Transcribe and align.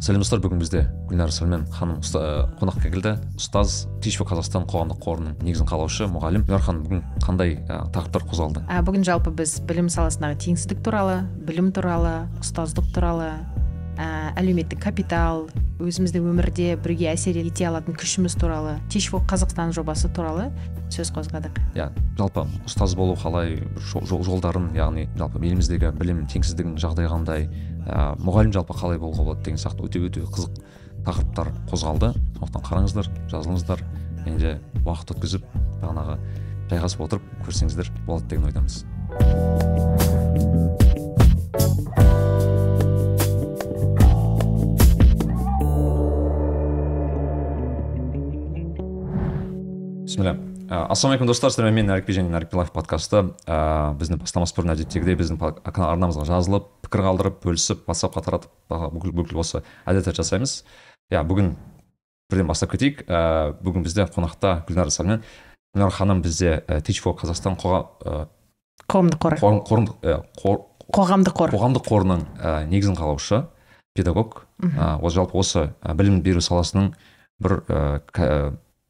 сәлем 0.00 0.24
достар. 0.24 0.40
Бүгін 0.42 0.60
бізде 0.62 0.82
гүлнар 1.10 1.32
сәлмен 1.34 1.66
ханым 1.74 2.00
ә, 2.00 2.24
қонаққа 2.60 2.90
келді. 2.90 3.14
Ұстаз 3.38 3.84
for 4.16 4.28
қазақстан 4.30 4.66
қоғамдық 4.70 5.00
қорының 5.04 5.38
негізін 5.44 5.68
қалаушы 5.68 6.08
мұғалім. 6.10 6.46
Гүлнар 6.48 6.64
ханым 6.64 6.84
бүгін 6.88 7.04
қандай 7.24 7.56
ә, 7.68 7.84
тақырыптар 7.92 8.26
қозғалды? 8.30 8.64
Ә, 8.66 8.80
бүгін 8.86 9.04
жалпы 9.04 9.32
біз 9.36 9.58
білім 9.68 9.92
саласындағы 9.92 10.40
теңсіздік 10.46 10.82
туралы 10.84 11.22
білім 11.46 11.72
туралы 11.76 12.14
ұстаздық 12.40 12.92
туралы 12.94 13.34
ә, 14.00 14.32
әлеуметтік 14.40 14.80
капитал 14.80 15.44
өзіміздің 15.80 16.26
өмірде 16.30 16.74
бірге 16.80 17.10
әсер 17.12 17.36
ете 17.40 17.66
алатын 17.68 17.96
күшіміз 17.96 18.36
туралы 18.40 18.78
for 19.10 19.20
қазақстан 19.28 19.72
жобасы 19.76 20.08
туралы 20.12 20.50
сөз 20.88 21.12
қозғадық. 21.12 21.60
Иә 21.76 21.90
жалпы 22.18 22.46
ұстаз 22.64 22.96
болу 22.96 23.14
қалай 23.14 23.60
жол- 23.92 24.24
жолдарын 24.24 24.72
яғни 24.74 25.08
жалпы 25.16 25.38
еліміздегі 25.44 25.92
білім 26.00 26.26
теңсіздігінің 26.26 26.80
жағдайы 26.80 27.08
қандай 27.12 27.48
ә, 27.86 28.16
мұғалім 28.20 28.52
жалпы 28.56 28.74
қалай 28.74 28.98
болуға 28.98 29.30
болады 29.30 29.44
деген 29.44 29.60
сияқты 29.60 29.86
өте 29.86 30.00
өте 30.00 30.24
қызық 30.24 30.60
тақырыптар 31.06 31.52
қозғалды. 31.70 32.12
Сондықтан 32.40 32.66
қараңыздар 32.68 33.10
жазылыңыздар 33.32 33.84
және 34.26 34.38
де 34.38 34.58
уақыт 34.84 35.14
өткізіп 35.16 35.48
бағанағы 35.80 36.18
жайғасып 36.70 37.06
отырып 37.06 37.32
көрсеңіздер 37.46 37.92
болады 38.06 38.28
деген 38.34 38.50
ойдамыз. 38.50 39.99
Бісміллә 50.10 50.34
ассалаумағалейкум 50.70 51.28
достар 51.28 51.52
сіздермен 51.52 51.76
мен 51.80 51.88
нәрікби 51.90 52.14
және 52.14 52.30
нәрікби 52.32 52.58
лайф 52.58 52.70
подкасты 52.74 53.22
ә, 53.46 53.90
біздің 53.98 54.20
бастамас 54.22 54.52
бұрын 54.56 54.74
әдеттегідей 54.74 55.16
біздің 55.18 55.38
арнамызға 55.86 56.26
жазылып 56.28 56.66
пікір 56.84 57.04
қалдырып 57.06 57.40
бөлісіп 57.44 57.84
ватсапқа 57.86 58.22
таратып 58.26 58.50
бүкіл 58.70 59.14
бүкіл 59.18 59.40
осы 59.42 59.62
әдеттер 59.90 60.14
жасаймыз 60.18 60.64
иә 61.10 61.22
бүгін 61.26 61.52
бірден 62.30 62.50
бастап 62.50 62.72
кетейік 62.74 63.04
ә, 63.06 63.54
бүгін 63.62 63.86
бізде 63.86 64.06
қонақта 64.10 64.60
гүлнар 64.68 64.90
сәлмен 64.94 65.22
гүлнар 65.74 65.94
ханым 65.94 66.22
бізде 66.22 66.60
ә, 66.66 66.80
teach 66.82 67.02
for 67.02 67.18
қазақстан 67.18 67.58
қоға, 67.58 67.84
қоғамдық 68.86 69.22
қоры 69.26 69.38
қоғамдық 70.90 71.36
қор 71.38 71.54
қоғамдық 71.54 71.86
қорының 71.86 72.26
ә, 72.38 72.64
негізін 72.70 72.98
қалаушы 72.98 73.44
педагог 73.94 74.44
ол 74.62 75.10
жалпы 75.10 75.38
осы 75.38 75.70
білім 75.82 76.22
беру 76.22 76.42
саласының 76.42 76.92
бір 77.42 77.62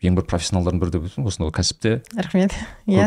ең 0.00 0.16
бір 0.16 0.26
профессионалдардың 0.30 0.80
бірі 0.80 0.92
деп 0.94 1.26
осындай 1.26 1.52
кәсіпте. 1.54 1.92
Рахмет. 2.16 2.54
Иә 2.88 3.06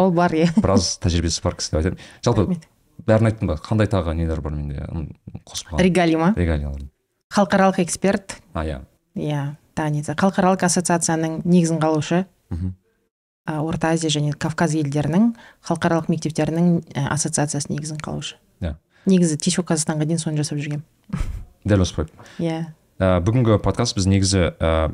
ол 0.00 0.12
бар 0.16 0.34
иә. 0.36 0.48
біраз 0.64 0.94
тәжірибесі 1.02 1.42
бар 1.44 1.56
кісі 1.58 1.74
деп 1.74 1.80
айтайын 1.80 1.98
жалпы 2.24 2.58
бәрін 3.06 3.30
айттым 3.30 3.52
ба? 3.52 3.56
Қандай 3.60 3.90
тағы 3.90 4.14
нелер 4.16 4.40
бар 4.44 4.56
менде? 4.56 4.86
Қалған 5.48 5.82
регалий 5.84 6.20
ма? 6.20 6.32
Регалиялар. 6.36 6.86
Халықаралық 7.34 7.80
эксперт. 7.84 8.38
А 8.54 8.64
иә. 8.64 8.80
Иә 9.16 9.54
тағы 9.76 9.96
не 9.96 10.02
халықаралық 10.04 10.64
ассоциацияның 10.68 11.42
негізін 11.44 11.80
қалаушы. 11.82 12.24
Орта 13.50 13.94
азия 13.96 14.10
және 14.12 14.32
кавказ 14.32 14.76
елдерінің 14.78 15.32
халықаралық 15.66 16.10
мектептерінің 16.12 16.72
ассоциациясының 17.10 17.80
негізін 17.80 18.00
қалаушы. 18.04 18.36
Иә. 18.60 18.76
негізі 19.06 19.38
for 19.56 19.64
қазақстанға 19.64 20.04
дейін 20.04 20.18
соны 20.20 20.36
жасап 20.36 20.58
жүргенмін 20.58 20.84
дәл 21.64 21.82
осы 21.84 21.94
проект 21.94 22.12
иә. 22.38 22.72
Ә, 23.00 23.20
бүгінгі 23.24 23.58
подкаст 23.64 23.96
біз 23.96 24.06
негізі 24.06 24.52
ә, 24.60 24.92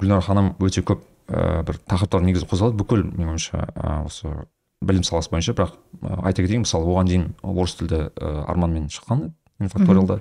гүлнар 0.00 0.24
ханым 0.24 0.54
өте 0.60 0.82
көп 0.82 1.04
ә, 1.28 1.62
бір 1.66 1.80
тақырыптар 1.86 2.24
негізі 2.24 2.48
қозғалады 2.50 2.80
бүкіл 2.80 3.04
менің 3.10 3.34
ойымша 3.34 3.66
ә, 3.74 3.98
осы 4.06 4.32
білім 4.80 5.04
саласы 5.04 5.30
бойынша 5.32 5.54
бірақ 5.58 5.76
ә, 6.00 6.16
айта 6.28 6.42
кетейін 6.42 6.64
мысалы 6.64 6.88
оған 6.88 7.10
дейін 7.10 7.28
орыс 7.42 7.76
тілді 7.78 8.08
ә, 8.08 8.32
арманмен 8.48 8.88
шыққан 8.92 9.28
инфакториалда 9.60 10.20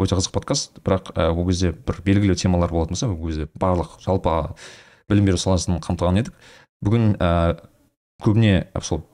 өте 0.00 0.16
қызық 0.18 0.34
подкаст. 0.34 0.80
Бірақ 0.84 1.12
ә, 1.14 1.28
ол 1.30 1.46
кезде 1.48 1.72
бір 1.72 2.00
белгілі 2.04 2.36
темалар 2.38 2.72
болатын 2.72 2.96
болса 2.96 3.08
ол 3.10 3.20
кезде 3.26 3.48
барлық 3.60 3.98
жалпы 4.02 4.54
білім 5.10 5.28
беру 5.28 5.40
саласын 5.40 5.80
қамтыған 5.84 6.20
едік. 6.22 6.34
Бүгін 6.84 7.14
ә, 7.20 7.60
көбіне 8.24 8.70
сол 8.82 9.04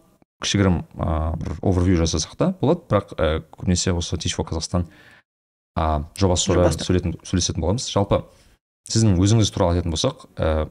кішігірім 0.44 0.80
ә, 0.94 1.36
бір 1.40 1.58
овервью 1.62 2.00
жасасақ 2.02 2.36
та 2.38 2.52
болады. 2.60 2.86
Бірақ 2.88 3.14
ә, 3.16 3.42
көбінесе 3.58 3.92
осы 3.96 4.16
for 4.16 4.46
қазақстан 4.46 4.86
ә, 5.76 6.04
жобасы 6.16 6.54
сөйлесетін 6.54 7.60
боламыз. 7.60 7.90
Жалпы 7.90 8.24
сіздің 8.90 9.16
өзіңіз 9.22 9.50
туралы 9.54 9.76
айтатын 9.76 9.94
болсақ 9.94 10.26
ә, 10.36 10.68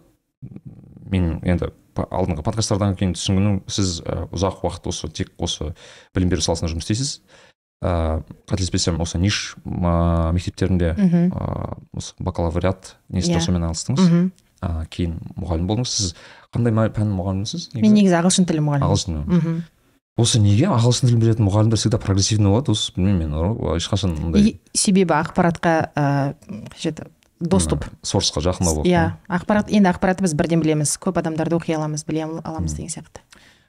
мен 1.11 1.39
енді 1.43 1.71
алдыңғы 1.95 2.43
подкасттардан 2.43 2.95
кейін 2.99 3.15
түсінгенім 3.15 3.59
сіз 3.71 3.99
ә, 4.03 4.25
ұзақ 4.35 4.63
уақыт 4.65 4.89
осы 4.91 5.09
тек 5.15 5.31
осы 5.39 5.73
білім 6.15 6.31
беру 6.33 6.43
саласында 6.43 6.73
жұмыс 6.73 6.87
істейсіз. 6.87 7.11
Ә, 7.83 8.23
қателеспесем 8.49 8.99
осы 9.03 9.19
ниш 9.19 9.55
мектептерінде 9.65 10.93
ә, 10.95 11.77
осы 11.95 12.15
бакалавриат 12.19 12.95
несі 13.09 13.35
Иә. 13.35 13.43
сонымен 13.43 13.67
айналыстыңыз 13.67 14.03
мхм 14.07 14.31
ә, 14.63 14.87
кейін 14.89 15.19
мұғалім 15.35 15.67
болдыңыз. 15.69 15.91
Сіз 15.91 16.15
қандай 16.55 16.71
пән 16.95 17.11
мұғалімісіз 17.15 17.69
мен 17.75 17.95
негізі 17.95 18.19
ағылшын 18.21 18.47
тілі 18.47 18.63
мұғалімі 18.65 18.87
ағылшын 18.87 19.19
мхм 19.27 19.57
осы 20.15 20.39
неге 20.39 20.69
ағылшын 20.71 21.09
тілін 21.09 21.19
білетін 21.19 21.47
мұғалімдер 21.49 21.79
всегда 21.79 21.99
прогрессивный 21.99 22.47
болады? 22.47 22.71
Осы 22.71 22.93
білмеймін 22.95 23.35
мен 23.35 23.75
ешқашан 23.75 24.15
ондай 24.15 24.55
себебі 24.73 25.11
ақпаратқа 25.19 25.73
ә, 25.91 26.05
қажет 26.71 27.03
доступ. 27.39 27.85
Сорсқа 28.01 28.41
жақындау 28.45 28.79
болып 28.81 28.87
иә 28.89 29.03
ақпарат 29.27 29.71
енді 29.73 29.91
ақпаратты 29.91 30.23
біз 30.25 30.33
бірден 30.37 30.61
білеміз. 30.63 30.95
Көп 31.01 31.19
адамдарды 31.19 31.57
оқи 31.57 31.75
аламыз 31.75 32.05
біле 32.07 32.23
ал- 32.23 32.41
аламыз 32.43 32.77
деген 32.77 32.93
сияқты. 32.93 33.23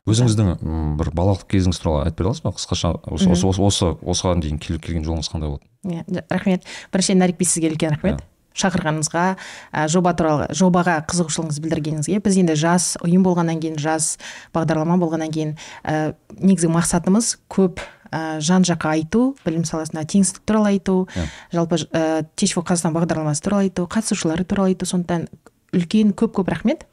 Өзіңіздің 0.07 0.53
бір 1.01 1.11
балалық 1.11 1.49
кезіңіз 1.51 1.81
туралы 1.83 2.05
айтып 2.07 2.21
бере 2.21 2.31
аласыз 2.31 2.45
ба 2.45 2.53
қысқаша? 2.55 2.93
Осы 3.11 3.27
осы 3.33 3.47
осы, 3.49 3.63
осы 3.67 3.89
осыған 4.07 4.41
дейін 4.45 4.61
келіп 4.63 4.85
келген 4.87 5.03
жолыңыз 5.03 5.33
қандай 5.33 5.51
болды? 5.51 5.67
Иә 5.83 6.23
рахмет. 6.31 6.63
Біріншіден 6.95 7.25
нәрікби 7.25 7.45
сізге 7.45 7.73
үлкен 7.73 7.97
рахмет. 7.97 8.23
Шақырғаныңызға 8.57 9.25
ә, 9.75 9.89
жоба 9.93 10.15
туралы 10.17 10.47
жобаға 10.57 11.01
қызығушылығыңызды 11.11 11.61
білдіргеніңізге 11.67 12.21
біз 12.25 12.39
енді 12.41 12.55
жас 12.57 12.87
ұйым 13.05 13.27
болғаннан 13.27 13.59
кейін 13.61 13.77
жас 13.83 14.15
бағдарлама 14.55 14.97
болғаннан 15.03 15.29
кейін 15.35 15.51
ә, 15.85 16.15
негізгі 16.39 16.71
мақсатымыз 16.73 17.35
көп 17.53 17.83
ә, 18.17 18.41
жан 18.41 18.65
жаққа 18.65 18.95
айту 18.97 19.23
білім 19.45 19.67
саласында 19.69 20.07
теңсіздік 20.09 20.47
туралы 20.49 20.73
айту 20.73 21.03
Иә. 21.13 21.27
жалпы 21.53 21.77
ә, 21.93 22.25
teach 22.37 22.57
for 22.57 22.65
қазақстан 22.65 22.97
бағдарламасы 22.97 23.45
туралы 23.45 23.69
айту 23.69 23.85
қатысушылары 23.85 24.45
туралы 24.49 24.73
айту 24.73 24.89
сондықтан 24.89 25.29
үлкен 25.77 26.15
көп 26.17 26.33
көп 26.41 26.49
рахмет. 26.55 26.87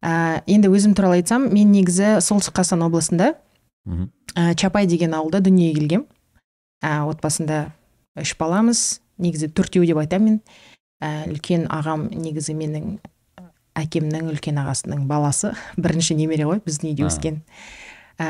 Ә, 0.00 0.42
енді 0.46 0.70
өзім 0.70 0.94
туралы 0.94 1.18
айтсам 1.20 1.50
мен 1.52 1.72
негізі 1.74 2.20
солтүстік 2.22 2.54
қазақстан 2.60 2.86
облысында 2.86 3.34
ә, 4.36 4.54
чапай 4.54 4.86
деген 4.86 5.14
ауылда 5.14 5.40
дүниеге 5.40 5.80
келгем. 5.80 6.06
Ә, 6.82 7.02
отбасында 7.10 7.72
үш 8.16 8.36
баламыз 8.38 9.00
негізі 9.18 9.50
төртеу 9.52 9.84
деп 9.84 9.98
айтамын 9.98 10.38
мен. 10.38 10.40
Ә, 11.02 11.26
үлкен 11.32 11.66
ағам 11.68 12.08
негізі 12.12 12.54
менің 12.54 12.98
әкемнің 13.80 14.30
үлкен 14.32 14.60
ағасының 14.62 15.06
баласы. 15.08 15.54
Бірінші 15.80 16.16
немере 16.18 16.46
ғой 16.48 16.60
біздің 16.64 16.92
үйде 16.92 17.06
өскен. 17.08 17.42
Ә, 18.20 18.28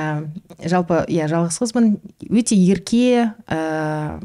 жалпы 0.71 1.03
иә 1.11 1.27
жалғыз 1.31 1.59
қызбын 1.61 1.91
өте 2.31 2.57
ерке 2.57 3.35
ә, 3.51 4.21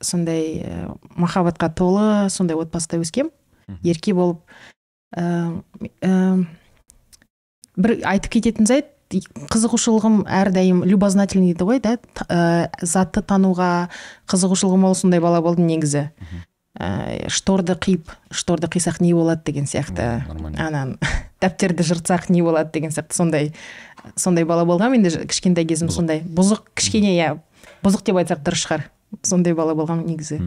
сондай 0.00 0.62
ә, 0.62 0.90
махаббатқа 1.18 1.70
толы 1.74 2.30
сондай 2.30 2.58
отбасыда 2.58 3.02
өскем. 3.02 3.32
Ерке 3.82 4.14
болып 4.14 4.44
ә, 5.16 5.58
ә, 6.06 6.44
бір 7.76 7.98
айтып 8.06 8.38
кететін 8.38 8.68
жайт 8.70 8.92
қызығушылығым 9.06 10.24
әрдайым 10.26 10.82
любознательный 10.86 11.52
дейді 11.52 11.66
ғой 11.66 11.80
да? 11.82 11.96
Ә, 12.26 12.70
затты 12.82 13.22
тануға 13.22 13.88
қызығушылығым 14.30 14.82
мол 14.86 14.96
сондай 14.98 15.22
бала 15.22 15.42
болдым 15.42 15.68
негізі. 15.70 16.08
Ә, 16.78 17.28
шторды 17.32 17.74
қиып 17.74 18.10
шторды 18.30 18.68
қисақ 18.70 19.00
не 19.00 19.12
болады 19.14 19.42
деген 19.46 19.66
сияқты. 19.66 20.24
Анан 20.58 20.96
дәптерді 21.42 21.84
жыртсақ 21.86 22.28
не 22.28 22.42
болады 22.42 22.70
деген 22.72 22.90
сияқты. 22.90 23.16
Сондай 23.16 23.52
сондай 24.16 24.44
бала 24.44 24.66
болғанмын. 24.68 25.02
Енді 25.04 25.26
кішкентай 25.30 25.66
кезім 25.68 25.90
сондай. 25.90 26.22
Бұзық 26.22 26.66
кішкене 26.76 27.14
иә. 27.16 27.32
Бұзық 27.84 28.04
деп 28.06 28.20
айтсақ 28.20 28.44
дұрыс 28.46 28.66
шығар. 28.66 28.86
Сондай 29.22 29.56
бала 29.56 29.74
болғанмын 29.78 30.06
негізі. 30.12 30.40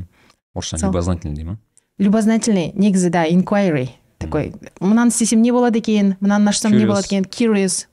Орысша 0.56 0.78
любознательный 0.82 1.36
дей 1.36 1.46
ма? 1.46 1.58
Любознательный 1.98 2.72
негізі 2.76 3.10
да 3.10 3.26
inquiry 3.28 3.90
такой. 4.20 4.54
Мынаны 4.80 5.10
істесем 5.10 5.42
не 5.42 5.52
болады 5.52 5.80
екен? 5.80 6.16
Мынаны 6.20 6.50
ашсам 6.50 6.78
не 6.78 6.86
болады 6.86 7.08
екен? 7.08 7.24
Curious. 7.24 7.88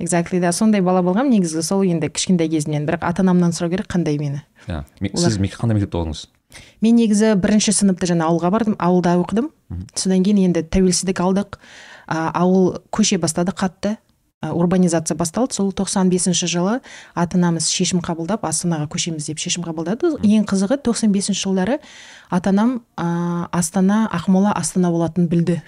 Exactly 0.00 0.40
да. 0.40 0.52
Сондай 0.52 0.80
бала 0.80 1.02
болғанмын 1.02 1.38
негізі. 1.38 1.62
Сол 1.62 1.82
енді 1.82 2.08
кішкентай 2.08 2.48
кезімнен. 2.48 2.86
Бірақ 2.88 3.04
ата 3.06 3.22
анамнан 3.22 3.54
сұрау 3.56 3.72
керек 3.72 3.88
қандай 3.90 4.18
мені? 4.18 4.42
Иә 4.66 4.84
сіз 5.14 5.38
қандай 5.56 5.78
мектепте 5.78 5.98
оқыдыңыз 5.98 6.26
мен 6.80 6.96
негізі 6.96 7.34
бірінші 7.40 7.72
сыныпта 7.74 8.06
жаңа 8.10 8.28
ауылға 8.30 8.50
бардым 8.54 8.76
ауылда 8.78 9.16
оқыдым. 9.20 9.50
Содан 9.94 10.22
кейін 10.22 10.38
енді 10.48 10.62
тәуелсіздік 10.62 11.20
алдық. 11.20 11.58
А, 12.06 12.30
ауыл 12.34 12.78
көше 12.94 13.18
бастады 13.18 13.52
қатты. 13.52 13.96
А, 14.42 14.52
урбанизация 14.54 15.16
басталды. 15.16 15.54
Сол 15.54 15.72
95 15.72 16.46
жылы 16.46 16.80
ата 17.14 17.38
анамыз 17.38 17.66
шешім 17.72 18.00
қабылдап 18.04 18.44
астанаға 18.46 18.86
көшеміз 18.92 19.26
деп 19.26 19.38
шешім 19.42 19.64
қабылдады. 19.64 20.14
Ең 20.22 20.44
қызығы 20.46 20.78
95 20.84 21.32
жылдары 21.34 21.80
ата 22.30 22.50
анам 22.50 22.82
а, 22.96 23.48
астана 23.50 24.06
ақмола 24.12 24.52
астана 24.54 24.90
болатынын 24.94 25.28
білді. 25.28 25.62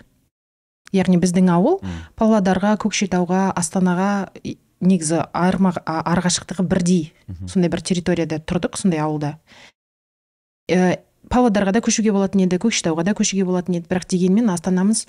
Яғни 0.93 1.19
біздің 1.21 1.51
ауыл 1.53 1.81
павлодарға 2.17 2.77
көкшетауға 2.81 3.51
астанаға 3.59 4.29
негізі 4.81 5.25
арма- 5.35 5.75
арақашықтығы 5.85 6.65
бірдей. 6.65 7.13
Сондай 7.51 7.69
бір 7.69 7.83
территорияда 7.83 8.39
тұрдық 8.39 8.79
сондай 8.79 9.01
ауылда. 9.03 9.35
Ә, 10.69 10.99
павлодарға 11.33 11.75
да 11.77 11.83
көшуге 11.85 12.13
болатын 12.15 12.45
еді 12.47 12.61
көкшетауға 12.63 13.05
да 13.09 13.17
көшуге 13.19 13.45
болатын 13.49 13.79
еді. 13.81 13.89
Бірақ 13.91 14.09
дегенмен 14.13 14.51
астанамыз 14.53 15.07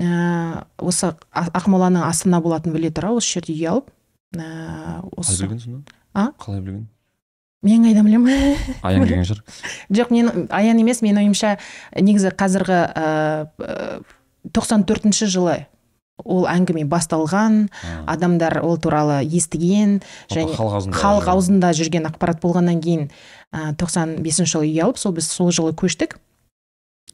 ә, 0.00 0.64
осы 0.78 1.12
ақмоланың 1.32 2.06
астана 2.06 2.40
болатынын 2.44 2.78
біле 2.78 2.92
тұра 2.94 3.12
осы 3.16 3.38
жерде 3.38 3.56
үй 3.56 3.68
алып 3.74 3.90
ә, 4.36 4.42
қалай 4.42 5.20
осы 5.20 5.42
білген 5.44 5.60
сонда 5.60 5.98
а? 6.14 6.30
қалай 6.40 6.62
білген 6.62 6.86
мен 7.62 7.84
қайдан 7.86 8.08
білемін 8.08 8.56
аян 8.82 9.04
келген 9.06 9.26
шығар. 9.28 9.42
Жоқ 9.94 10.14
мен 10.14 10.46
аян 10.50 10.80
емес 10.82 11.02
менің 11.04 11.26
ойымша 11.26 11.56
негізі 12.00 12.32
қазіргі 12.34 12.80
тоқсан 14.50 14.86
төртінші 14.88 15.28
жылы 15.30 15.60
ол 16.22 16.46
әңгіме 16.50 16.84
басталған 16.90 17.68
А, 17.82 17.92
адамдар 18.14 18.60
ол 18.62 18.76
туралы 18.78 19.22
естіген 19.24 20.00
және 20.30 20.54
халық 20.54 21.28
аузында 21.32 21.72
жүрген 21.74 22.06
ақпарат 22.10 22.42
болғаннан 22.42 22.82
кейін 22.84 23.08
тоқсан 23.52 24.16
бесінші 24.24 24.56
жылы 24.58 24.72
үй 24.72 24.82
алып 24.82 24.98
сол 24.98 25.12
біз 25.12 25.28
сол 25.28 25.52
жылы 25.52 25.72
көштік. 25.76 26.18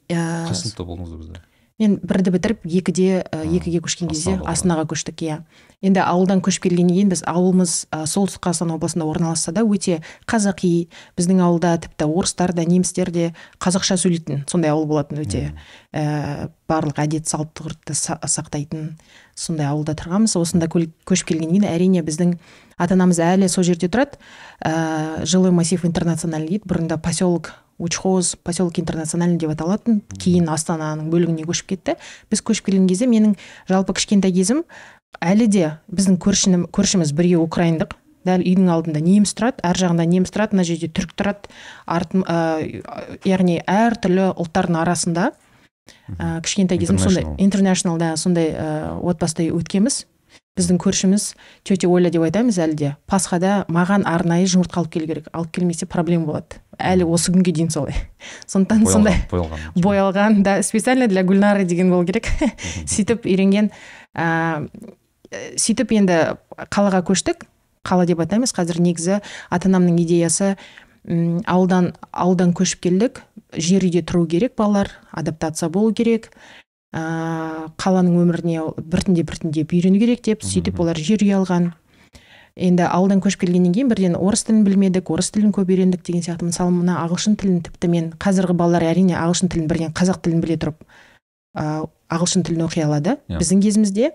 Ә, 0.09 0.47
қай 0.49 0.55
сыныпта 0.55 0.85
болдыңыздар 0.87 1.19
бізде. 1.21 1.41
мен 1.79 1.95
бірді 2.03 2.31
бітіріп 2.31 2.65
екіде 2.65 3.23
ә, 3.23 3.43
екіге 3.55 3.79
көшкен 3.79 4.09
кезде 4.09 4.33
Астанаға 4.43 4.83
көштік 4.91 5.21
иә. 5.23 5.37
Енді 5.81 6.01
ауылдан 6.03 6.41
көшіп 6.43 6.65
келгеннен 6.65 6.91
кейін 6.95 7.11
біз 7.13 7.21
ауылымыз 7.23 7.75
ә, 7.95 8.01
солтүстік 8.03 8.41
қазақстан 8.43 8.73
облысында 8.75 9.05
орналасса 9.07 9.53
да 9.55 9.61
өте 9.63 10.01
қазақи 10.27 10.89
біздің 11.15 11.39
ауылда 11.45 11.77
тіпті 11.85 12.09
орыстар 12.09 12.51
да 12.51 12.65
немістер 12.67 13.11
де 13.15 13.29
қазақша 13.63 13.95
сөйлейтін 13.95 14.43
сондай 14.51 14.73
ауыл 14.73 14.89
болатын 14.91 15.21
өте 15.23 15.53
ә, 15.93 16.49
барлық 16.67 16.99
әдет 16.99 17.31
салт 17.31 17.55
ғұрыпты 17.55 17.95
са- 17.95 18.19
сақтайтын 18.19 18.97
сондай 19.35 19.69
ауылда 19.71 19.95
тұрғанбыз. 19.95 20.35
Осында 20.35 20.67
көшіп 20.67 21.31
келгеннен 21.31 21.61
кейін 21.61 21.69
әрине 21.71 22.03
біздің 22.03 22.35
ата 22.79 22.95
анамыз 22.95 23.19
әлі 23.21 23.49
сол 23.51 23.67
жерде 23.67 23.91
тұрады. 23.91 24.17
Ә, 24.63 25.25
жилой 25.27 25.51
массив 25.51 25.83
интернациональный 25.85 26.55
дейді. 26.55 26.69
Бұрында 26.69 26.97
поселок 26.97 27.53
учхоз 27.79 28.35
поселок 28.43 28.79
интернациональный 28.79 29.39
деп 29.39 29.53
аталатын. 29.53 30.01
Кейін 30.19 30.49
астананың 30.51 31.11
бөлігіне 31.11 31.47
көшіп 31.47 31.75
кетті. 31.75 31.97
Біз 32.31 32.43
көшіп 32.43 32.69
келген 32.69 32.87
кезде 32.89 33.07
менің 33.07 33.35
жалпы 33.69 33.95
кішкентай 33.99 34.33
кезім 34.35 34.65
әлі 35.23 35.47
де 35.49 35.71
біздің 35.89 36.19
көршінің 36.21 36.67
көршіміз 36.75 37.13
біреу 37.17 37.41
украиндық. 37.47 37.95
Дәл 38.27 38.43
үйдің 38.43 38.67
алдында 38.69 38.99
неміс 38.99 39.31
тұрады 39.33 39.63
ар 39.63 39.79
жағында 39.79 40.05
неміс 40.11 40.33
тұрады 40.35 40.57
мына 40.57 40.65
жерде 40.67 40.89
түрік 40.91 41.15
тұрады. 41.17 41.49
Арт 41.87 42.13
ә, 42.19 42.37
яғни 43.25 43.61
әртүрлі 43.63 44.33
ұлттардың 44.35 44.79
арасында. 44.81 45.31
Ә, 46.19 46.41
кішкентай 46.43 46.77
кезім 46.81 46.99
сондай 47.01 47.25
интернешнл 47.39 47.97
да 47.97 48.11
сондай 48.19 48.51
ә, 48.51 48.91
отбасыда 48.99 49.47
өткенбіз. 49.55 50.03
Біздің 50.59 50.77
көршіміз 50.83 51.25
тетя 51.63 51.87
оля 51.89 52.11
деп 52.11 52.25
айтамыз 52.27 52.59
әлі 52.59 52.75
де. 52.75 52.89
Пасхада 53.09 53.63
маған 53.71 54.03
арнайы 54.09 54.45
жұмыртқа 54.51 54.83
алып 54.83 54.91
келу 54.93 55.07
керек. 55.07 55.29
Алып 55.33 55.53
келмесе 55.55 55.87
проблема 55.87 56.27
болады. 56.27 56.59
Әлі 56.79 57.07
осы 57.07 57.31
күнге 57.33 57.53
дейін 57.55 57.71
солай. 57.73 57.95
Сондықтан 58.47 58.85
сондай 58.87 59.21
боялған. 59.31 59.63
боялған 59.75 60.43
да 60.43 60.61
специально 60.63 61.07
для 61.07 61.23
гүлнары 61.23 61.63
деген 61.65 61.89
болу 61.89 62.05
керек. 62.05 62.27
Сөйтіп 62.85 63.25
үйренген 63.25 63.71
ә, 64.15 64.67
сөйтіп 65.55 65.95
енді 65.97 66.19
қалаға 66.69 67.01
көштік. 67.07 67.47
Қала 67.83 68.05
деп 68.05 68.19
атаймыз. 68.19 68.53
Қазір 68.53 68.81
негізі 68.83 69.19
ата 69.49 69.69
анамның 69.69 69.99
идеясы 70.03 70.55
м, 71.07 71.41
ауылдан 71.47 71.93
ауылдан 72.11 72.53
көшіп 72.53 72.83
келдік. 72.87 73.23
Жер 73.55 73.83
үйде 73.87 74.03
тұру 74.03 74.27
керек 74.29 74.55
балалар 74.59 74.91
адаптация 75.11 75.69
болу 75.69 75.93
керек. 75.93 76.31
Ә, 76.93 77.69
қаланың 77.77 78.15
өміріне 78.23 78.63
біртіндеп 78.79 79.29
біртіндеп 79.29 79.73
үйрену 79.75 79.99
керек 80.01 80.23
деп 80.25 80.43
сөйтіп 80.43 80.79
олар 80.81 80.97
жер 80.97 81.21
үй 81.23 81.33
алған. 81.37 81.71
Енді 82.59 82.83
ауылдан 82.89 83.21
көшіп 83.23 83.45
келгеннен 83.45 83.71
кейін 83.71 83.87
бірден 83.91 84.15
орыс 84.19 84.43
тілін 84.43 84.65
білмедік 84.65 85.09
орыс 85.13 85.29
тілін 85.31 85.53
көп 85.55 85.69
үйрендік 85.69 86.01
деген 86.03 86.25
сияқты. 86.25 86.49
Мысалы 86.49 86.73
мына 86.75 86.97
ағылшын 87.05 87.37
тілін 87.39 87.61
тіпті 87.63 87.87
мен 87.87 88.09
қазіргі 88.19 88.57
балалар 88.57 88.83
әрине 88.89 89.15
ағылшын 89.15 89.51
тілін 89.53 89.69
бірден 89.69 89.93
қазақ 89.95 90.19
тілін 90.25 90.41
біле 90.43 90.57
тұрып 90.59 90.81
ә, 91.55 91.85
ағылшын 92.09 92.43
тілін 92.43 92.65
оқи 92.67 92.83
алады 92.83 93.15
Иә. 93.29 93.39
біздің 93.39 93.61
кезімізде. 93.63 94.11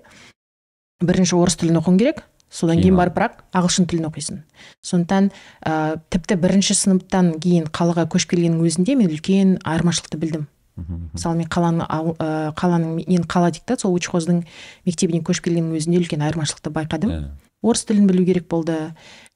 Бірінші 1.00 1.38
орыс 1.41 1.56
тілін 1.56 1.81
оқуың 1.81 1.99
керек 1.99 2.25
содан 2.50 2.82
Кейін 2.82 2.97
барып. 2.99 3.15
барып 3.17 3.38
бірақ 3.41 3.62
ағылшын 3.62 3.87
тілін 3.88 4.11
оқисың. 4.11 4.43
Сондықтан 4.85 5.31
ә, 5.65 6.00
тіпті 6.11 6.37
бірінші 6.37 6.75
сыныптан 6.75 7.38
кейін 7.41 7.71
қалаға 7.73 8.05
көшіп 8.06 8.35
келгеннің 8.37 8.61
өзінде 8.61 8.94
мен 8.99 9.09
үлкен 9.09 9.56
айырмашылықты 9.65 10.19
білдім. 10.21 10.47
Мысалы 10.76 11.37
мен 11.37 11.47
қаланың 11.49 11.87
ауыл- 11.88 12.17
ә, 12.19 12.53
қаланың 12.55 12.97
мен 13.09 13.23
қала 13.25 13.50
дейді 13.50 13.65
да 13.69 13.76
сол 13.79 13.94
учхоздың 13.94 14.44
мектебіне 14.87 15.21
көшіп 15.23 15.44
келгеннің 15.47 15.76
өзінде 15.79 16.00
үлкен 16.03 16.23
айырмашылықты 16.26 16.71
байқадым. 16.75 17.11
Иә. 17.11 17.31
орыс 17.65 17.85
тілін 17.88 18.06
білу 18.06 18.25
керек 18.26 18.49
болды 18.49 18.93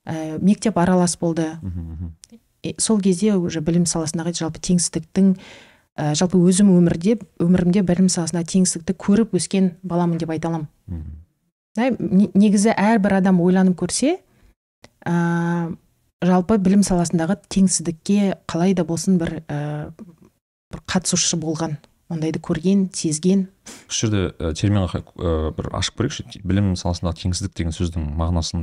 ә, 0.07 0.39
мектеп 0.43 0.77
аралас 0.79 1.17
болды. 1.17 1.47
И 2.63 2.75
сол 2.79 3.01
кезде 3.01 3.35
уже 3.37 3.61
білім 3.61 3.85
саласындағы 3.87 4.35
жалпы 4.35 4.59
теңсіздіктің 4.61 5.37
ә, 5.99 6.15
жалпы 6.15 6.37
өзім 6.43 6.69
өмірде 6.75 7.19
өмірімде 7.39 7.83
білім 7.87 8.09
саласындағы 8.09 8.51
теңсіздікті 8.53 8.95
көріп 8.99 9.33
өскен 9.39 9.71
баламын 9.83 10.19
деп 10.19 10.31
айта 10.31 10.49
аламын. 10.49 10.69
Да, 11.77 11.89
не- 12.01 12.31
негізі 12.35 12.75
әрбір 12.77 13.19
адам 13.23 13.41
ойланып 13.41 13.79
көрсе 13.79 14.19
ә, 15.07 15.77
жалпы 16.25 16.59
білім 16.59 16.83
саласындағы 16.83 17.37
теңсіздікке 17.49 18.35
қалай 18.51 18.75
да 18.75 18.85
болсын 18.85 19.19
бір 19.21 19.43
ә, 19.49 19.93
бір 20.73 20.83
қатысушы 20.89 21.39
болған. 21.41 21.79
Ондайды 22.09 22.41
көрген 22.41 22.87
сезген. 22.97 23.49
Осы 23.89 24.07
жерде 24.07 24.21
ә, 24.41 24.53
терминға 24.57 25.03
ә, 25.05 25.53
бір 25.57 25.69
ашып 25.77 25.99
көрейікші 26.01 26.41
білім 26.41 26.71
саласындағы 26.81 27.21
теңсіздік 27.25 27.53
деген 27.57 27.75
сөздің 27.77 28.07
мағынасын 28.17 28.63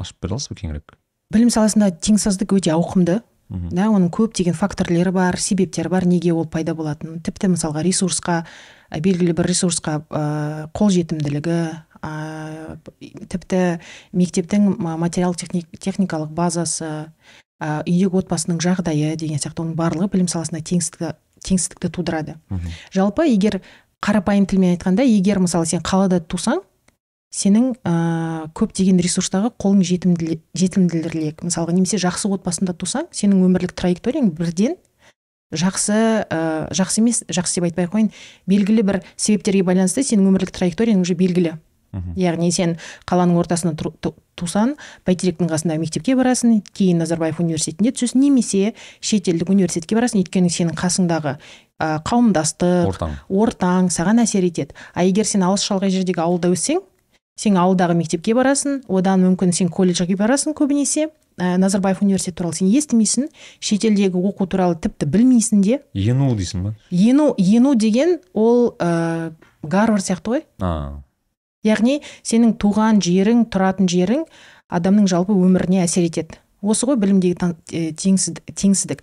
ашып 0.00 0.20
бере 0.24 0.36
аласыз 0.36 0.52
ба 0.52 0.56
кеңірек? 0.62 0.94
Білім 1.34 1.50
саласындағы 1.52 1.98
теңсіздік 2.06 2.54
өте 2.56 2.72
ауқымды. 2.72 3.18
Да 3.46 3.84
оның 3.92 4.08
көптеген 4.10 4.56
факторлері 4.58 5.12
бар 5.14 5.36
себептері 5.38 5.92
бар 5.92 6.06
неге 6.08 6.32
ол 6.34 6.48
пайда 6.50 6.72
болатын. 6.74 7.20
Тіпті 7.22 7.52
мысалға 7.52 7.84
ресурсқа 7.86 8.40
белгілі 8.90 9.36
бір 9.38 9.46
ресурсқа 9.52 10.00
ә, 10.10 10.22
қолжетімділігі 10.74 11.58
ә, 12.00 12.80
тіпті 13.30 13.60
мектептің 14.16 14.66
ма- 14.80 14.96
материал 14.98 15.36
техникалық 15.36 16.32
базасы 16.34 16.90
ә, 17.60 17.84
үйдегі 17.86 18.18
отбасының 18.24 18.58
жағдайы 18.58 19.14
деген 19.20 19.38
сияқты. 19.38 19.62
Оның 19.62 19.78
барлығы 19.78 20.10
білім 20.16 20.32
саласында 20.32 20.64
теңсіздікті 20.66 21.12
теңсіздікті 21.46 21.92
тудырады. 21.94 22.36
Жалпы 22.94 23.28
егер 23.30 23.60
қарапайым 24.04 24.46
тілмен 24.46 24.76
айтқанда 24.76 25.06
егер 25.06 25.40
мысалы 25.42 25.66
сен 25.66 25.84
қалада 25.86 26.20
тусаң 26.20 26.62
сенің 27.36 27.72
ә, 27.84 27.92
көптеген 28.56 29.00
ресурстарға 29.02 29.50
қолың 29.60 29.82
жетімділірек 30.56 31.42
мысалға 31.44 31.74
немесе 31.74 31.98
жақсы 32.00 32.30
отбасында 32.32 32.76
тусаң 32.78 33.10
сенің 33.12 33.42
өмірлік 33.48 33.74
траекторияң 33.76 34.30
бірден 34.36 34.76
жақсы 35.52 35.98
ә, 36.26 36.40
жақсы 36.74 37.02
емес 37.02 37.22
жақсы 37.28 37.58
деп 37.58 37.68
айтпай 37.68 37.86
ақ 37.86 37.92
қояйын 37.92 38.10
белгілі 38.50 38.86
бір 38.86 39.00
себептерге 39.16 39.66
байланысты 39.66 40.06
сенің 40.06 40.30
өмірлік 40.30 40.54
траекторияң 40.54 41.02
уже 41.02 41.14
белгілі. 41.18 41.56
Мгм. 41.92 42.12
яғни 42.16 42.50
сен 42.52 42.76
қаланың 43.06 43.76
ту- 44.00 44.14
тусаң 44.36 44.74
бәйтеректің 45.06 45.48
қасындағы 45.48 45.80
мектепке 45.80 46.16
барасың 46.16 46.62
кейін 46.76 46.98
назарбаев 46.98 47.38
университетіне 47.40 47.92
түсесің 47.92 48.20
немесе 48.20 48.74
шетелдік 49.00 49.48
университетке 49.48 49.96
барасың 49.96 50.20
өйткені 50.24 50.50
сенің 50.52 50.74
қасыңдағы 50.76 51.36
ә, 51.80 52.02
қауымдастық 52.04 52.88
ортаң. 52.90 53.14
ортаң 53.28 53.88
саған 53.92 54.20
әсер 54.24 54.44
етеді. 54.44 54.74
А 54.94 55.04
егер 55.04 55.24
сен 55.24 55.42
алыс 55.42 55.64
шалғай 55.64 55.90
жердегі 55.90 56.20
ауылда 56.20 56.48
өссең 56.52 56.82
сен 57.36 57.54
ауылдағы 57.60 57.94
мектепке 57.96 58.34
барасың 58.34 58.82
одан 58.88 59.20
мүмкін 59.24 59.52
сен 59.52 59.68
колледжге 59.68 60.16
барасың 60.16 60.54
көбінесе 60.56 61.08
ә, 61.38 61.56
назарбаев 61.56 62.02
университеті 62.02 62.36
туралы 62.42 62.54
сен 62.56 62.68
естімейсің 62.68 63.28
шетелдегі 63.60 64.16
оқу 64.16 64.46
туралы 64.48 64.76
тіпті 64.80 65.06
білмейсің 65.06 65.60
де. 65.62 65.80
Ену 65.94 66.34
дейсің 66.34 66.62
ба? 66.64 66.74
Ену 66.90 67.34
ену 67.36 67.74
деген 67.74 68.18
ол 68.32 68.74
ә, 68.78 69.32
гарвард 69.62 70.04
сияқты 70.04 70.32
ғой. 70.32 70.44
Яғни 71.66 72.00
сенің 72.22 72.56
туған 72.62 73.02
жерің 73.04 73.46
тұратын 73.52 73.90
жерің 73.90 74.26
адамның 74.72 75.08
жалпы 75.10 75.34
өміріне 75.34 75.82
әсер 75.84 76.06
етеді. 76.06 76.40
Осы 76.66 76.86
ғой 76.88 76.96
білімдегі 76.98 77.92
теңсіздік, 78.00 78.54
теңсіздік. 78.56 79.02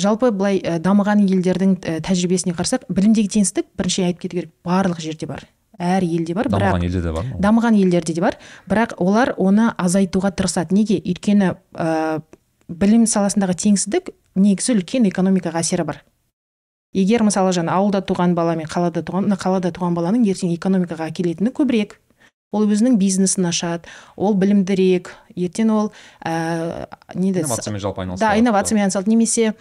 Жалпы 0.00 0.30
былай 0.34 0.62
дамыған 0.82 1.20
елдердің 1.28 1.76
тәжірибесіне 2.02 2.54
қарасақ 2.56 2.88
білімдегі 2.88 3.30
теңсіздік 3.36 3.68
бірінші 3.78 4.06
айтып 4.08 4.24
кету 4.24 4.38
керек. 4.40 4.54
Барлық 4.66 5.02
жерде 5.04 5.28
бар. 5.30 5.44
Әр 5.78 6.06
елде 6.06 6.34
бар 6.34 6.48
бірақ 6.48 6.78
дамыған 6.78 6.86
елде 6.86 7.02
де 7.02 7.12
бар 7.12 7.28
дамыған 7.44 7.78
елдерде 7.82 8.14
де 8.14 8.22
бар. 8.24 8.38
Бірақ 8.70 8.96
олар 9.02 9.34
оны 9.36 9.72
азайтуға 9.76 10.32
тырысады. 10.34 10.74
Неге? 10.74 11.00
Өйткені 11.02 11.52
ә, 11.74 12.22
білім 12.68 13.06
саласындағы 13.10 13.58
теңсіздік 13.58 14.10
негізі 14.38 14.78
үлкен 14.78 15.08
экономикаға 15.10 15.62
әсері 15.62 15.86
бар. 15.90 16.00
Егер 16.94 17.24
мысалы 17.26 17.50
жаңа 17.50 17.74
ауылда 17.74 18.04
туған 18.06 18.36
бала 18.38 18.54
мен 18.54 18.70
қалада 18.70 19.02
туған 19.02 19.26
мына 19.26 19.38
қалада 19.38 19.74
туған 19.74 19.96
баланың 19.98 20.28
ертең 20.30 20.54
экономикаға 20.54 21.10
әкелетіні 21.10 21.50
көбірек. 21.50 21.98
Ол 22.54 22.68
өзінің 22.70 22.96
бизнесін 23.00 23.50
ашады 23.50 23.90
ол 24.16 24.34
білімдірек. 24.38 25.10
Ертең 25.34 25.70
ол 25.74 25.92
ә, 26.22 26.86
не 27.14 27.32
инновациямен 27.34 27.82
жалпы 27.82 28.04
айналысады 28.04 28.22
да 28.22 28.38
инновациямен 28.38 28.84
айналысады. 28.86 29.10
Немесе 29.10 29.54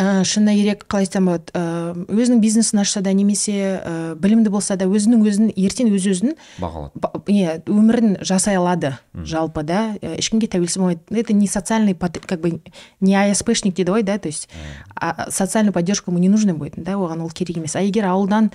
ә, 0.00 0.22
шынына 0.24 0.54
керек 0.56 0.84
қалай 0.88 1.04
айтсам 1.04 1.26
болады 1.28 1.50
ә, 1.52 1.92
өзінің 2.08 2.38
бизнесін 2.40 2.80
ашса 2.80 3.02
да 3.04 3.12
немесе 3.12 3.56
ә, 3.82 4.14
білімді 4.14 4.48
болса 4.54 4.76
да 4.80 4.86
өзінің 4.88 5.26
өзін 5.26 5.50
ертең 5.52 5.90
өз 5.92 6.06
өзін 6.14 6.36
бағалады. 6.62 6.92
ба- 6.94 7.12
иә 7.26 7.58
өмірін 7.66 8.16
жасай 8.24 8.56
алады 8.56 8.94
жалпы 9.12 9.62
да. 9.66 9.96
Ә, 10.00 10.16
ешкімге 10.22 10.46
тәуелсіз 10.46 10.78
болмайды. 10.78 11.00
Это 11.10 11.34
не 11.34 11.48
социальный 11.48 11.94
как 11.94 12.40
бы 12.40 12.60
не 13.00 13.14
аспшник 13.18 13.74
дейді 13.74 13.90
ғой 13.92 14.02
да 14.02 14.16
то 14.18 14.28
есть 14.28 14.48
а, 14.94 15.26
социальную 15.30 15.72
поддержку 15.74 16.10
ему 16.12 16.20
не 16.20 16.28
нужно 16.30 16.54
будет 16.54 16.74
да 16.82 16.92
оған 16.92 17.20
ол 17.20 17.30
керек 17.30 17.56
емес. 17.58 17.76
А 17.76 17.82
егер 17.82 18.06
ауылдан 18.06 18.52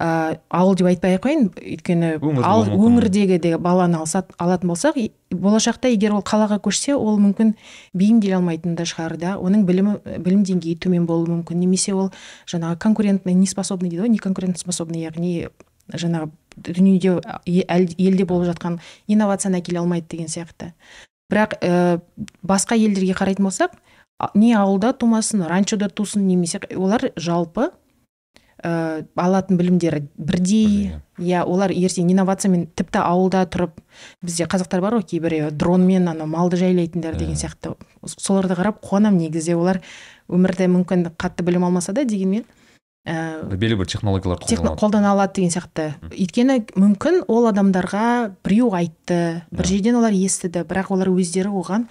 ә, 0.00 0.38
ауыл 0.52 0.76
деп 0.76 0.88
айтпай 0.90 1.16
ақ 1.16 1.24
қояйын 1.24 1.46
өйткені 1.56 2.10
ал, 2.44 2.66
өңірдегі 2.68 3.38
де 3.42 3.52
баланы 3.58 3.98
алсат, 4.00 4.32
алатын 4.38 4.70
болсақ 4.70 4.98
болашақта 5.32 5.90
егер 5.92 6.14
ол 6.16 6.24
қалаға 6.26 6.58
көшсе 6.64 6.94
ол 6.96 7.18
мүмкін 7.22 7.54
бейімделе 7.96 8.36
алмайтын 8.38 8.76
да 8.76 8.84
шығар 8.88 9.16
да. 9.20 9.36
Оның 9.40 9.64
білімі 9.68 9.96
білім 10.22 10.44
деңгейі 10.46 10.76
төмен 10.84 11.06
болуы 11.08 11.32
мүмкін. 11.32 11.60
Немесе 11.64 11.94
ол 11.96 12.12
жаңағы 12.50 12.78
конкурентный 12.84 13.34
неспособный 13.34 13.90
дейді 13.90 14.04
ғой 14.04 14.12
не 14.12 14.20
конкурентоспособный 14.22 15.06
яғни 15.06 15.48
жаңағы 15.92 16.30
дүниеде 16.56 17.16
елде 17.46 18.24
болып 18.24 18.50
жатқан 18.52 18.80
инновацияны 19.08 19.62
әкеле 19.62 19.80
алмайды 19.80 20.12
деген 20.12 20.28
сияқты. 20.28 20.72
Бірақ 21.32 21.58
ә, 21.60 22.00
басқа 22.46 22.76
елдерге 22.78 23.16
қарайтын 23.18 23.48
болсақ 23.48 23.74
не 24.34 24.54
ауылда 24.54 24.92
тумасын 24.92 25.42
ранчода 25.48 25.88
тусын 25.88 26.26
немесе 26.26 26.60
олар 26.74 27.10
жалпы 27.16 27.70
ә, 28.64 29.04
алатын 29.16 29.56
білімдері 29.58 30.02
бірдей. 30.16 30.92
Иә 31.18 31.44
олар 31.48 31.72
ертең 31.72 32.10
инновациямен 32.12 32.66
тіпті 32.76 33.00
ауылда 33.00 33.46
тұрып 33.48 33.78
бізде 34.24 34.44
қазақтар 34.44 34.82
бар 34.84 34.98
ғой 34.98 35.06
кейбір 35.08 35.50
дронмен 35.52 36.08
ана 36.08 36.26
малды 36.28 36.56
жайлайтындар 36.60 37.16
деген 37.16 37.34
Иә. 37.36 37.40
сияқты 37.40 37.74
соларды 38.04 38.54
қарап 38.54 38.82
қуанамын 38.84 39.26
негізі. 39.28 39.56
Олар 39.56 39.80
өмірде 40.28 40.68
мүмкін 40.68 41.08
қатты 41.16 41.42
білім 41.46 41.64
алмаса 41.64 41.92
да 41.96 42.04
дегенмен 42.04 42.44
ә, 43.06 43.44
белгілі 43.48 43.78
бір 43.80 43.86
технологиялар 43.86 44.40
техно- 44.44 44.74
қолданады 44.76 44.80
қолдана 44.82 45.12
алады 45.14 45.32
деген 45.40 45.50
сияқты. 45.54 45.94
Өйткені 46.10 46.58
мүмкін 46.76 47.22
ол 47.28 47.46
адамдарға 47.48 48.34
біреу 48.44 48.72
айтты 48.74 49.42
бір 49.50 49.66
жерден 49.70 49.96
олар 50.02 50.12
естіді 50.12 50.64
бірақ 50.68 50.90
олар 50.92 51.08
өздері 51.14 51.48
оған 51.48 51.86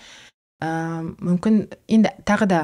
ә, 0.61 0.69
мүмкін 1.17 1.65
енді 1.87 2.11
тағы 2.25 2.45
да 2.51 2.61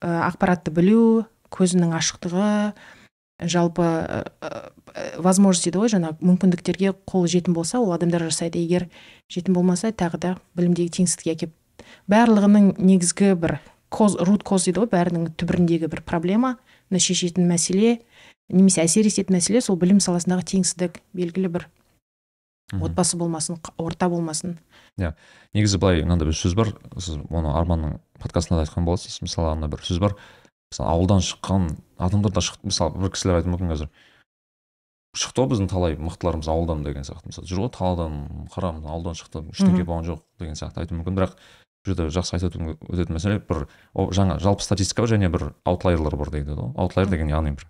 ә, 0.00 0.30
ақпаратты 0.30 0.70
білу 0.72 1.26
көзінің 1.50 1.92
ашықтығы 1.98 2.72
жалпы 3.40 3.84
ә, 3.84 4.20
ә, 4.40 4.50
возможность 5.22 5.66
дейді 5.66 5.82
ғой 5.82 5.92
жаңағы 5.94 6.20
мүмкіндіктерге 6.24 6.94
қол 7.08 7.26
жетім 7.30 7.54
болса 7.56 7.80
ол 7.80 7.92
адамдар 7.94 8.26
жасайды. 8.28 8.60
Егер 8.60 8.88
жетім 9.32 9.56
болмаса 9.56 9.92
тағы 9.92 10.20
да 10.20 10.36
білімдегі 10.58 11.00
теңсіздікке 11.00 11.34
әкеп. 11.36 11.54
Барлығының 12.10 12.74
негізгі 12.78 13.34
бір 13.40 13.58
коз 13.88 14.16
рут 14.20 14.44
коз 14.46 14.68
дейді 14.68 14.84
ғой 14.84 14.92
бәрінің 14.92 15.32
түбіріндегі 15.40 15.90
бір 15.90 16.04
проблема 16.06 16.56
шешетін 16.90 17.48
мәселе 17.50 18.00
немесе 18.50 18.82
әсер 18.84 19.06
ететін 19.06 19.38
мәселе 19.38 19.62
сол 19.62 19.78
білім 19.78 20.00
саласындағы 20.02 20.46
теңсіздік 20.54 21.00
белгілі 21.14 21.50
бір 21.54 21.66
отбасы 22.78 23.18
болмасын 23.18 23.58
орта 23.78 24.08
болмасын. 24.10 24.58
Негізі 25.54 25.80
былай 25.82 26.04
мынандай 26.04 26.28
бір 26.28 26.36
сөз 26.38 26.54
бар. 26.58 26.72
Сіз 26.98 27.18
оны 27.30 27.54
арманның 27.56 27.98
подкастында 28.22 28.60
да 28.60 28.66
айтқан 28.66 28.86
боларсыз 28.86 29.20
мысалы 29.24 29.54
ана 29.54 29.70
бір 29.70 29.82
сөз 29.86 29.98
бар. 30.02 30.16
Мысалы 30.70 30.90
ауылдан 30.90 31.20
шыққан 31.24 31.64
адамдар 31.98 32.32
да 32.32 32.40
шықты. 32.40 32.62
Мысалы 32.70 32.94
бір 33.02 33.10
кісілер 33.14 33.40
айтуы 33.40 33.52
мүмкін 33.54 33.72
қазір. 33.74 33.88
Шықты 35.18 35.42
ғой 35.42 35.48
біздің 35.50 35.68
талай 35.72 35.96
мықтыларымыз 35.98 36.46
ауылдан 36.52 36.84
деген 36.86 37.02
сияқты. 37.02 37.32
Мысалы 37.32 37.48
жүр 37.50 37.64
ғой 37.66 37.72
талдан 37.74 38.46
қара 38.54 38.70
ауылдан 38.78 39.18
шықты. 39.18 39.42
Ештеңе 39.50 39.82
Мгм. 39.82 39.88
болған 39.90 40.06
жоқ 40.06 40.20
деген 40.38 40.54
сияқты 40.54 40.84
айтуы 40.84 41.00
мүмкін. 41.00 41.16
Бірақ 41.18 41.34
бұл 41.80 41.94
жерде 41.96 42.06
жақсы 42.14 42.36
айтып 42.38 42.54
өтетін 42.86 43.16
мәселе 43.16 43.40
бір 43.40 43.66
ол 43.94 44.10
жаңа 44.14 44.38
жалпы 44.38 44.62
статистика 44.62 45.02
бар 45.02 45.10
және 45.10 45.30
бір 45.32 45.52
аутлайерлар 45.64 46.16
бар 46.16 46.30
дейді 46.30 46.54
ғой. 46.54 46.70
Аутлайер 46.76 47.10
деген 47.10 47.28
яғни 47.32 47.56
бір 47.56 47.66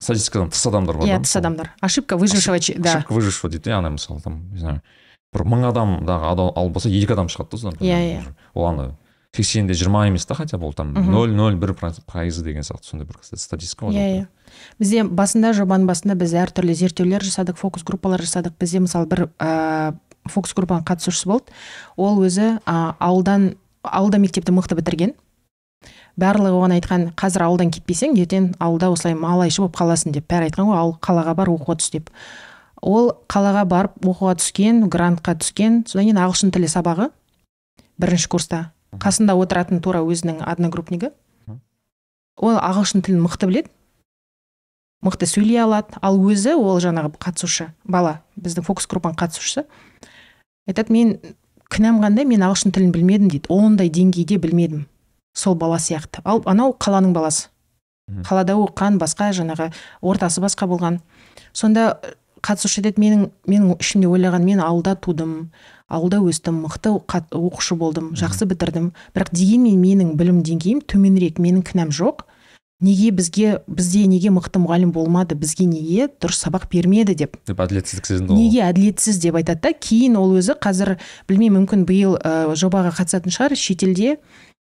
статистикадан 0.00 0.50
тыс 0.54 0.66
адамдар 0.66 0.96
бар 0.96 1.08
иә 1.08 1.18
тыс 1.24 1.34
адамдар. 1.36 1.72
Ошибка 1.80 2.16
выжившего 2.16 2.58
да. 2.78 2.98
Ошибка 2.98 3.12
выжившего 3.12 3.50
дейді 3.50 3.70
яғни 3.70 3.90
мысалы 3.96 4.20
там 4.20 4.46
не 4.52 4.58
знаю 4.60 4.82
бір 5.34 5.42
мың 5.44 5.66
адамдағы 5.72 6.30
адам 6.30 6.52
ал 6.54 6.68
болса 6.70 6.88
екі 6.88 7.12
адам 7.12 7.26
шығады 7.26 7.50
да 7.50 7.56
содан 7.56 7.80
Иә, 7.80 7.98
иә. 8.20 8.34
ол 8.54 8.66
ана 8.66 8.96
сексенде 9.44 9.74
жиырма 9.74 10.06
емес 10.08 10.26
та 10.26 10.34
хотя 10.34 10.58
бы 10.58 10.66
ол 10.66 10.72
там 10.72 10.92
нөл 10.92 11.30
нөл 11.34 11.56
бір 11.56 11.74
пайызы 11.74 12.42
деген 12.44 12.62
сияқты 12.62 12.90
сондай 12.90 13.06
бір 13.08 13.18
статистика 13.22 13.86
ғой 13.86 13.94
иә 13.94 14.08
иә. 14.16 14.26
Бізде 14.78 15.04
басында 15.04 15.52
жобаның 15.56 15.86
басында 15.88 16.16
біз 16.18 16.34
әртүрлі 16.34 16.74
зерттеулер 16.74 17.24
жасадық 17.24 17.58
фокус 17.60 17.84
группалар 17.84 18.22
жасадық. 18.22 18.56
Бізде 18.58 18.80
мысалы 18.84 19.06
бір 19.06 19.28
ә, 19.38 19.94
фокус 20.26 20.54
группаның 20.56 20.86
қатысушысы 20.88 21.28
болды. 21.28 21.52
Ол 21.96 22.20
өзі 22.24 22.58
ә, 22.64 22.94
ауылдан 22.98 23.54
ауылда 23.82 24.18
мектепті 24.18 24.54
мықты 24.56 24.78
бітірген. 24.78 25.14
Барлығы 26.18 26.56
оған 26.58 26.74
айтқан 26.78 27.08
қазір 27.18 27.44
ауылдан 27.46 27.70
кетпесең 27.70 28.16
ертең 28.18 28.52
ауылда 28.58 28.90
осылай 28.90 29.14
малайшы 29.14 29.62
болып 29.62 29.76
қаласың 29.78 30.16
деп. 30.16 30.26
Бәрі 30.30 30.48
айтқан 30.48 30.66
ғой 30.66 30.80
ауыл 30.80 30.96
қалаға 31.04 31.36
бар 31.38 31.52
оқуға 31.52 31.78
түс 31.78 31.92
деп. 31.94 32.10
Ол 32.82 33.12
қалаға 33.30 33.62
барып 33.68 34.02
оқуға 34.02 34.34
түскен 34.40 34.88
грантқа 34.90 35.36
түскен 35.38 35.84
содан 35.86 36.08
кейін 36.08 36.20
ағылшын 36.24 36.50
тілі 36.54 36.70
сабағы 36.70 37.10
бірінші 37.98 38.28
курста. 38.34 38.72
Қасында 38.96 39.36
отыратын 39.36 39.82
тура 39.84 40.00
өзінің 40.00 40.40
одногруппнигі. 40.48 41.10
Ол 42.38 42.56
ағылшын 42.56 43.02
тілін 43.04 43.20
мықты 43.26 43.48
біледі. 43.50 43.72
Мықты 45.04 45.28
сөйлей 45.28 45.60
алады. 45.62 45.98
Ал 46.02 46.16
өзі 46.18 46.54
ол 46.56 46.80
жаңағы 46.82 47.12
қатысушы 47.18 47.72
бала 47.84 48.22
біздің 48.40 48.66
фокус 48.66 48.88
группаның 48.90 49.18
қатысушысы 49.18 49.66
айтады 50.68 50.94
мен 50.94 51.18
кінәм 51.70 52.00
қандай? 52.02 52.24
Мен 52.24 52.42
ағылшын 52.46 52.72
тілін 52.74 52.94
білмедім 52.94 53.28
дейді. 53.28 53.50
Ондай 53.52 53.90
деңгейде 53.90 54.38
білмедім 54.40 54.86
сол 55.34 55.54
бала 55.54 55.78
сияқты 55.78 56.22
ал 56.24 56.42
анау 56.46 56.74
қаланың 56.78 57.12
баласы. 57.12 57.48
Қалада 58.24 58.56
оқыған 58.56 58.96
басқа 58.98 59.30
жаңағы 59.36 59.68
ортасы 60.00 60.40
басқа 60.40 60.66
болған. 60.70 61.00
Сонда 61.52 62.00
қатысушы 62.44 62.80
айтады 62.82 63.02
менің 63.02 63.26
менің 63.48 63.76
ішімде 63.80 64.08
ойлаған 64.08 64.44
мен 64.46 64.62
ауылда 64.62 64.94
тудым 65.02 65.50
ауылда 65.88 66.20
өстім 66.22 66.62
мықты 66.64 66.92
оқушы 66.98 67.76
болдым 67.78 68.12
жақсы 68.18 68.48
бітірдім. 68.48 68.92
Бірақ 69.16 69.32
дегенмен 69.32 69.78
менің 69.80 70.16
білім 70.20 70.42
деңгейім 70.44 70.82
төменірек 70.86 71.40
менің 71.40 71.64
кінәм 71.66 71.94
жоқ. 71.94 72.26
Неге 72.80 73.10
бізге 73.10 73.56
бізде 73.66 74.04
неге 74.06 74.30
мықты 74.30 74.60
мұғалім 74.62 74.92
болмады 74.94 75.34
бізге 75.34 75.64
неге 75.66 76.06
дұрыс 76.22 76.44
сабақ 76.44 76.68
бермеді 76.70 77.16
деп. 77.18 77.34
Деп 77.48 77.58
әділетсіздік 77.58 78.06
сезінді 78.06 78.36
неге 78.38 78.60
әділетсіз 78.68 79.18
деп 79.18 79.34
айтады 79.40 79.64
да 79.64 79.72
кейін 79.74 80.14
ол 80.20 80.36
өзі 80.38 80.54
қазір 80.62 80.94
білмеймін 81.26 81.64
мүмкін 81.64 81.82
биыл 81.88 82.14
ә, 82.22 82.54
жобаға 82.54 82.92
қатысатын 83.00 83.34
шығар 83.34 83.56
шетелде. 83.58 84.20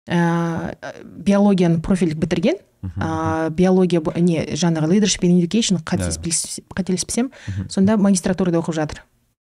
Ә, 0.08 0.76
биологияны 1.04 1.82
профильдік 1.82 2.20
бітірген 2.20 2.60
ә, 2.98 3.50
биология 3.50 4.02
не 4.20 4.46
жаңағы 4.56 4.92
leadership 4.92 5.24
and 5.24 5.40
education 5.40 5.80
қателеспесем 5.84 7.32
сонда 7.70 7.98
магистратурада 7.98 8.60
оқып 8.60 8.76
жатыр 8.76 9.04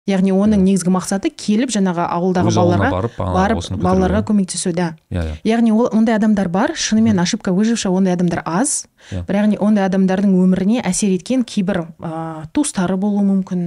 яғни 0.05 0.33
оның 0.35 0.61
негізгі 0.61 0.91
мақсаты 0.93 1.31
келіп 1.33 1.71
жаңағы 1.73 2.03
ауылдағы 2.13 2.51
өз 2.51 2.57
балаларға 2.59 2.89
барып 2.93 3.15
барып 3.17 3.69
балаларға 3.81 4.21
көмектесу 4.27 4.73
да 4.75 4.91
иә 5.09 5.23
иә. 5.23 5.37
Яғни 5.49 5.73
ол 5.73 5.89
ондай 5.89 6.15
адамдар 6.19 6.49
бар 6.49 6.75
шынымен 6.77 7.17
ошибка 7.19 7.53
выживший 7.53 7.89
ондай 7.89 8.13
адамдар 8.13 8.43
аз. 8.45 8.85
Иә. 9.09 9.23
бірақ 9.25 9.41
яғни 9.41 9.57
ондай 9.57 9.85
адамдардың 9.89 10.35
өміріне 10.37 10.83
әсер 10.85 11.09
еткен 11.15 11.43
кейбір 11.43 11.87
ә, 11.97 12.45
туыстары 12.53 12.97
болуы 12.97 13.25
мүмкін 13.25 13.65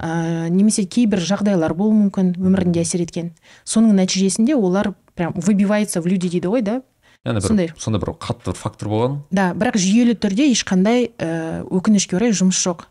ә, 0.00 0.48
немесе 0.48 0.84
кейбір 0.84 1.20
жағдайлар 1.20 1.74
болуы 1.76 2.08
мүмкін 2.08 2.34
өмірінде 2.40 2.80
әсер 2.80 3.04
еткен. 3.04 3.34
Соның 3.64 3.96
нәтижесінде 4.00 4.56
олар 4.56 4.94
прям 5.14 5.32
выбивается 5.36 6.00
в 6.00 6.06
люди 6.06 6.28
дейді 6.28 6.48
ғой 6.48 6.62
да? 6.62 6.80
Яғни 7.26 7.40
сондай. 7.40 7.66
бір 7.68 7.80
сондай. 7.80 8.00
бір 8.00 8.14
қатты 8.16 8.52
бір 8.52 8.56
фактор 8.56 8.88
болған. 8.88 9.18
Да 9.30 9.52
бірақ 9.52 9.76
жүйелі 9.76 10.16
түрде 10.16 10.48
ешқандай 10.52 11.10
ә, 11.18 11.64
өкінішке 11.64 12.16
орай 12.16 12.32
жұмыс 12.32 12.60
жоқ. 12.60 12.86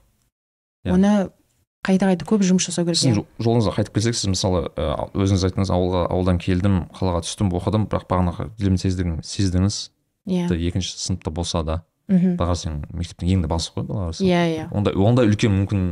Оны 0.85 1.29
қайта 1.87 2.09
қайта 2.11 2.25
көп 2.27 2.43
жұмыс 2.43 2.67
жасау 2.67 2.85
керек 2.85 2.99
сіздің 2.99 3.13
иә. 3.13 3.15
жол- 3.15 3.45
жолыңызға 3.47 3.73
қайтып 3.77 3.93
келсек 3.95 4.15
сіз 4.19 4.27
мысалы 4.33 4.67
өзіңіз 5.15 5.45
айттыңыз 5.47 5.71
ауылға 5.71 6.01
ауылдан 6.11 6.37
келдім 6.43 6.81
қалаға 6.97 7.23
түстім 7.23 7.51
оқыдым 7.55 7.87
бірақ 7.87 8.07
бағанағы 8.11 8.49
білім 8.59 8.75
сездіңіз 8.77 9.23
сездіңіз. 9.23 9.77
Иә. 10.27 10.49
Екінші 10.51 10.97
сыныпта 10.99 11.31
болса 11.31 11.63
да 11.63 11.81
мхм. 12.09 12.35
баға 12.35 12.55
сен 12.55 12.83
мектептің 12.91 13.31
ең 13.37 13.41
де 13.45 13.47
басы 13.47 13.71
ғой 13.75 13.87
былай 13.87 14.11
иә 14.11 14.43
иә. 14.57 14.67
Ондай 14.75 14.93
ондай 14.93 15.27
үлкен 15.31 15.53
мүмкін 15.63 15.85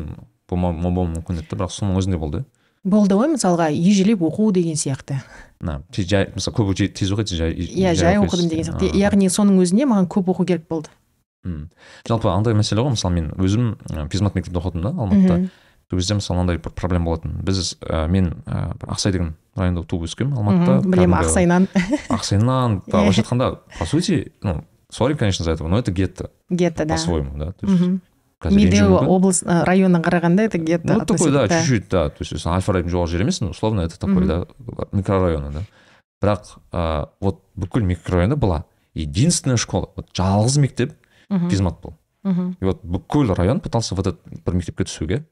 болмау 0.49 0.73
болмауы 0.75 1.13
мүмкін 1.15 1.39
еді 1.39 1.55
бірақ 1.55 1.71
соның 1.71 1.95
өзінде 2.01 2.19
болды. 2.19 2.43
Иә 2.43 2.89
болды 2.91 3.15
ғой 3.15 3.31
мысалға 3.33 3.71
ежелеп 3.73 4.21
оқу 4.21 4.51
деген 4.53 4.75
сияқты. 4.75 5.21
Жай 5.63 6.27
мысалы 6.35 6.75
жай- 6.75 6.89
тез 6.93 7.11
оқиды 7.11 7.35
жай 7.35 7.53
иә 7.55 7.95
жай 7.95 8.17
оқыдым 8.17 8.49
деген 8.49 8.65
сияқты. 8.67 8.91
Яғни 8.93 9.29
соның 9.29 9.57
өзінде 9.63 9.87
маған 9.89 10.07
көп 10.07 10.29
оқу 10.35 10.45
керек 10.45 10.67
болды. 10.67 10.89
Мм. 11.45 11.69
жалпы 12.07 12.27
андай 12.29 12.53
мәселе 12.53 12.81
ғой 12.81 12.91
мысалы 12.93 13.13
мен 13.13 13.31
өзім 13.37 14.09
физмат 14.09 14.35
мектепте 14.35 14.59
оқыдым 14.59 14.81
да 14.81 14.89
алматыда. 14.89 15.49
Сол 15.89 15.99
кезде 15.99 16.15
мысалы 16.17 16.39
мынандай 16.39 16.57
бір 16.57 16.73
проблема 16.73 17.11
болатын. 17.11 17.37
Біз 17.45 17.77
ә, 17.81 18.07
мен 18.09 18.43
ә, 18.45 18.73
бір 18.79 18.93
ақсай 18.95 19.13
деген 19.13 19.35
районда 19.55 19.83
туып 19.85 20.07
өскенмін 20.07 20.37
алматыда. 20.39 20.79
Білемін 20.87 21.19
ақсайнан 21.19 21.67
ақсайынан. 22.09 22.81
Да, 22.87 23.01
былайша 23.03 23.21
айтқанда 23.21 23.59
по 23.79 23.85
сути 23.85 24.33
ну 24.41 24.63
сори 24.89 25.13
конечно 25.15 25.45
за 25.45 25.51
это 25.51 25.63
но 25.67 25.79
это 25.79 25.91
гетто. 25.91 26.31
Гетто 26.49 26.85
да. 26.85 26.95
По-своему 26.95 27.37
да. 27.37 27.51
То 27.53 27.67
есть 27.67 28.01
медеу 28.51 28.97
облыс 28.97 29.43
ә, 29.43 29.63
районына 29.63 30.01
қарағанда 30.01 30.41
это 30.49 30.57
гетто 30.57 30.93
ну 30.93 31.05
такой 31.05 31.31
да 31.31 31.47
чуть 31.47 31.67
чуть 31.67 31.89
да. 31.89 32.09
То 32.09 32.17
есть 32.21 32.45
аль 32.45 32.61
фарабидің 32.61 32.89
жоғары 32.89 33.11
жері 33.11 33.23
емес 33.23 33.41
но 33.41 33.49
условно 33.49 33.81
это 33.81 33.99
такой 33.99 34.25
да 34.25 34.45
микрорайоны 34.91 35.51
да. 35.51 35.63
Бірақ 36.23 36.57
ә, 36.71 37.09
вот 37.19 37.43
бүкіл 37.55 37.83
микрорайонда 37.83 38.35
была 38.35 38.65
единственная 38.93 39.57
школа. 39.57 39.89
Вот 39.95 40.09
жалғыз 40.15 40.57
мектеп 40.57 40.93
физмат 41.49 41.81
был. 41.83 41.93
Мхм 42.23 42.55
и 42.59 42.65
вот 42.65 42.83
бүкіл 42.83 43.35
район 43.35 43.59
пытался 43.59 43.95
в 43.95 43.99
этот 43.99 44.19
бір 44.45 44.55
мектепке 44.55 44.85
түсуге. 44.85 45.25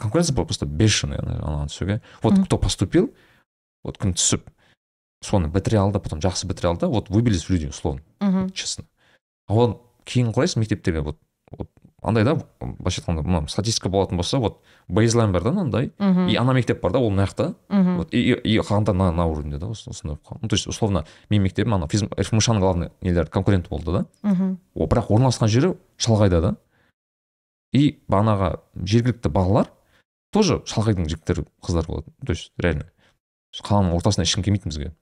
Конкуренция 0.00 0.34
была 0.34 0.46
просто 0.46 0.66
бешеная 0.66 1.20
ана 1.20 1.66
түсуге 1.66 2.00
вот 2.22 2.34
кто 2.44 2.58
поступил 2.58 3.12
вот 3.84 3.98
кім 3.98 4.14
түсіп 4.14 4.48
соны 5.24 5.48
бітіре 5.48 5.78
алды 5.78 6.00
потом 6.00 6.20
жақсы 6.20 6.46
бітіре 6.46 6.70
алды 6.74 6.86
вот 6.86 7.10
выбились 7.10 7.48
люди 7.48 7.66
условно 7.66 8.02
мхм 8.20 8.50
честно. 8.50 8.84
А 9.48 9.54
ол 9.54 9.80
кейін 10.04 10.32
қарайсың 10.32 10.60
мектептерге 10.60 11.00
вот 11.00 11.18
вот 11.50 11.70
андай 12.02 12.24
да 12.24 12.34
былайша 12.60 13.00
айтқанда 13.00 13.22
мына 13.22 13.48
статистика 13.48 13.88
болатын 13.88 14.16
болса 14.16 14.38
вот 14.38 14.60
бейзлайн 14.88 15.32
бар 15.32 15.42
да 15.42 15.52
мынандай 15.52 15.92
и 16.28 16.36
ана 16.36 16.52
мектеп 16.52 16.80
бар 16.82 16.92
да 16.92 16.98
ол 16.98 17.10
мына 17.10 17.26
жақта. 17.26 17.54
Вот 17.96 18.12
и, 18.12 18.32
и 18.32 18.58
қалғандар 18.58 18.94
мына 18.94 19.12
мына 19.12 19.26
уровеньде 19.26 19.58
да 19.58 19.66
осы- 19.66 19.90
осындай 19.90 20.16
болып 20.16 20.26
қалған. 20.26 20.38
ну 20.42 20.48
то 20.48 20.56
есть 20.56 20.66
условно 20.66 21.06
менің 21.30 21.42
мектебім 21.42 21.74
ана 21.74 21.86
рфмш 21.86 22.48
ның 22.48 22.58
главный 22.60 22.90
нелер 23.00 23.26
конкурент 23.26 23.68
болды 23.68 23.92
да. 23.92 24.06
Мхм 24.22 24.58
бірақ 24.74 25.08
орналасқан 25.08 25.48
жері 25.48 25.76
шалғайда 25.96 26.40
да. 26.40 26.56
И 27.72 28.00
бағанағы 28.08 28.58
жергілікті 28.76 29.28
балалар 29.28 29.70
тоже 30.34 30.60
шалғайдың 30.68 31.08
жігіттері 31.08 31.46
қыздар 31.62 31.86
болатын 31.88 32.14
то 32.26 32.34
есть 32.34 32.52
реально. 32.58 32.90
Қаланың 33.54 33.94
ортасына 33.94 34.26
ешкім 34.26 34.42
келмейтін 34.42 34.72
бізге. 34.72 34.92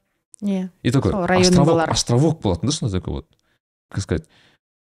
Иә. 0.42 0.68
И 0.82 0.90
такой 0.90 1.12
островок, 1.88 2.42
болатын 2.42 2.68
да 2.68 2.72
сондай 2.72 3.00
такой 3.00 3.14
вот. 3.22 3.28
Как 3.88 4.02
сказать? 4.02 4.28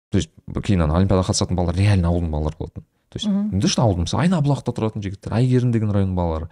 То 0.09 0.17
есть 0.17 0.31
кейін 0.65 0.87
ана 0.87 0.97
олимпиадаға 0.97 1.29
қатысатын 1.29 1.55
балалар 1.55 1.77
реально 1.77 2.09
ауылдың 2.09 2.31
балалары 2.33 2.57
болатын. 2.57 2.85
То 3.09 3.17
есть 3.17 3.27
не 3.27 3.61
то 3.61 3.67
что 3.67 3.83
ауылдың 3.83 4.05
мысалы 4.05 4.25
айнабұлақта 4.27 4.73
тұратын 4.77 5.01
жігіттер 5.01 5.33
әйгерім 5.33 5.71
деген 5.73 5.89
районның 5.93 6.15
балалары 6.17 6.49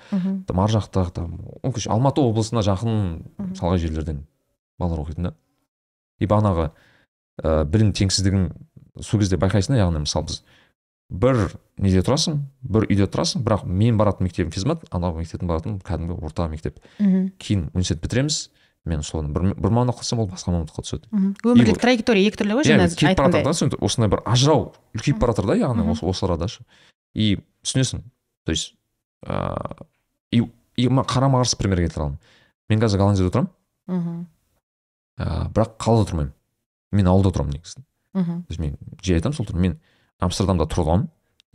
там 0.50 0.60
ар 0.60 0.72
жақта 0.74 1.04
там 1.14 1.36
короче 1.62 1.90
алматы 1.94 2.22
облысына 2.22 2.64
жақын 2.66 3.54
шалғай 3.60 3.82
жерлерден 3.84 4.24
балалар 4.80 5.04
оқитын 5.06 5.30
да. 5.30 5.34
И 6.18 6.26
бағанағы 6.26 6.72
ә, 7.44 7.64
білім 7.70 7.94
теңсіздігін 7.94 8.50
сол 9.06 9.22
кезде 9.22 9.38
байқайсың 9.38 9.76
да 9.76 9.84
яғни 9.84 10.02
мысалы 10.02 10.32
біз 10.32 10.42
бір 11.10 11.56
неде 11.80 12.02
тұрасың 12.04 12.42
бір 12.68 12.88
үйде 12.90 13.08
тұрасың 13.08 13.44
бірақ 13.46 13.66
мен 13.66 13.98
баратын 14.00 14.28
мектебім 14.28 14.52
физмат 14.52 14.84
анау 14.92 15.16
мектептің 15.16 15.48
баратын 15.48 15.80
кәдімгі 15.86 16.18
орта 16.20 16.48
мектеп. 16.52 16.82
Мхм 17.00 17.30
кейін 17.40 17.70
университет 17.74 18.02
бітіреміз 18.04 18.50
мен 18.88 19.00
условно 19.00 19.32
бір, 19.32 19.54
бір 19.56 19.72
мамандық 19.72 20.02
қылсам 20.02 20.20
ол 20.20 20.28
басқа 20.28 20.52
мамандыққа 20.52 20.84
түседі. 20.84 21.08
Мхм 21.12 21.54
өмірлік 21.54 21.80
траектория 21.80 22.28
екі 22.28 22.42
түрлі 22.42 22.60
ғой 22.60 22.68
жаңа 22.68 22.90
кетіп 22.92 23.18
бара 23.18 23.32
жатыр 23.32 23.72
да 23.72 23.80
осындай 23.88 24.12
бір 24.12 24.24
ажырау 24.26 24.74
үлкейіп 24.96 25.20
бара 25.24 25.36
жатыр 25.36 25.52
да 25.52 25.60
яғни 25.60 25.88
осы 25.92 26.06
осы 26.08 26.28
арада 26.28 26.48
ше. 26.52 26.64
И 27.16 27.40
түсінесің 27.64 28.04
то 28.44 28.52
есть 28.52 28.76
ыыы 29.24 29.88
и 30.32 30.44
и 30.76 30.88
қарама 30.88 31.40
қарсы 31.40 31.58
пример 31.58 31.80
келтіре 31.84 32.04
аламын. 32.04 32.20
Мен 32.70 32.80
қазір 32.80 33.00
голландияда 33.00 33.32
отырамын. 33.32 33.52
Мхм 33.88 34.26
ыыы 35.24 35.52
бірақ 35.56 35.78
қалада 35.80 36.12
тұрмаймын. 36.12 36.34
Мен 36.92 37.08
ауылда 37.08 37.32
тұрамын 37.32 37.58
негізі. 37.58 37.84
Мхм 38.14 38.44
то 38.44 38.52
есть 38.52 38.60
мен 38.60 38.78
жиі 39.02 39.20
айтамын 39.20 39.36
сол 39.36 39.48
мен 39.56 39.80
амстердамда 40.24 40.68
тұрғанмын 40.72 41.08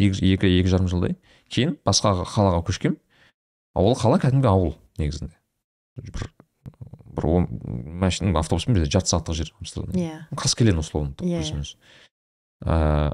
екі 0.03 0.35
екі 0.35 0.51
екі 0.61 0.73
жарым 0.73 0.89
жылдай. 0.91 1.17
Кейін 1.53 1.77
басқа 1.87 2.15
қалаға 2.27 2.63
көшкенмін 2.69 2.99
а 3.75 3.83
ол 3.83 3.97
қала 3.99 4.21
кәдімгі 4.23 4.49
ауыл 4.49 4.77
негізінде. 4.99 5.35
Бір 5.97 6.31
бір 7.13 7.27
он 7.29 7.49
машина 8.01 8.39
автобуспен 8.41 8.77
бізде 8.77 8.91
жарты 8.91 9.13
сағаттық 9.13 9.37
жер 9.37 9.53
амстердам 9.61 9.99
иә. 9.99 10.23
Қаскелең 10.37 10.81
условно 10.81 11.15
плюс-минус. 11.19 11.77
ыыы 12.65 13.13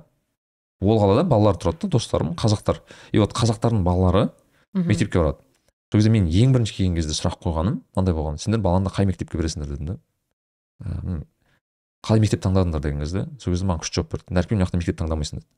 ол 0.81 1.01
қалада 1.03 1.25
балалар 1.27 1.57
тұрады 1.59 1.87
да 1.87 1.89
достарым 1.97 2.35
қазақтар. 2.39 2.83
И 3.13 3.19
вот 3.19 3.33
қазақтардың 3.35 3.83
балалары 3.83 4.29
мектепке 4.75 5.19
барады. 5.19 5.43
Сол 5.91 5.99
кезде 5.99 6.13
мен 6.13 6.29
ең 6.29 6.53
бірінші 6.55 6.77
келген 6.77 6.95
кезде 6.95 7.17
сұрақ 7.17 7.41
қойғаным 7.43 7.81
мынандай 7.97 8.15
болған. 8.15 8.39
Сендер 8.39 8.61
балаңды 8.63 8.93
қай 8.95 9.09
мектепке 9.09 9.41
бересіңдер 9.41 9.73
дедім 9.75 9.87
да. 9.87 11.25
Қалай 12.07 12.21
мектеп 12.23 12.43
таңдадыңдар 12.45 12.83
деген 12.85 13.01
кезде 13.03 13.27
сол 13.39 13.53
кезде 13.55 13.67
маған 13.67 13.83
күшті 13.83 13.99
жауап 14.01 14.13
берді 14.15 14.35
нәрке 14.39 14.55
мына 14.55 14.67
жақта 14.67 14.81
мектеп 14.81 14.99
таңдамайсың 15.01 15.41
деді 15.41 15.49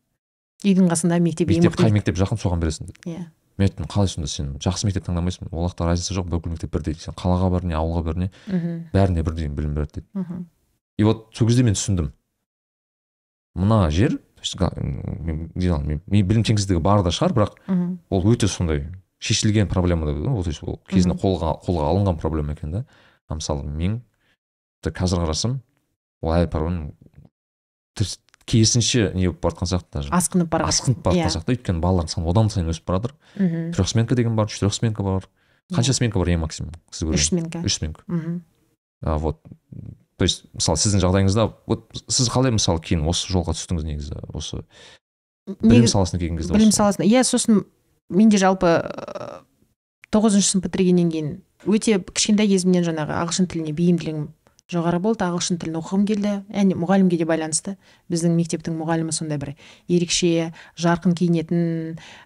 үйдің 0.65 0.89
қасында 0.93 1.19
мектеп 1.25 1.49
мектеп 1.49 1.77
қай 1.79 1.93
мектеп? 1.93 2.17
Жақын 2.21 2.41
соған 2.41 2.61
бересің 2.61 2.91
деді 2.91 3.15
иә. 3.15 3.27
Мен 3.57 3.69
айттым 3.69 3.87
қалай 3.89 4.09
сонда 4.09 4.29
сен? 4.29 4.51
Жақсы 4.61 4.89
мектеп 4.89 5.07
таңдамайсың? 5.07 5.49
Ол 5.53 5.69
жақта 5.69 5.89
разница 5.89 6.15
жоқ 6.17 6.29
бүкіл 6.33 6.53
мектеп 6.53 6.73
бірдей 6.73 6.97
сен 7.01 7.17
қалаға 7.17 7.51
бар 7.55 7.65
не 7.65 7.77
ауылға 7.77 8.03
бар 8.05 8.19
не? 8.21 8.31
Мхм. 8.47 8.75
Бәріне 8.93 9.25
бірдей 9.25 9.49
білім 9.49 9.75
береді 9.75 10.01
деді 10.01 10.07
мхм. 10.15 10.45
И 10.99 11.05
вот 11.05 11.29
сол 11.33 11.49
кезде 11.49 11.65
мен 11.65 11.75
түсіндім. 11.75 12.13
Мына 13.57 13.91
жер 13.91 14.19
то 14.41 14.71
мен- 14.77 16.01
білім 16.07 16.45
теңсіздігі 16.45 16.81
бар 16.81 17.03
да 17.05 17.11
шығар 17.11 17.33
бірақ 17.37 17.57
мхм. 17.69 17.99
ол 18.11 18.23
өте 18.33 18.49
сондай 18.49 18.87
шешілген 19.19 19.69
проблема 19.69 20.07
да 20.07 20.13
ол 20.31 20.43
то 20.45 20.51
есть 20.51 20.63
ол 20.63 20.81
кезінде 20.89 21.17
қолға 21.17 21.57
қолға 21.65 21.89
алынған 21.89 22.21
проблема 22.21 22.53
екен 22.53 22.71
да. 22.71 22.85
Мысалы 23.31 23.65
мен 23.65 24.03
қазір 24.85 25.25
қарасам 25.25 25.61
ол 26.23 26.33
әлі 26.37 26.51
проблема 26.51 26.91
тіс- 27.97 28.19
керісінше 28.47 29.13
не 29.15 29.29
болып 29.29 29.41
бара 29.41 29.55
жатқан 29.55 29.69
сияқты 29.71 29.93
даже. 29.93 30.11
Асқынып 30.11 30.49
бара 30.51 30.67
асқынып 30.69 31.03
бара 31.03 31.17
Иә. 31.17 31.27
жатқан 31.29 31.45
сияқты. 31.45 31.55
Өйткені 31.57 31.81
балалардың 31.81 32.09
саны 32.15 32.31
одан 32.31 32.51
сайын 32.51 32.71
өсіп 32.73 32.85
бара 32.87 32.99
жатыр 33.01 33.15
мхм. 33.37 33.73
Трех 33.73 33.89
сменка 33.89 34.15
деген 34.17 34.37
бар 34.37 34.47
четырех 34.47 34.75
сменка 34.75 35.03
бар 35.03 35.29
қанша 35.73 35.93
Иә. 35.93 35.99
сменка 35.99 36.19
бар 36.19 36.29
ең 36.29 36.39
максимум 36.41 36.73
сіз 36.91 37.09
үш 37.09 37.29
сменка. 37.29 37.59
Үш 37.65 37.79
сменка. 37.79 38.03
Мхм. 38.09 38.43
А, 39.03 39.19
вот. 39.19 39.39
То 40.19 40.25
есть 40.25 40.45
мысалы 40.53 40.77
сіздің 40.77 41.01
жағдайыңызда 41.01 41.53
вот 41.67 41.87
сіз 42.09 42.29
қалай 42.29 42.51
мысалы 42.53 42.81
кейін 42.83 43.07
осы 43.09 43.31
жолға 43.33 43.55
түстіңіз 43.57 43.85
негізі? 43.87 44.19
Осы 44.35 44.65
білім 45.63 45.87
саласына 45.87 46.19
келген 46.21 46.37
кезде 46.37 46.53
білім 46.53 46.73
саласында 46.75 47.07
иә 47.09 47.23
сосын 47.25 47.65
менде 48.11 48.37
жалпы 48.37 48.67
ыыы, 48.67 49.41
тоғызыншы 50.13 50.51
сынып 50.59 50.67
бітіргеннен 50.69 51.11
кейін 51.11 51.31
өте 51.65 51.97
кішкентай 52.05 52.47
кезімнен 52.51 52.85
жаңағы 52.85 53.17
ағылшын 53.23 53.49
тіліне 53.49 53.73
бейімділігім 53.73 54.29
жоғары 54.71 55.01
болды 55.03 55.27
ағылшын 55.27 55.61
тілін 55.61 55.79
оқығым 55.81 56.07
келді. 56.09 56.35
Әне 56.55 56.77
мұғалімге 56.79 57.19
де 57.21 57.27
байланысты. 57.29 57.77
Біздің 58.13 58.37
мектептің 58.39 58.77
мұғалімі 58.81 59.15
сондай 59.15 59.41
бір 59.43 59.55
ерекше 59.91 60.51
жарқын 60.81 61.17
киінетін 61.19 61.65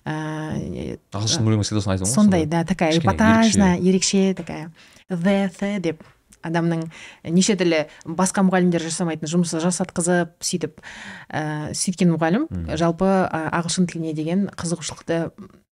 ыыы 0.04 0.98
ағылшын 1.12 1.48
өлеңі 1.48 1.66
всегда 1.66 1.84
соны 1.86 2.10
сондай 2.10 2.46
да 2.46 2.64
такая 2.64 2.92
эпатажная 2.98 3.78
ерекше. 3.78 4.34
такая 4.34 4.72
the 5.08 5.50
the 5.58 5.80
деп 5.80 6.04
адамның 6.44 6.84
неше 7.32 7.56
түрлі 7.56 7.84
басқа 8.04 8.44
мұғалімдер 8.44 8.84
жасамайтын 8.84 9.30
жұмысты 9.30 9.62
жасатқызып 9.64 10.34
сөйтіп 10.44 10.82
ә, 11.32 11.72
сөйткен 11.72 12.12
мұғалім. 12.12 12.46
Жалпы 12.76 13.08
ағылшын 13.32 13.88
тіліне 13.88 14.12
деген 14.16 14.48
қызығушылықты 14.52 15.30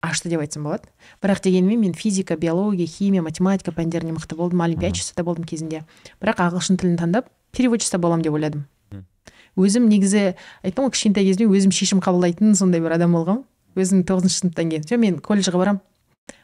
ашты 0.05 0.29
деп 0.29 0.45
айтсам 0.45 0.69
болады 0.69 0.91
бірақ 1.23 1.43
дегенмен 1.45 1.81
мен 1.81 1.95
физика 1.95 2.37
биология 2.37 2.87
химия 2.87 3.23
математика 3.23 3.73
пәндеріне 3.73 4.13
мықты 4.19 4.37
болдым 4.37 4.61
олимпиадчица 4.61 5.15
да 5.17 5.25
болдым 5.25 5.45
кезінде. 5.45 5.85
Бірақ 6.21 6.45
ағылшын 6.45 6.77
тілін 6.77 7.01
таңдап 7.01 7.33
переводчица 7.57 7.99
боламын 7.99 8.23
деп 8.23 8.37
ойладым. 8.37 8.67
Өзім 9.57 9.89
негізі 9.89 10.35
айттым 10.67 10.89
ғой 10.89 10.95
кішкентай 10.95 11.25
кезімде 11.25 11.47
өзім 11.47 11.73
шешім 11.73 12.01
қабылдайтын 12.03 12.57
сондай 12.59 12.83
бір 12.83 12.97
адам 12.99 13.15
болғанмын 13.15 13.45
өзім 13.79 14.03
тоғызыншы 14.07 14.43
сыныптан 14.43 14.71
кейін. 14.71 14.87
Все 14.87 14.97
мен 14.99 15.19
колледжге 15.19 15.59
барамын 15.59 15.81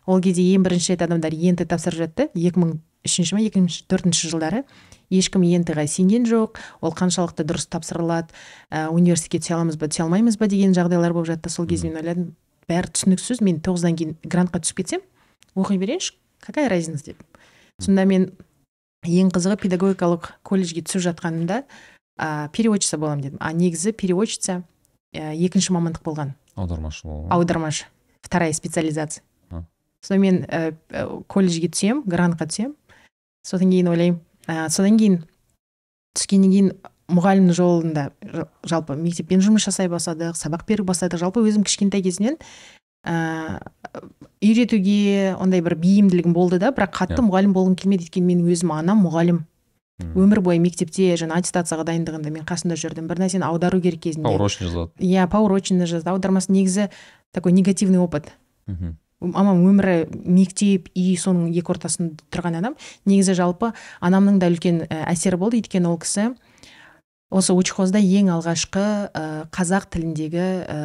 ол 0.06 0.20
кезде 0.22 0.44
ең 0.54 0.64
бірінші 0.66 0.94
рет 0.94 1.02
адамдар 1.06 1.34
ент 1.34 1.62
тапсырып 1.66 2.04
жатты. 2.04 2.28
Екі 2.34 2.62
мың 2.62 2.76
үшінші 3.06 3.36
ма 3.36 3.42
екі 3.42 3.62
мың 3.64 3.70
төртінші 3.90 4.30
жылдары. 4.30 4.62
Ешкім 5.10 5.42
ент 5.46 5.70
ға 5.70 5.86
сенген 5.90 6.26
жоқ. 6.30 6.60
Ол 6.80 6.94
қаншалықты 6.94 7.46
дұрыс 7.46 7.66
тапсырылады. 7.70 8.30
Ә, 8.70 8.88
университетке 8.90 9.40
түсе 9.42 9.56
аламыз 9.56 9.78
ба 9.78 9.90
түсе 9.90 10.04
алмаймыз 10.04 10.38
ба 10.38 10.46
деген 10.46 10.74
жағдайлар 10.74 11.14
болып 11.14 11.32
жатты. 11.32 11.50
Сол 11.50 11.66
кезде 11.66 11.90
мен 11.90 12.02
ойладым 12.02 12.30
бәрі 12.68 12.92
түсініксіз. 12.92 13.40
Мен 13.44 13.60
тоғыздан 13.64 13.96
кейін 13.96 14.16
грантқа 14.24 14.60
түсіп 14.64 14.82
кетсем 14.82 15.04
оқи 15.54 15.78
берейінші. 15.78 16.16
Какая 16.40 16.68
разница 16.68 17.12
деп. 17.12 17.22
Сонда 17.80 18.04
мен 18.08 18.30
ең 19.04 19.30
қызығы 19.32 19.56
педагогикалық 19.64 20.32
колледжге 20.42 20.82
түсіп 20.84 21.04
жатқанымда 21.08 21.62
ә, 22.20 22.48
переводчица 22.52 22.98
боламын 22.98 23.24
дедім. 23.24 23.40
А 23.40 23.52
негізі 23.52 23.92
переводчица 23.92 24.62
ә, 25.12 25.32
екінші 25.36 25.76
мамандық 25.76 26.04
болған. 26.04 26.34
Аудармашы 26.56 27.06
болу. 27.06 27.28
Аудармашы. 27.30 27.86
Вторая 28.22 28.52
специализация. 28.52 29.24
А. 29.50 29.64
содан 30.02 30.20
мен 30.20 30.44
ә, 30.44 30.74
ә, 30.88 31.06
колледжге 31.28 31.68
түсемін 31.68 32.04
грантқа 32.08 32.48
түсемін 32.48 32.74
содан 33.44 33.70
кейін 33.72 33.88
ойлаймын 33.92 34.20
ә, 34.46 34.68
содан 34.72 34.96
кейін 35.00 35.18
түскеннен 36.16 36.52
кейін 36.54 36.70
мұғалімнің 37.10 37.56
жолында 37.56 38.10
жалпы 38.68 38.96
мектеппен 38.96 39.42
жұмыс 39.44 39.66
жасай 39.68 39.90
бастадық 39.92 40.38
сабақ 40.38 40.66
бере 40.68 40.84
бастадық 40.86 41.20
жалпы 41.20 41.42
өзім 41.44 41.66
кішкентай 41.66 42.02
кезімнен 42.04 42.38
ә, 43.06 43.60
үйретуге 44.40 45.34
ондай 45.40 45.62
бір 45.64 45.76
бейімділігім 45.80 46.34
болды 46.36 46.58
да 46.60 46.72
бірақ 46.74 46.94
қатты 46.96 47.20
Иә. 47.20 47.26
мұғалім 47.26 47.54
болғым 47.56 47.76
келмеді. 47.76 48.06
Өйткені 48.08 48.26
менің 48.28 48.50
өзім 48.52 48.72
анам 48.76 49.04
мұғалім. 49.06 49.44
Өмір 50.16 50.40
бойы 50.40 50.60
мектепте 50.60 51.12
жаңа 51.20 51.40
аттестацияға 51.40 51.84
дайындығында 51.90 52.30
мен 52.32 52.44
қасында 52.48 52.76
жүрдім. 52.80 53.08
Бір 53.08 53.20
нәрсені 53.20 53.44
аудару 53.44 53.80
керек 53.84 54.00
кезінде. 54.06 54.32
Урочный 54.32 54.68
жазады. 54.68 54.92
Иә 54.96 55.26
поурочный 55.28 55.86
жазды 55.86 56.08
аудармасы 56.08 56.52
негізі 56.52 56.88
такой 57.32 57.52
негативный 57.52 58.00
опыт. 58.00 58.32
Мхм. 58.66 58.96
Мамам 59.20 59.60
өмірі 59.68 60.08
мектеп 60.24 60.88
үй 60.96 61.18
соның 61.20 61.52
екі 61.52 61.74
ортасында 61.74 62.24
тұрған 62.32 62.56
адам. 62.62 62.76
Негізі 63.04 63.36
жалпы 63.36 63.74
анамның 64.00 64.40
да 64.40 64.48
үлкен 64.48 64.86
ә, 64.88 65.04
әсері 65.12 65.36
болды. 65.36 65.60
Өйткені 65.60 65.92
ол 65.92 66.00
кісі 66.00 66.30
осы 67.30 67.54
учхозда 67.54 68.00
ең 68.02 68.32
алғашқы 68.34 68.82
ә, 68.82 69.22
қазақ 69.54 69.86
тіліндегі 69.94 70.46
ә, 70.66 70.78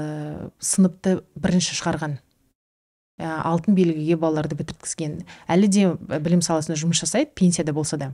сыныпты 0.62 1.20
бірінші 1.36 1.78
шығарған. 1.80 2.20
Ә, 3.18 3.32
алтын 3.48 3.76
белгіге 3.78 4.18
балаларды 4.22 4.58
бітірткізген. 4.60 5.24
Әлі 5.50 5.72
де 5.72 5.90
білім 6.20 6.46
саласында 6.46 6.78
жұмыс 6.80 7.02
жасайды 7.02 7.34
пенсияда 7.36 7.74
болса 7.74 7.98
да. 7.98 8.14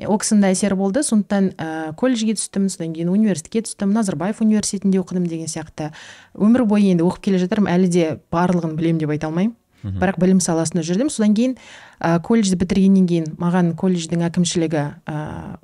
Ол 0.00 0.16
кісінің 0.22 0.44
да 0.46 0.50
әсері 0.54 0.76
болды. 0.78 1.02
Сондықтан 1.04 1.50
ә, 1.58 1.68
колледжге 1.98 2.36
түстім 2.38 2.70
содан 2.72 2.94
кейін 2.94 3.10
университетке 3.12 3.64
түстім 3.66 3.92
назарбаев 3.92 4.40
университетінде 4.40 5.00
оқыдым 5.02 5.26
деген 5.28 5.50
сияқты. 5.50 5.90
Өмір 6.38 6.64
бойы 6.70 6.94
енді 6.94 7.04
оқып 7.04 7.26
келе 7.26 7.40
жатырмын 7.42 7.74
әлі 7.74 7.90
де 7.90 8.06
барлығын 8.32 8.78
білемін 8.78 9.02
деп 9.02 9.12
айта 9.16 9.28
алмаймын. 9.28 9.56
Бірақ 9.80 10.20
білім 10.20 10.40
саласында 10.44 10.84
жүрдім. 10.84 11.10
Содан 11.12 11.34
кейін 11.36 11.56
ә, 12.00 12.18
колледжді 12.24 12.56
бітіргеннен 12.56 13.06
кейін 13.06 13.26
маған 13.40 13.74
колледждің 13.78 14.24
әкімшілігі 14.26 14.82
ә, 15.04 15.16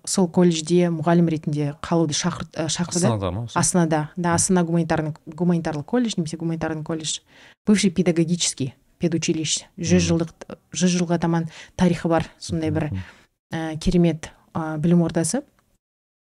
сол 0.05 0.29
колледжде 0.29 0.91
мұғалім 0.93 1.31
ретінде 1.33 1.73
қалуды 1.85 2.17
шақыр, 2.17 2.47
ә, 2.53 2.69
шақырды. 2.69 3.01
Астанада 3.09 3.31
ма? 3.33 3.47
Астанада. 3.55 4.01
Да 4.17 4.35
астана 4.37 4.65
гуманитарный 4.65 5.17
гуманитарлық 5.27 5.87
колледж 5.89 6.19
немесе 6.19 6.37
гуманитарный 6.37 6.85
колледж. 6.85 7.21
Бывший 7.67 7.91
педагогический 7.91 8.75
педучилище. 8.99 9.67
Жүз 9.77 10.09
жылдық 10.11 10.57
жүз 10.77 10.97
жылға 11.01 11.19
таман 11.21 11.49
тарихы 11.77 12.09
бар 12.13 12.29
сондай 12.39 12.71
бір 12.71 12.91
ә, 13.53 13.77
керемет 13.81 14.31
ә, 14.53 14.77
білім 14.79 15.03
ордасы. 15.09 15.43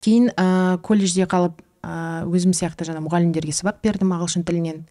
Кейін 0.05 0.31
ә, 0.37 0.79
колледжде 0.85 1.25
қалып 1.25 1.63
ә, 1.83 2.25
өзім 2.29 2.53
сияқты 2.57 2.87
жаңа 2.89 3.01
мұғалімдерге 3.05 3.55
сабақ 3.57 3.81
бердім 3.85 4.13
ағылшын 4.17 4.45
тілінен. 4.45 4.85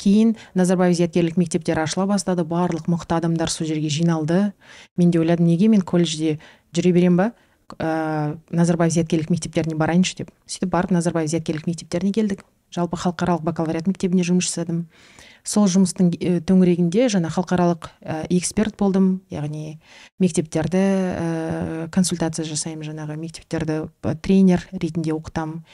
Кейін 0.00 0.34
назарбаев 0.56 0.96
зияткерлік 0.96 1.36
мектептері 1.40 1.84
ашыла 1.84 2.06
бастады. 2.08 2.46
Барлық 2.48 2.88
мықты 2.88 3.18
адамдар 3.18 3.52
сол 3.52 3.68
жерге 3.68 3.92
жиналды. 3.92 4.52
Мен 4.96 5.10
де 5.10 5.20
ойладым 5.20 5.46
неге 5.46 5.68
мен 5.68 5.84
колледжде 5.84 6.38
жүре 6.72 6.94
беремін 6.96 7.18
ба? 7.20 7.28
Ә, 7.78 8.38
назарбаев 8.50 8.92
зияткерлік 8.96 9.30
мектептеріне 9.30 9.76
барайыншы 9.78 10.22
деп. 10.22 10.32
Сөйтіп 10.46 10.72
барып 10.72 10.96
назарбаев 10.96 11.30
зияткерлік 11.30 11.68
мектептеріне 11.68 12.12
келдік. 12.16 12.44
Жалпы 12.74 12.96
халықаралық 13.02 13.42
бакалавриат 13.46 13.88
мектебінде 13.90 14.24
жұмыс 14.26 14.46
жасадым. 14.46 14.84
Сол 15.42 15.66
жұмыстың 15.70 16.10
э, 16.14 16.38
төңірегінде 16.46 17.08
жаңа 17.10 17.30
халықаралық 17.34 17.88
ә, 17.98 18.18
эксперт 18.30 18.76
болдым. 18.78 19.22
Яғни 19.30 19.80
мектептерді 20.22 20.82
ә, 20.82 21.88
консультация 21.90 22.44
жасаймын 22.46 22.86
жаңағы 22.92 23.16
мектептерді 23.18 23.80
тренер 24.22 24.66
ретінде 24.70 25.14
оқытамын 25.16 25.64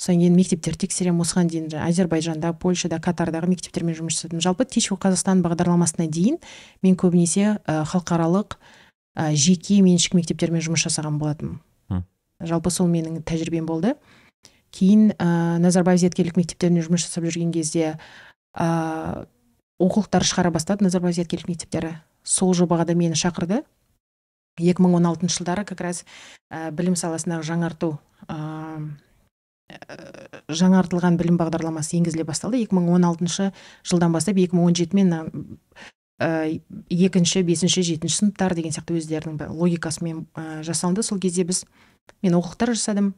содан 0.00 0.22
кейін 0.22 0.36
мектептерді 0.38 0.86
тексеремін 0.86 1.20
осыған 1.26 1.50
дейін 1.52 1.66
әзербайжанда 1.84 2.54
польшада 2.56 2.96
катардағы 3.04 3.50
мектептермен 3.52 3.98
жұмыс 3.98 4.16
жасадым 4.16 4.40
жалпы 4.40 4.64
тич 4.64 4.88
for 4.88 4.96
қазақстан 4.96 5.42
бағдарламасына 5.44 6.06
дейін 6.08 6.38
мен 6.80 6.96
көбінесе 6.96 7.58
халықаралық 7.68 8.56
ә, 8.56 9.34
жеке 9.36 9.82
меншік 9.84 10.16
мектептермен 10.16 10.64
жұмыс 10.64 10.86
жасаған 10.86 11.18
болатынмын. 11.20 11.60
Жалпы 12.40 12.72
сол 12.72 12.88
менің 12.88 13.20
тәжірибем 13.28 13.66
болды. 13.68 13.94
Кейін 14.72 15.10
ә, 15.18 15.58
назарбаев 15.60 16.00
зияткерлік 16.00 16.38
мектептерінде 16.40 16.86
жұмыс 16.86 17.04
жасап 17.04 17.26
жүрген 17.26 17.52
кезде 17.52 17.98
ә, 18.56 19.26
оқулықтар 19.82 20.24
шығара 20.24 20.54
бастады 20.54 20.86
назарбаев 20.86 21.18
зияткерлік 21.18 21.50
мектептері. 21.50 21.98
Сол 22.24 22.54
жобаға 22.54 22.86
да 22.88 22.96
мені 22.96 23.18
шақырды. 23.18 23.64
2016 24.60 25.28
жылдары 25.28 25.66
как 25.68 25.80
раз 25.84 26.04
ә, 26.48 26.70
білім 26.70 26.96
саласындағы 26.96 27.44
жаңарту 27.50 27.98
ә, 28.28 28.38
жаңартылған 30.50 31.16
білім 31.20 31.38
бағдарламасы 31.40 31.96
енгізіле 31.98 32.24
басталды. 32.28 32.60
2016 32.66 33.50
жылдан 33.86 34.12
бастап 34.12 34.36
2017 34.40 34.94
мен 34.98 35.14
ә, 36.20 36.60
екінші 36.90 37.42
бесінші 37.46 37.82
жетінші 37.86 38.20
сыныптар 38.20 38.54
деген 38.58 38.74
сияқты 38.74 38.98
өздерінің 39.00 39.50
логикасымен 39.56 40.26
ә, 40.34 40.62
жасалынды. 40.66 41.02
Сол 41.06 41.20
кезде 41.22 41.46
біз 41.48 41.64
мен 42.22 42.36
оқулықтар 42.38 42.74
жасадым. 42.74 43.14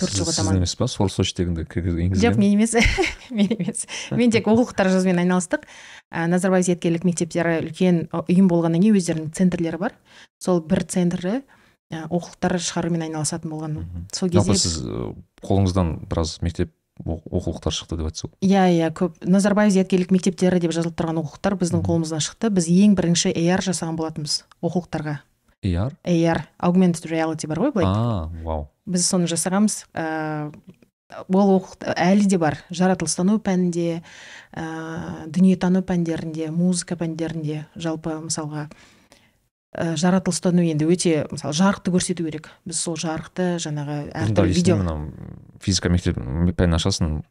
Төрт 0.00 0.16
жылға 0.18 0.32
таман 0.34 0.58
емес 0.58 0.74
па? 0.74 0.88
Сол 0.90 1.08
сочтегінде 1.08 1.64
жоқ 1.70 2.38
мен 2.40 2.56
емес. 2.56 2.74
Мен 3.30 3.46
емес. 3.54 3.86
Мен 4.10 4.32
тек 4.34 4.48
оқулықтар 4.50 4.90
жазумен 4.90 5.22
айналыстық. 5.22 5.68
Ә, 6.10 6.26
назарбаев 6.26 6.66
зияткерлік 6.66 7.06
мектептері 7.06 7.60
үлкен 7.62 8.08
ұйым 8.10 8.50
болғаннан 8.50 8.82
кейін 8.82 8.98
өздерінің 8.98 9.30
центрлері 9.38 9.78
бар. 9.78 9.94
Сол 10.42 10.64
бір 10.66 10.82
центрі 10.90 11.44
оқулықтар 11.92 12.56
шығарумен 12.58 13.04
айналысатын 13.08 13.50
болған. 13.50 13.76
Мгм. 13.82 14.06
сол 14.12 14.30
жалпы 14.32 14.54
кезде 14.54 14.68
сіз 14.68 14.84
ы, 14.84 15.12
қолыңыздан 15.44 16.08
біраз 16.08 16.38
мектеп 16.42 16.72
оқулықтар 17.02 17.74
шықты 17.74 17.98
деп 17.98 18.06
айтсыз 18.08 18.30
ғой 18.30 18.48
иә 18.48 18.64
иә 18.78 18.90
көп. 18.94 19.18
Назарбаев 19.26 19.72
зияткерлік 19.74 20.12
мектептері 20.14 20.60
деп 20.62 20.74
жазылып 20.74 20.94
тұрған 20.98 21.18
оқулықтар 21.24 21.56
біздің 21.58 21.82
қолымыздан 21.86 22.22
шықты. 22.22 22.50
Біз 22.54 22.68
ең 22.70 22.94
бірінші 22.94 23.34
AR 23.34 23.64
жасаған 23.66 23.98
болатынбыз 23.98 24.44
оқулықтарға. 24.62 25.18
AR 25.64 25.96
AR 26.04 26.44
augmented 26.62 27.08
reality 27.10 27.50
бар 27.50 27.64
ғой 27.64 27.74
былай. 27.74 27.88
А 27.90 28.30
вау. 28.44 28.68
Біз 28.86 29.08
соны 29.08 29.26
жасағанбыз. 29.26 29.84
Ә, 29.94 30.52
ол 31.26 31.66
әлі 31.96 32.28
де 32.30 32.38
бар. 32.38 32.60
Жаратылыстану 32.70 33.40
пәнінде 33.42 34.02
ә, 34.54 35.26
дүниетану 35.26 35.82
пәндерінде 35.82 36.50
музыка 36.54 36.96
пәндерінде 37.00 37.64
жалпы 37.74 38.20
мысалға 38.22 38.68
ә, 39.74 39.94
жаратылыстану 40.00 40.62
енді 40.64 40.86
өте 40.86 41.26
мысалы 41.30 41.52
жарықты 41.54 41.90
көрсету 41.94 42.24
керек. 42.26 42.50
Біз 42.64 42.80
сол 42.80 42.96
жарықты 42.96 43.56
жаңағы 43.62 43.98
әртүрлі 44.14 44.54
видео 44.54 44.78
физика 45.64 45.88
мектеп 45.88 46.16
пәнін 46.18 46.76
ашасың 46.78 47.22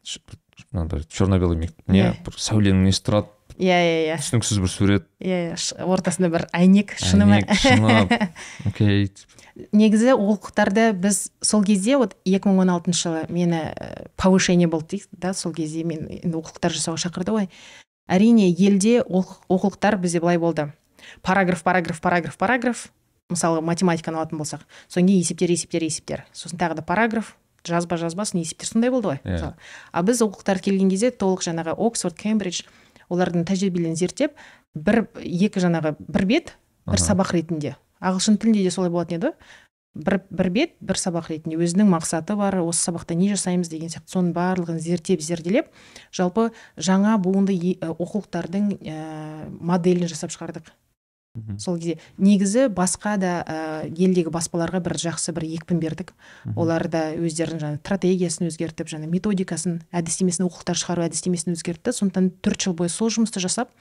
мынандай 0.72 1.04
черно 1.08 1.38
белый 1.38 1.56
не 1.58 1.68
Иә. 2.00 2.14
бір 2.24 2.34
сәуленің 2.38 2.84
несі 2.86 3.02
тұрады? 3.06 3.28
Иә 3.58 3.76
иә 3.78 3.98
иә. 4.08 4.16
Түсініксіз 4.18 4.58
бір 4.58 4.70
сурет. 4.72 5.04
Иә 5.22 5.54
ш- 5.56 5.76
ортасында 5.84 6.30
бір 6.32 6.46
әйнек 6.52 6.96
шыны 6.98 7.26
ма? 7.26 7.38
Шыны. 7.54 8.30
окей. 8.66 9.10
Негізі 9.70 10.16
оқулықтарды 10.18 10.92
біз 10.98 11.30
сол 11.40 11.62
кезде 11.62 11.96
вот 11.96 12.16
2016 12.26 12.90
жылы 12.98 13.26
мені 13.30 13.60
ә, 13.70 14.08
повышение 14.16 14.66
болды 14.66 14.96
дейді 14.96 15.06
да 15.12 15.32
сол 15.34 15.52
кезде 15.54 15.84
мен 15.84 16.08
енді 16.10 16.34
оқулықтар 16.34 16.74
жасауға 16.74 16.98
шақырды 17.06 17.30
ғой. 17.36 17.48
Әрине 18.10 18.50
елде 18.50 18.98
оқу- 19.06 19.38
оқулықтар 19.48 19.96
бізде 20.02 20.18
былай 20.20 20.38
болды. 20.38 20.72
Параграф 21.22 21.62
параграф 21.62 22.00
параграф 22.00 22.36
параграф. 22.36 22.88
Мысалы 23.30 23.62
математиканы 23.64 24.20
алатын 24.20 24.38
болсақ 24.38 24.66
содан 24.88 25.08
кейін 25.08 25.22
есептер 25.22 25.50
есептер 25.50 25.82
есептер. 25.82 26.24
Сосын 26.32 26.58
тағы 26.60 26.76
да 26.80 26.82
параграф 26.82 27.36
жазба 27.64 27.96
жазбасын 27.96 28.40
есептер 28.40 28.68
сондай 28.68 28.90
болды 28.90 29.14
ғой. 29.14 29.20
Иә. 29.24 29.32
мысалы 29.32 29.54
а 29.92 30.02
біз 30.02 30.22
оқулықтар 30.22 30.60
келген 30.60 30.90
кезде 30.90 31.10
толық 31.10 31.44
жаңағы 31.46 31.74
оксфорд 31.78 32.18
кембридж 32.20 32.62
олардың 33.08 33.46
тәжірибелерін 33.48 33.96
зерттеп 33.96 34.36
бір 34.74 35.06
екі 35.22 35.62
жаңағы 35.64 35.96
бір 35.98 36.26
бет 36.28 36.54
бір 36.86 37.00
сабақ 37.00 37.32
ретінде. 37.32 37.76
Ағылшын 38.04 38.36
тілінде 38.36 38.64
де 38.66 38.70
солай 38.74 38.90
болатын 38.92 39.16
еді 39.16 39.30
ғой. 39.30 39.36
Бір, 39.94 40.18
бір 40.28 40.50
бет 40.50 40.72
бір 40.82 40.98
сабақ 40.98 41.30
ретінде. 41.30 41.56
Өзінің 41.56 41.88
мақсаты 41.92 42.34
бар 42.36 42.58
осы 42.64 42.82
сабақта 42.90 43.14
не 43.14 43.30
жасаймыз 43.30 43.70
деген 43.70 43.92
сияқты. 43.92 44.10
Соның 44.10 44.32
барлығын 44.34 44.80
зерттеп 44.82 45.22
зерделеп 45.22 45.70
жалпы 46.12 46.50
жаңа 46.76 47.14
буынды 47.22 47.54
оқулықтардың 47.78 48.72
ә, 48.82 48.98
моделін 49.60 50.10
жасап 50.10 50.34
шығардық. 50.34 50.72
Сол 51.58 51.78
кезде 51.78 51.98
негізі 52.14 52.68
басқа 52.70 53.16
да 53.18 53.32
ә, 53.42 53.56
елдегі 53.90 54.30
баспаларға 54.30 54.78
бір 54.84 54.94
жақсы 55.02 55.34
бір 55.34 55.48
екпін 55.56 55.80
бердік. 55.82 56.12
Олар 56.54 56.86
да 56.86 57.08
өздерінің 57.10 57.58
жаңа 57.58 57.80
стратегиясын 57.80 58.46
өзгертіп 58.52 58.92
жаңа 58.92 59.10
методикасын 59.10 59.80
әдістемесін 59.90 60.46
оқулықтар 60.46 60.78
шығару 60.78 61.06
әдістемесін 61.08 61.56
өзгертті. 61.58 61.90
Сондықтан 61.90 62.30
төрт 62.38 62.68
жыл 62.68 62.78
бойы 62.78 62.92
сол 62.94 63.10
жұмысты 63.10 63.42
жасап 63.42 63.74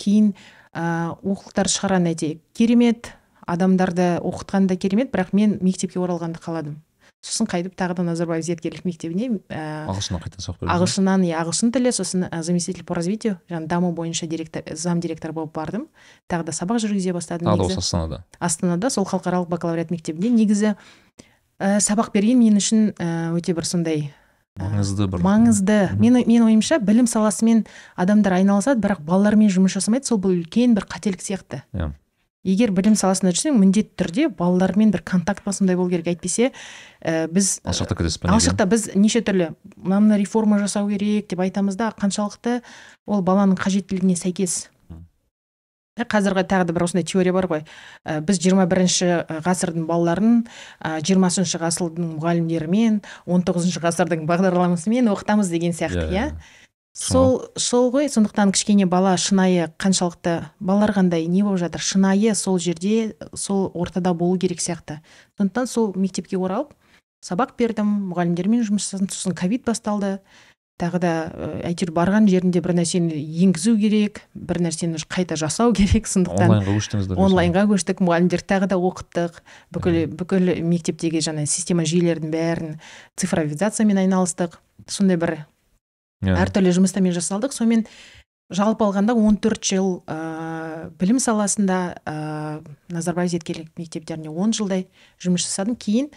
кейін 0.00 0.32
ә, 0.72 1.12
оқулықтар 1.20 1.68
шығарған 1.68 2.08
керемет 2.56 3.12
адамдарды 3.44 4.16
оқытқан 4.24 4.66
да 4.66 4.76
керемет 4.80 5.12
бірақ 5.12 5.36
мен 5.36 5.58
мектепке 5.60 6.00
оралғанды 6.00 6.40
қаладым. 6.40 6.80
Сосын 7.24 7.48
қайтып 7.50 7.74
тағы 7.78 7.96
да 7.98 8.04
назарбаев 8.06 8.44
зияткерлік 8.44 8.84
мектебіне 8.86 9.40
ә, 9.48 9.86
ағылшыннан 9.90 10.22
қайтадан 10.22 10.44
сабақ 10.44 10.70
ағылшыннан 10.74 11.24
иә 11.26 11.40
ағылшын 11.40 11.72
тілі 11.74 11.92
сосын 11.94 12.26
ә, 12.28 12.42
заместитель 12.42 12.84
по 12.84 12.94
развитию 12.94 13.38
жаңағы 13.50 13.66
даму 13.70 13.92
бойынша 13.96 14.26
директор 14.26 14.62
зам 14.76 15.00
директор 15.00 15.32
болып 15.32 15.54
бардым. 15.56 15.88
Тағы 16.30 16.50
да 16.50 16.52
сабақ 16.52 16.78
жүргізе 16.84 17.12
бастадым 17.16 17.48
тағы 17.48 17.58
да 17.58 17.64
осы 17.64 17.78
астанада. 17.82 18.24
Астанада 18.38 18.90
сол 18.90 19.04
халықаралық 19.08 19.48
бакалавриат 19.48 19.90
мектебінде 19.90 20.30
негізі 20.30 20.76
ә, 21.58 21.80
сабақ 21.80 22.12
берген 22.14 22.38
мен 22.38 22.60
үшін 22.60 22.92
ә, 22.94 23.34
өте 23.34 23.56
бір 23.56 23.66
сондай 23.66 24.12
ә, 24.56 24.62
маңызды 24.62 25.10
бір 25.10 25.26
маңызды. 25.26 25.78
Мен 25.98 26.20
менің 26.22 26.50
ойымша 26.52 26.78
білім 26.78 27.10
саласымен 27.10 27.66
адамдар 27.96 28.38
айналысады 28.38 28.80
бірақ 28.84 29.02
балалармен 29.08 29.50
жұмыс 29.50 29.74
жасамайды 29.80 30.06
сол 30.12 30.20
бұл 30.22 30.36
үлкен 30.36 30.76
бір 30.76 30.86
қателік 30.86 31.24
сияқты. 31.24 31.64
Иә. 31.72 31.90
Егер 32.46 32.72
білім 32.74 32.94
саласында 32.98 33.32
жүрсең 33.34 33.58
міндетті 33.58 33.96
түрде 33.98 34.28
балалармен 34.38 34.92
бір 34.94 35.02
контакт 35.06 35.44
басындай 35.46 35.76
болу 35.78 35.90
керек. 35.90 36.06
Әйтпесе 36.14 36.52
ә, 37.02 37.26
біз 37.32 37.58
алшақта 37.66 37.98
кетесіз 37.98 38.20
ба 38.22 38.30
неге? 38.30 38.38
алшақта 38.38 38.68
біз 38.70 38.88
неше 38.94 39.24
түрлі 39.26 39.50
мына 39.76 40.00
мына 40.04 40.20
реформа 40.20 40.60
жасау 40.62 40.88
керек 40.92 41.28
деп 41.32 41.42
айтамыз 41.42 41.78
да 41.80 41.90
қаншалықты 41.98 42.60
ол 43.06 43.26
баланың 43.26 43.58
қажеттілігіне 43.58 44.16
сәйкес. 44.20 44.66
Ә, 45.96 46.04
қазіргі 46.04 46.44
тағы 46.44 46.68
да 46.68 46.74
бір 46.76 46.84
осындай 46.84 47.06
теория 47.08 47.32
бар 47.32 47.48
ғой. 47.48 47.62
Ә, 48.04 48.20
біз 48.20 48.38
21 48.44 48.68
бірінші 48.68 49.06
ғасырдың 49.46 49.86
балаларын 49.88 50.42
ә, 50.84 51.00
20 51.00 51.56
ғасырдың 51.62 52.10
мұғалімдерімен 52.18 53.00
19 53.24 53.80
ғасырдың 53.80 54.26
бағдарламасымен 54.28 55.08
оқытамыз 55.14 55.48
деген 55.48 55.72
сияқты 55.72 56.04
иә. 56.12 56.26
Сол 56.96 57.44
сол 57.56 57.90
ғой. 57.92 58.08
Сондықтан 58.08 58.52
кішкене 58.56 58.86
бала 58.88 59.16
шынайы 59.20 59.68
қаншалықты 59.76 60.48
балалар 60.58 60.94
қандай 60.96 61.26
не 61.28 61.42
болып 61.44 61.60
жатыр 61.60 61.84
шынайы 61.84 62.34
сол 62.34 62.58
жерде 62.58 63.16
сол 63.34 63.70
ортада 63.74 64.14
болу 64.14 64.38
керек 64.38 64.60
сияқты. 64.64 65.00
Сондықтан 65.36 65.66
сол 65.68 65.92
мектепке 65.94 66.38
оралып 66.40 66.72
сабақ 67.20 67.56
бердім 67.58 68.12
мұғалімдермен 68.12 68.64
жұмыс 68.64 68.88
жасадым. 68.88 69.10
Сосын 69.12 69.36
ковид 69.36 69.64
басталды. 69.66 70.20
Тағы 70.76 70.98
да 71.00 71.10
әйтеуір 71.64 71.88
барған 71.96 72.26
жерінде 72.28 72.60
бір 72.60 72.74
нәрсені 72.76 73.16
енгізу 73.16 73.78
керек 73.80 74.20
бір 74.34 74.60
нәрсені 74.66 75.00
қайта 75.08 75.32
жасау 75.40 75.72
керек. 75.72 76.04
Сондықтан 76.04 76.52
онлайнға 76.52 76.76
көштіңіздер 76.76 77.22
онлайнға 77.24 77.62
көштік. 77.70 78.02
Мұғалімдерді 78.04 78.48
тағы 78.52 78.68
да 78.68 78.76
оқыттық 78.76 79.40
бүкіл 79.72 79.96
бүкіл 80.20 80.52
мектептегі 80.68 81.24
жаңа 81.24 81.46
система 81.48 81.88
жүйелердің 81.88 82.28
бәрін 82.28 82.76
цифровизациямен 83.16 84.04
айналыстық. 84.04 84.60
Сондай 84.84 85.16
бір 85.16 85.38
иә. 86.24 86.36
Әртүрлі 86.36 86.72
жұмыстармен 86.76 87.14
жасалдық 87.16 87.54
сонымен 87.56 87.84
жалпы 88.54 88.86
алғанда 88.86 89.16
14 89.18 89.66
жыл 89.66 89.88
ә, 90.06 90.88
білім 91.00 91.18
саласында 91.22 91.78
ә, 92.06 92.16
назарбаев 92.94 93.32
зияткерлік 93.32 93.72
мектептеріне 93.78 94.30
10 94.30 94.54
жылдай 94.60 94.86
жұмыс 95.22 95.46
жасадым. 95.48 95.76
Кейін 95.76 96.10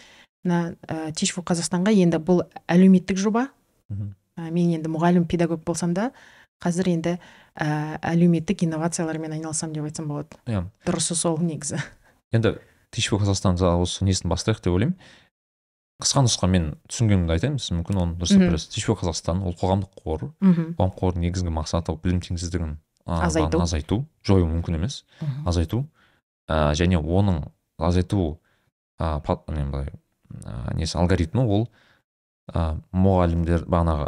мына 0.46 0.76
ә, 0.88 1.12
for 1.34 1.44
қазақстанға 1.44 1.94
енді 1.96 2.22
бұл 2.22 2.44
әлеуметтік 2.70 3.18
жоба. 3.18 3.50
Ә, 3.90 4.52
мен 4.52 4.76
енді 4.78 4.92
мұғалім 4.94 5.26
педагог 5.28 5.64
болсам 5.66 5.94
да 5.98 6.12
қазір 6.62 6.92
енді 6.94 7.16
ә, 7.56 7.98
әлеуметтік 8.04 8.64
инновациялармен 8.68 9.34
айналысамын 9.40 9.74
деп 9.76 9.90
айтсам 9.90 10.12
болады. 10.12 10.38
Иә. 10.46 10.66
Дұрысы 10.86 11.18
сол 11.18 11.40
негізі. 11.42 11.82
Енді 12.36 12.60
for 13.08 13.22
қазақстанда 13.22 13.76
осы 13.82 14.06
несін 14.06 14.30
бастайық 14.30 14.62
деп 14.62 14.74
ойлаймын. 14.74 14.98
Қысқа 16.00 16.22
нұсқамен 16.24 16.68
түсінгенімді 16.88 17.34
айтайын 17.36 17.58
сіз 17.60 17.74
мүмкін 17.76 17.98
оны 18.00 18.14
дұрыстап 18.20 18.40
Мгм. 18.40 18.52
білесіз 18.54 18.70
қазақстан 19.02 19.42
ол 19.44 19.56
қоғамдық 19.60 19.98
қор 20.00 20.22
мхм 20.40 20.70
қоғамдық 20.78 20.96
қордың 21.02 21.26
негізгі 21.26 21.52
мақсаты 21.52 21.96
білім 22.00 22.22
теңсіздігін 22.24 22.78
Азайту. 23.06 23.60
азайту 23.60 23.98
жою 24.24 24.46
мүмкін 24.48 24.76
емес 24.80 25.04
азайту 25.46 25.82
ә, 26.48 26.72
және 26.78 27.00
оның 27.02 27.50
азайту 27.78 28.40
ә, 29.00 29.20
былай, 29.72 29.90
ә, 30.46 30.76
несі 30.78 30.98
алгоритмі 31.02 31.44
ол 31.44 31.68
ә, 32.54 32.80
мұғалімдер 32.94 33.66
бағанағы 33.68 34.08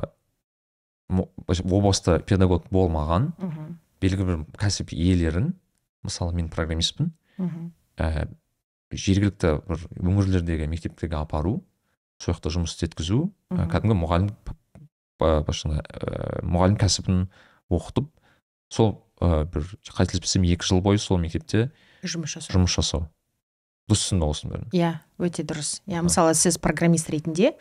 о 1.11 1.81
баста 1.81 2.19
педагог 2.19 2.69
болмаған 2.71 3.33
мхм. 3.37 3.75
белгілі 3.99 4.25
бір 4.29 4.45
кәсіп 4.57 4.93
иелерін 4.95 5.55
мысалы 6.05 6.31
мен 6.33 6.47
программистпін 6.47 7.11
мхм. 7.37 7.71
ә, 7.97 8.29
жергілікті 8.91 9.57
бір 9.67 9.83
өңірлердегі 9.99 10.67
мектептерге 10.71 11.17
апару 11.19 11.63
сол 12.21 12.35
жақта 12.35 12.53
жұмыс 12.53 12.75
істеткізу 12.75 13.23
ә, 13.51 13.65
кәдімгі 13.71 13.97
мұғалім 14.01 14.29
басында, 15.21 15.81
ә, 15.81 16.41
мұғалім 16.45 16.77
кәсібін 16.81 17.23
оқытып 17.73 18.09
сол 18.73 18.93
ә, 19.21 19.43
бір 19.49 19.65
қателеспесем 19.89 20.45
екі 20.49 20.67
жыл 20.69 20.81
бойы 20.85 21.01
сол 21.01 21.19
мектепте 21.21 21.69
жұмыс 22.05 22.37
жасау. 22.37 22.55
жұмыс 22.55 22.77
жасау. 22.77 23.07
Дұрыс 23.89 24.05
түсінді 24.05 24.25
ғой 24.27 24.33
осының 24.35 24.51
бәрін. 24.53 24.67
Иә 24.77 24.91
өте 25.21 25.43
дұрыс. 25.43 25.71
Иә 25.89 26.01
мысалы 26.05 26.33
сіз 26.37 26.57
программист 26.61 27.09
ретінде 27.11 27.55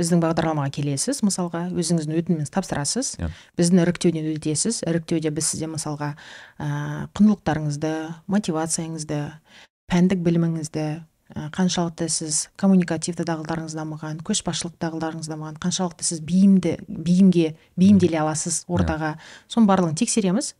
біздің 0.00 0.20
бағдарламаға 0.24 0.72
келесіз 0.76 1.22
мысалға 1.24 1.66
өзіңіздің 1.72 2.16
өтініміңізді 2.20 2.52
тапсырасыз 2.56 3.12
Иә. 3.20 3.28
біздің 3.56 3.82
іріктеуден 3.84 4.26
өтесіз. 4.34 4.82
Іріктеуде 4.88 5.30
біз 5.36 5.52
сізден 5.52 5.72
мысалға 5.76 6.10
ә, 6.58 7.06
құндылықтарыңызды 7.16 7.92
мотивацияңызды 8.28 9.20
пәндік 9.92 10.24
біліміңізді 10.26 10.86
қаншалықты 11.34 12.06
сіз 12.08 12.48
коммуникативті 12.60 13.24
дағдыларыңыз 13.26 13.74
дамыған 13.74 14.20
көшбасшылық 14.26 14.76
дағдыларыңыз 14.78 15.26
дамыған 15.26 15.56
қаншалықты 15.58 16.06
сіз 16.06 16.20
бейімді 16.22 16.76
бейімге 16.86 17.56
бейімделе 17.76 18.20
аласыз 18.22 18.62
ортаға. 18.70 19.16
Соның 19.50 19.66
барлығын 19.66 19.98
тексереміз. 19.98 20.54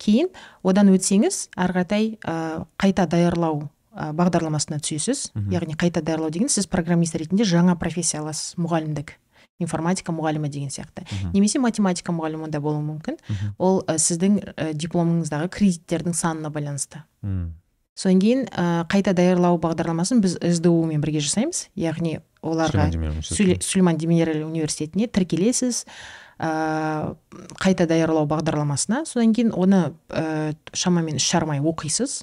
Кейін 0.00 0.30
одан 0.64 0.88
өтсеңіз 0.94 1.50
ары 1.56 1.74
қаратай 1.76 2.18
ә, 2.24 2.64
қайта 2.80 3.04
даярлау 3.06 3.68
ә, 3.92 4.12
бағдарламасына 4.16 4.80
түсесіз. 4.80 5.32
Яғни 5.52 5.76
қайта 5.76 6.00
даярлау 6.00 6.30
деген 6.30 6.48
сіз 6.48 6.66
программист 6.66 7.14
ретінде 7.16 7.44
жаңа 7.44 7.76
профессия 7.76 8.22
аласыз. 8.22 8.56
Мұғалімдік. 8.56 9.12
Информатика 9.60 10.12
мұғалімі 10.14 10.48
деген 10.48 10.70
сияқты. 10.70 11.02
Мхм, 11.02 11.32
немесе 11.34 11.58
математика 11.58 12.12
мұғалімі 12.14 12.48
да 12.48 12.60
болуы 12.60 12.80
мүмкін. 12.86 13.18
Ол 13.58 13.82
ә, 13.84 13.98
сіздің 13.98 14.40
ә, 14.54 14.72
дипломыңыздағы 14.72 15.50
кредиттердің 15.50 16.14
санына 16.14 16.48
байланысты. 16.48 17.02
Содан 17.98 18.20
кейін 18.22 18.46
ә, 18.46 18.86
қайта 18.90 19.12
даярлау 19.16 19.58
бағдарламасын 19.58 20.22
біз 20.22 20.38
сду 20.58 20.72
мен 20.86 21.02
бірге 21.02 21.22
жасаймыз. 21.24 21.66
Яғни 21.78 22.20
оларға 22.46 22.88
сүлейман 23.26 23.98
демирель 23.98 24.44
университетіне 24.46 25.08
тіркелесіз. 25.10 25.82
Ә, 26.38 27.16
қайта 27.58 27.88
даярлау 27.90 28.28
бағдарламасына. 28.30 29.02
Содан 29.10 29.34
кейін 29.34 29.50
оны 29.58 29.88
ә, 30.14 30.54
шамамен 30.72 31.18
үш 31.18 31.26
жарым 31.26 31.56
ай 31.56 31.62
оқисыз. 31.64 32.20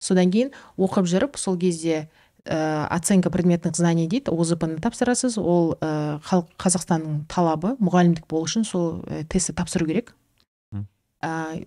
Содан 0.00 0.32
кейін 0.32 0.54
оқып 0.80 1.08
жүріп 1.12 1.36
сол 1.40 1.60
кезде 1.60 2.06
ә, 2.48 2.86
оценка 2.88 3.30
предметных 3.30 3.76
знаний 3.76 4.08
дейді 4.08 4.32
озп 4.32 4.64
ны 4.64 4.80
тапсырасыз. 4.80 5.36
Ол 5.36 5.76
ә, 5.84 6.16
қазақстанның 6.24 7.26
талабы 7.28 7.76
мұғалімдік 7.76 8.24
болу 8.28 8.48
үшін 8.48 8.64
сол 8.64 9.02
ә, 9.04 9.24
тестті 9.28 9.52
тапсыру 9.52 9.84
керек. 9.88 10.14
Ә, 11.24 11.60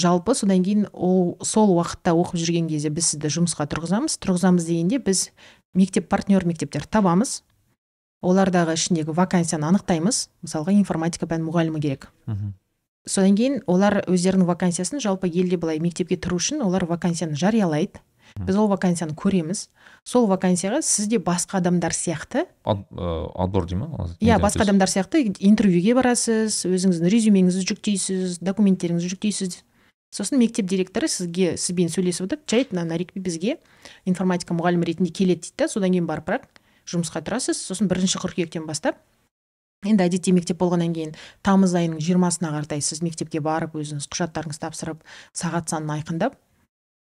жалпы 0.00 0.34
содан 0.36 0.62
кейін 0.64 0.86
ол 0.92 1.36
сол 1.42 1.72
уақытта 1.76 2.14
оқып 2.16 2.40
жүрген 2.40 2.68
кезде 2.70 2.90
біз 2.94 3.12
сізді 3.12 3.30
жұмысқа 3.32 3.66
тұрғызамыз. 3.72 4.18
Тұрғызамыз 4.22 4.68
дегенде 4.68 5.00
біз 5.02 5.30
мектеп 5.74 6.08
партнер 6.08 6.46
мектептер 6.46 6.86
табамыз. 6.86 7.42
Олардағы 8.24 8.74
ішіндегі 8.78 9.12
вакансияны 9.16 9.68
анықтаймыз. 9.68 10.26
Мысалға 10.46 10.72
информатика 10.74 11.28
пән 11.28 11.44
мұғалімі 11.46 11.82
керек. 11.84 12.08
Мхм, 12.26 12.54
содан 13.06 13.36
кейін 13.38 13.60
олар 13.70 14.00
өздерінің 14.08 14.48
вакансиясын 14.48 15.02
жалпы 15.04 15.28
елде 15.28 15.58
былай 15.60 15.78
мектепке 15.84 16.16
тұру 16.16 16.40
үшін 16.40 16.64
олар 16.64 16.88
вакансияны 16.88 17.36
жариялайды. 17.36 18.00
Біз 18.36 18.56
ол 18.58 18.66
вакансияны 18.68 19.14
көреміз. 19.16 19.68
Сол 20.04 20.26
вакансияға 20.28 20.80
сіз 20.84 21.06
де 21.08 21.20
басқа 21.22 21.60
адамдар 21.60 21.94
сияқты 21.94 22.44
отбор 22.64 23.68
дей 23.68 23.78
ма? 23.78 24.08
Иә 24.20 24.40
басқа 24.42 24.66
адамдар 24.66 24.90
сияқты 24.90 25.22
интервьюге 25.38 25.94
барасыз 25.94 26.64
өзіңіздің 26.66 27.12
резюмеңізді 27.12 27.64
жүктейсіз 27.70 28.40
документтеріңізді 28.42 29.12
жүктейсіз. 29.14 29.60
Сосын 30.16 30.40
мектеп 30.40 30.68
директоры 30.70 31.08
сізге 31.12 31.56
сізбен 31.60 31.90
сөйлесіп 31.92 32.26
отырып 32.26 32.46
жай 32.48 32.64
мына 32.70 32.86
нарикби 32.88 33.20
бізге 33.20 33.58
информатика 34.08 34.56
мұғалімі 34.56 34.88
ретінде 34.88 35.12
келеді 35.12 35.50
дейді 35.50 35.60
да 35.60 35.68
содан 35.68 35.92
кейін 35.92 36.08
барып 36.08 36.30
бірақ 36.30 36.48
жұмысқа 36.88 37.20
тұрасыз 37.26 37.60
сосын 37.60 37.90
бірінші 37.90 38.22
қыркүйектен 38.22 38.64
бастап 38.68 39.02
енді 39.84 40.06
әдетте 40.06 40.32
мектеп 40.32 40.58
болғаннан 40.62 40.94
кейін 40.96 41.14
тамыз 41.44 41.76
айының 41.76 42.00
жиырмасына 42.02 42.54
қаратай 42.54 42.80
сіз 42.80 43.02
мектепке 43.04 43.42
барып 43.44 43.76
өзіңіз 43.76 44.08
құжаттарыңызды 44.08 44.64
тапсырып 44.64 45.04
сағат 45.36 45.70
санын 45.74 45.98
айқындап 45.98 46.38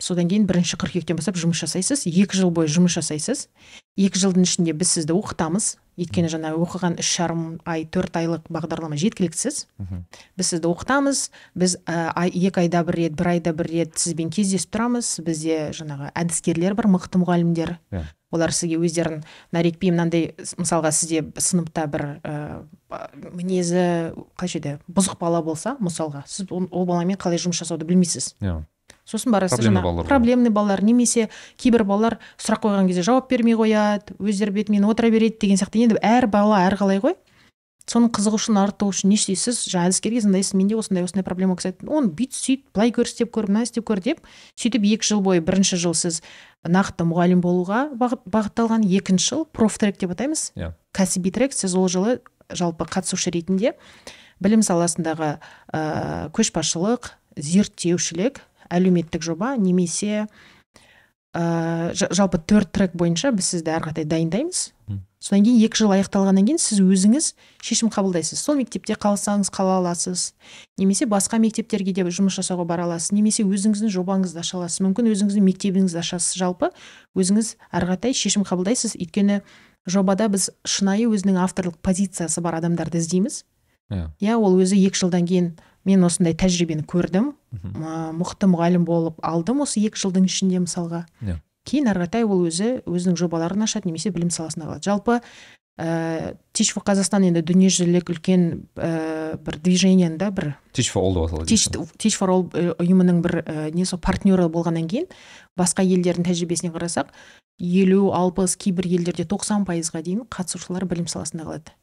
содан 0.01 0.31
кейін 0.31 0.47
бірінші 0.49 0.79
қыркүйектен 0.81 1.19
бастап 1.19 1.37
жұмыс 1.39 1.61
жасайсыз 1.61 2.07
екі 2.09 2.41
жыл 2.41 2.51
бойы 2.55 2.71
жұмыс 2.71 2.97
жасайсыз 2.97 3.47
екі 3.95 4.19
жылдың 4.19 4.47
ішінде 4.47 4.73
біз 4.75 4.97
сізді 4.97 5.15
оқытамыз 5.15 5.75
өйткені 5.99 6.29
жаңа 6.31 6.51
оқыған 6.60 6.97
үш 7.01 7.12
жарым 7.17 7.45
ай 7.65 7.86
төрт 7.88 8.17
айлық 8.19 8.49
бағдарлама 8.51 8.97
жеткіліксіз. 8.99 9.65
Мхм, 9.79 10.03
біз 10.38 10.51
сізді 10.51 10.69
оқытамыз. 10.71 11.29
Біз 11.55 11.77
ә, 11.86 12.12
ай, 12.12 12.29
екі 12.29 12.65
айда 12.65 12.84
бір 12.88 12.99
рет 12.99 13.15
бір 13.15 13.31
айда 13.36 13.55
бір 13.55 13.71
рет 13.71 13.97
сізбен 13.99 14.29
кездесіп 14.34 14.75
тұрамыз. 14.75 15.15
Бізде 15.25 15.71
жаңағы 15.77 16.12
әдіскерлер 16.13 16.75
бар 16.75 16.91
мықты 16.91 17.21
мұғалімдер. 17.23 17.77
Иә. 17.95 18.05
олар 18.36 18.51
сізге 18.51 18.75
өздерін 18.84 19.21
нарекпей 19.55 19.93
мынандай 19.93 20.34
мысалға 20.60 20.91
сізде 20.91 21.21
сыныпта 21.39 21.86
бір 21.88 22.05
ә, 22.19 22.34
мінезі 23.31 24.12
қалайша 24.36 24.60
еді? 24.60 24.73
Бұзық 24.91 25.19
бала 25.21 25.41
болса 25.45 25.77
мысалға 25.79 26.25
сіз 26.27 26.49
ол, 26.49 26.67
ол 26.71 26.88
баламен 26.89 27.19
қалай 27.21 27.39
жұмыс 27.39 27.62
жасауды 27.62 27.88
білмейсіз. 27.88 28.34
Иә. 28.43 28.60
Сосын 29.05 29.31
барасыз 29.31 29.59
Проблемный 29.59 29.81
балалар 29.81 30.07
проблемный 30.09 30.49
балалар 30.49 30.83
немесе 30.83 31.29
кейбір 31.57 31.83
балалар 31.85 32.17
сұрақ 32.37 32.63
қойған 32.65 32.87
кезде 32.89 33.03
жауап 33.05 33.29
бермей 33.29 33.55
қояды 33.55 34.17
өздері 34.19 34.51
бетімен 34.51 34.85
отыра 34.89 35.09
береді 35.13 35.37
деген 35.41 35.57
сияқты. 35.61 35.83
Енді 35.85 35.99
әр 36.01 36.27
бала 36.27 36.65
әрқалай 36.69 36.99
ғой. 37.03 37.15
Соның 37.85 38.09
қызығушылығын 38.17 38.57
арттыру 38.63 38.89
үшін 38.89 39.11
не 39.13 39.17
істейсіз? 39.19 39.59
Жаңағы 39.69 39.91
әдіскерге 39.91 40.21
звондайсыз 40.23 40.55
менде 40.57 40.73
осындай 40.73 41.03
осындай 41.05 41.21
проблема 41.21 41.53
айтады 41.53 41.85
оны 41.85 42.09
бүйт 42.09 42.33
сөйт 42.33 42.63
былай 42.73 42.89
көр 42.89 43.05
істеп 43.05 43.29
көр 43.29 43.45
мына 43.45 43.61
істеп 43.61 43.85
көр 43.85 44.01
деп 44.01 44.23
сөйтіп 44.57 44.87
екі 44.89 45.05
жыл 45.05 45.21
бойы 45.21 45.43
бірінші 45.45 45.77
жыл 45.77 45.93
сіз 45.93 46.23
нақты 46.65 47.05
мұғалім 47.05 47.43
болуға 47.45 47.83
бағыт- 47.93 48.25
бағытталған 48.25 48.87
екінші 48.89 49.27
жыл 49.29 49.45
профтрек 49.45 49.99
деп 50.01 50.15
атаймыз. 50.17 50.49
Иә. 50.57 50.73
кәсіби 50.97 51.29
трек 51.29 51.53
сіз 51.53 51.75
ол 51.77 51.85
жылы 51.87 52.21
жалпы 52.49 52.89
қатысушы 52.89 53.29
ретінде 53.29 53.75
білім 54.41 54.65
саласындағы 54.65 55.37
ә, 55.69 56.31
көшбасшылық 56.33 57.13
зерттеушілік 57.37 58.41
әлеуметтік 58.69 59.23
жоба 59.25 59.56
немесе 59.58 60.25
ә, 61.36 61.93
жалпы 61.93 62.39
төрт 62.39 62.71
трек 62.75 62.95
бойынша 62.97 63.34
біз 63.36 63.56
сізді 63.56 63.75
әрі 63.75 63.89
қаратай 63.89 64.10
дайындаймыз 64.10 64.69
содан 65.25 65.41
кейін 65.45 65.63
екі 65.65 65.80
жыл 65.80 65.93
аяқталғаннан 65.95 66.45
кейін 66.45 66.60
сіз 66.62 66.82
өзіңіз 66.84 67.32
шешім 67.65 67.89
қабылдайсыз. 67.93 68.38
Сол 68.38 68.60
мектепте 68.60 68.93
қалсаңыз 68.93 69.49
қала 69.49 69.80
аласыз 69.80 70.36
немесе 70.78 71.08
басқа 71.10 71.39
мектептерге 71.41 71.95
де 71.97 72.06
жұмыс 72.06 72.38
жасауға 72.38 72.67
бара 72.69 72.86
аласыз 72.86 73.12
немесе 73.15 73.41
өзіңіздің 73.41 73.89
жобаңызды 73.95 74.43
аша 74.43 74.60
аласыз. 74.60 74.84
Мүмкін 74.86 75.10
өзіңіздің 75.15 75.47
мектебіңізді 75.49 76.01
ашасыз 76.04 76.38
жалпы 76.38 76.69
өзіңіз 77.17 77.56
әрі 77.73 77.89
қаратай 77.89 78.13
шешім 78.13 78.45
қабылдайсыз. 78.45 78.93
Өйткені 79.01 79.41
жобада 79.89 80.30
біз 80.30 80.51
шынайы 80.62 81.10
өзінің 81.10 81.41
авторлық 81.41 81.82
позициясы 81.82 82.41
бар 82.45 82.60
адамдарды 82.62 83.01
іздейміз. 83.01 83.41
Иә. 83.89 84.12
Иә 84.21 84.38
ол 84.38 84.62
өзі 84.62 84.78
екі 84.78 85.06
жылдан 85.06 85.25
кейін 85.25 85.56
мен 85.86 86.04
осындай 86.04 86.34
тәжірибені 86.34 86.86
көрдім. 86.89 87.34
М- 87.56 88.15
мықты 88.19 88.50
мұғалім 88.52 88.86
болып 88.86 89.19
алдым 89.24 89.62
осы 89.65 89.84
екі 89.86 90.02
жылдың 90.02 90.26
ішінде 90.30 90.63
мысалға. 90.65 91.06
Иә. 91.21 91.39
кейін 91.65 91.89
әрі 91.89 92.06
қаратай 92.06 92.26
ол 92.26 92.45
өзі 92.45 92.82
өзінің 92.86 93.15
жобаларын 93.17 93.65
ашады 93.65 93.89
немесе 93.89 94.12
білім 94.13 94.30
саласына 94.30 94.67
қалады. 94.67 94.86
Жалпы 94.86 95.21
ә, 95.78 96.36
teach 96.54 96.71
for 96.71 96.84
қазақстан 96.88 97.26
енді 97.28 97.41
дүниежүзілік 97.43 98.12
үлкен 98.13 98.43
ә, 98.78 99.36
бір 99.43 99.58
движениенің 99.60 100.17
да 100.21 100.30
бір 100.32 100.54
for 100.91 101.04
all 101.04 101.15
деп 101.15 101.34
аталады 101.34 102.12
for 102.15 102.32
all 102.32 102.45
ә, 102.54 102.76
ұйымының 102.80 103.21
бір 103.26 103.41
ә, 103.43 103.56
несі 103.76 103.98
партнері 103.98 104.48
болғаннан 104.54 104.88
кейін 104.88 105.10
басқа 105.60 105.84
елдердің 105.84 106.30
тәжірибесіне 106.30 106.71
қарасақ 106.71 107.12
елу 107.60 108.12
алпыс 108.15 108.56
кейбір 108.56 108.88
елдерде 109.00 109.26
тоқсан 109.28 109.65
пайызға 109.67 110.04
дейін 110.06 110.24
қатысушылар 110.32 110.88
білім 110.88 111.08
саласында 111.12 111.43
қалады. 111.43 111.76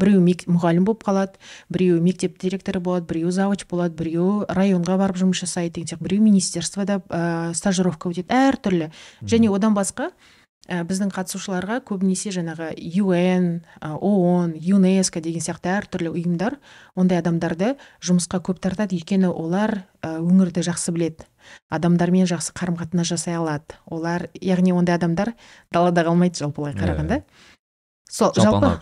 Біреуі 0.00 0.24
мек- 0.24 0.46
мұғалім 0.48 0.88
болып 0.88 1.04
қалады 1.06 1.38
біреуі 1.70 2.00
мектеп 2.04 2.40
директоры 2.42 2.80
болады 2.80 3.06
біреуі 3.12 3.32
завуч 3.36 3.66
болады 3.70 3.94
біреуі 4.00 4.48
районға 4.48 4.96
барып 4.98 5.20
жұмыс 5.20 5.44
жасайды 5.44 5.78
деген 5.80 5.92
сияқты 5.92 6.08
біреуі 6.08 6.26
министерствода 6.30 7.00
ә, 7.08 7.54
стажировка 7.54 8.08
өтеді 8.10 8.32
әртүрлі. 8.32 8.90
Және 9.22 9.50
одан 9.52 9.74
басқа 9.76 10.10
ә, 10.68 10.82
біздің 10.86 11.10
қатысушыларға 11.14 11.80
көбінесе 11.88 12.30
жаңағы 12.34 12.72
UN, 13.02 13.60
ә, 13.80 13.94
ООН, 13.98 14.54
ЮНЕСКО 14.60 15.20
деген 15.20 15.42
сияқты 15.42 15.72
әртүрлі 15.78 16.12
ұйымдар 16.14 16.58
ондай 16.94 17.18
адамдарды 17.22 17.74
жұмысқа 18.04 18.40
көп 18.44 18.60
тартады. 18.62 18.96
Өйткені 18.98 19.28
олар 19.32 19.84
өңірді 20.04 20.62
жақсы 20.68 20.92
біледі. 20.94 21.26
Адамдармен 21.72 22.28
жақсы 22.30 22.52
қарым 22.54 22.76
қатынас 22.78 23.08
жасай 23.10 23.34
алады. 23.34 23.74
Олар 23.90 24.28
яғни 24.38 24.72
ондай 24.76 24.94
адамдар 25.00 25.32
далада 25.72 26.04
қалмайды 26.06 26.38
жалпылай 26.44 26.74
Иә, 26.76 26.78
қарағанда. 26.84 27.22
Сол 28.10 28.32
жалпы 28.36 28.76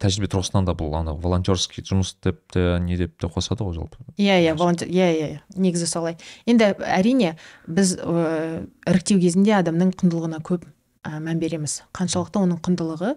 тәжірибе 0.00 0.28
тұрғысынан 0.32 0.66
да 0.68 0.74
бұл 0.78 0.94
ана 0.98 1.14
волонтерский 1.14 1.84
жұмыс 1.86 2.14
деп 2.24 2.40
те 2.52 2.78
не 2.82 2.96
деп 3.00 3.16
те 3.20 3.28
қосады 3.28 3.66
ғой 3.66 3.76
жалпы. 3.76 3.98
Иә 4.16 4.40
иә 4.44 4.56
волонтер 4.58 4.88
иә 4.88 5.08
иә 5.12 5.28
иә. 5.28 5.40
негізі 5.56 5.86
солай. 5.86 6.16
Енді 6.46 6.74
әрине 6.78 7.36
біз 7.66 7.96
іріктеу 7.96 9.20
кезінде 9.20 9.56
адамның 9.60 9.94
құндылығына 10.00 10.42
көп 10.44 10.66
ә, 11.04 11.20
мән 11.20 11.40
береміз. 11.40 11.82
Қаншалықты 11.96 12.42
оның 12.42 12.60
құндылығы 12.64 13.16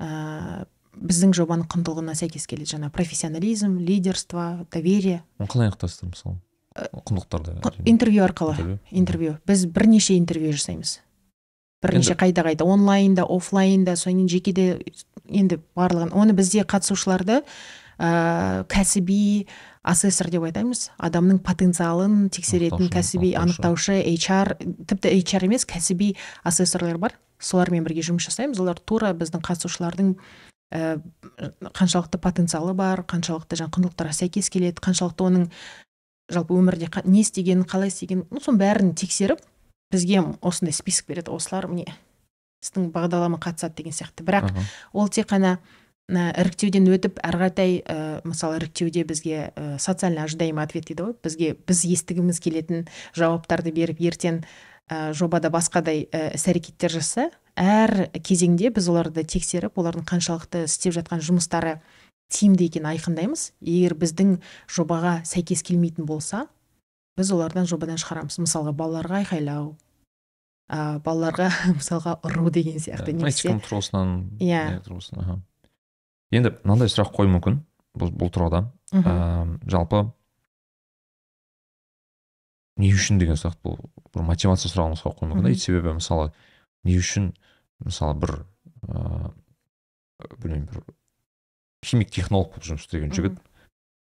ә, 0.00 0.66
біздің 0.96 1.34
жобаның 1.36 1.68
құндылығына 1.70 2.14
сәйкес 2.18 2.46
келеді. 2.46 2.76
Жаңа 2.76 2.90
профессионализм 2.90 3.78
лидерство 3.78 4.66
доверие. 4.72 5.22
Оны 5.38 5.48
қалай 5.48 5.70
анықтайсыздар 5.70 6.14
мысалы 6.14 6.40
құндылықтарды 6.76 7.58
интервью 7.84 8.24
арқылы. 8.24 8.78
Интервью. 8.90 9.38
Біз 9.46 9.66
бірнеше 9.66 10.16
интервью 10.16 10.52
жасаймыз. 10.52 11.00
Бірнеше 11.82 12.14
қайта 12.14 12.44
қайта 12.44 12.64
онлайнда 12.68 13.24
офлайнда 13.24 13.96
содан 13.96 14.20
кейін 14.20 14.28
жекеде 14.28 14.66
енді 15.28 15.60
барлығын 15.78 16.12
оны 16.12 16.34
бізде 16.36 16.64
қатысушыларды 16.68 17.40
ә, 18.00 18.64
кәсіби 18.68 19.46
асессор 19.82 20.28
деп 20.32 20.44
айтамыз. 20.44 20.90
Адамның 21.00 21.40
потенциалын 21.44 22.28
тексеретін 22.32 22.90
кәсіби 22.92 23.32
анықтаушы. 23.38 23.96
анықтаушы 23.96 24.16
HR 24.16 24.54
тіпті 24.88 25.12
HR 25.24 25.48
емес 25.48 25.64
кәсіби 25.64 26.14
асессорлар 26.44 26.98
бар. 26.98 27.16
Солармен 27.40 27.84
бірге 27.84 28.04
жұмыс 28.04 28.28
жасаймыз. 28.28 28.60
Олар 28.60 28.76
тура 28.84 29.14
біздің 29.16 29.40
қатысушылардың 29.40 30.14
ә, 30.74 31.00
қаншалықты 31.72 32.20
потенциалы 32.20 32.74
бар 32.76 33.04
қаншалықты 33.08 33.56
жаңағы 33.56 33.76
құндылықтарға 33.78 34.16
сәйкес 34.20 34.50
келеді 34.52 34.84
қаншалықты 34.84 35.24
оның 35.24 35.46
жалпы 36.30 36.54
өмірде 36.54 36.90
қа- 36.92 37.06
не 37.08 37.24
істегенін 37.24 37.64
қалай 37.64 37.88
істегенін 37.90 38.26
ну 38.30 38.38
соның 38.38 38.60
бәрін 38.60 38.92
тексеріп 38.94 39.40
бізге 39.90 40.22
осындай 40.40 40.72
список 40.72 41.10
береді 41.10 41.34
осылар 41.34 41.68
міне 41.70 41.94
сіздің 42.64 42.90
бағдарлама 42.94 43.40
қатысады 43.40 43.80
деген 43.80 43.94
сияқты. 43.96 44.24
Бірақ 44.26 44.50
ол 44.92 45.08
тек 45.08 45.30
қана 45.30 45.58
іріктеуден 46.10 46.88
өтіп 46.90 47.20
әрі 47.22 47.38
қаратай 47.40 47.76
ә, 47.84 48.20
мысалы 48.26 48.58
іріктеуде 48.58 49.04
бізге 49.06 49.52
ә, 49.54 49.78
социально 49.78 50.24
ожидаемый 50.26 50.64
ответ 50.64 50.88
дейді 50.90 51.06
ғой. 51.06 51.14
Бізге 51.22 51.54
біз 51.54 51.84
естігіміз 51.86 52.40
келетін 52.42 52.88
жауаптарды 53.16 53.72
беріп 53.72 54.02
ертең 54.02 54.42
ә, 54.90 55.12
жобада 55.14 55.52
басқадай 55.54 56.08
ә, 56.10 56.34
іс 56.34 56.48
әрекеттер 56.50 56.92
жасаса 56.98 57.30
әр 57.54 58.10
кезеңде 58.26 58.72
біз 58.74 58.90
оларды 58.90 59.24
тексеріп 59.24 59.78
олардың 59.78 60.06
қаншалықты 60.10 60.64
істеп 60.66 60.98
жатқан 60.98 61.22
жұмыстары 61.22 61.78
тиімді 62.30 62.66
екенін 62.70 62.90
айқындаймыз. 62.92 63.52
Егер 63.62 63.94
біздің 63.98 64.38
жобаға 64.70 65.20
сәйкес 65.26 65.62
келмейтін 65.66 66.10
болса 66.10 66.48
біз 67.18 67.32
олардан 67.34 67.66
жобадан 67.70 67.98
шығарамыз. 68.00 68.38
Мысалға 68.42 68.74
балаларға 68.76 69.22
айқайлау 69.24 69.72
ә, 70.70 71.00
балаларға 71.04 71.50
мысалға 71.78 72.16
ұру 72.26 72.50
деген 72.54 72.78
сияқты 72.82 73.14
немесе 73.16 73.50
тұрғысынан 73.50 74.14
Иә. 74.42 74.80
тұрғысынан 74.86 75.42
енді 76.30 76.54
мынандай 76.62 76.90
сұрақ 76.92 77.10
қою 77.16 77.32
мүмкін 77.34 77.58
бұл, 77.98 78.12
бұл 78.14 78.30
тұрғыда. 78.30 78.62
Ә, 78.94 79.58
жалпы 79.70 80.04
не 82.80 82.92
үшін 82.94 83.18
деген 83.20 83.38
сұрақ 83.38 83.58
бұл 83.66 83.76
бір 84.14 84.24
мотивация 84.30 84.70
сұрағын 84.70 84.98
сұрақ 85.00 85.18
қою 85.20 85.32
мүмкін 85.34 85.50
да. 85.50 85.58
Себебі 85.58 85.96
мысалы 85.98 86.30
не 86.86 86.96
үшін 86.98 87.32
мысалы 87.84 88.16
бір 88.22 88.36
ыыы 88.86 89.34
білмеймін 90.40 90.68
бір 90.70 90.84
химик 91.84 92.10
технолог 92.12 92.54
болып 92.54 92.66
жұмыс 92.68 92.86
істеген 92.86 93.12
жігіт 93.16 93.38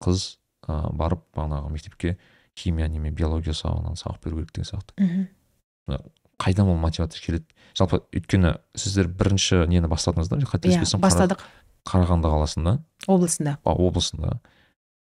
қыз 0.02 0.38
ә, 0.66 0.90
барып 0.96 1.22
бағанағы 1.36 1.70
мектепке 1.72 2.16
химия 2.56 2.88
неме 2.88 3.10
биология 3.10 3.54
сабағынан 3.54 3.98
сабақ 4.00 4.22
беру 4.24 4.36
керек 4.40 4.52
деген 4.52 4.70
сияқты. 4.70 4.92
Мхм. 4.98 6.02
қайдан 6.38 6.68
ол 6.68 6.76
мотивация 6.76 7.20
келеді? 7.22 7.46
Жалпы 7.76 8.02
өйткені 8.12 8.56
сіздер 8.76 9.08
бірінші 9.08 9.64
нені 9.68 9.88
бастадыңыз 9.88 10.28
да? 10.28 10.40
Иә 10.40 10.48
қателеспесем 10.50 11.00
бастадық. 11.00 11.44
Қарағанды 11.86 12.28
қаласында. 12.32 12.78
Облысында. 13.06 13.56
А, 13.64 13.72
облысында. 13.72 14.40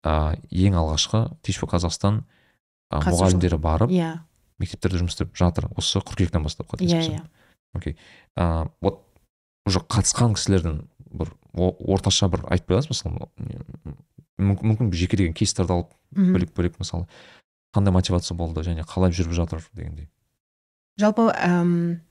А, 0.03 0.35
ең 0.51 0.77
алғашқы 0.81 1.29
for 1.55 1.69
қазақстан 1.69 2.23
а, 2.89 2.99
мұғалімдері 3.01 3.57
барып 3.57 3.89
иә. 3.89 4.19
мектептерде 4.59 4.99
жұмыс 4.99 5.15
істеп 5.15 5.35
жатыр. 5.35 5.69
Осы 5.77 5.99
қыркүйектен 5.99 6.43
бастап 6.43 6.67
иә 6.67 6.75
қателеспесем 6.75 7.21
иә. 7.21 7.25
Окей. 7.73 7.97
А, 8.35 8.67
вот 8.81 9.01
уже 9.65 9.79
қатысқан 9.79 10.35
кісілердің 10.35 10.83
бір 11.13 11.33
орташа 11.53 12.27
бір 12.29 12.45
айтып 12.49 12.67
бере 12.67 12.81
аласыз 12.81 12.89
мысалы 12.91 13.29
мүмкін 14.41 14.91
жекелеген 14.91 15.33
кейстерді 15.37 15.73
алып 15.77 15.93
бөлек 16.11 16.53
бөлек 16.57 16.79
мысалы. 16.79 17.07
Қандай 17.73 17.93
мотивация 17.93 18.37
болды 18.37 18.63
және 18.65 18.85
қалай 18.87 19.11
жүріп 19.11 19.33
жатыр 19.35 19.63
дегендей. 19.73 20.09
Жалпы 20.99 21.31
әм, 21.33 22.01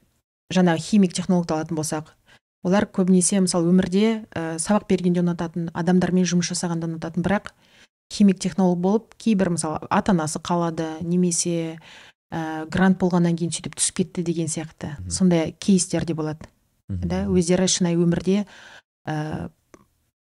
жаңағы 0.53 0.83
химик 0.83 1.15
технологты 1.15 1.55
алатын 1.55 1.79
болсақ 1.79 2.13
олар 2.67 2.87
көбінесе 2.87 3.41
мысалы 3.43 3.71
өмірде 3.71 4.25
ә, 4.31 4.59
сабақ 4.63 4.89
бергенде 4.91 5.23
ұнататын 5.23 5.71
адамдармен 5.75 6.27
жұмыс 6.29 6.51
жасағанды 6.53 6.89
ұнататын. 6.91 7.25
Бірақ 7.25 7.53
химик 8.13 8.39
технолог 8.43 8.79
болып 8.83 9.15
кейбір 9.19 9.55
мысалы 9.57 9.83
ата 9.91 10.15
анасы 10.15 10.43
қалады 10.43 10.97
немесе 11.03 11.79
ә, 12.31 12.67
грант 12.71 12.99
болғаннан 13.03 13.39
кейін 13.39 13.55
сөйтіп 13.55 13.79
түсіп 13.79 14.03
кетті 14.03 14.27
деген 14.27 14.51
сияқты. 14.51 14.97
Сондай 15.11 15.55
кейстер 15.59 16.07
де 16.07 16.15
болады. 16.15 16.47
Да 16.89 17.25
өздері 17.31 17.67
шынайы 17.71 17.99
өмірде 17.99 18.45
ә, 19.07 19.51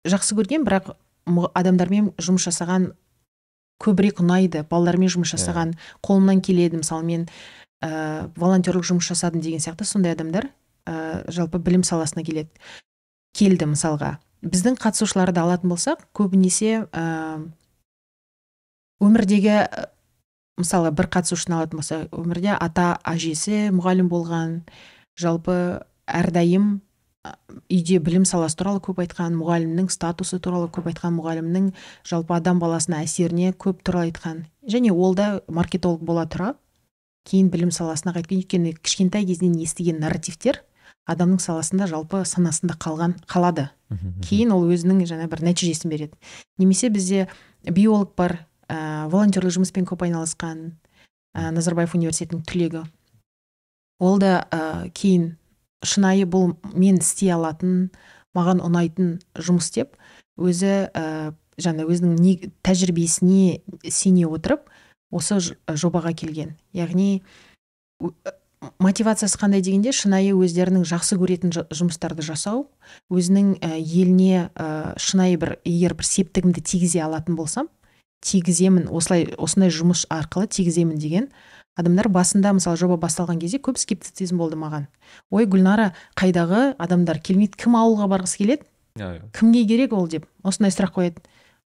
жақсы 0.08 0.36
көрген 0.38 0.64
бірақ 0.66 0.94
адамдармен 1.26 2.12
жұмыс 2.18 2.48
жасаған 2.48 2.92
көбірек 3.82 4.22
ұнайды. 4.22 4.62
Балалармен 4.70 5.10
жұмыс 5.12 5.32
Иә. 5.32 5.36
жасаған 5.36 5.74
қолымнан 6.06 6.42
келеді 6.44 6.80
мысалы 6.80 7.04
мен 7.04 7.26
ә, 7.82 8.30
волонтерлік 8.36 8.86
жұмыс 8.86 9.08
жасадым 9.10 9.42
деген 9.42 9.60
сияқты 9.60 9.84
сондай 9.84 10.14
адамдар 10.14 10.50
ә, 10.86 11.24
жалпы 11.30 11.58
білім 11.58 11.82
саласына 11.82 12.24
келеді. 12.24 12.50
Келді 13.34 13.72
мысалға. 13.72 14.18
Біздің 14.42 14.78
қатысушыларды 14.82 15.40
алатын 15.40 15.70
болсақ 15.70 16.06
көбінесе 16.14 16.86
ә, 16.90 17.42
өмірдегі 19.02 19.58
мысалы 20.60 20.92
бір 20.94 21.08
қатысушыны 21.12 21.58
алатын 21.58 21.80
болсақ 21.80 22.16
өмірде 22.16 22.54
ата 22.54 22.96
әжесі 23.08 23.70
мұғалім 23.74 24.10
болған 24.12 24.60
жалпы 25.18 25.56
әрдайым 26.06 26.82
үйде 27.70 28.00
білім 28.02 28.24
саласы 28.26 28.58
туралы 28.58 28.80
көп 28.82 28.98
айтқан 29.04 29.36
мұғалімнің 29.38 29.88
статусы 29.94 30.40
туралы 30.42 30.66
көп 30.74 30.88
айтқан 30.90 31.14
мұғалімнің 31.18 31.68
жалпы 32.08 32.34
адам 32.34 32.58
баласына 32.58 33.04
әсеріне 33.06 33.52
көп 33.54 33.84
туралы 33.86 34.10
айтқан. 34.10 34.44
Және 34.66 34.90
ол 34.90 35.14
да 35.14 35.42
маркетолог 35.48 36.02
бола 36.02 36.26
тұра 36.26 36.54
кейін 37.28 37.50
білім 37.52 37.70
саласына 37.70 38.14
қайтқан 38.16 38.42
өйткені 38.42 38.74
кішкентай 38.80 39.26
кезінен 39.28 39.60
естіген 39.62 40.00
нарративтер 40.02 40.64
адамның 41.06 41.38
саласында 41.42 41.86
жалпы 41.90 42.22
санасында 42.26 42.76
қалған 42.82 43.14
қалады. 43.30 43.68
Кейін 44.26 44.54
ол 44.54 44.66
өзінің 44.72 45.04
жаңа 45.06 45.28
бір 45.30 45.42
нәтижесін 45.46 45.90
береді. 45.92 46.16
Немесе 46.58 46.88
бізде 46.90 47.28
биолог 47.62 48.14
бар 48.16 48.46
ә, 48.68 49.08
волонтерлік 49.10 49.52
жұмыспен 49.58 49.86
көп 49.86 50.06
айналысқан 50.06 50.72
ә, 51.36 51.50
назарбаев 51.52 51.94
университетінің 51.94 52.46
түлегі. 52.48 52.84
Ол 54.00 54.18
да 54.18 54.46
ә, 54.50 54.88
кейін 54.94 55.36
шынайы 55.84 56.26
бұл 56.30 56.54
мен 56.74 57.00
істей 57.02 57.32
алатын 57.34 57.90
маған 58.36 58.62
ұнайтын 58.64 59.16
жұмыс 59.36 59.70
деп 59.74 59.96
өзі 60.40 60.88
ә, 60.92 61.32
жаңа 61.60 61.86
өзінің 61.86 62.14
не- 62.20 62.52
тәжірибесіне 62.64 63.62
сене 63.90 64.26
отырып 64.26 64.68
осы 65.12 65.38
жобаға 65.68 66.14
келген. 66.16 66.56
Яғни 66.72 67.20
мотивациясы 68.78 69.38
қандай 69.38 69.60
дегенде 69.60 69.92
шынайы 69.92 70.32
өздерінің 70.38 70.86
жақсы 70.88 71.18
көретін 71.20 71.52
жұмыстарды 71.74 72.24
жасау 72.24 72.68
өзінің 73.12 73.56
ә, 73.58 73.76
еліне 73.76 74.48
ә, 74.54 74.94
шынайы 74.96 75.36
бір 75.42 75.56
егер 75.66 75.96
бір 75.98 76.08
септігімді 76.08 76.62
тигізе 76.62 77.02
алатын 77.04 77.36
болсам 77.36 77.68
тигіземін 78.22 78.86
осылай 78.94 79.26
осындай 79.36 79.72
жұмыс 79.74 80.06
арқылы 80.12 80.46
тигіземін 80.46 81.00
деген 81.02 81.28
адамдар 81.78 82.08
басында 82.12 82.52
мысалы 82.56 82.76
жоба 82.80 82.98
басталған 83.00 83.40
кезде 83.40 83.60
көп 83.62 83.80
скептицизм 83.80 84.40
болды 84.40 84.58
маған. 84.60 84.88
Ой 85.30 85.46
гүлнара 85.46 85.92
қайдағы 86.18 86.74
адамдар? 86.78 87.20
Келмейді 87.24 87.58
кім 87.64 87.76
ауылға 87.80 88.08
барғысы 88.12 88.42
келеді? 88.42 88.66
Иә 88.98 89.22
кімге 89.32 89.64
керек 89.68 89.92
ол? 89.96 90.08
деп 90.08 90.26
осындай 90.44 90.74
сұрақ 90.74 90.96
қояды. 90.98 91.22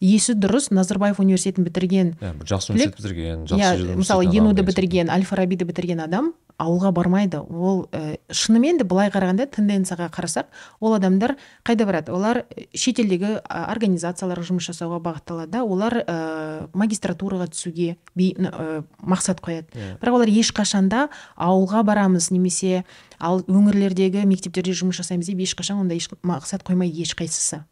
Есі 0.04 0.34
дұрыс 0.36 0.68
назарбаев 0.74 1.20
университетін 1.22 1.64
бітірген. 1.64 2.14
Иә 2.20 2.34
жақсы 2.44 2.74
университет 2.74 3.00
бітірген 3.00 3.46
жақсы 3.48 3.96
мысалы 3.96 4.28
енуді 4.28 4.66
бітірген 4.68 5.08
әл 5.08 5.24
фарабиді 5.24 5.64
бітірген 5.64 6.04
адам 6.04 6.34
ауылға 6.58 6.92
бармайды. 6.94 7.40
Ол 7.40 7.88
ә, 7.92 8.18
шынымен 8.30 8.78
де 8.78 8.84
былай 8.86 9.10
қарағанда 9.10 9.46
тенденцияға 9.50 10.06
қарасақ 10.14 10.46
ол 10.80 10.94
адамдар 10.94 11.36
қайда 11.66 11.86
барады? 11.88 12.12
Олар 12.14 12.44
э, 12.54 12.66
шетелдегі 12.74 13.40
организацияларға 13.50 14.44
жұмыс 14.46 14.68
жасауға 14.70 15.00
бағытталады. 15.02 15.50
Да 15.50 15.64
олар 15.64 15.96
ә, 16.04 16.68
магистратураға 16.74 17.48
түсуге 17.50 17.96
бей- 18.14 18.34
ә, 18.38 18.84
мақсат 19.02 19.40
қояды. 19.42 19.68
Иә. 19.74 19.98
бірақ 19.98 20.14
олар 20.20 20.28
ешқашанда 20.28 21.08
ауылға 21.36 21.82
барамыз 21.84 22.30
немесе 22.30 22.84
ал 23.18 23.42
өңірлердегі 23.48 24.24
мектептерде 24.26 24.72
жұмыс 24.72 25.00
жасаймыз 25.02 25.26
деп 25.26 25.42
ешқашан 25.42 25.80
ондай 25.80 25.98
еш 25.98 26.08
мақсат 26.22 26.62
қоймайды 26.62 27.02
ешқайсысы. 27.02 27.64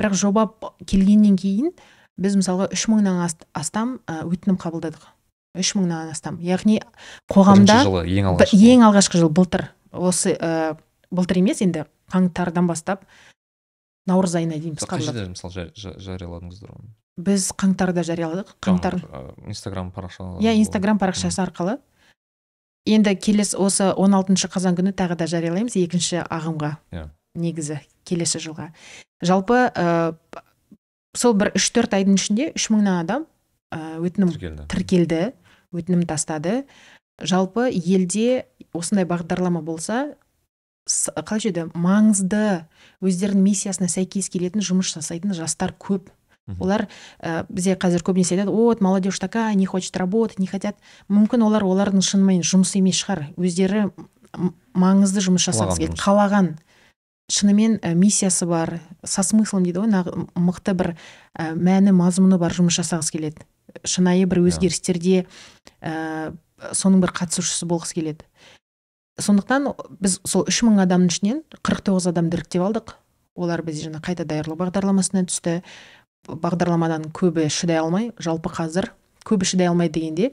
Бірақ 0.00 0.14
жоба 0.14 0.50
келгеннен 0.86 1.36
кейін 1.36 1.70
біз 2.16 2.36
мысалға 2.36 2.70
үш 2.72 2.86
мыңнан 2.88 3.22
аст- 3.24 3.44
астам 3.52 3.98
өтінім 4.08 4.56
қабылдадық. 4.60 5.04
Үш 5.58 5.74
мыңнан 5.78 6.10
астам. 6.12 6.38
Яғни 6.42 6.80
қоғамда 7.32 7.80
жылы 7.84 8.04
ең 8.08 8.30
алғашқы 8.32 8.60
ең 8.72 8.84
алғашқы 8.88 9.20
жыл 9.22 9.30
былтыр. 9.30 9.68
Осы 9.92 10.34
ә, 10.36 10.76
былтыр 11.10 11.40
емес 11.40 11.60
енді 11.64 11.86
қаңтардан 12.12 12.66
бастап 12.68 13.04
наурыз 14.06 14.36
айына 14.38 14.58
дейін 14.60 14.76
біз 14.78 14.86
қай 14.86 15.02
жерде 15.02 15.26
мысалы 15.32 15.52
жа- 15.54 15.70
жа- 15.74 15.96
жарияладыңыздар 15.98 16.70
оны 16.76 16.92
біз 17.16 17.48
қаңтарда 17.56 18.02
жарияладық. 18.04 18.54
Қаңтар 18.60 18.98
инстаграм 19.48 19.90
парақша 19.90 20.26
иә 20.44 20.52
инстаграм 20.60 20.98
парақшасы 21.00 21.40
арқылы. 21.42 21.78
Енді 22.86 23.16
келесі 23.18 23.56
осы 23.58 23.88
16 23.96 24.46
қазан 24.52 24.76
күні 24.78 24.92
тағы 24.94 25.16
да 25.18 25.26
жариялаймыз 25.26 25.74
екінші 25.80 26.20
ағымға. 26.28 26.76
Иә. 26.92 27.08
негізі 27.36 27.80
келесі 28.04 28.38
жылға. 28.38 28.70
Жалпы 29.24 29.56
ә, 29.74 30.14
сол 31.16 31.34
бір 31.34 31.50
үш 31.56 31.66
төрт 31.74 31.92
айдың 31.96 32.14
ішінде 32.20 32.52
үш 32.56 32.68
мыңнан 32.70 33.00
адам 33.02 33.26
ә, 33.74 33.98
өтінім 33.98 34.30
тіркелді. 34.36 34.66
тіркелді. 34.70 35.20
Өтінім 35.72 36.06
тастады. 36.06 36.64
Жалпы 37.22 37.70
елде 37.72 38.46
осындай 38.76 39.06
бағдарлама 39.08 39.62
болса 39.64 40.16
қалайша 40.86 41.50
еді 41.50 41.64
маңызды. 41.74 42.66
Өздерінің 43.02 43.42
миссиясына 43.42 43.88
сәйкес 43.90 44.28
келетін 44.30 44.62
жұмыс 44.62 44.92
жасайтын 44.94 45.34
жастар 45.34 45.74
көп. 45.74 46.12
Олар 46.62 46.84
ә, 47.18 47.42
бізде 47.50 47.74
қазір 47.74 48.04
көбінесе 48.06 48.36
айтады 48.36 48.52
вот 48.54 48.80
молодежь 48.80 49.18
такая 49.18 49.52
не 49.54 49.66
хочет 49.66 49.96
работать 49.96 50.38
не 50.38 50.46
хотят 50.46 50.76
мүмкін 51.10 51.42
олар 51.42 51.64
олардың 51.66 52.04
шынымен 52.06 52.44
жұмысы 52.46 52.78
емес 52.78 53.00
шығар. 53.02 53.24
Өздері 53.34 53.88
маңызды 54.78 55.24
жұмыс 55.26 55.42
жасағысы 55.48 55.80
келеді. 55.80 55.96
жұмыс. 55.96 56.04
қалаған. 56.04 56.52
Шынымен 57.34 57.80
ә, 57.82 57.94
миссиясы 57.98 58.46
бар. 58.46 58.78
Со 59.02 59.24
смыслом 59.26 59.66
дейді 59.66 59.82
ғой 59.82 60.30
мықты 60.38 60.76
бір 60.78 60.94
ә, 61.34 61.50
мәні 61.58 61.90
мазмұны 61.90 62.38
бар 62.38 62.54
жұмыс 62.54 62.78
жасағысы 62.78 63.18
келеді. 63.18 63.42
Шынайы 63.84 64.26
бір 64.30 64.42
өзгерістерде 64.46 65.24
ә, 65.80 66.34
соның 66.72 67.02
бір 67.04 67.14
қатысушысы 67.16 67.68
болғысы 67.68 67.98
келеді. 67.98 68.26
Сондықтан 69.20 69.70
біз 70.02 70.18
сол 70.28 70.44
үш 70.48 70.60
мың 70.66 70.82
адамның 70.84 71.12
ішінен 71.12 71.42
49 71.64 72.10
адамды 72.12 72.38
іріктеп 72.40 72.66
алдық. 72.66 72.96
Олар 73.36 73.62
бізде 73.64 73.88
жаңа 73.88 74.02
қайта 74.04 74.26
даярлау 74.28 74.58
бағдарламасына 74.60 75.24
түсті. 75.28 75.60
Бағдарламадан 76.28 77.10
көбі 77.16 77.48
шыдай 77.52 77.80
алмай 77.80 78.10
жалпы 78.20 78.52
қазір 78.52 78.90
көбі 79.26 79.48
шыдай 79.48 79.70
алмайды 79.70 80.00
дегенде 80.00 80.32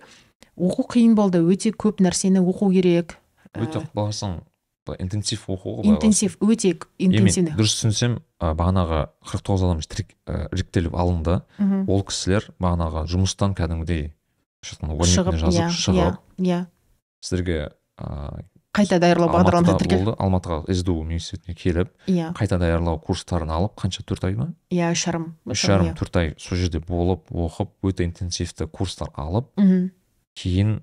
оқу 0.57 0.85
қиын 0.93 1.15
болды 1.17 1.41
өте 1.41 1.73
көп 1.73 2.01
нәрсені 2.03 2.43
оқу 2.43 2.71
керек. 2.73 3.17
Өте 3.53 3.81
Ә, 3.81 4.41
былай 4.85 4.99
интенсив 5.01 5.45
оқу 5.47 5.77
ғой 5.79 5.87
интенсив 5.93 6.37
өте 6.43 6.73
интенсивный. 6.99 7.53
Дұрыс 7.55 7.75
түсінсем 7.79 8.17
ә, 8.41 8.53
бағанағы 8.57 9.07
қырық 9.23 9.43
тоғыз 9.47 9.63
адам 9.63 9.79
тірек- 9.79 10.15
ә, 10.27 10.47
іріктеліп 10.53 10.93
алынды. 10.95 11.41
Мгм. 11.57 11.85
ол 11.89 12.03
кісілер 12.03 12.49
бағанағы 12.59 13.05
жұмыстан 13.07 13.55
кәдімгідей 13.55 14.11
шығып 14.63 15.37
жазып 15.39 15.61
иә 15.61 15.69
шығып 15.69 15.99
иә 15.99 16.17
иә. 16.39 16.65
сіздерге 17.23 17.71
ә, 17.99 18.43
қайта 18.73 18.99
даярлау 18.99 19.29
бағдарламасына 19.29 19.71
алматыда 19.71 19.77
тіркел 19.79 20.03
болды 20.03 20.17
алматыға 20.19 20.75
сду 20.75 20.95
университетіне 20.99 21.55
келіп 21.55 21.91
иә. 22.07 22.33
қайта 22.35 22.57
даярлау 22.59 22.99
курстарын 22.99 23.51
алып 23.51 23.75
қанша 23.79 24.03
төрт 24.03 24.23
ай 24.25 24.35
ма? 24.35 24.53
Иә 24.71 24.91
үш 24.91 25.05
жарым 25.05 25.35
үш 25.45 25.61
жарым 25.67 25.91
иә. 25.91 25.95
төрт 25.99 26.15
ай 26.17 26.33
сол 26.37 26.57
жерде 26.57 26.79
болып 26.79 27.29
оқып 27.31 27.69
өте 27.83 28.03
интенсивті 28.03 28.67
курстар 28.67 29.09
алып 29.15 29.47
Мгм. 29.57 29.91
кейін 30.35 30.81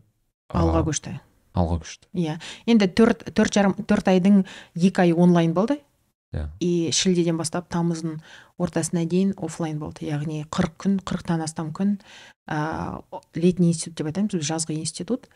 алға 0.55 0.85
көшті. 0.87 1.19
Алға 1.55 1.81
көшті 1.83 2.09
иә. 2.15 2.39
Енді 2.67 2.89
төрт 2.89 3.25
төрт 3.35 3.55
жарым 3.55 3.75
төрт 3.83 4.09
айдың 4.13 4.45
екі 4.77 5.03
айы 5.07 5.15
онлайн 5.15 5.55
болды. 5.55 5.81
Иә. 6.31 6.47
И 6.63 6.91
шілдеден 6.95 7.37
бастап 7.41 7.67
тамыздың 7.75 8.21
ортасына 8.61 9.03
дейін 9.05 9.33
оффлайн 9.37 9.81
болды. 9.81 10.07
Яғни 10.07 10.45
қырық 10.47 10.77
күн 10.79 10.99
қырықтан 11.03 11.43
астам 11.43 11.73
күн 11.75 11.97
ә, 12.47 13.03
летний 13.35 13.73
институт 13.73 13.97
деп 13.99 14.07
айтамыз 14.13 14.37
біз 14.39 14.47
жазғы 14.47 14.77
институт. 14.79 15.27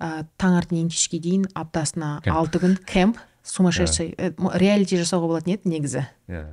Ә, 0.00 0.24
таңертеңнен 0.40 0.88
кешке 0.88 1.20
дейін 1.20 1.44
аптасына 1.52 2.22
алты 2.24 2.62
күн 2.62 2.78
кемп 2.88 3.20
сумасшедший 3.44 4.14
ә, 4.16 4.32
м- 4.38 4.48
реалити 4.56 4.96
жасауға 4.96 5.28
болатын 5.28 5.58
еді 5.58 5.74
негізі. 5.74 6.06
Иә. 6.32 6.46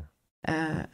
Ә, 0.47 0.87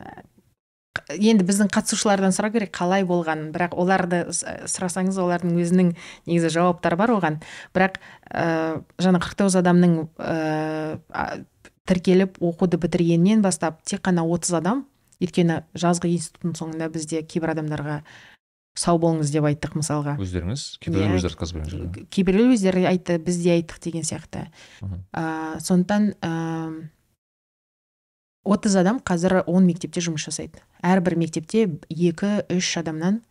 енді 1.10 1.44
біздің 1.48 1.70
қатысушылардан 1.74 2.34
сұрау 2.36 2.54
керек 2.54 2.72
қалай 2.76 3.04
болғанын 3.08 3.50
бірақ 3.56 3.74
оларды 3.82 4.20
с- 4.30 4.44
сұрасаңыз 4.70 5.18
олардың 5.24 5.56
өзінің 5.64 5.90
негізі 6.30 6.52
жауаптары 6.54 6.98
бар 7.00 7.14
оған. 7.16 7.40
Бірақ 7.74 7.98
ә, 8.30 8.84
жаңа 9.02 9.22
қырық 9.24 9.40
тоғыз 9.42 9.58
адамның 9.64 9.96
ә, 10.22 11.46
тіркеліп 11.90 12.38
оқуды 12.46 12.78
бітіргеннен 12.78 13.42
бастап 13.42 13.82
тек 13.84 14.04
қана 14.06 14.24
отыз 14.24 14.54
адам 14.62 14.86
өйткені 15.24 15.64
жазғы 15.74 16.14
институттың 16.14 16.54
соңында 16.62 16.90
бізде 16.94 17.24
кейбір 17.26 17.56
адамдарға 17.56 18.02
сау 18.78 18.98
болыңыз 19.02 19.30
деп 19.34 19.46
айттық 19.50 19.76
мысалға. 19.78 20.16
Өздеріңіз? 20.22 20.62
Кейбіреулер 20.82 21.14
Иә. 21.14 21.20
өздері 21.20 21.54
білген 21.54 22.08
кейбіреулер 22.10 22.54
өздері 22.56 22.86
айтты 22.90 23.18
біз 23.22 23.38
де 23.44 23.52
айттық 23.58 23.82
деген 23.84 24.02
сияқты. 24.08 24.48
Ә, 25.14 25.60
сондықтан 25.62 26.14
ә, 26.22 26.32
отыз 28.44 28.76
адам 28.76 29.00
қазір 29.00 29.44
он 29.48 29.66
мектепте 29.66 30.02
жұмыс 30.04 30.26
жасайды. 30.28 30.60
Әрбір 30.84 31.16
мектепте 31.18 31.66
екі 31.90 32.44
үш 32.52 32.78
адамнан 32.82 33.22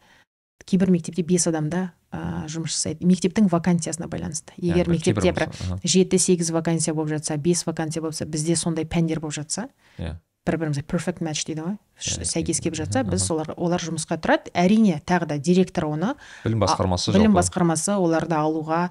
кейбір 0.64 0.90
мектепте 0.94 1.22
бес 1.26 1.46
адамда 1.50 1.90
ә, 2.12 2.46
жұмыс 2.48 2.72
жасайды. 2.76 3.04
Мектептің 3.06 3.48
вакансиясына 3.52 4.06
байланысты. 4.08 4.52
Егер 4.56 4.88
мектепте 4.88 5.32
бір 5.32 5.48
жеті 5.84 6.18
сегіз 6.18 6.50
вакансия 6.54 6.94
болып 6.94 7.10
жатса 7.16 7.36
бес 7.36 7.64
вакансия 7.66 8.00
болса 8.02 8.24
бізде 8.26 8.56
сондай 8.56 8.84
пәндер 8.84 9.20
болып 9.20 9.34
жатса 9.34 9.68
Иә. 9.98 10.16
бір 10.46 10.56
бірімізге 10.58 10.82
перфект 10.82 11.20
матч 11.20 11.44
дейді 11.44 11.60
ғой. 11.66 11.76
Ш- 11.98 12.20
Иә, 12.20 12.24
сәйкес 12.24 12.60
келіп 12.62 12.74
жатса 12.78 13.00
аха. 13.00 13.10
біз 13.10 13.28
олар 13.30 13.52
олар 13.56 13.80
жұмысқа 13.80 14.16
тұрады. 14.18 14.50
Әрине 14.54 15.00
тағы 15.04 15.26
да 15.26 15.38
директор 15.38 15.84
оны 15.84 16.14
білім 16.44 16.60
басқармасы 16.64 17.12
білім 17.12 17.34
басқармасы 17.36 17.94
оларды 17.98 18.34
алуға 18.34 18.88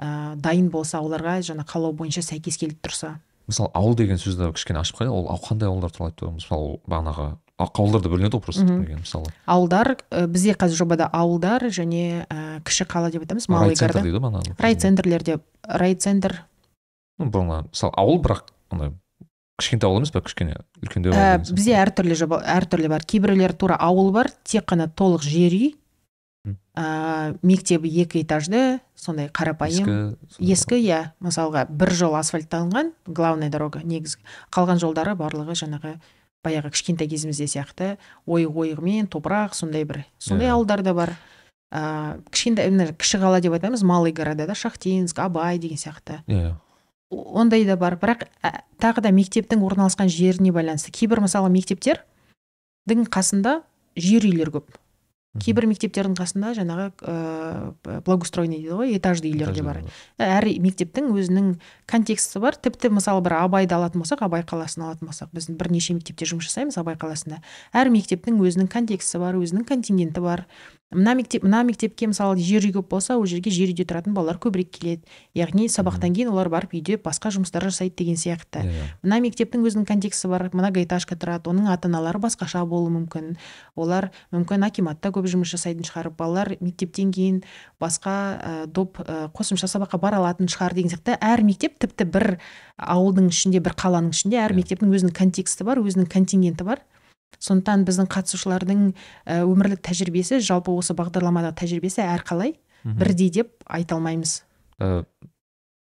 ә, 0.00 0.36
дайын 0.36 0.68
болса 0.70 0.98
оларға 1.00 1.40
жаңа 1.42 1.64
қалау 1.66 1.92
бойынша 1.92 2.22
сәйкес 2.22 2.56
келіп 2.58 2.80
тұрса 2.84 3.16
мысалы 3.48 3.70
ауыл 3.74 3.96
деген 3.98 4.20
сөзді 4.20 4.52
кішкене 4.56 4.80
ашып 4.80 5.00
қайда 5.00 5.12
ол 5.12 5.28
қандай 5.44 5.68
ауылдар 5.68 5.92
туралы 5.92 6.12
айтып 6.12 6.36
мысалы 6.38 6.68
ол 6.68 6.80
бағанағы 6.88 7.26
ауылдар 7.58 8.02
да 8.02 8.10
бөлінеді 8.10 8.38
ғой 8.38 8.42
просто 8.42 8.64
мысалы. 8.64 9.30
Ауылдар 9.46 9.94
ә, 10.10 10.26
бізде 10.26 10.56
қазір 10.58 10.80
жобада 10.82 11.06
ауылдар 11.12 11.68
және 11.70 12.24
ә, 12.26 12.58
кіші 12.66 12.86
қала 12.90 13.12
деп 13.14 13.22
айтамыз 13.22 13.46
малый 13.52 13.78
город 13.78 14.00
дейді 14.02 14.18
ғой 14.18 14.24
бағанағы. 14.26 14.56
Райцентрлерде 14.58 15.38
райцентр 15.62 16.40
Ну, 17.18 17.30
мысалы 17.30 17.92
ауыл 17.94 18.18
бірақ 18.18 18.48
андай 18.74 18.90
кішкентай 19.60 19.86
ауыл 19.86 20.00
емес 20.00 20.10
па 20.10 20.24
кішкене 20.24 20.56
үлкендеу 20.82 21.14
ә, 21.14 21.38
бізде 21.38 21.76
әртүрлі 21.78 22.16
жоба 22.18 22.40
әртүрлі 22.56 22.90
бар. 22.90 23.04
Кейбіреулер 23.06 23.54
тура 23.54 23.76
ауыл 23.78 24.10
бар 24.14 24.32
тек 24.42 24.66
қана 24.66 24.88
толық 24.90 25.22
жер 25.22 25.54
үй. 25.54 25.74
Ә, 26.74 27.36
мектебі 27.42 27.88
екі 28.02 28.22
этажды 28.24 28.80
сондай 28.98 29.28
қарапайым. 29.28 30.16
Ескі 30.38 30.78
иә. 30.80 31.14
Мысалға 31.22 31.66
бір 31.70 31.92
жол 31.94 32.16
асфальтталынған 32.18 32.92
главная 33.06 33.50
дорога 33.50 33.82
негізгі. 33.84 34.22
Қалған 34.54 34.82
жолдары 34.82 35.14
барлығы 35.18 35.56
жаңағы 35.58 35.94
баяғы 36.44 36.74
кішкентай 36.74 37.08
кезімізде 37.08 37.46
сияқты. 37.48 37.94
Ойық 38.26 38.58
ойығымен 38.64 39.08
топырақ 39.08 39.54
сондай 39.54 39.84
бір. 39.84 40.04
Сондай 40.18 40.48
Иә. 40.48 40.58
ауылдар 40.58 40.82
да 40.82 40.94
бар. 40.94 41.16
Ә, 41.72 42.20
кішкентай 42.30 42.70
мына 42.70 42.92
кіші 42.92 43.18
қала 43.22 43.40
деп 43.40 43.52
айтамыз 43.54 43.82
малый 43.82 44.12
города 44.12 44.46
да 44.46 44.54
шахтинск 44.54 45.18
абай 45.18 45.58
деген 45.58 45.78
сияқты. 45.78 46.22
Иә. 46.26 46.52
Иә 46.52 46.54
ондай 47.14 47.64
да 47.64 47.76
бар. 47.76 47.96
Бірақ 47.96 48.26
ә, 48.42 48.60
тағы 48.80 49.00
да 49.04 49.10
мектептің 49.14 49.62
орналасқан 49.62 50.08
жеріне 50.08 50.52
байланысты. 50.52 50.90
Кейбір 50.90 51.20
мысалы 51.24 51.50
мектептердің 51.54 53.06
қасында 53.08 53.62
жер 53.96 54.26
үйлер 54.26 54.50
көп. 54.54 54.74
Кейбір 55.42 55.66
мектептердің 55.66 56.14
қасында 56.18 56.52
жаңағы 56.54 56.86
ыыы 57.02 58.00
благоустроенный 58.06 58.60
дейді 58.62 58.76
ғой 58.78 58.94
этажды 58.98 59.32
үйлер 59.32 59.50
де 59.54 59.64
бар. 59.66 59.80
әр 60.18 60.46
мектептің 60.62 61.10
өзінің 61.10 61.48
контексті 61.90 62.38
бар. 62.44 62.54
Тіпті 62.54 62.92
мысалы 62.94 63.24
бір 63.24 63.38
абайды 63.40 63.74
алатын 63.74 64.04
болсақ 64.04 64.22
абай 64.28 64.44
қаласын 64.46 64.86
алатын 64.86 65.10
болсақ 65.10 65.34
біз 65.34 65.50
бірнеше 65.50 65.98
мектепте 65.98 66.28
жұмыс 66.30 66.46
жасаймыз 66.46 66.78
абай 66.78 66.94
қаласында. 66.94 67.42
Әр 67.74 67.90
мектептің 67.90 68.38
өзінің 68.38 68.70
контексті 68.70 69.18
бар 69.18 69.34
өзінің 69.40 69.66
контингенті 69.66 70.22
бар. 70.22 70.46
Мына 70.92 71.14
мектеп 71.14 71.42
мына 71.42 71.62
мектепке 71.64 72.06
мысалы 72.06 72.38
жер 72.38 72.64
үй 72.66 72.72
көп 72.74 72.88
болса 72.92 73.16
ол 73.18 73.26
жерге 73.26 73.50
жер 73.50 73.70
үйде 73.72 73.84
тұратын 73.88 74.14
балалар 74.14 74.38
көбірек 74.42 74.70
келеді. 74.74 75.02
Яғни 75.34 75.66
сабақтан 75.72 76.14
кейін 76.14 76.30
олар 76.32 76.48
барып 76.52 76.74
үйде 76.76 76.96
басқа 77.02 77.32
жұмыстар 77.34 77.66
жасайды 77.66 77.96
деген 78.02 78.18
сияқты. 78.20 78.62
Иә 78.62 78.86
мына 79.02 79.18
мектептің 79.24 79.64
өзінің 79.66 79.88
контексті 79.88 80.30
бар 80.30 80.48
многоэтажка 80.52 81.18
тұрады 81.18 81.50
оның 81.50 81.70
ата 81.72 81.88
аналары 81.88 82.20
басқаша 82.22 82.64
болуы 82.68 82.92
мүмкін. 82.94 83.34
Олар 83.74 84.10
мүмкін 84.34 84.66
акиматта 84.68 85.10
көп 85.14 85.26
жұмыс 85.30 85.50
жасайтын 85.56 85.88
шығар 85.88 86.12
балалар 86.14 86.54
мектептен 86.60 87.10
кейін 87.12 87.42
басқа 87.82 88.14
ә, 88.14 88.66
доп 88.66 89.00
ә, 89.02 89.28
қосымша 89.34 89.66
сабаққа 89.70 89.98
бара 89.98 90.22
алатын 90.22 90.46
шығар 90.46 90.74
деген 90.78 90.94
сияқты. 90.94 91.18
Әр 91.20 91.42
мектеп 91.42 91.78
тіпті 91.82 92.06
бір 92.06 92.36
ауылдың 92.78 93.32
ішінде 93.32 93.60
бір 93.64 93.74
қаланың 93.78 94.14
ішінде 94.14 94.38
әр 94.38 94.54
Иә. 94.54 94.62
мектептің 94.62 94.94
өзінің 94.94 95.14
контексті 95.16 95.64
бар 95.64 95.82
өзінің 95.82 96.06
контингенті 96.10 96.64
бар. 96.64 96.84
Сондықтан 97.38 97.84
біздің 97.88 98.10
қатысушылардың 98.12 98.86
ә, 99.26 99.42
өмірлік 99.46 99.82
тәжірибесі 99.84 100.40
жалпы 100.44 100.74
осы 100.74 100.94
бағдарламадағы 100.98 101.56
тәжірибесі 101.62 102.04
әрқалай 102.06 102.56
бірдей 102.84 103.30
деп 103.32 103.64
айта 103.66 103.96
алмаймыз. 103.96 104.42
Ә, 104.78 105.04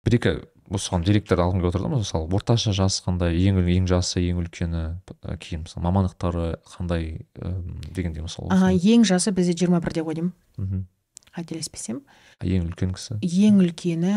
бір 0.04 0.16
екі 0.18 0.34
осыған 0.70 1.02
деректер 1.02 1.40
алғым 1.42 1.62
келіп 1.62 1.72
отыр 1.72 1.82
да 1.82 1.90
мысалы 1.96 2.28
орташа 2.36 2.72
жас 2.76 3.00
қандай 3.02 3.34
ең 3.42 3.58
ең 3.64 3.88
жасы 3.90 4.22
ең 4.22 4.44
үлкені 4.44 4.82
ә, 5.26 5.36
кейін 5.42 5.64
мысалы 5.66 5.82
мамандықтары 5.88 6.46
қандай 6.76 7.26
ім, 7.42 7.80
дегендей 7.90 8.22
мысалы 8.22 8.52
осыны. 8.54 8.78
ең 8.78 9.06
жасы 9.08 9.32
бізде 9.34 9.56
жиырма 9.58 9.80
бірде 9.82 10.04
ғой 10.06 10.20
деймін. 10.20 10.86
Қателеспесем. 11.34 12.02
А 12.38 12.46
ең 12.46 12.70
үлкен 12.70 12.94
кісі? 12.94 13.18
Ең 13.22 13.60
үлкені 13.64 14.14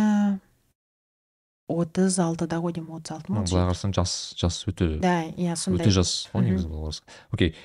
отыз 1.81 2.19
алтыда 2.23 2.61
ғой 2.63 2.75
деймін 2.77 2.99
отыз 2.99 3.17
алты 3.17 3.33
ма 3.33 3.43
былай 3.43 3.67
қарасаң 3.69 3.95
жас 3.97 4.35
жас 4.39 4.61
өте 4.69 4.97
да 5.03 5.23
иә 5.33 5.55
сондай. 5.55 5.85
өте 5.85 5.95
жас 5.95 6.13
ғой 6.33 6.47
негізі 6.49 6.69
былай 6.69 6.91
қарасаң 6.91 7.17
окей 7.33 7.55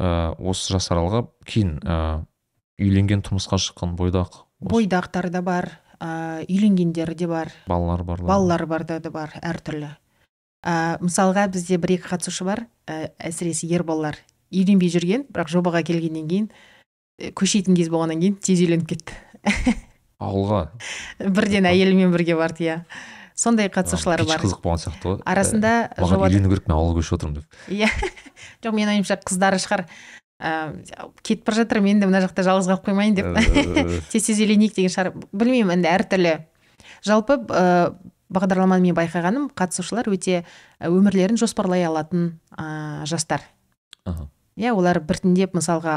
ә, 0.00 0.32
осы 0.38 0.72
жас 0.74 0.90
аралығы 0.90 1.26
кейін 1.44 1.76
ә, 1.84 1.98
үйленген 2.80 3.22
тұрмысқа 3.26 3.60
шыққан 3.60 3.96
бойдақ 3.98 4.46
осы? 4.60 4.72
Бойдақтар 4.72 5.30
да 5.30 5.42
бар 5.42 5.70
ә, 6.00 6.44
үйленгендер 6.48 7.14
де 7.14 7.26
бар. 7.26 7.52
Балалар 7.68 8.04
бар 8.04 8.22
балалар 8.22 8.66
бар 8.66 8.84
да 8.84 9.00
да 9.00 9.10
бар 9.10 9.32
әртүрлі. 9.42 9.94
Ә, 10.64 10.98
мысалға 11.00 11.48
бізде 11.52 11.78
бір 11.78 11.96
екі 11.96 12.08
қатысушы 12.10 12.44
бар 12.44 12.66
ә, 12.86 13.12
әсіресе 13.18 13.68
ер 13.68 13.84
балалар. 13.84 14.18
Үйленбей 14.52 14.90
жүрген 14.92 15.28
бірақ 15.30 15.52
жобаға 15.52 15.82
келгеннен 15.86 16.28
кейін 16.28 16.50
ә, 17.20 17.32
көшетін 17.32 17.76
кез 17.78 17.88
болғаннан 17.92 18.20
кейін 18.20 18.36
тез 18.40 18.60
үйленіп 18.60 18.88
кетті. 18.92 19.16
Ауылға? 20.20 20.66
Бірден 21.20 21.68
әйелімен 21.70 22.12
бірге 22.12 22.36
барды 22.36 22.66
иә. 22.66 22.80
Сондай 23.40 23.70
қатысушылар 23.72 24.22
бар. 24.28 24.42
қызық 24.42 24.60
болған 24.64 24.82
сияқты 24.84 25.08
ғой. 25.08 25.18
Арасында 25.24 25.70
Ә, 25.96 26.02
маған 26.04 26.26
үйлену 26.28 26.50
керек 26.52 26.68
мен 26.68 26.76
ауылға 26.76 27.00
көшіп 27.00 27.16
отырмын 27.16 27.38
деп. 27.40 27.60
Иә. 27.72 27.88
Жоқ 28.64 28.76
менің 28.76 28.92
ойымша 28.98 29.16
қыздары 29.24 29.60
шығар. 29.62 29.86
Ә, 30.40 30.52
кетіп 31.24 31.46
бара 31.48 31.62
жатыр 31.62 31.80
мен 31.84 32.00
де 32.00 32.08
мына 32.08 32.20
жақта 32.24 32.44
жалғыз 32.46 32.68
қалып 32.70 32.86
қоймайын 32.90 33.16
деп. 33.16 34.04
Тез 34.12 34.28
тез 34.28 34.40
үйленейік 34.40 34.76
деген 34.76 34.92
шығар. 34.92 35.12
Білмеймін 35.32 35.78
енді 35.78 35.88
әртүрлі. 35.92 36.34
Жалпы 37.04 37.38
ә, 37.48 37.94
бағдарламаны 38.32 38.84
мен 38.90 38.96
байқағаным 38.96 39.48
қатысушылар 39.56 40.08
өте 40.12 40.44
өмірлерін 40.84 41.40
жоспарлай 41.40 41.84
алатын 41.88 42.38
ә, 42.56 43.04
жастар. 43.08 43.42
Иә 44.60 44.74
олар 44.76 44.98
біртіндеп 45.00 45.54
мысалға 45.56 45.94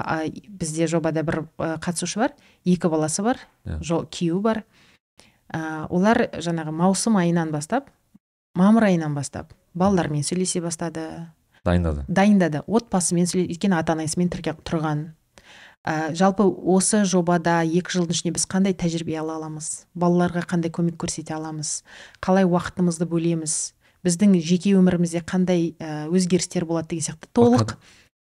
бізде 0.48 0.88
жобада 0.88 1.24
бір 1.28 1.42
ә, 1.60 1.76
қатысушы 1.84 2.22
бар 2.22 2.34
екі 2.64 2.88
баласы 2.92 3.24
бар 3.26 3.40
Иә. 3.68 3.80
күйеуі 3.84 4.42
бар. 4.44 4.64
Ә, 5.54 5.88
олар 5.90 6.28
жаңағы 6.34 6.74
маусым 6.76 7.18
айынан 7.22 7.52
бастап 7.54 7.90
мамыр 8.58 8.90
айынан 8.90 9.16
бастап 9.16 9.54
балалармен 9.74 10.24
сөйлесе 10.26 10.62
бастады. 10.62 11.30
Дайындады. 11.64 12.04
Дайындады. 12.08 12.64
Отбасымен 12.68 13.26
сөйле 13.30 13.48
өйткені 13.54 13.78
ата 13.80 13.94
анасымен 13.96 14.30
тұрған. 14.30 15.14
Ә, 15.84 16.14
жалпы 16.16 16.44
осы 16.44 17.04
жобада 17.08 17.62
екі 17.64 17.98
жылдың 17.98 18.16
ішінде 18.16 18.34
біз 18.36 18.46
қандай 18.48 18.76
тәжірибе 18.76 19.18
ала 19.20 19.38
аламыз? 19.40 19.86
Балаларға 19.96 20.46
қандай 20.48 20.72
көмек 20.72 20.96
көрсете 21.00 21.36
аламыз? 21.36 21.84
Қалай 22.24 22.48
уақытымызды 22.48 23.08
бөлеміз? 23.10 23.74
Біздің 24.04 24.38
жеке 24.44 24.76
өмірімізде 24.76 25.24
қандай 25.24 25.74
өзгерістер 26.12 26.66
болады 26.68 26.94
деген 26.94 27.08
сияқты 27.08 27.30
толық 27.36 27.76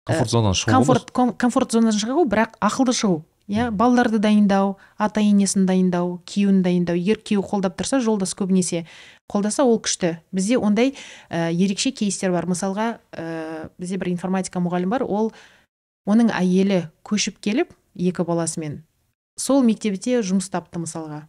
комфорт 0.08 0.32
зонадан 0.32 0.56
шығу 0.56 0.72
комфорт 0.72 1.12
ком- 1.12 1.34
комфорт 1.36 1.72
зонадан 1.76 2.00
шығу 2.00 2.24
бірақ 2.32 2.56
ақылды 2.64 2.96
шығу. 2.96 3.18
Иә 3.48 3.70
балаларды 3.72 4.20
дайындау 4.20 4.76
ата 5.00 5.24
енесін 5.24 5.66
дайындау 5.68 6.18
күйеуін 6.28 6.62
дайындау 6.66 7.00
егер 7.00 7.22
күйеуі 7.24 7.48
қолдап 7.48 7.78
тұрса 7.80 8.02
жолдас 8.04 8.36
көбінесе 8.36 8.86
қолдаса 9.32 9.64
ол 9.64 9.80
күшті. 9.80 10.18
Бізде 10.36 10.58
ондай 10.58 10.94
ә, 11.30 11.52
ерекше 11.52 11.92
кейстер 11.92 12.32
бар. 12.36 12.48
Мысалға 12.48 13.00
ә, 13.12 13.70
бізде 13.80 13.98
бір 13.98 14.12
информатика 14.12 14.60
мұғалім 14.60 14.92
бар. 14.92 15.08
Ол 15.08 15.32
оның 16.08 16.32
әйелі 16.36 16.88
көшіп 17.08 17.40
келіп 17.44 17.74
екі 17.96 18.28
баласымен 18.28 18.82
сол 19.40 19.64
мектепте 19.64 20.20
жұмыс 20.26 20.50
тапты 20.52 20.82
мысалға. 20.82 21.28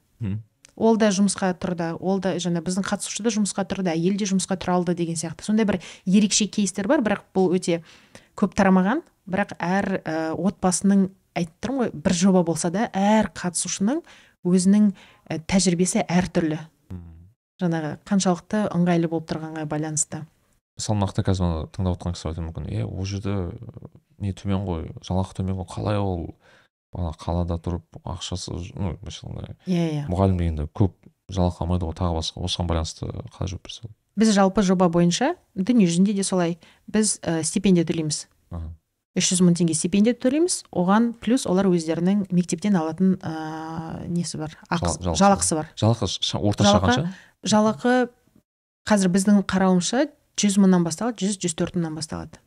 Ол 0.79 0.97
да 0.97 1.11
жұмысқа 1.11 1.53
тұрды 1.59 1.93
ол 1.99 2.21
да 2.23 2.37
жаңа 2.39 2.63
біздің 2.63 2.87
қатысушы 2.87 3.25
да 3.27 3.33
жұмысқа 3.35 3.65
тұрды 3.67 3.91
әйел 3.91 4.15
де 4.19 4.29
жұмысқа 4.31 4.57
тұра 4.63 4.79
алды 4.79 4.95
деген 4.95 5.19
сияқты. 5.19 5.43
Сондай 5.43 5.67
бір 5.67 5.81
ерекше 6.07 6.47
кейстер 6.47 6.87
бар 6.87 7.03
бірақ 7.03 7.25
бұл 7.35 7.51
өте 7.59 7.83
көп 8.39 8.55
тарамаған. 8.55 9.03
Бірақ 9.29 9.57
әр 9.59 9.99
ә, 9.99 10.15
отбасының 10.39 11.11
айтып 11.39 11.61
тұрмын 11.65 11.85
ғой 11.85 11.93
бір 12.05 12.17
жоба 12.19 12.43
болса 12.47 12.71
да 12.75 12.89
әр 12.93 13.31
қатысушының 13.37 14.03
өзінің 14.49 14.91
ә, 15.31 15.39
тәжірибесі 15.49 16.05
әртүрлі. 16.07 16.59
Жаңағы 17.59 17.97
қаншалықты 18.07 18.67
ыңғайлы 18.71 19.09
болып 19.11 19.27
тұрғанға 19.33 19.65
байланысты. 19.67 20.23
Мысалы 20.79 21.01
мына 21.01 21.25
қазір 21.27 21.43
мына 21.43 21.63
тыңдап 21.75 21.97
отырған 21.97 22.15
кісілер 22.15 22.35
айтуы 22.37 22.45
мүмкін. 22.47 22.69
Е 22.71 22.85
ол 22.87 23.09
жерде 23.09 23.35
не 24.23 24.31
төмен 24.31 24.63
ғой 24.63 24.85
жалақы 25.03 25.41
төмен 25.41 25.59
ғой 25.59 25.67
қалай 25.73 25.99
ол? 25.99 26.37
Ана 26.95 27.11
қалада 27.19 27.59
тұрып 27.59 27.99
ақшасы 28.07 28.55
ну 28.79 28.95
былайша 29.03 29.27
иә 29.67 29.89
иә. 29.91 30.05
мұғалім 30.09 30.39
дегенде 30.39 30.69
көп 30.71 30.95
жалақы 31.29 31.67
алмайды 31.67 31.85
ғой 31.85 31.99
тағы 31.99 32.15
басқа 32.17 32.45
осыған 32.47 32.71
байланысты 32.71 33.11
қалай 33.35 33.51
жауап 33.51 33.67
берсе? 33.67 33.91
Біз 34.17 34.33
жалпы 34.39 34.63
жоба 34.63 34.89
бойынша 34.89 35.35
дүниежүзінде 35.59 36.15
де 36.15 36.25
солай. 36.25 36.57
Біз 36.87 37.19
ә, 37.21 37.43
стипендия 37.43 37.85
төлейміз. 37.85 38.29
Үш 39.17 39.31
жүз 39.33 39.41
мың 39.47 39.55
теңге 39.59 39.75
стипендия 39.75 40.15
төлейміз. 40.15 40.65
Оған 40.73 41.13
плюс 41.23 41.47
олар 41.49 41.67
өздерінің 41.71 42.27
мектептен 42.35 42.77
алатын 42.79 43.17
ә, 43.23 44.05
несі 44.09 44.39
бар? 44.39 44.53
Ақысы, 44.71 45.01
жалақысы. 45.01 45.19
жалақысы 45.23 45.55
бар. 45.59 45.71
Жалақы 45.79 46.07
ша- 46.09 46.43
орташа 46.43 46.79
қанша 46.85 47.07
жалақы 47.47 47.95
қазір 48.89 49.11
біздің 49.15 49.43
қарауымша 49.49 50.07
жүз 50.39 50.59
мыңнан 50.63 50.85
басталады 50.87 51.25
жүз 51.25 51.39
жүз 51.43 51.57
төрт 51.59 51.75
мыңнан 51.79 51.97
басталады. 51.99 52.39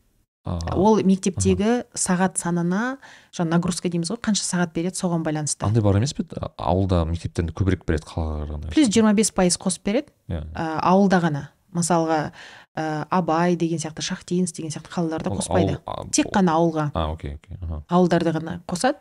Ол 0.74 0.98
мектептегі 1.06 1.84
сағат 1.94 2.40
санына 2.42 2.98
жаңа 3.30 3.52
нагрузка 3.60 3.92
дейміз 3.94 4.10
ғой 4.10 4.18
қанша 4.26 4.42
сағат 4.48 4.72
береді 4.74 4.98
соған 4.98 5.22
байланысты. 5.22 5.68
Андай 5.68 5.84
бар 5.86 6.00
емес 6.00 6.16
пе? 6.18 6.24
Ауылда 6.58 7.04
мектептен 7.06 7.52
көбірек 7.54 7.84
береді 7.86 8.08
қалаға 8.10 8.40
қарағанда 8.48 8.72
плюс 8.74 8.90
жиырма 8.90 9.14
бес 9.14 9.30
пайыз 9.30 9.60
қосып 9.62 9.84
береді. 9.86 10.10
Иә. 10.30 10.42
ә, 10.56 10.80
ауылда 10.82 11.20
ғана. 11.22 11.44
Мысалға 11.74 12.32
ә, 12.78 13.06
абай 13.10 13.56
деген 13.56 13.80
сияқты 13.80 14.02
шахтинск 14.02 14.56
деген 14.56 14.72
сияқты 14.72 14.90
қалаларда 14.94 15.30
Ол 15.32 15.38
қоспайды. 15.40 15.78
ауыл- 15.86 16.10
тек 16.12 16.28
қана 16.34 16.56
ауылға. 16.58 16.92
А 16.94 17.12
окей 17.12 17.36
окей 17.36 17.58
ауылдарды 17.90 18.32
ғана 18.32 18.60
қосады. 18.68 18.98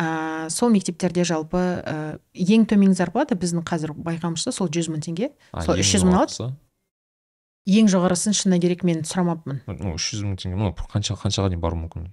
Ә, 0.00 0.50
сол 0.50 0.70
мектептерде 0.74 1.22
жалпы 1.22 1.56
ә, 1.86 2.18
ең 2.34 2.66
төменгі 2.66 2.94
зарплата 2.98 3.34
біздің 3.38 3.62
қазір 3.62 3.92
байқауымызша 3.94 4.50
сол 4.52 4.68
жүз 4.68 4.88
мың 4.90 5.04
теңге. 5.06 5.30
Сол 5.62 5.76
ең 5.76 5.82
300 5.86 6.04
мың 6.04 6.14
алады? 6.18 6.52
ең 7.64 7.86
жоғарысын 7.88 8.34
шыны 8.36 8.58
керек 8.60 8.82
мен 8.84 9.04
сұрамаппын. 9.08 9.60
Ну 9.80 9.94
үш 9.94 10.10
жүз 10.12 10.24
мың 10.26 10.34
теңге. 10.36 10.72
Қанша 10.92 11.14
қаншаға 11.16 11.48
дейін 11.52 11.62
баруы 11.62 11.86
мүмкін? 11.86 12.10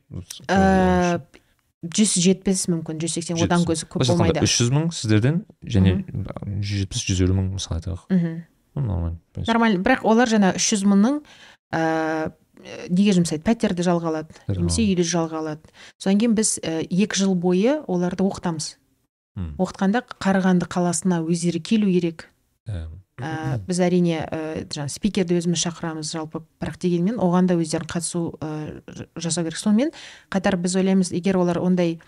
Ә, 0.48 1.20
жүз 1.84 2.14
жетпіс 2.22 2.68
мүмкін 2.72 3.02
жүз 3.02 3.18
сексен. 3.18 3.42
одан 3.42 3.66
көз 3.66 3.84
көп 3.90 4.06
болмайды. 4.08 4.44
үш 4.46 4.54
жүз 4.62 4.70
мың 4.72 4.92
сіздерден 4.94 5.42
және 5.66 6.06
жүз 6.62 6.86
жетпіс 6.86 7.04
жүз 7.10 7.24
елу 7.26 7.34
мың 7.42 7.50
мысалы 7.58 7.82
айтайық. 7.82 8.06
Мхм. 8.14 8.38
Нормально 8.76 9.20
нормально. 9.36 9.82
Бірақ 9.84 10.06
олар 10.08 10.30
жаңа 10.30 10.54
үш 10.58 10.68
жүз 10.74 10.86
мыңның 10.90 11.20
ә, 11.74 12.32
неге 12.90 13.16
жұмсайды? 13.18 13.44
Пәтерді 13.46 13.86
жалға 13.86 14.12
алады 14.12 14.38
немесе 14.48 14.84
үйді 14.86 15.06
жалға 15.08 15.42
алады. 15.42 15.74
Содан 15.98 16.22
кейін 16.22 16.36
біз 16.38 16.58
ә, 16.62 16.82
екі 16.86 17.24
жыл 17.24 17.36
бойы 17.36 17.80
оларды 17.88 18.26
оқытамыз. 18.26 18.76
Оқытқанда 19.62 20.04
қарағанды 20.20 20.68
қаласына 20.72 21.22
өздері 21.24 21.62
келу 21.64 21.92
керек. 21.92 22.28
Ә, 23.22 23.60
біз 23.68 23.80
әрине 23.84 24.24
ә, 24.26 24.40
жаңағы 24.66 24.96
спикерді 24.96 25.38
өзіміз 25.40 25.62
шақырамыз 25.62 26.12
жалпы. 26.16 26.42
Бірақ 26.62 26.80
дегенмен 26.82 27.20
оған 27.22 27.48
да 27.48 27.56
өздерін 27.60 27.90
қатысу 27.92 28.34
ә, 28.42 28.82
жасау 29.16 29.46
керек. 29.46 29.60
Сонымен 29.62 29.94
қатар 30.34 30.58
біз 30.58 30.76
ойлаймыз 30.82 31.14
егер 31.14 31.38
олар 31.38 31.62
ондай 31.62 32.00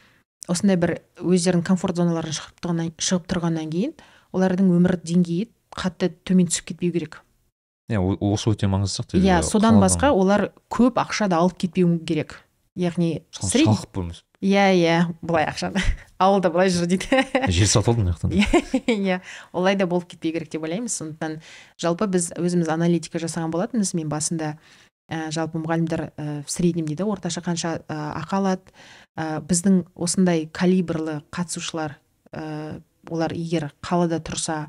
осындай 0.50 0.80
бір 0.80 0.98
өздерінің 1.22 1.64
комфорт 1.68 2.00
зоналарынан 2.02 2.36
шығып 2.36 2.64
тұрғаннан, 2.64 2.90
шығып 3.00 3.30
тұрғаннан 3.32 3.70
кейін 3.72 3.94
олардың 4.34 4.74
өмір 4.76 4.98
деңгейі 5.06 5.48
қатты 5.78 6.12
төмен 6.26 6.50
түсіп 6.52 6.74
кетпеу 6.74 6.94
керек. 6.96 7.22
Иә 7.92 8.00
осы 8.00 8.54
өте 8.54 8.70
маңызды 8.72 9.02
сияқты. 9.02 9.22
Иә 9.22 9.42
содан 9.44 9.82
басқа 9.84 10.14
олар 10.16 10.52
көп 10.72 11.00
ақша 11.02 11.28
да 11.32 11.42
алып 11.44 11.58
кетпеу 11.66 11.98
керек. 12.06 12.40
Яғни 12.80 13.22
шалқып 13.36 14.00
иә 14.44 14.64
иә 14.76 14.96
былай 15.22 15.46
ақшаны 15.48 15.80
ауылда 16.24 16.50
былай 16.52 16.72
жүр 16.74 16.88
дейді. 16.90 17.22
Жер 17.48 17.70
сатып 17.70 17.94
алдым 17.94 18.08
мына 18.08 18.16
жақтан. 18.16 18.34
Иә 18.88 19.20
олай 19.52 19.76
да 19.76 19.88
болып 19.88 20.10
кетпей 20.10 20.34
керек 20.34 20.50
деп 20.52 20.64
ойлаймыз. 20.64 20.96
Сондықтан 20.96 21.38
жалпы 21.80 22.08
біз 22.12 22.32
өзіміз 22.40 22.72
аналитика 22.74 23.22
жасаған 23.24 23.54
болатынбыз. 23.54 23.94
Мен 23.94 24.10
басында 24.12 24.58
ә, 25.08 25.30
жалпы 25.32 25.62
мұғалімдер 25.64 26.06
ә, 26.12 26.44
в 26.44 26.52
среднем 26.52 26.90
дейді 26.90 27.08
орташа 27.08 27.44
қанша 27.46 27.78
ә, 27.88 28.00
ақы 28.20 28.40
алады. 28.40 28.76
Ә, 29.16 29.40
біздің 29.46 29.84
осындай 29.96 30.48
калибрлы 30.52 31.22
қатысушылар 31.32 31.98
ә, 32.32 32.82
олар 33.12 33.36
егер 33.36 33.72
қалада 33.84 34.20
тұрса 34.24 34.68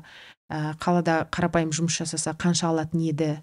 ә, 0.49 0.75
қалада 0.81 1.25
қарапайым 1.33 1.73
жұмыс 1.75 2.01
жасаса 2.01 2.35
қанша 2.37 2.69
алатын 2.69 3.03
еді 3.05 3.35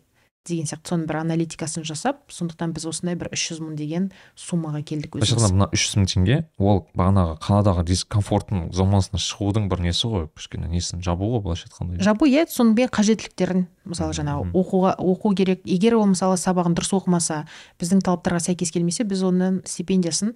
деген 0.47 0.67
сияқты 0.67 0.91
соның 0.91 1.07
бір 1.07 1.19
аналитикасын 1.21 1.85
жасап 1.87 2.33
сондықтан 2.35 2.73
біз 2.75 2.87
осындай 2.91 3.15
бір 3.19 3.29
үш 3.35 3.45
жүз 3.53 3.61
мың 3.63 3.77
деген 3.79 4.09
суммаға 4.39 4.81
келдік 4.87 5.15
былайша 5.15 5.37
айтқанда 5.37 5.55
мына 5.55 5.69
үш 5.71 5.85
жүз 5.87 5.99
мың 6.01 6.09
теңге 6.11 6.39
ол 6.59 6.81
бағанағы 6.99 7.37
қаладағы 7.45 7.85
дискомфорттың 7.87 8.65
зонасына 8.75 9.23
шығудың 9.23 9.69
бір 9.71 9.85
несі 9.87 10.11
ғой 10.11 10.27
кішкене 10.35 10.71
несін 10.73 11.05
жабу 11.07 11.31
ғой 11.37 11.45
былайша 11.45 11.69
айтқанда. 11.71 12.03
Жабу 12.03 12.27
иә 12.27 12.49
сонымен 12.51 12.91
қажеттіліктерін 12.91 13.69
мысалы 13.87 14.17
жаңағы 14.19 14.51
оқуға 14.51 14.97
оқу 14.99 15.35
керек. 15.39 15.63
Егер 15.63 16.01
ол 16.01 16.11
мысалы 16.11 16.41
сабағын 16.43 16.75
дұрыс 16.75 16.91
оқымаса 16.99 17.45
біздің 17.79 18.03
талаптарға 18.03 18.43
сәйкес 18.49 18.75
келмесе 18.75 19.07
біз 19.07 19.23
оның 19.31 19.63
стипендиясын 19.63 20.35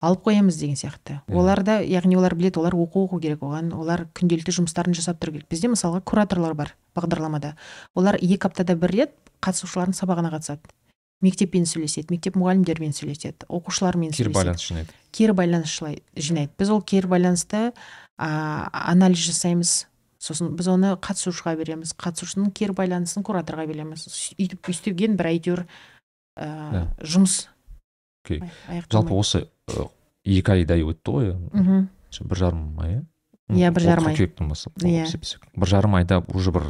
алып 0.00 0.22
қоямыз 0.28 0.58
деген 0.60 0.76
сияқты 0.78 1.18
Иә. 1.26 1.34
олар 1.34 1.62
да 1.66 1.80
яғни 1.82 2.16
олар 2.16 2.34
біледі 2.38 2.60
олар 2.60 2.74
оқу 2.78 3.06
оқу 3.08 3.20
керек 3.20 3.40
оған 3.42 3.72
олар 3.74 4.06
күнделікті 4.14 4.54
жұмыстарын 4.60 4.94
жасап 4.94 5.18
тұру 5.18 5.32
керек 5.34 5.48
бізде 5.50 5.68
мысалға 5.72 6.00
кураторлар 6.06 6.54
бар 6.54 6.74
бағдарламада 6.94 7.56
олар 7.98 8.14
екі 8.22 8.46
аптада 8.46 8.76
бір 8.78 8.90
рет 8.94 9.14
қатысушылардың 9.42 9.96
сабағына 9.98 10.30
қатысады 10.36 10.70
мектеппен 11.20 11.66
сөйлеседі 11.66 12.14
мектеп 12.14 12.36
мұғалімдерімен 12.38 12.94
сөйлеседі 12.94 13.48
оқушылармен 13.50 14.12
кері 14.14 14.30
байланыс 14.30 14.62
жинайды 14.68 14.94
кері 15.10 15.32
байланыс 15.34 15.74
жинайды 16.14 16.52
біз 16.58 16.70
ол 16.70 16.82
кері 16.82 17.10
байланысты 17.10 17.72
а, 18.18 18.70
анализ 18.70 19.18
жасаймыз 19.26 19.86
сосын 20.22 20.54
біз 20.54 20.68
оны 20.70 20.94
қатысушыға 21.02 21.56
береміз 21.58 21.90
қатысушының 21.98 22.52
кері 22.54 22.74
байланысын 22.78 23.26
кураторға 23.26 23.66
береміз 23.66 24.06
үйтіп 24.38 24.70
істеген 24.70 25.18
бір 25.18 25.32
әйтеуір 25.34 25.64
ә, 26.38 26.46
Иә. 26.46 26.86
жұмыс 27.02 27.48
ай- 28.30 28.82
жалпы 28.90 29.14
осы 29.18 29.48
екі 30.28 30.54
айдай 30.54 30.84
өтті 30.86 31.14
ғой 31.14 31.32
мхм. 31.52 31.88
бір 32.20 32.40
жарым 32.42 32.64
ай 32.82 33.00
иә 33.48 33.72
бір 33.72 33.86
жарым 33.86 34.08
ай. 34.08 34.14
қыркүйектен 34.16 34.48
бастап 34.50 34.76
Иә. 34.82 35.06
бір 35.56 35.68
жарым 35.68 35.96
айда 35.96 36.20
уже 36.34 36.52
бір 36.52 36.66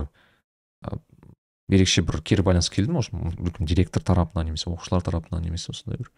ы, 0.87 0.99
ерекше 1.69 2.03
бір 2.03 2.23
кері 2.23 2.45
байланыс 2.47 2.71
келді 2.71 2.95
ма 2.95 3.03
мүмкін 3.11 3.67
директор 3.67 4.03
тарапынан 4.03 4.47
немесе 4.47 4.71
оқушылар 4.71 5.03
тарапынан 5.03 5.43
немесе 5.43 5.73
осындай 5.73 5.99
бір 5.99 6.11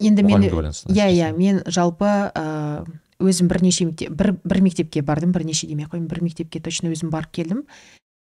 енді 0.00 0.24
мен 0.24 0.42
иә 0.42 1.08
иә 1.12 1.32
мен 1.36 1.62
жалпы 1.66 2.08
ә, 2.32 2.84
өзім 3.20 3.48
бірнеше 3.52 3.84
мектеп 3.90 4.16
бір, 4.16 4.34
бір 4.44 4.62
мектепке 4.64 5.02
бардым 5.02 5.32
бірнеше 5.32 5.68
демей 5.68 5.84
ақ 5.84 5.94
қояйын 5.94 6.08
бір 6.08 6.22
мектепке 6.24 6.60
точно 6.60 6.92
өзім 6.94 7.12
барып 7.12 7.34
келдім 7.36 7.64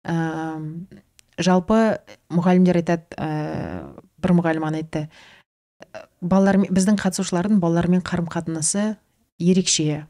ә, 0.06 0.62
жалпы 1.38 1.98
мұғалімдер 2.30 2.78
айтады 2.78 3.18
ә, 3.18 3.82
бір 4.22 4.36
мұғалім 4.38 4.68
айтты 4.70 5.08
«Ә, 5.92 6.06
балалармен 6.20 6.70
біздің 6.72 6.96
қатысушылардың 7.00 7.60
балалармен 7.60 8.02
қарым 8.02 8.28
қатынасы 8.30 8.96
ерекше. 9.38 10.06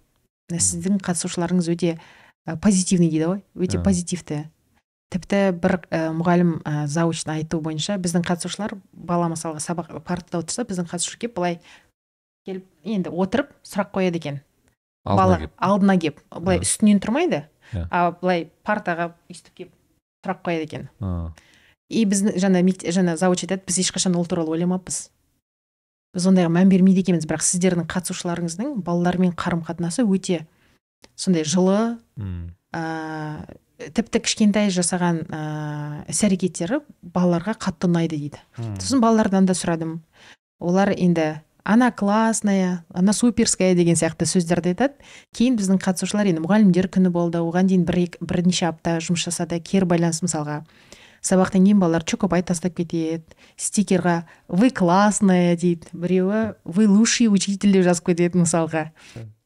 Сіздің 0.53 1.01
қатысушыларыңыз 1.01 1.71
өте 1.73 1.99
позитивный 2.61 3.09
дейді 3.11 3.25
ғой 3.31 3.41
өте 3.57 3.79
Ә. 3.79 3.83
позитивті. 3.83 4.45
Тіпті 5.11 5.53
бір 5.57 5.79
ә, 5.91 6.11
мұғалім 6.13 6.59
ә, 6.65 6.87
завучтың 6.87 7.39
айтуы 7.39 7.61
бойынша 7.63 7.97
біздің 8.03 8.25
қатысушылар 8.27 8.77
бала 8.93 9.29
мысалға 9.33 9.63
сабақ 9.63 10.01
партада 10.05 10.43
отырса 10.43 10.65
біздің 10.65 10.89
қатысушы 10.91 11.19
келіп 11.19 11.37
былай 11.37 11.61
келіп 12.45 12.67
енді 12.85 13.11
отырып 13.11 13.53
сұрақ 13.65 13.93
қояды 13.95 14.21
екен. 14.21 14.41
Алдына 15.05 15.17
бала 15.17 15.51
алдына 15.57 15.99
келіп 16.01 16.21
былай 16.31 16.59
Ә. 16.59 16.67
үстінен 16.67 17.01
тұрмайды 17.01 17.45
а 17.91 18.11
былай 18.21 18.51
партаға 18.67 19.13
өйстіп 19.31 19.55
келіп 19.55 19.73
сұрақ 20.25 20.43
қояды 20.45 20.67
екен. 20.69 20.89
И 21.89 22.05
біздің 22.09 22.37
жаңа 22.41 22.61
жаңа 22.91 23.17
завуч 23.17 23.45
айтады 23.45 23.63
біз 23.67 23.79
ешқашан 23.79 24.17
ол 24.17 24.27
туралы 24.27 24.51
ойламаппыз. 24.57 25.11
Біз 26.15 26.29
ондайға 26.31 26.53
мән 26.55 26.71
бермейді 26.71 27.03
екенбіз. 27.05 27.27
бірақ 27.27 27.43
сіздердің 27.45 27.89
қатысушыларыңыздың 27.91 28.81
балалармен 28.87 29.35
қарым 29.35 29.65
қатынасы 29.67 30.05
өте 30.07 30.47
сондай 31.17 31.45
жылы 31.45 31.99
ә, 32.75 32.83
тіпті 33.79 34.23
кішкентай 34.25 34.71
жасаған 34.75 35.25
ә, 35.29 35.41
іс 36.11 36.23
әрекеттері 36.27 36.81
балаларға 37.03 37.57
қатты 37.59 37.91
ұнайды 37.91 38.19
дейді. 38.19 38.41
Сосын 38.79 39.03
балалардан 39.03 39.47
да 39.47 39.57
сұрадым. 39.59 40.01
Олар 40.61 40.95
енді 40.95 41.41
она 41.65 41.91
классная 41.91 42.85
она 42.93 43.13
суперская 43.13 43.75
деген 43.75 43.97
сияқты 43.97 44.29
сөздерді 44.29 44.75
айтады. 44.75 44.95
Кейін 45.35 45.57
біздің 45.59 45.81
қатысушылар 45.83 46.29
енді 46.29 46.45
мұғалімдер 46.45 46.91
күні 46.93 47.11
болды 47.11 47.41
оған 47.41 47.71
дейін 47.71 47.87
бір 47.89 48.19
бірнеше 48.21 48.69
апта 48.69 48.99
жұмыс 49.01 49.25
жасады 49.27 49.61
кері 49.65 49.89
байланыс 49.89 50.21
мысалға 50.23 50.63
сабақтан 51.25 51.65
кейін 51.65 51.81
балалар 51.81 52.05
чокопай 52.05 52.45
тастап 52.45 52.77
кетеді 52.77 53.25
стикерға 53.57 54.25
вы 54.49 54.71
классная 54.71 55.57
дейді. 55.57 55.89
Біреуі 55.93 56.55
вы 56.65 56.87
лучший 56.89 57.29
учитель 57.29 57.73
деп 57.73 57.87
жазып 57.87 58.13
кетеді 58.13 58.45
мысалға. 58.45 58.91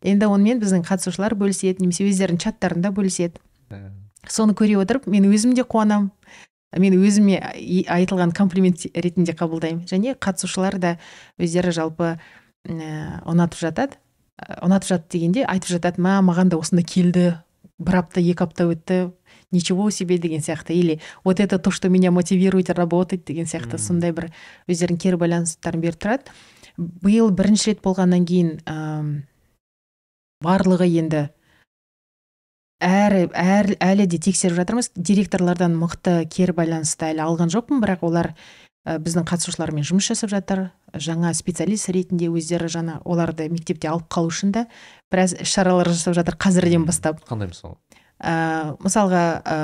Енді 0.02 0.26
онымен 0.26 0.60
біздің 0.62 0.84
қатысушылар 0.88 1.36
бөліседі 1.38 1.84
немесе 1.84 2.08
өздерінің 2.08 2.42
чаттарында 2.42 2.90
бөліседі. 2.94 3.38
Соны 4.28 4.56
көре 4.58 4.78
отырып 4.82 5.06
мен 5.06 5.30
өзім 5.30 5.54
де 5.54 5.62
қуанамын 5.62 6.10
мен 6.76 6.98
өзіме 6.98 7.38
айтылған 7.88 8.34
комплимент 8.36 8.84
ретінде 8.92 9.32
қабылдаймын 9.32 9.86
және 9.88 10.14
қатысушылар 10.20 10.76
да 10.78 10.96
өздері 11.40 11.72
жалпы 11.72 12.10
ә, 12.12 13.22
ұнатып 13.24 13.62
жатады. 13.62 13.96
Ұнатып 14.38 14.92
жатты 14.92 15.16
дегенде 15.16 15.46
айтып 15.48 15.78
жатады 15.78 16.02
ма 16.04 16.18
маған 16.22 16.52
да 16.52 16.58
осында 16.60 16.84
келді 16.84 17.38
бір 17.78 18.02
апта 18.02 18.20
екі 18.20 18.44
апта 18.44 18.68
өтті 18.68 18.98
ничего 19.50 19.90
себе 19.90 20.18
деген 20.18 20.40
сияқты. 20.40 20.74
Или 20.74 21.00
вот 21.24 21.40
это 21.40 21.58
то 21.58 21.70
что 21.70 21.88
меня 21.88 22.10
мотивирует 22.10 22.70
работать 22.70 23.24
деген 23.24 23.46
сияқты 23.46 23.78
сондай 23.78 24.12
бір 24.12 24.30
өздерінің 24.68 25.00
кері 25.00 25.16
байланыстарын 25.16 25.80
беріп 25.80 25.98
тұрады. 26.02 26.36
Биыл 26.78 27.30
бірінші 27.30 27.72
рет 27.72 27.82
болғаннан 27.82 28.26
кейін 28.28 28.60
ам, 28.66 29.10
барлығы 30.44 30.86
енді 31.00 31.28
әрі 32.78 33.26
әр, 33.34 33.72
әлі 33.82 34.06
де 34.06 34.20
тексеріп 34.22 34.60
жатырмыз. 34.60 34.92
Директорлардан 34.94 35.74
мықты 35.74 36.22
кері 36.30 36.54
байланысты 36.54 37.10
әлі 37.10 37.24
алған 37.24 37.50
жоқпын 37.50 37.82
бірақ 37.82 38.04
олар 38.06 38.30
ә, 38.86 39.00
біздің 39.02 39.26
қатысушылармен 39.26 39.82
жұмыс 39.82 40.12
жасап 40.12 40.30
жатыр. 40.30 40.68
Жаңа 40.94 41.32
специалист 41.34 41.90
ретінде 41.90 42.30
өздері 42.30 42.70
жаңа 42.70 43.00
оларды 43.04 43.48
мектепте 43.50 43.90
алып 43.90 44.06
қалу 44.12 44.30
үшін 44.30 44.54
де 44.54 44.68
біраз 45.10 45.34
іс 45.34 45.50
шаралар 45.50 45.90
жасап 45.90 46.14
жатыр. 46.14 46.38
Қазірден 46.38 46.86
бастап. 46.86 47.24
Қандай 47.26 47.50
мысалы 47.50 47.74
ә, 48.18 48.74
мысалға 48.82 49.22
ә, 49.42 49.56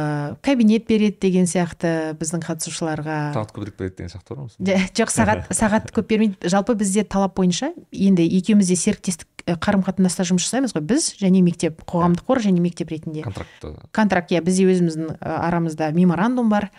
кабинет 0.44 0.86
береді 0.86 1.18
деген 1.26 1.46
сияқты 1.50 2.14
біздің 2.20 2.44
қатысушыларға. 2.44 3.18
Сағат 3.34 3.54
көбірек 3.56 3.78
береді 3.78 3.96
деген 3.98 4.12
сияқты 4.12 4.34
бар 4.34 4.42
ма 4.44 4.88
жоқ 4.94 5.14
сағат 5.14 5.46
сағат 5.60 5.92
көп 5.94 6.08
бермейді. 6.12 6.50
Жалпы 6.50 6.76
бізде 6.78 7.04
талап 7.04 7.36
бойынша 7.38 7.72
енді 7.90 8.26
екеуміз 8.38 8.70
де 8.70 8.78
серіктестік 8.78 9.28
қарым 9.44 9.84
қатынаста 9.84 10.24
жұмыс 10.24 10.46
жасаймыз 10.46 10.74
ғой 10.76 10.84
біз 10.88 11.10
және 11.20 11.42
мектеп 11.44 11.82
қоғамдық 11.88 12.24
қор 12.28 12.40
және 12.46 12.62
мектеп 12.64 12.94
ретінде. 12.94 13.24
Контрактты 13.26 13.74
контракт 13.92 14.32
иә 14.32 14.40
бізде 14.44 14.68
өзіміздің 14.70 15.18
арамызда 15.20 15.90
меморандум 15.92 16.48
бар 16.48 16.70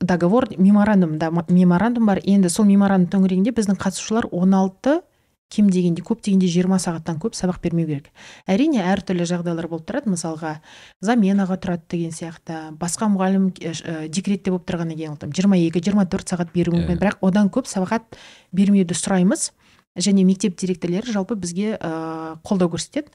договор 0.00 0.48
меморандумда 0.56 1.30
меморандум 1.48 2.06
бар. 2.06 2.20
Енді 2.24 2.50
сол 2.52 2.66
меморандум 2.68 3.08
төңірегінде 3.14 3.54
біздің 3.56 3.78
қатысушылар 3.80 4.28
16 4.32 5.00
кем 5.48 5.70
дегенде 5.72 6.02
көп 6.04 6.20
дегенде 6.24 6.48
20 6.48 6.80
сағаттан 6.82 7.18
көп 7.20 7.36
сабақ 7.36 7.60
бермеу 7.62 7.86
керек. 7.88 8.10
Әрине 8.46 8.82
әртүрлі 8.84 9.24
жағдайлар 9.28 9.68
болып 9.70 9.86
тұрады. 9.88 10.12
Мысалға 10.12 10.58
заменаға 11.04 11.56
тұрады 11.62 11.88
деген 11.88 12.12
сияқты 12.12 12.58
басқа 12.78 13.08
мұғалім 13.14 13.48
ә, 13.56 14.08
декретте 14.12 14.52
болып 14.52 14.66
тұрғаннан 14.68 14.98
кейін 14.98 15.14
ол 15.14 15.20
там 15.20 15.32
22-24 15.32 16.34
сағат 16.34 16.52
беруі 16.52 16.82
мүмкін. 16.82 16.98
Иә. 16.98 17.00
бірақ 17.00 17.24
одан 17.24 17.48
көп 17.48 17.70
сағат 17.70 18.18
бермеуді 18.52 18.96
сұраймыз. 18.96 19.50
Және 19.98 20.24
мектеп 20.28 20.58
директорлері 20.60 21.16
жалпы 21.16 21.34
бізге 21.34 21.78
ә, 21.80 22.36
қолдау 22.44 22.68
көрсетеді. 22.76 23.08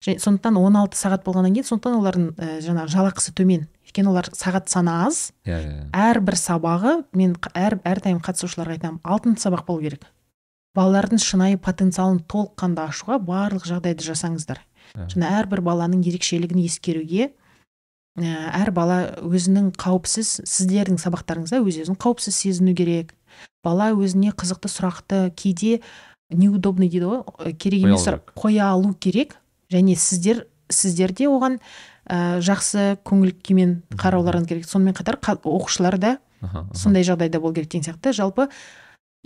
Және 0.00 0.22
сондықтан 0.22 0.56
16 0.56 0.96
сағат 0.96 1.26
болғаннан 1.26 1.52
кейін 1.58 1.66
сондықтан 1.68 1.98
олардың 1.98 2.30
ә, 2.38 2.54
жаңағы 2.64 2.94
жалақысы 2.94 3.34
төмен. 3.36 3.66
Өйткені 3.84 4.08
олар 4.14 4.30
сағат 4.32 4.70
саны 4.72 4.94
аз. 5.04 5.34
Иә 5.44 5.58
иә 5.58 5.90
әрбір 5.92 6.38
сабағы 6.40 6.94
мен 7.12 7.34
әр 7.52 7.76
әрдайым 7.84 8.22
қатысушыларға 8.24 8.78
айтамын 8.78 9.02
алтын 9.04 9.36
сабақ 9.36 9.66
болу 9.66 9.84
керек. 9.84 10.06
Балалардың 10.76 11.18
шынайы 11.22 11.58
потенциалын 11.58 12.20
толыққанды 12.30 12.84
ашуға 12.84 13.18
барлық 13.18 13.66
жағдайды 13.66 14.04
жасаңыздар. 14.06 14.60
Және 14.94 15.28
әрбір 15.40 15.60
баланың 15.66 16.02
ерекшелігін 16.06 16.62
ескеруге 16.64 17.30
ә, 18.18 18.24
әр 18.58 18.70
бала 18.74 18.98
өзінің 19.22 19.72
қауіпсіз 19.78 20.40
сіздердің 20.46 20.98
сабақтарыңызда 21.02 21.60
өз 21.62 21.80
өзін 21.84 21.98
қауіпсіз 22.00 22.34
сезіну 22.34 22.74
керек. 22.74 23.14
Бала 23.62 23.90
өзіне 23.94 24.32
қызықты 24.34 24.70
сұрақты 24.72 25.20
кейде 25.36 25.80
неудобный 26.30 26.88
дейді 26.90 27.06
ғой 27.10 27.54
керек 27.58 27.86
емес 27.86 28.06
сұрақ 28.06 28.34
қоя 28.38 28.70
алу 28.72 28.94
керек. 28.94 29.36
Және 29.70 29.94
сіздер 29.94 30.46
сіздер 30.70 31.12
де 31.14 31.26
оған 31.30 31.58
ә, 32.06 32.38
жақсы 32.42 32.96
көңіл 33.06 33.34
күймен 33.42 33.82
қарауларыңыз 33.94 34.48
керек. 34.50 34.66
Сонымен 34.70 34.94
қатар 34.98 35.18
қа- 35.22 35.38
оқушылар 35.42 35.98
да 35.98 36.18
сондай 36.74 37.02
жағдайда 37.04 37.38
болу 37.40 37.54
керек 37.54 37.70
деген 37.70 37.84
сияқты. 37.84 38.12
Жалпы 38.16 38.48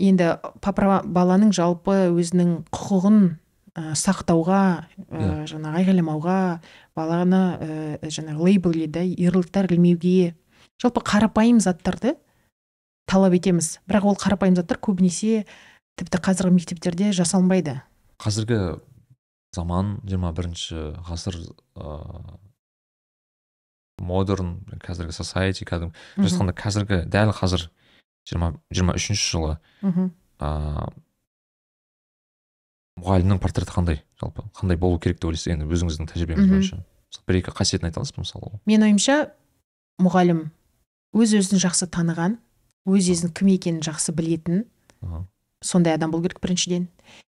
енді 0.01 0.35
папа 0.65 1.01
баланың 1.05 1.53
жалпы 1.55 1.97
өзінің 2.15 2.55
құқығын 2.75 3.21
ә, 3.75 3.95
сақтауға 3.99 4.63
ә, 5.11 5.29
жаңағы 5.51 5.83
айғайламауға 5.83 6.39
баланы 6.99 7.43
ә, 7.55 7.69
жаңағы 8.03 8.51
лейблдеуді 8.51 9.07
ярлықтар 9.23 9.71
ілмеуге 9.71 10.35
жалпы 10.83 11.05
қарапайым 11.05 11.61
заттарды 11.63 12.17
талап 13.07 13.37
етеміз. 13.37 13.79
Бірақ 13.87 14.09
ол 14.11 14.19
қарапайым 14.19 14.57
заттар 14.59 14.81
көбінесе 14.83 15.45
тіпті 16.01 16.19
қазіргі 16.25 16.57
мектептерде 16.57 17.13
жасалынбайды 17.15 17.79
қазіргі 18.23 18.81
заман 19.55 19.99
21 20.03 20.35
бірінші 20.35 20.81
ғасыр 21.07 21.39
ыыы 21.79 22.39
модерн 24.03 24.57
қазіргі 24.83 25.15
society 25.15 25.67
кәдімгі 25.69 25.95
айтқанда 26.19 26.55
қазіргі 26.59 27.01
дәл 27.11 27.31
қазір 27.37 27.69
жиырма 28.29 28.55
жиырма 28.73 28.97
үшінші 28.99 29.25
жылы. 29.31 29.57
Мхм 29.85 30.11
ыыы 30.41 30.89
мұғалімнің 33.01 33.41
портреті 33.43 33.75
қандай? 33.75 34.03
жалпы 34.21 34.45
қандай 34.55 34.79
болу 34.79 34.99
керек 35.03 35.19
деп 35.19 35.31
ойлайсыз? 35.31 35.51
енді 35.53 35.67
өзіңіздің 35.67 36.11
тәжірибеңіз 36.13 36.51
бойынша. 36.51 36.79
Бір 37.27 37.41
екі 37.41 37.55
қасиетін 37.55 37.89
айта 37.89 38.01
аласыз 38.01 38.15
ба 38.15 38.23
мысалы? 38.23 38.61
Менің 38.71 38.87
ойымша 38.89 39.17
мұғалім 40.03 40.45
өз 41.15 41.35
өзін 41.39 41.63
жақсы 41.63 41.89
таныған 41.91 42.39
өз 42.87 43.11
өзінің 43.15 43.35
кім 43.35 43.51
екенін 43.55 43.83
жақсы 43.87 44.15
білетін 44.15 44.65
сондай 45.63 45.95
адам 45.95 46.15
болу 46.15 46.23
керек 46.27 46.41
біріншіден. 46.43 46.89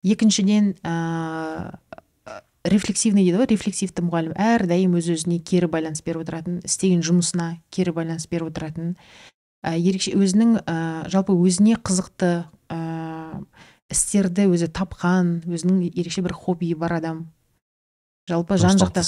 Екіншіден 0.04 0.76
ыыы 0.84 1.72
рефлексивный 2.70 3.24
дейді 3.24 3.40
ғой 3.40 3.50
рефлексивті 3.54 4.04
мұғалім. 4.04 4.36
Әрдайым 4.36 4.96
өз 5.00 5.08
өзіне 5.16 5.40
кері 5.44 5.70
байланыс 5.72 6.04
беріп 6.04 6.26
отыратын 6.26 6.60
істеген 6.68 7.02
жұмысына 7.06 7.58
кері 7.74 7.94
байланыс 7.96 8.28
беріп 8.30 8.52
отыратын 8.52 8.92
ә, 8.94 8.98
ерекше 9.64 10.14
өзінің 10.16 10.60
ә, 10.64 10.76
жалпы 11.12 11.36
өзіне 11.36 11.80
қызықты 11.84 12.32
ә, 12.72 12.80
істерді 13.92 14.48
өзі 14.54 14.70
тапқан 14.72 15.40
өзінің 15.50 15.90
ерекше 15.90 16.24
бір 16.24 16.38
хоббиі 16.38 16.78
бар 16.80 17.00
адам. 17.00 17.28
Жалпы 18.30 18.60
жан 18.62 18.80
жақты 18.80 19.04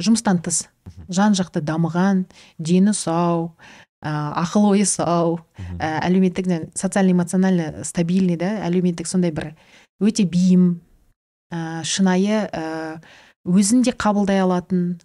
жұмыстан 0.00 0.40
тыс. 0.44 0.64
Жан 1.12 1.34
жақты 1.36 1.60
дамыған 1.60 2.24
дені 2.58 2.94
сау 2.96 3.52
ә, 4.00 4.10
ақыл 4.40 4.70
ойы 4.72 4.86
сау 4.88 5.40
ә, 5.78 6.00
әлеуметтік 6.06 6.70
социально 6.74 7.12
эмоционально 7.12 7.84
стабильный 7.84 8.36
да 8.40 8.56
әлеуметтік 8.64 9.06
сондай 9.06 9.32
бір 9.34 9.52
өте 10.00 10.24
бейім 10.24 10.80
ә, 11.52 11.82
шынайы 11.84 12.46
ә, 12.48 13.00
өзін 13.44 13.84
де 13.84 13.92
қабылдай 13.92 14.40
алатын 14.40 15.00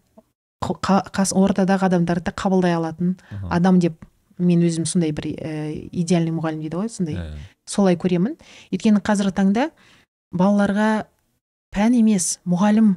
қас 0.63 1.33
ортадағы 1.35 1.89
адамдарды 1.89 2.31
қабылдай 2.31 2.75
алатын 2.77 3.17
адам 3.51 3.79
деп 3.83 3.99
мен 4.37 4.63
өзім 4.65 4.85
сондай 4.89 5.13
бір 5.15 5.29
ә, 5.35 5.51
идеальный 5.91 6.33
мұғалім 6.35 6.63
дейді 6.65 6.81
ғой 6.81 6.89
сондай. 6.89 7.15
Иә. 7.15 7.37
солай 7.65 7.95
көремін. 7.95 8.35
Өйткені 8.73 9.01
қазіргі 9.05 9.35
таңда 9.35 9.69
балаларға 10.35 11.07
пән 11.75 11.95
емес 11.99 12.39
мұғалім 12.47 12.95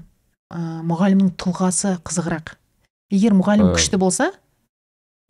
ә, 0.51 0.59
мұғалімнің 0.89 1.33
тұлғасы 1.41 1.99
қызығырақ. 2.07 2.57
егер 3.11 3.35
мұғалім 3.35 3.73
күшті 3.77 3.99
болса 3.99 4.33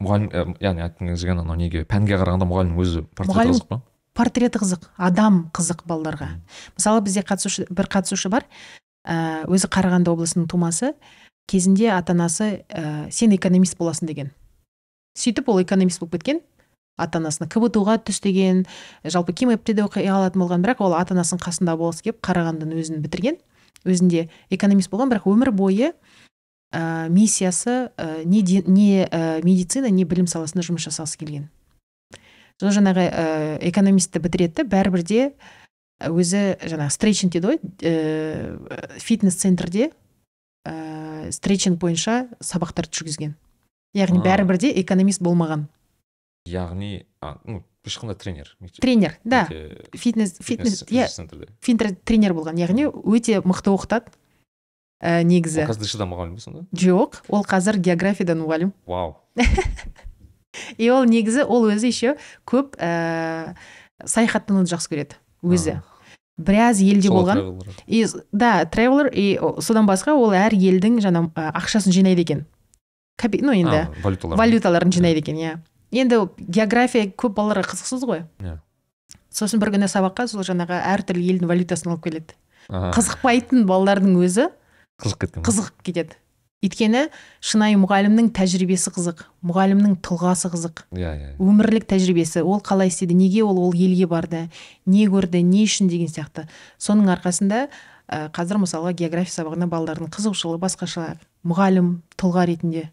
мұғалім 0.02 0.28
ә, 0.30 0.44
яғни 0.62 0.84
айтқыңыз 0.86 1.22
келген 1.22 1.42
анау 1.42 1.59
неге 1.59 1.84
пәнге 1.88 2.18
қарағанда 2.18 2.46
мұғалімнің 2.48 2.82
өзі 2.82 3.04
портреті 3.18 3.50
қызық 3.50 3.68
па? 3.68 3.80
портреті 4.14 4.61
қызық 4.62 4.88
адам 4.96 5.40
қызық 5.54 5.84
балаларға. 5.86 6.28
Мысалы 6.76 7.02
бізде 7.06 7.22
қатысушы 7.26 7.66
бір 7.70 7.90
қатысушы 7.90 8.30
бар 8.30 8.46
ә, 9.06 9.44
өзі 9.46 9.70
қарағанды 9.70 10.11
облысының 10.12 10.48
тумасы 10.50 10.92
кезінде 11.48 11.90
ата 11.94 12.14
анасы 12.14 12.64
ә, 12.68 13.11
сен 13.11 13.34
экономист 13.34 13.78
боласың 13.78 14.11
деген. 14.11 14.30
Сөйтіп 15.16 15.48
ол 15.48 15.62
экономист 15.62 16.00
болып 16.00 16.18
кеткен. 16.18 16.40
Ата 16.98 17.20
анасына 17.22 17.46
кбту 17.46 17.84
ға 17.86 17.94
түс 18.02 18.18
деген 18.20 18.64
жалпы 19.04 19.32
кимэпте 19.32 19.76
оқи 19.84 20.02
алатын 20.02 20.42
болған 20.42 20.64
бірақ 20.64 20.82
ол 20.82 20.96
ата 20.98 21.14
анасының 21.14 21.44
қасында 21.44 21.76
болғысы 21.78 22.02
келіп 22.09 22.18
қарағандыны 22.26 22.74
өзін 22.74 22.98
бітірген. 23.04 23.38
Өзінде 23.86 24.28
экономист 24.50 24.90
болған 24.90 25.12
бірақ 25.12 25.28
өмір 25.30 25.52
бойы 25.54 25.92
ә, 26.74 27.09
миссиясы 27.09 27.92
ә, 27.94 28.24
не, 28.24 28.42
де- 28.42 28.64
не 28.66 29.06
ә, 29.06 29.44
медицина 29.46 29.88
не 29.94 30.02
білім 30.04 30.26
саласында 30.26 30.66
жұмыс 30.66 30.88
жасағысы 30.88 31.20
келген. 31.22 31.46
Сол 32.59 32.74
жаңағы 32.74 33.06
ә, 33.06 33.24
экономистті 33.70 34.18
бітіреді 34.18 34.64
де 34.64 34.66
бәрібір 34.66 35.06
де 35.06 35.32
өзі 36.02 36.59
жаңағы 36.59 36.90
стретчинг 36.90 37.32
дейді 37.36 37.46
ғой 37.46 37.61
ә, 37.86 38.98
фитнес 38.98 39.38
центрде 39.38 39.92
ә, 40.66 41.30
стретчинг 41.30 41.78
бойынша 41.78 42.26
сабақтар 42.42 42.90
жүргізген. 42.90 43.38
Яғни 43.97 44.22
бәрібір 44.24 44.59
де 44.61 44.72
экономист 44.82 45.22
болмаған. 45.24 45.68
Яғни 46.49 47.07
ну 47.45 47.62
айтқанда 47.89 48.14
тренер 48.14 48.57
мектеп. 48.61 48.82
Тренер 48.82 49.18
да. 49.24 49.47
Фитнес 49.95 50.36
фитнес 50.41 50.84
иә 50.89 51.09
тренер 52.05 52.34
болған. 52.36 52.59
Яғни 52.61 52.89
өте 52.89 53.41
мықты 53.45 53.72
оқытады 53.72 54.12
ә, 55.01 55.22
негізі. 55.24 55.64
Ол 55.64 55.72
қазір 55.72 55.89
дшда 55.89 56.09
мұғалім 56.09 56.34
ба 56.36 56.43
сонда? 56.43 56.64
Жоқ 56.72 57.22
ол 57.28 57.45
қазір 57.49 57.78
географиядан 57.80 58.43
мұғалім. 58.43 58.72
Вау. 58.86 59.16
И 60.76 60.89
ол 60.91 61.07
негізі 61.07 61.45
ол 61.47 61.68
өзі 61.70 61.89
еще 61.89 62.16
көп 62.49 62.76
ә, 62.80 63.55
саяхаттануды 64.05 64.70
жақсы 64.72 64.93
көреді 64.93 65.18
өзі. 65.43 65.80
Біраз 66.39 66.78
елде 66.82 67.11
болған. 67.11 67.62
и 67.86 68.07
да 68.30 68.64
тревелер 68.64 69.11
и 69.12 69.39
содан 69.61 69.86
басқа 69.86 70.14
ол 70.14 70.30
әр 70.30 70.55
елдің 70.55 71.01
жаңа 71.03 71.30
ақшасын 71.34 71.93
жинайды 71.93 72.22
екен. 72.22 72.47
Ну 73.42 73.52
енді 73.52 73.76
А, 73.76 73.88
валюталар. 74.02 74.38
валюталарын 74.38 74.92
жинайды 74.92 75.18
екен 75.20 75.36
иә. 75.36 75.58
Енді 75.90 76.28
география 76.38 77.06
көп 77.10 77.34
балаларға 77.34 77.72
қызықсыз 77.74 78.04
ғой. 78.06 78.24
Иә. 78.40 78.58
сосын 79.32 79.60
бір 79.60 79.70
күні 79.70 79.88
сабаққа 79.88 80.26
сол 80.28 80.42
жаңағы 80.42 80.78
әртүрлі 80.82 81.28
елдің 81.32 81.46
валютасын 81.48 81.90
алып 81.92 82.04
келеді. 82.04 82.34
Аха, 82.68 82.90
қызықпайтын 83.00 83.64
балалардың 83.66 84.16
өзі 84.24 84.48
қызық 85.00 85.18
кеткен 85.18 85.42
қызығып 85.42 85.82
кетеді. 85.82 86.16
Өйткені 86.58 87.04
шынайы 87.40 87.76
мұғалімнің 87.78 88.32
тәжірибесі 88.34 88.90
қызық 88.90 89.20
мұғалімнің 89.46 90.00
тұлғасы 90.02 90.50
қызық. 90.50 90.82
Иә 90.90 91.12
иә 91.14 91.28
өмірлік 91.38 91.86
тәжірибесі 91.86 92.42
ол 92.42 92.58
қалай 92.60 92.88
істеді 92.90 93.14
неге 93.14 93.44
ол 93.44 93.58
ол 93.62 93.72
елге 93.72 94.06
барды 94.10 94.48
не 94.84 95.06
көрді 95.06 95.40
не 95.42 95.62
үшін 95.64 95.86
деген 95.88 96.08
сияқты. 96.10 96.48
Соның 96.82 97.06
арқасында 97.14 97.68
ә, 98.10 98.28
қазір 98.34 98.58
мысалға 98.58 98.90
география 98.92 99.38
сабағына 99.38 99.68
балалардың 99.70 100.10
қызығушылығы 100.10 100.58
басқаша. 100.58 101.14
Мұғалім 101.46 102.00
тұлға 102.18 102.48
ретінде. 102.50 102.90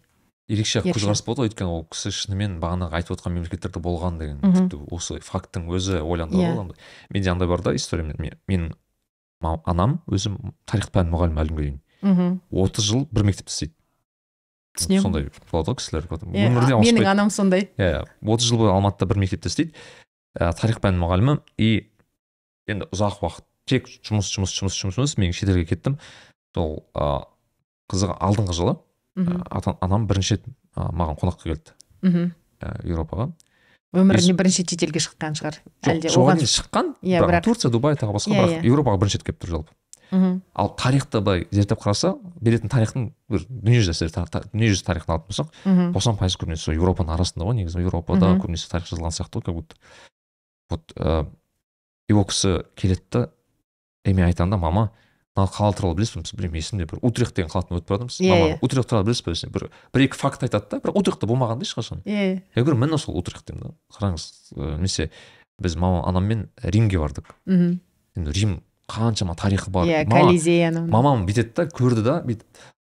Ерекше 0.48 0.80
көзқарас 0.84 1.22
болады 1.26 1.42
ғой 1.42 1.48
өйткені 1.50 1.70
ол 1.74 1.84
кісі 1.90 2.12
шынымен 2.14 2.58
бағанағы 2.62 2.94
айтып 3.00 3.16
отқан 3.16 3.34
мемлекеттерде 3.34 3.80
болған 3.82 4.18
деген 4.20 4.38
тіпті 4.44 4.78
осы 4.94 5.18
факттың 5.24 5.66
өзі 5.74 5.98
ойландырады 6.06 6.46
Иә. 6.46 6.54
ғой 6.54 6.76
менде 7.10 7.30
андай 7.32 7.48
бар 7.48 7.62
да 7.62 7.74
история. 7.74 8.04
Мен- 8.04 8.16
мен- 8.48 8.72
менің 9.42 9.60
анам 9.66 10.00
өзі 10.06 10.30
тарих 10.64 10.90
пән 10.94 11.10
мұғалімі 11.10 11.42
әлі 11.42 11.50
күнге 11.50 11.62
дейін. 11.66 11.80
Мхм 12.02 12.40
отыз 12.52 12.84
жыл 12.84 13.06
бір 13.10 13.24
мектепте 13.26 13.50
істейді. 13.50 13.74
Түсінемін. 14.76 15.02
Сондай 15.02 15.28
болады 15.50 15.72
ғой 15.72 15.76
кісілер 15.80 16.06
Иә, 16.06 16.48
өмірде 16.50 16.78
менің 16.84 17.06
анам 17.10 17.30
сондай. 17.30 17.70
Иә 17.78 18.04
отыз 18.22 18.46
жыл 18.50 18.58
бойы 18.58 18.70
алматыда 18.74 19.06
бір 19.08 19.18
мектепте 19.18 19.48
істейді. 19.48 19.72
Ә, 20.38 20.52
тарих 20.54 20.80
пән 20.80 20.98
мұғалімі. 21.00 21.40
И 21.58 21.90
енді 22.68 22.86
ұзақ 22.92 23.22
уақыт 23.24 23.44
тек 23.66 23.88
жұмыс 23.88 24.28
жұмыс 24.30 24.52
жұмыс 24.52 24.76
жұмыс 24.76 24.98
жұмыс 25.00 25.16
мен 25.18 25.32
шетелге 25.32 25.64
кеттім. 25.64 25.98
Сол 26.54 26.84
ә, 26.94 27.24
қызығы 27.90 28.18
алдыңғы 28.20 28.52
жылы. 28.52 28.76
Ата- 29.16 29.76
анам 29.80 30.06
бірінші 30.06 30.34
рет 30.36 30.44
ә, 30.76 30.90
маған 30.92 31.16
қонаққа 31.20 31.42
келді. 31.42 31.72
Мхм. 32.02 32.32
ә, 32.60 32.84
еуропаға. 32.84 33.30
Өміріне 33.96 34.34
бірінші 34.36 34.64
шетелге 34.66 35.00
шыққан 35.00 35.36
шығар. 35.38 35.56
Әлде 35.88 36.10
оған 36.12 36.40
шыққан 36.44 36.94
Иә, 37.02 37.20
бірақ 37.24 37.44
турция 37.44 37.70
дубай 37.70 37.94
тағы 37.96 38.12
басқа 38.12 38.32
Иә, 38.34 38.40
бірақ 38.42 38.52
иә. 38.60 38.64
еуропаға 38.68 38.98
бірінші 39.00 39.18
рет 39.18 39.24
келіп 39.24 39.38
тұр 39.40 39.48
жалпы. 39.56 39.72
Мхм, 40.12 40.42
ал 40.54 40.68
тарихты 40.78 41.20
былай 41.20 41.46
зерттеп 41.50 41.80
қараса 41.82 42.12
беретін 42.40 42.68
тарихтың 42.70 43.08
бір 43.28 43.42
дүниежүзі 43.48 44.06
дүниежүзі 44.52 44.84
тарихын 44.86 45.10
алатын 45.16 45.26
болсақ 45.32 45.48
мхм, 45.64 45.88
тоқсан 45.96 46.16
пайыз 46.20 46.36
көбінесе 46.38 46.62
сол 46.62 46.74
еуропаның 46.76 47.10
арасында 47.16 47.44
ғой 47.48 47.56
негізі. 47.58 47.80
Еуропада 47.82 48.36
көбінесе 48.38 48.68
тарих 48.70 48.86
жазылған 48.86 49.10
сияқты 49.16 49.40
ғой 49.40 49.42
как 49.48 49.54
будто. 49.54 49.74
Вот 50.70 50.92
ә, 50.94 51.26
и 52.08 52.12
ол 52.12 52.24
кісі 52.24 52.62
келеді 52.76 53.02
да 53.10 53.28
и 54.04 54.12
мен 54.14 54.26
айтамын 54.28 54.50
да 54.50 54.56
мама 54.58 54.90
мына 55.36 55.46
қала 55.52 55.72
туралы 55.76 55.94
білесіз 55.98 56.16
бе? 56.16 56.22
Біз 56.22 56.32
білмеймін 56.32 56.62
есімде 56.62 56.86
бір 56.88 56.98
утрехт 57.02 57.36
деген 57.36 57.50
қаладан 57.52 57.78
өтіп 57.78 57.88
бара 57.92 58.06
жатырмыз 58.08 58.58
утрехт 58.62 58.88
туралы 58.88 59.04
білесіз 59.04 59.24
бе 59.26 59.32
десем 59.34 59.50
бір 59.52 59.68
бір 59.94 60.04
екі 60.06 60.16
факт 60.16 60.42
айтады 60.42 60.70
да 60.70 60.80
бірақ 60.80 60.96
утрехтте 61.00 61.26
болмаған 61.28 61.60
да 61.60 61.66
ешқашан 61.68 62.00
иә 62.04 62.40
я 62.54 62.62
говорю 62.62 62.78
міне 62.80 62.98
сол 62.98 63.18
утрехт 63.18 63.46
деймін 63.46 63.68
да. 63.68 63.74
Қараңыз 63.92 64.24
немесе 64.56 65.10
біз 65.60 65.76
мама 65.76 66.06
анаммен 66.08 66.48
римге 66.62 66.98
бардық. 66.98 67.34
Мхм. 67.46 67.80
енді 68.16 68.32
рим 68.32 68.62
қаншама 68.88 69.34
тарихы 69.36 69.70
бар. 69.70 69.86
Иә 69.86 70.08
колизей 70.08 70.66
анау 70.68 70.86
мамам 70.86 71.26
бүйтеді 71.26 71.52
да 71.54 71.66
көрді 71.68 72.02
да 72.02 72.22
бүйтіп 72.24 72.46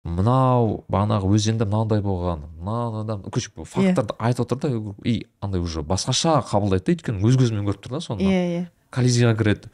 мынау 0.03 0.83
бағанағы 0.91 1.29
өзенде 1.31 1.65
мынандай 1.65 2.01
болған 2.03 2.41
мынау 2.59 3.21
короче 3.31 3.51
Иә. 3.55 3.65
факттарды 3.65 4.15
айтып 4.19 4.53
отыр 4.53 4.59
да 4.59 4.95
и 5.05 5.27
андай 5.41 5.61
уже 5.61 5.83
басқаша 5.83 6.41
қабылдайды 6.43 6.87
да 6.87 6.93
өйткені 6.97 7.23
өз 7.23 7.37
көзімен 7.39 7.63
көріп 7.69 7.85
тұр 7.87 7.95
да 7.95 8.01
соны 8.03 8.19
иә 8.27 8.41
иә 8.51 8.65
колизейға 8.91 9.37
кіреді. 9.39 9.71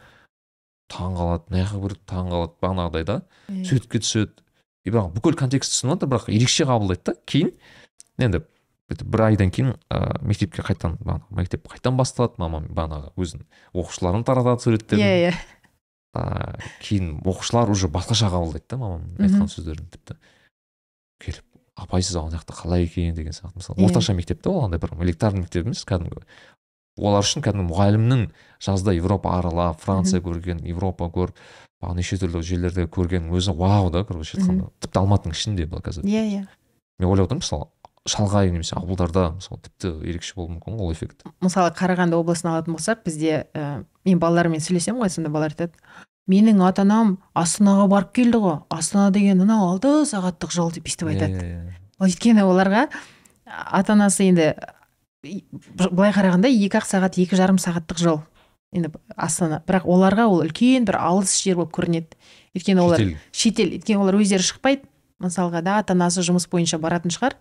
Таң 0.92 1.16
қалады 1.18 1.52
мына 1.52 1.64
жаққа 1.64 1.80
кіреді 1.84 2.04
таң 2.08 2.30
қалады 2.32 2.54
бағанағыдай 2.64 3.04
да. 3.08 3.16
Суретке 3.68 4.00
түседі 4.02 4.44
и 4.84 4.92
бірақ 4.92 5.10
бүкіл 5.16 5.36
контекст 5.38 5.74
түсініп 5.74 5.96
жатыр 5.96 6.12
бірақ 6.14 6.30
ерекше 6.32 6.66
қабылдайды 6.68 7.04
да 7.10 7.14
кейін. 7.28 7.52
Енді 8.18 8.42
бір 8.88 9.24
айдан 9.26 9.50
кейін 9.52 9.74
ә, 9.92 10.16
мектепке 10.24 10.64
қайтадан 10.64 10.96
бағанағы 11.02 11.36
мектеп 11.36 11.68
қайтадан 11.68 11.98
басталады 11.98 12.40
мамам 12.40 12.70
бағанағы 12.72 13.12
өзінің 13.20 13.44
оқушыларын 13.76 14.24
таратады 14.24 14.64
суреттерін. 14.64 15.04
Иә 15.04 15.28
иә. 15.28 15.34
Ә, 16.16 16.56
кейін 16.80 17.18
оқушылар 17.20 17.68
уже 17.68 17.90
басқаша 17.92 18.30
қабылдайды 18.32 18.64
да 18.70 18.80
мамамның 18.80 19.20
айтқан 19.28 19.52
сөздерін 19.52 19.90
тіпті. 19.92 20.16
Келіп 21.20 21.44
апай 21.76 22.02
сіз 22.02 22.16
ана 22.16 22.32
жақта 22.32 22.56
қалай 22.56 22.88
екен? 22.88 23.14
деген 23.14 23.32
сияқты. 23.36 23.60
Мысалы 23.60 23.78
Иә. 23.78 23.90
орташа 23.90 24.14
мектеп 24.14 24.40
та 24.42 24.50
ол 24.50 24.64
андай 24.64 24.80
бір 24.80 24.96
элитарный 25.04 25.44
мектеп 25.44 25.66
емес 25.66 25.84
кәдімгі 25.84 26.24
олар 26.98 27.24
үшін 27.24 27.44
кәдімгі 27.46 27.68
мұғалімнің 27.70 28.26
жазда 28.64 28.94
европа 28.98 29.38
аралап 29.38 29.80
франция 29.82 30.20
көрген 30.24 30.64
европа 30.66 31.08
көріп 31.14 31.38
бағана 31.82 32.02
неше 32.02 32.18
түрлі 32.18 32.42
жерлерде 32.42 32.86
көрген 32.90 33.30
өзі 33.30 33.54
вау 33.56 33.90
да 33.94 34.04
короче 34.04 34.38
айтқанда 34.38 34.70
тіпті 34.82 35.02
алматының 35.02 35.36
ішінде 35.36 35.66
бұл 35.70 35.82
қазір. 35.84 36.06
Иә 36.06 36.24
иә. 36.26 36.44
Мен 36.98 37.10
ойлап 37.10 37.28
отырмын 37.28 37.44
мысалы 37.44 37.68
шалғай 38.08 38.50
немесе 38.50 38.74
ауылдарда 38.78 39.28
мысалы 39.36 39.60
тіпті 39.68 39.92
ерекше 40.08 40.34
болуы 40.34 40.56
мүмкін 40.56 40.78
ғой 40.78 40.88
ол 40.88 40.92
эффект. 40.92 41.22
Мысалы 41.44 41.70
қарағанды 41.76 42.18
облысын 42.18 42.50
алатын 42.50 42.74
болсақ 42.74 43.04
бізде 43.06 43.46
ә, 43.54 43.84
мен 44.04 44.18
балалармен 44.18 44.64
сөйлесемін 44.64 45.04
ғой 45.04 45.12
сонда 45.12 45.30
балалар 45.30 45.54
айтады 45.54 45.78
менің 46.28 46.62
ата 46.66 46.82
анам 46.82 47.18
астанаға 47.38 47.86
барып 47.92 48.14
келді 48.18 48.40
ғой 48.42 48.56
астана 48.74 49.12
деген 49.14 49.44
анау 49.44 49.68
алты 49.70 49.92
сағаттық 50.08 50.52
жол 50.52 50.72
деп 50.74 50.88
бүйтіп 50.88 51.12
айтады. 51.12 51.38
Иә, 51.38 51.62
иә, 51.62 51.78
өйткені 52.04 52.44
оларға 52.48 52.88
ата 53.46 53.94
анасы 53.94 54.28
енді 54.28 54.50
былай 55.22 56.12
қарағанда 56.14 56.50
екі 56.50 56.78
ақ 56.78 56.86
сағат 56.86 57.18
екі 57.18 57.38
жарым 57.38 57.58
сағаттық 57.58 57.98
жол. 57.98 58.20
Енді 58.74 58.90
астана. 59.16 59.62
Бірақ 59.66 59.86
оларға 59.88 60.28
ол 60.28 60.42
үлкен 60.44 60.84
бір 60.86 60.98
алыс 61.00 61.32
жер 61.42 61.56
болып 61.58 61.72
көрінеді. 61.74 62.14
Өйткені 62.54 62.82
олар 62.84 63.02
Шетел. 63.32 63.72
өйткені 63.74 63.98
олар 64.02 64.18
өздері 64.20 64.44
шықпайды. 64.44 64.84
Мысалға 65.18 65.62
да 65.64 65.78
ата 65.82 65.96
анасы 65.96 66.22
жұмыс 66.22 66.46
бойынша 66.50 66.78
баратын 66.78 67.10
шығар. 67.10 67.34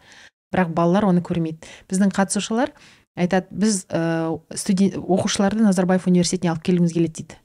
Бірақ 0.54 0.72
балалар 0.74 1.06
оны 1.12 1.22
көрмейді. 1.22 1.68
Біздің 1.92 2.14
қатысушылар 2.16 2.72
айтады 3.18 3.52
біз 3.52 3.84
ә, 3.90 4.40
студент 4.56 4.96
оқушыларды 4.98 5.62
назарбаев 5.62 6.08
университетіне 6.08 6.54
алып 6.54 6.64
келгіміз 6.64 6.94
келеді 6.94 7.14
дейді. 7.22 7.38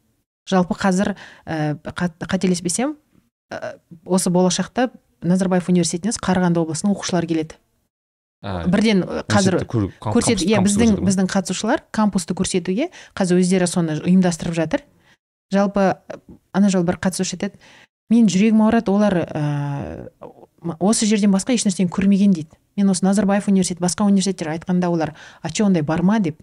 Жалпы 0.48 0.76
қазір 0.78 1.14
ә, 1.44 1.74
қат- 1.82 2.22
қателеспесем 2.24 2.96
ә, 3.50 3.76
осы 4.06 4.30
болашақта 4.30 4.90
назарбаев 5.22 5.68
университетіне 5.68 6.12
қарағанды 6.14 6.62
облысының 6.62 6.94
оқушылары 6.94 7.26
келеді. 7.26 7.58
А, 8.42 8.66
бірден 8.66 9.04
ә, 9.04 9.22
қазір 9.30 9.54
университетті 9.62 9.70
көру- 9.70 9.90
кам- 10.02 10.14
көрсет 10.16 10.38
кампус- 10.42 10.48
иә 10.50 10.62
біздің 10.66 10.96
біздің 11.06 11.28
қатысушылар 11.30 11.82
кампусты 11.94 12.34
көрсетуге 12.34 12.88
қазір 13.14 13.38
өздері 13.38 13.68
соны 13.70 14.00
ұйымдастырып 14.02 14.54
жатыр. 14.56 14.82
Жалпы 15.52 15.96
ана 16.52 16.68
жолы 16.68 16.84
бір 16.88 16.98
қатысушы 16.98 17.36
айтады 17.38 17.54
мен 18.10 18.26
жүрегім 18.26 18.64
ауырады 18.66 18.90
олар 18.90 19.14
ә, 19.30 20.08
осы 20.80 21.06
жерден 21.06 21.30
басқа 21.30 21.54
ешнәрсені 21.54 21.88
көрмеген 21.88 22.34
дейді. 22.34 22.50
Мен 22.76 22.90
осы 22.90 23.04
назарбаев 23.04 23.46
университеті 23.48 23.82
басқа 23.84 24.06
университеттер 24.10 24.48
айтқанда 24.56 24.88
олар 24.90 25.14
а 25.42 25.50
че 25.50 25.64
ондай 25.64 25.82
бар 25.82 26.02
ма? 26.02 26.18
деп 26.20 26.40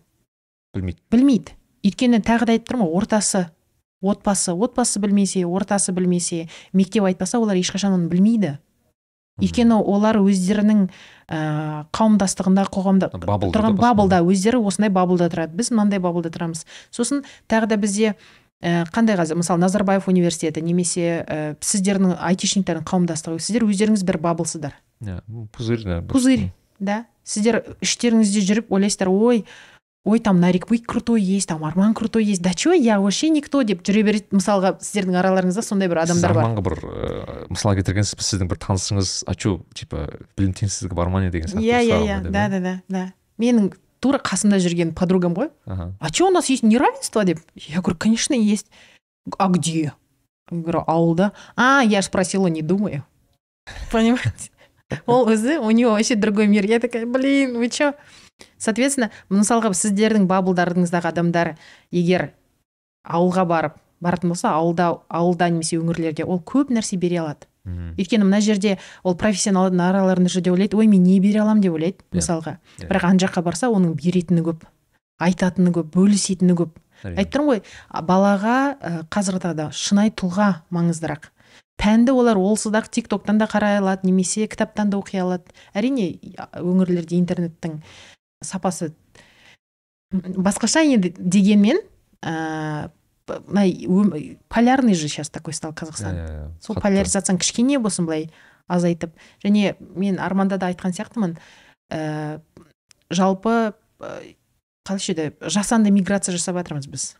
білмейді. 0.73 0.99
Білмейді. 1.11 1.51
Өйткені 1.83 2.19
тағы 2.23 2.45
да 2.45 2.53
айтып 2.53 2.69
тұрмын 2.69 2.87
ғой 2.87 3.01
ортасы 3.01 3.49
отбасы 4.01 4.53
отбасы 4.53 4.99
білмесе 4.99 5.43
ортасы 5.45 5.91
білмесе 5.91 6.47
мектеп 6.71 7.03
айтпаса 7.03 7.39
олар 7.39 7.55
ешқашан 7.59 7.95
оны 7.97 8.07
білмейді 8.07 8.57
өйткені 9.41 9.75
олар 9.79 10.19
өздерінің 10.19 10.89
ә, 11.29 11.85
қауымдастығында 11.95 12.65
қоғамда 12.73 13.11
тұрған 13.13 13.77
баблда 13.79 14.21
өздері 14.25 14.59
осындай 14.65 14.89
баблда 14.89 15.29
тұрады. 15.29 15.55
Біз 15.55 15.71
мынандай 15.71 16.01
баблда 16.01 16.33
тұрамыз. 16.33 16.65
Сосын 16.91 17.23
тағы 17.47 17.69
да 17.69 17.77
бізде 17.77 18.15
ә, 18.61 18.83
қандай 18.91 19.15
қазір? 19.19 19.39
Мысалы 19.39 19.61
назарбаев 19.61 20.09
университеті 20.09 20.65
немесе 20.65 21.21
ә, 21.21 21.55
сіздердің 21.61 22.17
айтишниктардың 22.17 22.87
қауымдастығы. 22.89 23.39
Сіздер 23.39 23.69
өздеріңіз 23.69 24.05
бір 24.09 24.19
баблсыздар 24.25 24.75
иә 24.99 25.21
пузырь 25.55 25.83
да 25.85 26.01
пузырь 26.01 26.49
да. 26.79 27.05
Сіздер 27.23 27.61
іштеріңізде 27.83 28.41
жүріп 28.47 28.71
ойлайсыздар 28.73 29.11
ой 29.11 29.45
ой 30.05 30.19
там 30.19 30.39
нарикбый 30.39 30.79
крутой 30.79 31.21
есть 31.21 31.49
там 31.49 31.63
арман 31.65 31.93
крутой 31.93 32.23
есть. 32.23 32.41
Да 32.41 32.53
че 32.53 32.73
я? 32.73 32.99
Вообще 32.99 33.29
никто 33.29 33.63
деп 33.63 33.83
жүре 33.83 34.03
береді 34.03 34.31
мысалға 34.31 34.77
сіздердің 34.79 35.19
араларыңызда 35.19 35.63
сондай 35.65 35.89
бір 35.91 36.03
адамдар 36.05 36.33
бар. 36.33 36.43
Арманға 36.45 36.63
бір 36.63 36.77
ә, 36.79 37.45
мысал 37.51 37.75
келтіргенсіз 37.75 38.15
сіздің 38.15 38.49
бір 38.49 38.61
танысыңыз 38.63 39.11
а 39.27 39.35
че 39.35 39.57
типа 39.75 40.07
білім 40.39 40.55
теңсіздігі 40.55 40.95
бар 40.95 41.11
ма 41.11 41.21
не 41.25 41.31
деген 41.33 41.51
сияқты 41.51 41.67
иә 41.67 41.83
иә 41.83 41.99
иә. 42.05 42.21
да 42.31 42.47
да? 42.47 42.59
да 42.59 42.81
да 42.87 43.03
менің 43.37 43.73
тура 43.99 44.21
қасымда 44.23 44.59
жүрген 44.63 44.93
подругам 44.95 45.35
ғой. 45.35 45.51
Ага. 45.65 45.93
а 45.99 46.09
че 46.09 46.23
у 46.25 46.31
нас 46.31 46.49
есть 46.49 46.63
неравенство 46.63 47.23
деп? 47.25 47.39
Я 47.55 47.81
говорю 47.81 47.97
конечно 47.97 48.33
есть. 48.33 48.67
А 49.37 49.49
где? 49.49 49.93
Я 50.49 50.57
говорю 50.57 50.83
ауылда 50.87 51.33
а 51.55 51.81
я 51.81 52.01
ж 52.01 52.05
спросила 52.05 52.47
не 52.47 52.61
думаю. 52.61 53.03
Понимаете? 53.91 54.49
Ол 55.05 55.27
өзі 55.29 55.59
у 55.59 55.69
него 55.69 55.91
вообще 55.91 56.15
другой 56.15 56.47
мир. 56.47 56.65
Я 56.65 56.79
такая 56.79 57.05
блин 57.05 57.57
вы 57.57 57.69
че 57.69 57.93
соответственно 58.57 59.09
мысалға 59.29 59.71
сіздердің 59.73 60.27
баблдарыңыздағы 60.29 61.11
адамдар 61.11 61.55
егер 61.91 62.31
ауылға 63.03 63.45
барып 63.47 63.77
баратын 64.01 64.29
болса 64.33 64.53
ауылда 64.55 64.89
ауылда 65.09 65.49
немесе 65.49 65.77
өңірлерде 65.79 66.25
ол 66.25 66.39
көп 66.39 66.71
нәрсе 66.71 66.97
бере 66.97 67.19
алады. 67.19 67.47
Мгм. 67.65 67.95
өйткені 67.99 68.23
мына 68.23 68.39
жерде 68.41 68.77
ол 69.03 69.15
профессионалдың 69.19 69.81
араларында 69.83 70.31
жүрді 70.31 70.53
ойлайды 70.53 70.77
ой 70.77 70.87
мен 70.87 71.03
не 71.03 71.19
бере 71.19 71.41
аламын? 71.41 71.61
деп 71.61 71.73
ойлайды 71.73 71.97
Иә. 71.99 72.17
мысалға. 72.17 72.57
Иә. 72.79 72.87
бірақ 72.87 73.03
ана 73.03 73.19
жаққа 73.19 73.43
барса 73.43 73.67
оның 73.67 73.95
беретіні 73.99 74.41
көп 74.41 74.63
айтатыны 75.19 75.73
көп 75.75 75.91
бөлісетіні 75.93 76.55
көп. 76.55 76.79
Айтып 77.03 77.33
тұрмын 77.35 77.59
ғой 77.59 77.61
балаға 78.07 78.55
ә, 78.79 79.03
қазіргі 79.11 79.43
таңда 79.43 79.67
шынайы 79.75 80.11
тұлға 80.15 80.63
маңыздырақ. 80.71 81.29
Пәнді 81.79 82.11
олар 82.11 82.39
олсыз 82.39 82.73
ақ 82.75 82.89
тик 82.91 83.07
токтан 83.07 83.37
да 83.39 83.47
қарай 83.47 83.77
алады 83.79 84.07
немесе 84.07 84.47
кітаптан 84.47 84.89
да 84.89 84.97
оқи 84.99 85.19
алады. 85.19 85.47
Әрине 85.73 86.19
өңірлерде 86.59 87.15
интернеттің 87.19 87.79
сапасы 88.43 88.93
басқаша 90.11 90.81
енді 90.87 91.11
дегенмен 91.17 91.77
ә, 92.23 92.89
п- 93.25 93.39
мына 93.47 94.37
полярный 94.49 94.93
же 94.95 95.07
сейчас 95.07 95.29
такой 95.29 95.53
стал 95.53 95.71
қазақстан 95.73 96.15
иә, 96.15 96.27
иә. 96.27 96.51
сол 96.61 96.75
Қатты. 96.75 96.81
поляризацияны 96.81 97.39
кішкене 97.39 97.79
болсын 97.79 98.05
былай 98.05 98.29
азайтып 98.67 99.11
және 99.43 99.75
мен 99.79 100.19
арманда 100.19 100.57
да 100.57 100.71
айтқан 100.71 100.95
сияқтымын 100.95 101.37
ә, 101.91 102.39
жалпы 103.11 103.73
ә, 103.99 104.35
қалайша 104.87 105.13
еді 105.13 105.29
жасанды 105.41 105.91
миграция 105.91 106.33
жасап 106.33 106.55
жатырмыз 106.57 106.87
біз 106.89 107.15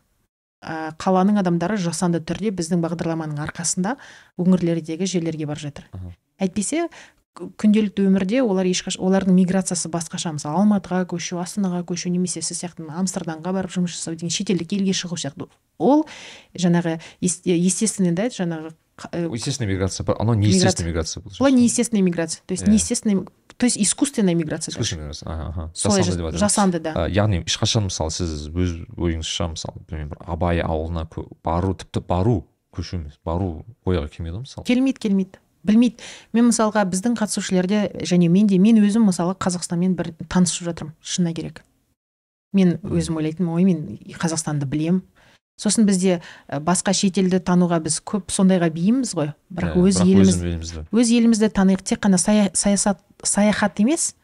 ә, 0.64 0.90
қаланың 0.98 1.38
адамдары 1.44 1.76
жасанды 1.76 2.18
түрде 2.20 2.50
біздің 2.50 2.82
бағдарламаның 2.82 3.38
арқасында 3.46 3.96
өңірлердегі 4.38 5.06
жерлерге 5.06 5.46
барып 5.46 5.62
жатыр 5.68 5.86
Аха. 5.92 6.10
әйтпесе 6.40 6.88
к- 6.88 6.92
күнделікті 7.38 8.04
өмірде 8.08 8.40
олар 8.42 8.66
ешқаш 8.66 8.98
олардың 8.98 9.36
миграциясы 9.38 9.88
басқаша. 9.92 10.32
Мысалы 10.34 10.60
алматыға 10.60 11.04
көшу 11.12 11.38
астанаға 11.40 11.84
көшу 11.88 12.10
немесе 12.10 12.42
сіз 12.42 12.58
сияқты 12.64 12.84
мына 12.84 12.98
амстердамға 13.00 13.52
барып 13.54 13.70
жұмыс 13.72 13.94
жасау 13.94 14.14
деген 14.18 14.30
шетелдік 14.34 14.72
елге 14.76 14.92
шығу 14.92 15.16
сияқты. 15.20 15.46
Ол 15.78 16.06
жаңағы 16.58 16.98
ес- 17.20 17.40
естественный 17.46 18.12
да 18.12 18.26
жаңағы 18.28 18.74
э, 19.12 19.28
естественная 19.32 19.72
миграция 19.72 20.04
бар 20.04 20.16
анау 20.20 20.34
неестественная 20.34 20.90
миграция. 20.90 21.22
бұл 21.22 21.50
неестественная 21.50 22.02
миграция. 22.02 22.42
То 22.46 22.52
есть 22.52 22.64
Иә. 22.64 22.70
неестественная 22.70 23.24
то 23.56 23.66
есть 23.66 23.76
искусственная 23.78 24.34
миграция 24.34 24.72
искусственная 24.72 25.12
миграция 25.12 25.70
солай 25.74 26.02
жасанды 26.36 26.80
да. 26.80 26.94
Ә, 27.06 27.08
яғни 27.10 27.44
ешқашан 27.44 27.88
мысалы 27.88 28.10
сіз 28.10 28.48
өз 28.48 28.86
ойыңызша 28.96 29.50
мысалы 29.54 29.80
білмеймін 29.88 30.08
бір 30.10 30.18
абай 30.26 30.60
ауылына 30.64 31.06
бару 31.44 31.74
тіпті 31.74 32.00
бару 32.08 32.46
көшу 32.72 32.96
емес 33.00 33.18
бару 33.24 33.64
ойға 33.84 34.08
келмейді 34.08 34.36
ғой 34.38 34.44
мысалы. 34.46 34.64
Келмейді 34.64 34.98
келмейді. 34.98 35.38
Білмейді. 35.66 36.02
Мен 36.32 36.50
мысалға 36.50 36.84
біздің 36.90 37.16
қатысушыларда 37.20 38.04
және 38.06 38.28
мен 38.28 38.46
де 38.46 38.58
мен 38.58 38.80
өзім 38.82 39.08
мысалы 39.10 39.36
қазақстанмен 39.38 39.96
бір 39.98 40.12
танысып 40.28 40.68
жатырмын 40.70 40.94
шыны 41.02 41.34
керек. 41.34 41.64
Мен 42.52 42.78
өзім 42.82 43.20
ойлайтынмын 43.20 43.54
ой 43.54 43.64
мен 43.64 43.82
қазақстанды 44.18 44.66
білем 44.66 45.02
сосын 45.60 45.86
бізде 45.88 46.20
басқа 46.48 46.94
шетелді 46.96 47.40
тануға 47.44 47.80
біз 47.84 48.00
көп 48.06 48.32
сондайға 48.32 48.70
бейімбіз 48.72 49.12
ғой. 49.16 49.32
Бірақ 49.52 49.76
Иә, 49.76 49.84
өз 49.90 50.00
еліміз 50.06 50.72
өз 50.88 51.12
елімізді 51.12 51.50
таниық 51.52 51.84
тек 51.84 52.00
қана 52.00 52.18
сая, 52.18 52.48
саясат 52.54 53.02
саяхат 53.22 53.80
емес. 53.84 54.14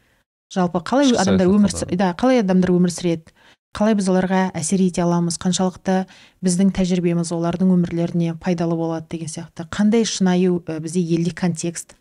Жалпы 0.53 0.80
қалай 0.87 1.12
адамдар 1.18 1.51
өмір 1.51 1.74
да 1.99 2.12
қалай 2.18 2.41
адамдар 2.41 2.72
өмір 2.72 2.95
сүреді? 2.95 3.34
Қалай 3.77 3.95
біз 3.99 4.09
оларға 4.09 4.41
әсер 4.57 4.81
ете 4.81 5.03
аламыз? 5.05 5.37
Қаншалықты 5.43 6.07
біздің 6.45 6.72
тәжірибеміз 6.77 7.33
олардың 7.37 7.74
өмірлеріне 7.77 8.35
пайдалы 8.41 8.77
болады 8.79 9.07
деген 9.12 9.29
сияқты. 9.29 9.66
Қандай 9.68 10.07
шынайы 10.09 10.55
бізде 10.81 11.03
елде 11.05 11.35
контекст? 11.37 11.93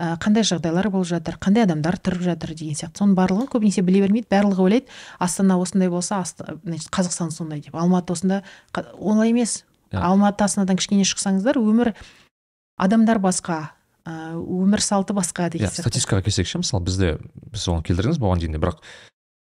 Қандай 0.00 0.42
жағдайлар 0.48 0.88
болып 0.90 1.06
жатыр? 1.12 1.36
Қандай 1.38 1.68
адамдар 1.68 2.00
тұрып 2.00 2.24
жатыр 2.24 2.54
деген 2.56 2.74
сияқты. 2.74 3.04
Соның 3.04 3.14
барлығын 3.20 3.50
көбінесе 3.52 3.84
біле 3.84 4.00
бермейді 4.06 4.26
барлығы 4.32 4.64
ойлайды. 4.64 4.88
Астана 5.20 5.60
осындай 5.60 5.92
болса 5.92 6.22
Аста- 6.24 6.56
значит 6.64 6.88
қазақстан 6.88 7.30
сондай 7.30 7.60
деп. 7.60 7.76
Алматы 7.76 8.12
осында 8.12 8.42
олай 8.98 9.30
емес. 9.30 9.64
Иә. 9.92 10.00
алматы 10.02 10.42
астанадан 10.42 10.76
кішкене 10.76 11.04
шықсаңыздар 11.06 11.54
өмір 11.60 11.92
адамдар 12.80 13.20
басқа 13.22 13.68
өмір 14.04 14.80
салты 14.82 15.14
басқа 15.14 15.50
деген 15.52 15.68
иә 15.68 15.70
сияқты. 15.70 15.86
статистикаға 15.86 16.24
келсек 16.26 16.48
ше 16.50 16.58
мысалы 16.58 16.82
бізде 16.82 17.18
біз 17.52 17.62
соны 17.62 17.84
келтірдіңіз 17.86 18.18
бұған 18.18 18.42
дейін 18.42 18.56
де 18.56 18.58
бірақ 18.58 18.80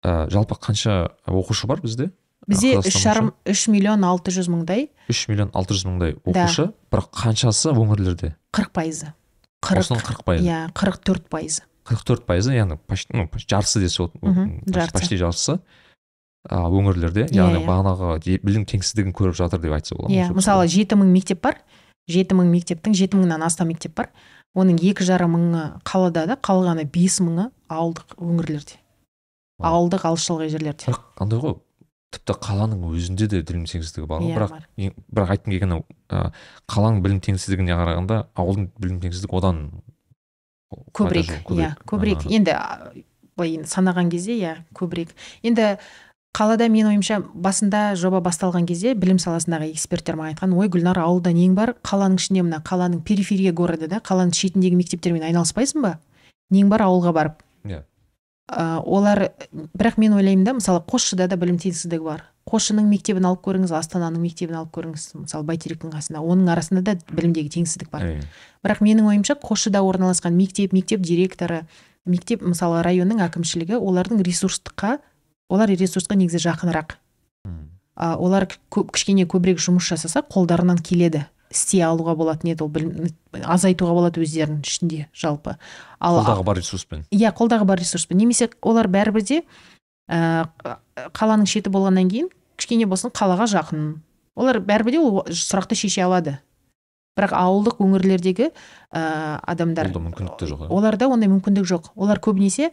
ә, 0.04 0.30
жалпы 0.30 0.56
қанша 0.56 1.12
оқушы 1.28 1.68
бар 1.68 1.82
бізде? 1.82 2.12
Бізде 2.48 2.78
үш 2.82 2.98
жарым 2.98 3.34
үш 3.46 3.68
миллион 3.70 4.04
алты 4.04 4.32
жүз 4.34 4.50
мыңдай. 4.50 4.88
Үш 5.10 5.28
миллион 5.30 5.52
алты 5.54 5.76
жүз 5.78 5.86
мыңдай 5.86 6.16
Да. 6.26 6.46
оқушы. 6.48 6.72
Бірақ 6.92 7.12
қаншасы 7.14 7.70
өңірлерде? 7.72 8.34
Қырық 8.54 8.72
пайызы. 8.74 9.14
Қырық 9.62 10.02
қырық 10.02 10.24
пайызы. 10.26 10.46
иә 10.50 10.72
қырық 10.74 10.98
төрт 11.06 11.30
пайызы. 11.30 11.62
Қырық 11.86 12.04
төрт 12.06 12.26
пайызы 12.26 12.54
яғни 12.58 12.80
почти 12.88 13.14
ну 13.14 13.30
жартысы 13.36 13.80
десе 13.80 14.10
болады 14.22 14.90
почти- 14.92 15.18
жартысы. 15.18 15.60
өңірлерде. 16.50 17.28
Иә, 17.30 17.36
яғни 17.38 17.62
иә. 17.62 17.68
бағанағы 17.70 18.40
білім 18.42 18.66
теңсіздігін 18.66 19.14
көріп 19.14 19.36
жатыр 19.38 19.62
деп 19.62 19.72
айтса 19.78 19.96
болады 19.96 20.14
иә 20.18 20.32
мысалы 20.34 20.66
жеті 20.68 20.98
мың 20.98 21.12
мектеп 21.14 21.42
бар. 21.42 21.60
Жеті 22.10 22.34
мың 22.34 22.50
мектептің 22.50 22.96
жеті 22.98 23.22
мыңнан 23.22 23.46
астам 23.46 23.68
мектеп 23.70 23.94
бар. 23.96 24.10
Оның 24.58 24.82
екі 24.82 25.06
жарым 25.06 25.38
мыңы 25.38 25.82
қалада 25.86 26.26
да 26.26 26.36
қалғаны 26.42 26.90
бес 26.90 27.20
мыңы 27.22 27.52
ауылдық 27.70 28.18
өңірлерде. 28.18 28.81
Ауылдық 29.70 30.06
алыс 30.10 30.26
шалғай 30.28 30.50
жерлерде 30.54 30.86
бірақ 30.92 31.04
андай 31.26 31.40
ғой 31.44 31.56
тіпті 32.12 32.34
қаланың 32.44 32.82
өзінде 32.92 33.28
де 33.32 33.40
білім 33.48 33.64
теңсіздігі 33.70 34.08
бар 34.08 34.20
ғой. 34.22 34.32
Иә, 34.32 34.36
бірақ 34.36 34.52
ең- 34.78 34.96
бірақ 35.16 35.30
айтқым 35.36 35.54
келгені 35.56 35.78
ә, 36.12 36.32
қаланың 36.68 37.02
білім 37.06 37.20
теңсіздігіне 37.24 37.78
қарағанда 37.80 38.18
ауылдың 38.36 38.68
білім 38.84 39.00
теңсіздігі 39.06 39.38
одан 39.40 39.62
көбірек 40.96 41.32
иә 41.52 41.74
көбірек. 41.88 42.26
енді 42.32 42.56
былай 43.38 43.56
енді 43.58 43.68
санаған 43.72 44.10
кезде 44.12 44.36
иә 44.38 44.56
көбірек. 44.76 45.10
Енді 45.44 45.78
қалада 46.36 46.68
менің 46.72 46.94
ойымша 46.94 47.18
басында 47.36 47.96
жоба 48.00 48.22
басталған 48.24 48.68
кезде 48.68 48.94
білім 48.96 49.18
саласындағы 49.20 49.72
эксперттер 49.72 50.16
маған 50.20 50.36
айтқан 50.36 50.54
ой 50.56 50.70
гүлнар 50.72 51.00
ауылда 51.00 51.34
нең 51.36 51.56
бар? 51.56 51.74
Қаланың 51.84 52.20
ішінде 52.22 52.44
мына 52.44 52.62
қаланың 52.64 53.02
периферия 53.04 53.52
города 53.52 53.88
да 53.92 54.00
қаланың 54.00 54.32
шетіндегі 54.36 54.76
мектептермен 54.80 55.24
айналыспайсың 55.28 55.82
ба? 55.84 55.98
Нең 56.52 56.70
бар? 56.72 56.86
Ауылға 56.88 57.14
барып 57.16 57.44
Иә. 57.68 57.84
Ә, 58.52 58.82
олар 58.84 59.32
бірақ 59.52 59.96
мен 60.02 60.18
ойлаймын 60.18 60.44
да 60.44 60.54
мысалы 60.58 60.82
қосшыда 60.84 61.30
да 61.32 61.38
білім 61.40 61.56
теңсіздігі 61.62 62.04
бар. 62.04 62.26
Қосшының 62.50 62.90
мектебін 62.92 63.30
алып 63.30 63.46
көріңіз 63.46 63.72
астананың 63.78 64.20
мектебін 64.26 64.58
алып 64.60 64.74
көріңіз 64.76 65.06
мысалы 65.22 65.46
бәйтеректің 65.48 65.94
қасында 65.94 66.20
оның 66.20 66.50
арасында 66.52 66.82
да 66.84 66.98
білімдегі 67.14 67.54
теңсіздік 67.56 67.92
бар. 67.94 68.04
Әрине 68.04 68.28
бірақ 68.66 68.82
менің 68.84 69.08
ойымша 69.08 69.38
қосшыда 69.40 69.80
орналасқан 69.88 70.36
мектеп 70.36 70.74
мектеп 70.76 71.06
директоры 71.06 71.64
мектеп 72.06 72.44
мысалы 72.44 72.82
районның 72.84 73.22
әкімшілігі 73.30 73.80
олардың 73.80 74.20
ресурстыққа 74.26 74.98
олар 75.50 75.72
ресурсқа 75.72 76.18
негізі 76.18 76.42
жақынырақ. 76.44 76.98
А, 77.96 78.16
олар 78.18 78.48
көп, 78.74 78.92
кішкене 78.96 79.28
көбірек 79.30 79.60
жұмыс 79.62 79.92
жасаса 79.92 80.24
қолдарынан 80.26 80.80
келеді. 80.82 81.26
Істей 81.52 81.84
алуға 81.86 82.16
болатын 82.18 82.54
еді 82.54 82.66
ол 82.66 82.72
білім 82.74 83.10
азайтуға 83.44 83.96
болады 83.96 84.24
өздерінің 84.24 84.62
ішінде 84.66 85.08
жалпы. 85.14 85.58
Ал 86.00 86.22
қолдағы 86.22 86.46
бар 86.48 86.60
ресурспен. 86.60 87.04
Иә 87.12 87.34
қолдағы 87.36 87.68
бар 87.70 87.82
ресурспен. 87.82 88.18
Немесе 88.18 88.50
олар 88.62 88.88
бәрібір 88.92 89.26
де 89.28 89.42
ә, 90.10 90.48
қаланың 91.16 91.50
шеті 91.50 91.74
болғаннан 91.74 92.10
кейін 92.12 92.32
кішкене 92.58 92.88
болсын 92.88 93.14
қалаға 93.14 93.50
жақын. 93.52 94.00
Олар 94.36 94.62
бәрібір 94.64 94.96
де 94.96 95.04
ол 95.04 95.22
сұрақты 95.28 95.76
шеше 95.76 96.06
алады. 96.06 96.40
Бірақ 97.20 97.36
ауылдық 97.36 97.82
өңірлердегі 97.84 98.50
ә, 98.50 99.40
адамдар 99.44 99.92
Олда 99.92 100.00
мүмкіндік 100.08 100.40
те 100.40 100.48
жоқ, 100.48 100.66
оларда 100.72 101.10
ондай 101.12 101.28
мүмкіндік 101.28 101.68
жоқ. 101.68 101.92
Олар 102.00 102.22
көбінесе 102.24 102.72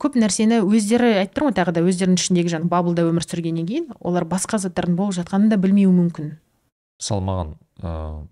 көп 0.00 0.16
нәрсені 0.16 0.62
өздері 0.62 1.10
айтып 1.20 1.36
тұрмын 1.36 1.52
ғой 1.52 1.56
тағы 1.58 1.74
да 1.76 1.82
өздерінің 1.84 2.20
ішіндегі 2.22 2.52
жаңағы 2.54 2.70
баблда 2.72 3.04
өмір 3.10 3.26
сүргеннен 3.26 3.66
кейін 3.68 3.88
олар 4.00 4.24
басқа 4.30 4.60
заттардың 4.62 4.96
болып 4.96 5.18
жатқанын 5.18 5.50
да 5.50 5.58
білмеуі 5.60 5.92
мүмкін. 5.92 6.36
Мысалы 6.98 7.24
маған 7.24 7.54
ыыы 7.82 8.26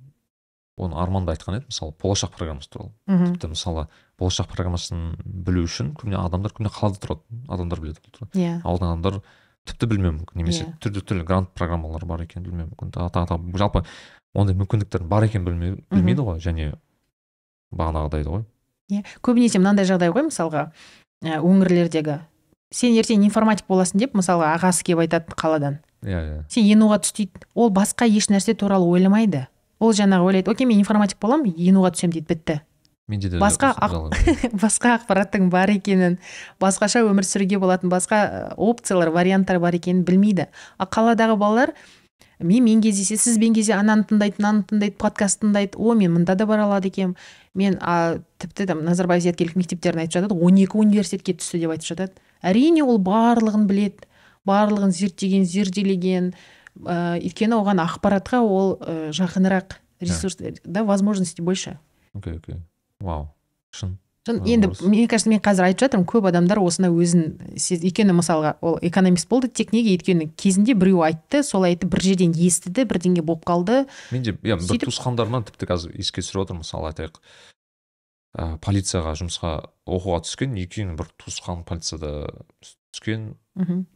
оны 0.77 0.97
арман 1.01 1.25
да 1.25 1.33
айтқан 1.33 1.57
еді 1.57 1.71
мысалы 1.71 1.95
болашақ 2.03 2.37
программасы 2.37 2.69
туралы. 2.69 2.93
Мхм. 3.07 3.33
Тіпті 3.33 3.49
мысалы 3.55 3.87
болашақ 4.21 4.51
программасын 4.53 5.17
білу 5.25 5.64
үшін 5.64 5.95
көбіне 5.97 6.19
адамдар 6.21 6.53
көбіне 6.53 6.73
қалада 6.75 7.01
тұрады 7.01 7.23
адамдар 7.49 7.81
біледі 7.81 8.03
бұл 8.05 8.12
туралы 8.12 8.43
иә. 8.43 8.59
Ауылдан 8.62 8.93
адамдар 8.93 9.23
тіпті 9.64 9.89
білмеуі 9.89 10.19
мүмкін. 10.19 10.37
Немесе 10.43 10.67
Иә. 10.67 10.75
түрлі 10.85 11.01
түрлі 11.01 11.25
грант 11.25 11.49
программалар 11.57 12.05
бар 12.05 12.27
екенін 12.27 12.45
білмеуі 12.45 12.69
мүмкін. 12.75 12.93
Тағы 12.93 13.11
тағы 13.14 13.31
тағы 13.33 13.57
жалпы 13.57 13.85
ондай 14.35 14.55
мүмкіндіктердің 14.61 15.09
бар 15.09 15.25
екенін 15.25 15.49
білмеу 15.49 15.81
білмейді 15.91 16.29
ғой 16.29 16.45
және 16.45 16.75
бағанағыдай 17.73 18.29
ғой. 18.29 18.45
Иә. 18.93 19.03
Көбінесе 19.25 19.59
мынандай 19.59 19.89
жағдай 19.89 20.12
ғой 20.12 20.29
мысалға 20.29 20.69
өңірлердегі 21.25 22.21
сен 22.71 22.95
ертең 23.01 23.25
информатик 23.25 23.67
боласың 23.67 23.99
деп 24.03 24.14
мысалға 24.14 24.53
ағасы 24.59 24.85
келіп 24.85 25.07
айтады 25.07 25.35
қаладан. 25.41 25.81
Иә 26.07 26.23
иә. 26.23 26.39
Сен 26.49 26.65
енуға 26.71 27.01
түс 27.03 27.13
дейді 27.19 27.45
ол 27.55 27.71
басқа 27.75 28.07
еш 28.07 28.31
нәрсе 28.31 28.55
туралы 28.55 28.87
ойламайды. 28.87 29.47
Ол 29.79 29.93
жаңағы 29.93 30.31
ойлайды 30.31 30.51
окей 30.51 30.67
мен 30.67 30.81
информатик 30.81 31.19
боламын 31.21 31.53
енуға 31.53 31.93
түсемін 31.97 32.17
дейді 32.17 32.31
бітті. 32.31 32.61
Менде 33.09 33.29
де 33.31 33.39
Басқа 33.39 33.75
басқа 34.63 34.97
ақпараттың 34.97 35.51
бар 35.51 35.71
екенін 35.77 36.17
басқаша 36.63 37.05
өмір 37.07 37.27
сүруге 37.27 37.61
болатын 37.63 37.91
басқа 37.93 38.55
опциялар 38.57 39.13
варианттар 39.15 39.61
бар 39.63 39.77
екенін 39.79 40.03
білмейді. 40.07 40.49
Ал 40.79 40.89
қаладағы 40.91 41.37
балалар 41.39 41.75
менімен 42.41 42.83
кездессе 42.83 43.17
сізбен 43.17 43.55
кездесе 43.55 43.79
ананы 43.79 44.09
тыңдайды 44.11 44.41
мынаны 44.41 44.67
тыңдайды 44.67 44.99
подкаст 44.99 45.45
тыңдайды. 45.45 45.79
О 45.79 45.95
мен 45.95 46.17
мында 46.17 46.35
да 46.35 46.47
бара 46.47 46.67
алады 46.67 46.91
екенмін 46.91 47.15
мен 47.55 47.79
а, 47.81 48.19
тіпті 48.39 48.67
там 48.67 48.83
назарбаев 48.85 49.23
зияткерлік 49.23 49.55
мектептерін 49.57 50.03
айтып 50.03 50.19
жатады 50.19 50.35
он 50.43 50.59
екі 50.59 50.83
университетке 50.83 51.37
түсті 51.39 51.63
деп 51.63 51.77
айтып 51.77 51.93
жатады. 51.93 52.13
Әрине 52.43 52.83
ол 52.83 52.99
барлығын 52.99 53.69
біледі. 53.71 54.11
Барлығын 54.47 54.94
зерттеген 54.94 55.44
зерделеген 55.44 56.32
ә, 56.84 57.18
өйткені 57.20 57.59
оған 57.59 57.82
ақпаратқа 57.84 58.42
ол 58.47 58.76
ә, 58.80 59.11
жақынырақ 59.16 59.78
ресурс 60.01 60.38
да 60.64 60.84
возможности 60.84 61.40
больше. 61.40 61.78
Окей 62.14 62.36
окей. 62.36 62.57
Вау. 63.01 63.34
Шын. 63.70 63.99
Шын, 64.26 64.42
енді 64.44 64.72
мне 64.82 65.07
кажется 65.07 65.30
мен 65.30 65.38
қазір 65.38 65.68
айтып 65.68 65.86
жатырмын 65.86 66.07
көп 66.11 66.26
адамдар 66.26 66.59
осыны 66.59 66.88
өзін 66.90 67.36
өйткені 67.55 68.16
мысалға 68.16 68.57
ол 68.61 68.78
экономист 68.82 69.28
болды 69.30 69.47
тек 69.47 69.70
неге 69.70 69.94
өйткені 69.94 70.32
кезінде 70.34 70.74
біреу 70.74 71.05
айтты 71.07 71.44
солай 71.47 71.76
айтты 71.76 71.86
бір 71.86 72.03
жерден 72.03 72.34
естіді 72.34 72.88
бірдеңе 72.90 73.22
болып 73.22 73.47
қалды. 73.47 73.84
Менде 74.11 74.34
иә 74.42 74.59
бір 74.59 74.82
туысқандарымнан 74.82 75.47
тіпті 75.47 75.70
қазір 75.70 75.94
еске 75.94 76.24
түсіріп 76.26 76.42
отырмын 76.42 76.64
мысалы 76.64 76.90
айтайық. 76.90 77.20
Ә, 78.34 78.59
полицияға 78.59 79.14
жұмысқа 79.22 79.53
оқуға 79.86 80.24
түскен 80.26 80.59
екеуінің 80.59 80.99
бір 80.99 81.12
туысқан 81.22 81.62
полицияда 81.68 82.26
түскен 82.90 83.36
мхм. 83.55 83.86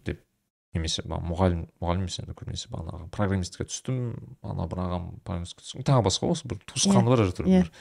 Немесе 0.75 1.03
мұғалім 1.07 1.65
мұғалім 1.83 2.05
емес 2.05 2.19
енді 2.23 2.35
көбінесе 2.39 2.71
бағанағы 2.71 3.09
программистке 3.15 3.67
түстім 3.67 3.99
ана 4.47 4.67
бір 4.71 4.83
ағам 4.85 5.07
программистке 5.27 5.65
түстім. 5.65 5.85
Тағы 5.87 6.05
басқа 6.07 6.31
осы 6.31 6.51
бір 6.51 6.61
туысқаны 6.71 7.11
бар 7.11 7.25
әжептәуір 7.25 7.49
иә. 7.51 7.63
бір 7.65 7.73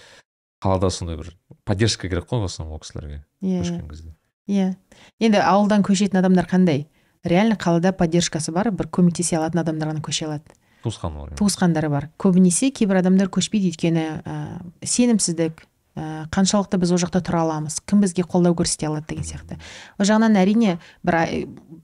қалада 0.64 0.90
сондай 0.90 1.20
бір 1.20 1.34
поддержка 1.66 2.10
керек 2.10 2.26
қой 2.30 2.42
в 2.42 2.50
основном 2.50 2.76
ол 2.76 2.82
кісілерге 2.82 3.24
иә. 3.42 3.62
көшкен 3.62 3.90
кезде. 3.90 4.16
Иә. 4.50 4.74
Енді 5.20 5.44
ауылдан 5.46 5.86
көшетін 5.86 6.20
адамдар 6.24 6.50
қандай? 6.50 6.88
Реально 7.24 7.56
қалада 7.56 7.94
поддержкасы 7.94 8.52
бар 8.52 8.72
бір 8.72 8.90
көмектесе 8.90 9.38
алатын 9.38 9.62
адамдар 9.62 9.94
ғана 9.94 10.02
көше 10.02 10.26
алады. 10.26 10.58
Туысқаны 10.84 11.20
бар 11.20 11.34
иә. 11.34 11.38
туысқандары 11.38 11.90
бар. 11.90 12.10
Көбінесе 12.18 12.72
кейбір 12.72 13.04
адамдар 13.04 13.30
көшпейді 13.30 13.70
өйткені 13.70 14.06
ә, 14.24 14.62
сенімсіздік 14.82 15.66
ә, 16.00 16.28
қаншалықты 16.32 16.80
біз 16.80 16.94
ол 16.96 17.02
жақта 17.02 17.20
тұра 17.26 17.44
аламыз? 17.44 17.82
Кім 17.84 18.04
бізге 18.06 18.24
қолдау 18.24 18.56
көрсете 18.56 18.88
алады 18.88 19.12
деген 19.12 19.28
сияқты. 19.28 19.60
Ол 20.00 20.08
жағынан 20.08 20.38
әрине 20.40 20.78
бір 21.04 21.20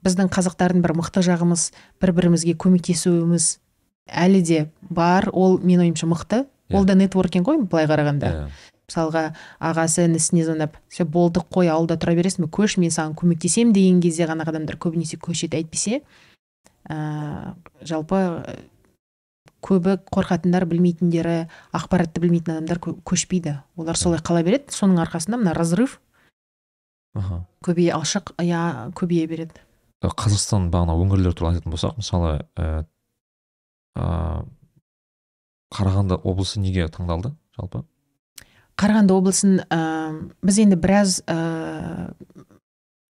біздің 0.06 0.30
қазақтардың 0.32 0.84
бір 0.84 0.96
мықты 0.96 1.24
жағымыз 1.26 1.68
бір 2.00 2.14
бірімізге 2.16 2.56
көмектесуіміз 2.56 3.50
әлі 4.06 4.42
де 4.46 4.62
бар. 4.88 5.28
Ол 5.32 5.58
менің 5.60 5.90
ойымша 5.90 6.08
мықты. 6.08 6.46
Иә. 6.66 6.78
ол 6.78 6.84
да 6.84 6.96
нетворкинг 6.98 7.46
ғой 7.46 7.60
былай 7.62 7.86
қарағанда. 7.86 8.26
Иә. 8.26 8.48
мысалға 8.86 9.22
ағасы 9.58 10.04
інісіне 10.06 10.44
звондап 10.46 10.76
все 10.88 11.04
болдық 11.04 11.48
қой 11.50 11.70
ауылда 11.70 11.96
тұра 11.98 12.14
бересің 12.14 12.46
бе? 12.46 12.50
Көш 12.50 12.78
мен 12.78 12.90
саған 12.94 13.16
көмектесемін 13.18 13.72
деген 13.74 14.00
кезде 14.00 14.26
ғана 14.26 14.46
адамдар 14.46 14.78
көбінесе 14.78 15.18
көшеді 15.18 15.58
әйтпесе. 15.58 16.02
Ә, 16.86 17.54
жалпы 17.82 18.18
көбі 19.66 19.96
қорқатындар 20.14 20.64
білмейтіндері 20.70 21.36
ақпаратты 21.74 22.22
білмейтін 22.22 22.56
адамдар 22.60 22.78
кө- 22.78 22.96
көшпейді. 23.02 23.56
Олар 23.76 23.98
солай 23.98 24.20
қала 24.22 24.44
береді 24.46 24.70
соның 24.74 25.00
арқасында 25.02 25.40
мына 25.42 25.54
разрыв 25.58 25.98
аха. 27.14 27.42
көбейе 27.66 27.90
алшақ 27.96 28.34
иә 28.38 28.92
көбейе 28.94 29.26
береді. 29.26 29.58
Ә, 30.04 30.08
қазақстан 30.12 30.70
бағана 30.70 30.94
өңірлер 30.94 31.34
туралы 31.34 31.56
айтатын 31.56 31.72
болсақ 31.74 31.96
мысалы 31.98 32.46
ә, 32.54 32.84
ә, 33.96 34.44
қарағанды 35.74 36.20
облысы 36.22 36.60
неге 36.60 36.86
таңдалды 36.92 37.32
жалпы? 37.58 37.82
Қарағанды 38.76 39.16
облысын 39.16 39.60
ә, 39.72 39.80
біз 40.44 40.58
енді 40.62 40.76
біраз 40.76 41.22
ә, 41.26 42.12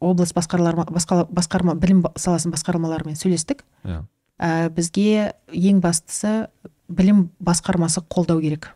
облыс 0.01 0.33
басқарма, 0.37 0.87
басқарма, 1.35 1.75
білім 1.75 2.05
саласының 2.15 2.55
басқармаларымен 2.55 3.17
сөйлестік. 3.19 3.65
Иә. 3.85 4.05
Ә, 4.39 4.69
бізге 4.73 5.33
ең 5.53 5.81
бастысы 5.85 6.49
білім 6.89 7.29
басқармасы 7.43 8.03
қолдау 8.09 8.41
керек. 8.45 8.71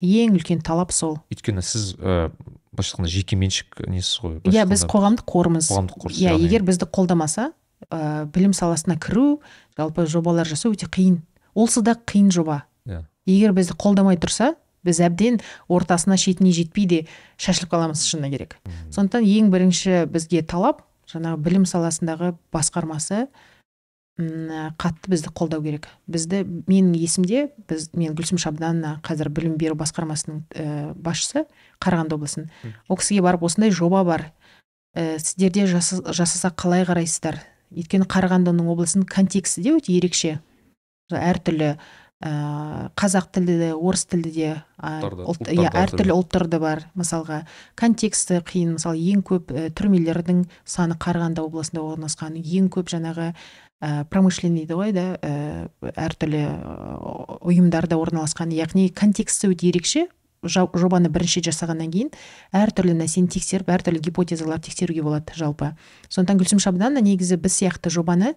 Ең 0.00 0.36
үлкен 0.36 0.60
талап 0.64 0.92
сол. 0.92 1.18
Өйткені 1.32 1.64
сіз 1.64 1.94
ә, 1.96 2.30
былайша 2.72 2.96
айтқанда 2.96 3.12
жеке 3.12 3.38
меншік 3.40 3.80
несіз 3.88 4.20
ғой? 4.22 4.38
Иә 4.52 4.66
біз 4.68 4.84
қоғамдық 4.90 5.28
қорымыз. 5.28 5.70
Қоғамдық 5.72 6.02
қорсыз, 6.04 6.20
иә 6.20 6.36
егер 6.36 6.66
бізді 6.66 6.88
қолдамаса 6.92 7.50
ә, 7.88 8.26
білім 8.32 8.52
саласына 8.56 8.98
кіру 9.00 9.40
жалпы 9.78 10.06
жобалар 10.10 10.48
жасау 10.48 10.76
өте 10.76 10.88
қиын. 10.90 11.22
Олсы 11.54 11.82
да 11.82 11.96
қиын 11.96 12.30
жоба. 12.34 12.64
Иә. 12.86 13.04
егер 13.26 13.52
бізді 13.56 13.74
қолдамай 13.80 14.18
тұрса 14.20 14.54
біз 14.86 15.00
әбден 15.02 15.40
ортасына 15.68 16.16
шетіне 16.20 16.52
жетпей 16.54 16.86
де 16.86 17.00
шашылып 17.42 17.72
қаламыз 17.72 18.04
шыны 18.06 18.30
керек. 18.30 18.56
Сондықтан 18.94 19.26
ең 19.26 19.50
бірінші 19.50 20.04
бізге 20.12 20.44
талап 20.46 20.84
жаңағы 21.10 21.42
білім 21.42 21.66
саласындағы 21.66 22.34
басқармасы 22.54 23.26
қатты 24.16 25.10
бізді 25.12 25.28
қолдау 25.36 25.60
керек. 25.60 25.88
Бізді 26.08 26.40
менің 26.66 26.94
есімде 26.96 27.50
біз 27.68 27.90
мен 27.92 28.14
гүлсім 28.16 28.40
шабданова 28.40 29.00
қазір 29.04 29.28
білім 29.28 29.58
беру 29.60 29.76
басқармасының 29.76 30.40
ә, 30.56 30.94
басшысы 30.94 31.44
қарағанды 31.84 32.16
облысының. 32.16 32.48
Ол 32.88 32.96
кісіге 32.96 33.20
барып 33.26 33.44
осындай 33.44 33.70
жоба 33.70 34.04
бар. 34.08 34.30
Ә, 34.96 35.18
сіздерде 35.20 35.66
жаса- 35.68 36.00
жасасақ 36.00 36.56
қалай 36.56 36.86
қарайсыздар? 36.88 37.42
Өйткені 37.76 38.08
қарағандының 38.08 38.72
облысының 38.72 39.04
контексті 39.04 39.62
де 39.62 39.76
өте 39.76 39.92
ерекше. 39.98 40.38
Әртүрлі 41.12 41.76
ә, 42.24 42.88
қазақ 42.96 43.28
тілді 43.36 43.58
де 43.60 43.70
орыс 43.74 44.06
тілді 44.08 44.32
де 44.32 44.54
иә 44.80 45.68
әртүрлі 45.76 46.16
ұлттар 46.16 46.46
да 46.48 46.58
бар 46.58 46.86
мысалға. 46.96 47.42
Контексті 47.76 48.40
қиын 48.40 48.78
мысалы 48.78 48.96
ең 49.12 49.20
көп 49.28 49.52
ә, 49.52 49.68
түрмелердің 49.76 50.46
саны 50.64 50.96
қарағанды 50.96 51.44
облысында 51.44 51.84
орналасқан 51.84 52.40
ең 52.40 52.72
көп 52.72 52.88
жаңағы 52.96 53.34
ә, 53.80 54.04
промышленный 54.08 54.64
дейді 54.64 54.78
ғой 54.78 54.92
да 54.96 55.06
ә, 55.20 55.68
әртүрлі 55.80 56.42
ә, 56.42 56.52
ұйымдарда 57.44 57.98
орналасқан 58.00 58.54
яғни 58.54 58.88
контексті 58.94 59.52
өте 59.52 59.68
ерекше 59.70 60.06
жобаны 60.46 61.10
бірінші 61.10 61.42
жасағаннан 61.48 61.90
кейін 61.90 62.10
әртүрлі 62.54 62.94
нәрсені 62.96 63.28
тексеріп 63.32 63.70
әртүрлі 63.72 64.00
гипотезаларды 64.04 64.70
тексеруге 64.70 65.02
болады 65.02 65.34
жалпы. 65.34 65.72
Сондықтан 66.08 66.38
гүлсім 66.38 66.60
шабданова 66.62 67.02
негізі 67.02 67.36
біз 67.40 67.56
сияқты 67.56 67.90
жобаны 67.90 68.34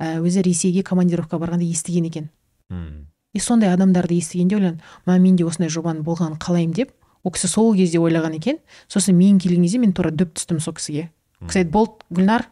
өзі 0.00 0.42
ресейге 0.42 0.82
командировка 0.82 1.38
барғанда 1.38 1.64
естіген 1.68 2.08
екен. 2.10 2.30
Мм. 2.70 3.06
и 3.34 3.38
сондай 3.38 3.72
адамдарды 3.74 4.16
естігенде 4.18 4.56
ойландым 4.56 4.82
мә 5.06 5.18
мен 5.18 5.36
де 5.36 5.44
осындай 5.44 5.68
жобаның 5.68 6.04
болғанын 6.06 6.38
қалаймын 6.38 6.74
деп 6.74 6.92
ол 7.22 7.32
кісі 7.34 7.48
сол 7.50 7.74
кезде 7.74 7.98
ойлаған 7.98 8.38
екен. 8.38 8.58
Сосын 8.88 9.16
мен 9.18 9.38
келген 9.38 9.62
кезде 9.62 9.78
мен 9.78 9.92
тура 9.92 10.10
дөп 10.10 10.34
түстім 10.38 10.60
сол 10.60 10.74
кісіге. 10.74 11.10
Ол 11.42 11.48
кісі 11.50 11.64
айтты 11.64 11.72
болды 11.74 12.06
гүлнар 12.10 12.46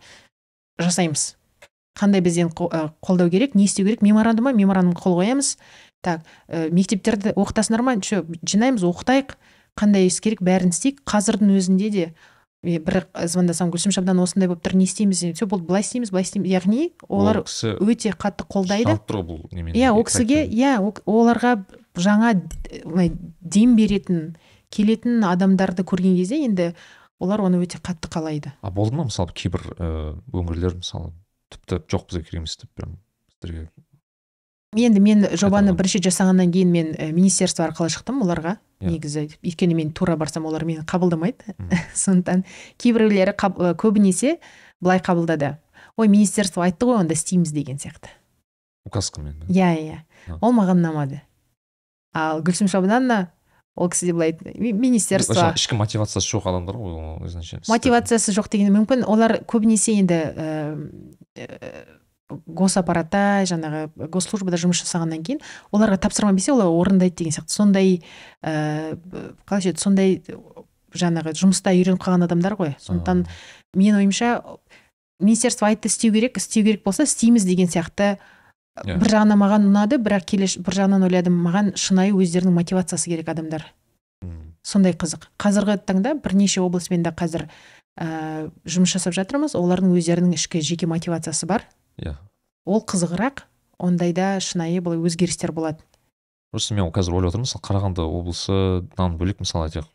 жасаймыз 0.83 1.37
қандай 1.99 2.21
бізден 2.25 2.49
қо- 2.49 2.91
қолдау 3.03 3.31
керек 3.31 3.55
не 3.55 3.65
істеу 3.65 3.85
керек 3.87 4.03
меморандум 4.03 4.45
ба 4.49 4.53
меморандумға 4.53 5.03
қол 5.05 5.19
қоямыз. 5.21 5.57
Так 6.03 6.23
ә, 6.49 6.71
мектептерді 6.73 7.33
оқытасыңдар 7.37 7.83
ма? 7.83 7.97
Че 8.01 8.25
жинаймыз 8.43 8.83
оқытайық. 8.83 9.37
Қандай 9.79 10.07
іс 10.09 10.21
керек 10.21 10.41
бәрін 10.43 10.73
істейік. 10.73 11.03
Қазірдің 11.07 11.53
өзінде 11.57 11.91
де 11.91 12.05
е, 12.65 12.79
бір 12.79 13.07
звондасам 13.27 13.71
гүлсім 13.71 13.93
шабдан 13.95 14.19
осындай 14.21 14.49
болып 14.51 14.63
тұр 14.65 14.75
не 14.77 14.85
істейміз 14.85 15.23
все 15.35 15.47
болды 15.47 15.65
былай 15.67 15.81
істейміз 15.83 16.11
былай 16.11 16.27
істейміз. 16.27 16.51
Яғни 16.51 16.91
олар 17.09 17.43
өте 17.81 18.13
қатты 18.13 18.45
қолдайды. 18.49 18.93
немен 19.53 19.75
иә 19.75 19.93
ол 19.93 20.05
кісіге 20.05 20.45
иә 20.49 20.79
ол- 20.81 21.01
оларға 21.07 21.65
жаңа 21.97 22.35
былай 22.85 23.13
дем 23.41 23.77
беретін 23.77 24.37
келетін 24.71 25.25
адамдарды 25.25 25.85
көрген 25.85 26.17
кезде 26.17 26.43
енді 26.45 26.75
олар 27.21 27.41
оны 27.41 27.63
өте 27.63 27.79
қатты 27.79 28.09
қалайды. 28.11 28.53
А 28.63 28.71
болды 28.71 28.95
ма 28.97 29.05
мысалы 29.05 29.33
кейбір 29.33 29.61
ііі 29.79 30.21
өңірлер 30.33 30.77
мысалы 30.83 31.13
тіпті 31.53 31.81
жоқ 31.93 32.09
бізге 32.09 32.23
керек 32.25 32.41
емес 32.43 32.57
деп 32.57 32.71
прям 32.75 32.99
сіздерге 33.33 33.69
енді 34.77 35.01
мен 35.05 35.25
жобаны 35.37 35.75
бірінші 35.77 36.01
жасағаннан 36.09 36.49
кейін 36.53 36.71
мен 36.73 36.93
министерство 37.13 37.67
арқылы 37.69 37.93
шықтым 37.93 38.23
оларға. 38.25 38.57
Иә. 38.83 38.89
негізі 38.97 39.29
өйткені 39.45 39.75
мен 39.79 39.93
тура 39.93 40.17
барсам 40.17 40.47
олар 40.49 40.65
мені 40.65 40.81
қабылдамайды. 40.83 41.55
Мгм. 41.59 41.71
сондықтан 41.95 42.45
кейбіреулері 42.79 43.37
қаб- 43.39 43.77
көбінесе 43.79 44.39
былай 44.81 44.99
қабылдады. 44.99 45.59
Ой 45.97 46.09
министерство 46.09 46.65
айтты 46.65 46.87
ғой 46.89 46.99
онда 47.05 47.15
істейміз 47.15 47.53
деген 47.53 47.77
сияқты. 47.77 48.09
Указкамен 48.85 49.45
иә 49.47 49.77
иә. 49.79 49.99
Ол 50.41 50.51
маған 50.57 50.81
ұнамады. 50.83 51.21
Ал 52.15 52.43
гүлсім 52.43 52.67
шабданова 52.67 53.29
ол 53.77 53.89
кісі 53.89 54.07
де 54.07 54.13
былай 54.13 54.33
айтты. 54.33 54.51
«Ми- 54.59 54.73
министерство 54.73 55.53
ішкі 55.55 55.77
мотивациясы 55.79 56.27
жоқ 56.27 56.49
адамдар 56.51 56.77
ғой 56.77 57.63
мотивациясы 57.69 58.33
жоқ 58.35 58.51
деген 58.51 58.73
мүмкін. 58.75 59.05
Олар 59.07 59.45
көбінесе 59.47 59.95
енді 60.01 60.19
ә, 60.35 60.75
госаппаратта 62.47 63.45
жаңағы 63.49 64.09
госслужбада 64.13 64.59
жұмыс 64.61 64.83
жасағаннан 64.83 65.25
кейін 65.27 65.41
оларға 65.75 65.99
тапсырма 66.07 66.33
берсе 66.33 66.53
олар 66.55 66.71
орындайды 66.71 67.17
деген 67.19 67.35
сияқты. 67.35 67.53
Сондай 67.53 68.03
ә, 68.43 68.97
қалайша 69.49 69.73
еді 69.73 69.83
сондай 69.83 70.15
жаңағы 70.97 71.35
жұмыста 71.37 71.75
үйреніп 71.77 72.03
қалған 72.03 72.27
адамдар 72.29 72.57
ғой. 72.59 72.75
Сондықтан 72.81 73.27
менің 73.77 74.03
ойымша 74.03 74.33
министерство 75.21 75.69
айтты 75.69 75.89
істеу 75.93 76.13
керек 76.13 76.39
істеу 76.41 76.65
керек 76.65 76.85
болса 76.85 77.05
істейміз 77.05 77.45
деген 77.49 77.69
сияқты. 77.69 78.17
Иә. 78.73 78.97
бір 78.97 79.11
жағынан 79.13 79.37
маған 79.37 79.67
ұнады 79.69 79.99
бірақ 80.01 80.25
келе 80.31 80.47
бір 80.65 80.77
жағынан 80.79 81.05
ойладым 81.05 81.35
маған 81.45 81.75
шынайы 81.77 82.15
өздерінің 82.17 82.55
мотивациясы 82.57 83.11
керек 83.11 83.29
адамдар. 83.29 83.67
Сондай 84.65 84.95
қызық. 84.97 85.27
Қазіргі 85.37 85.77
таңда 85.85 86.15
бірнеше 86.17 86.63
облыспен 86.63 87.03
де 87.05 87.11
қазір 87.11 87.51
ә, 87.99 88.51
жұмыс 88.65 88.95
жасап 88.97 89.15
жатырмыз. 89.17 89.57
Олардың 89.59 89.95
өздерінің 89.99 90.37
ішкі 90.39 90.63
жеке 90.65 90.87
мотивациясы 90.91 91.47
бар. 91.47 91.67
Иә. 91.99 92.17
Ол 92.65 92.85
қызығырақ. 92.85 93.47
Ондайда 93.83 94.37
шынайы 94.39 94.81
былай 94.81 95.01
өзгерістер 95.03 95.51
болады 95.51 95.83
просто 96.53 96.75
мен 96.77 96.91
қазір 96.93 97.17
ойлап 97.17 97.33
отырмын 97.33 97.47
мысалы 97.49 97.63
қарағанды 97.65 98.05
облысынан 98.05 99.17
бөлек 99.19 99.41
мысалы 99.41 99.71
айтайық 99.71 99.89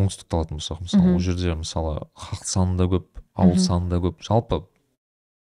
оңтүстікті 0.00 0.36
алатын 0.38 0.56
болсақ 0.60 0.80
мысалы 0.86 1.12
ол 1.12 1.20
жерде 1.20 1.54
мысалы 1.60 1.92
халық 2.16 2.46
саны 2.48 2.78
да 2.80 2.86
көп 2.88 3.20
ауыл 3.36 3.58
саны 3.60 3.90
да 3.92 4.00
көп. 4.00 4.22
Жалпы 4.24 4.62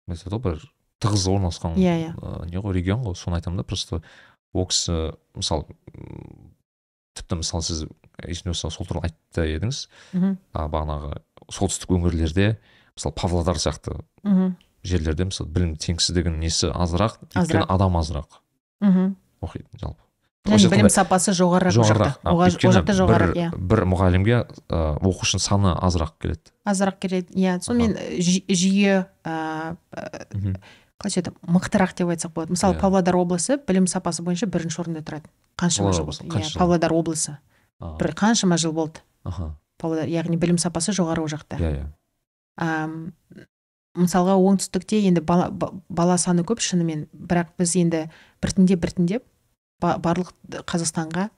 айтады 0.08 0.32
ғой 0.38 0.44
бір 0.46 0.64
тығыз 1.04 1.28
орналасқан 1.34 1.76
Иә, 1.76 1.96
иә. 2.06 2.12
ә, 2.16 2.48
не 2.50 2.58
ғой 2.64 2.78
регион 2.80 3.04
ғой 3.04 3.18
соны 3.20 3.36
айтамын 3.42 3.60
да. 3.60 3.68
Просто 3.68 4.02
ол 4.54 4.66
кісі 4.72 5.12
мысалы 5.36 5.68
тіпті 7.16 7.40
мысалы 7.42 7.64
сіз 7.66 7.86
есімде 8.22 8.54
болса 8.54 8.70
сол 8.74 8.88
туралы 8.88 9.10
айтты 9.10 9.48
едіңіз. 9.56 9.82
Мхм. 10.14 10.38
Бағанағы 10.54 11.20
солтүстік 11.50 11.96
өңірлерде 11.96 12.56
мысалы 12.96 13.16
павлодар 13.16 13.60
сияқты 13.60 13.98
мхм. 14.24 14.56
жерлерде 14.86 15.28
мысалы 15.32 15.50
білім 15.52 15.76
теңсіздігінің 15.82 16.42
несі 16.44 16.72
азырақ 16.72 17.20
өйткені 17.34 17.66
адам 17.68 17.98
азырақ. 18.00 18.42
Мхм. 18.82 19.16
Оқиды 19.42 19.68
жалпы. 19.82 20.02
Және 20.46 20.70
білім 20.70 20.90
сапасы 20.94 21.34
жоғарырақ 21.34 21.74
ол 21.74 21.88
жақта. 21.90 22.10
Иә. 23.34 23.48
бір 23.58 23.82
мұғалімге 23.90 24.36
ә, 24.70 24.82
оқушының 25.02 25.42
саны 25.42 25.72
азырақ 25.74 26.12
келеді. 26.22 26.54
Азырақ 26.70 27.00
келеді 27.02 27.34
иә. 27.34 27.58
Сонымен 27.66 27.98
жүйе 28.54 29.08
мхм. 29.26 30.60
Қалайша 31.02 31.20
еді 31.22 31.32
мықтырақ 31.48 31.94
деп 31.98 32.08
айтсақ 32.14 32.32
болады. 32.34 32.52
Мысалы 32.56 32.76
Иә. 32.76 32.80
павлодар 32.80 33.16
облысы 33.16 33.58
білім 33.68 33.88
сапасы 33.88 34.24
бойынша 34.24 34.48
бірінші 34.48 34.82
орында 34.82 35.02
тұрады. 35.04 35.28
Қаншама 35.58 35.92
жыл 35.94 36.06
болды 36.06 36.24
қанша 36.30 36.56
иә 36.56 36.60
павлодар 36.60 36.94
облысы. 36.94 37.38
Бір 37.80 38.14
қаншама 38.16 38.58
жыл 38.58 38.72
болды. 38.72 39.00
Аха. 39.24 39.56
Павлодар 39.78 40.08
яғни 40.08 40.38
білім 40.38 40.58
сапасы 40.58 40.92
жоғары 40.96 41.22
ол 41.22 41.28
жақта. 41.28 41.58
Иә 41.60 41.72
иә. 41.76 41.86
Ам, 42.58 43.14
мысалға 43.96 44.36
оңтүстікте 44.40 45.02
енді 45.08 45.22
бала, 45.22 45.50
ба- 45.52 45.74
бала 45.90 46.16
саны 46.18 46.44
көп 46.44 46.60
шынымен. 46.64 47.08
Бірақ 47.12 47.48
біз 47.60 47.76
енді 47.76 48.10
біртіндеп 48.42 48.80
біртіндеп 48.80 49.24
ба- 49.82 49.98
барлық 50.00 50.32
қазақстанға 50.64 51.30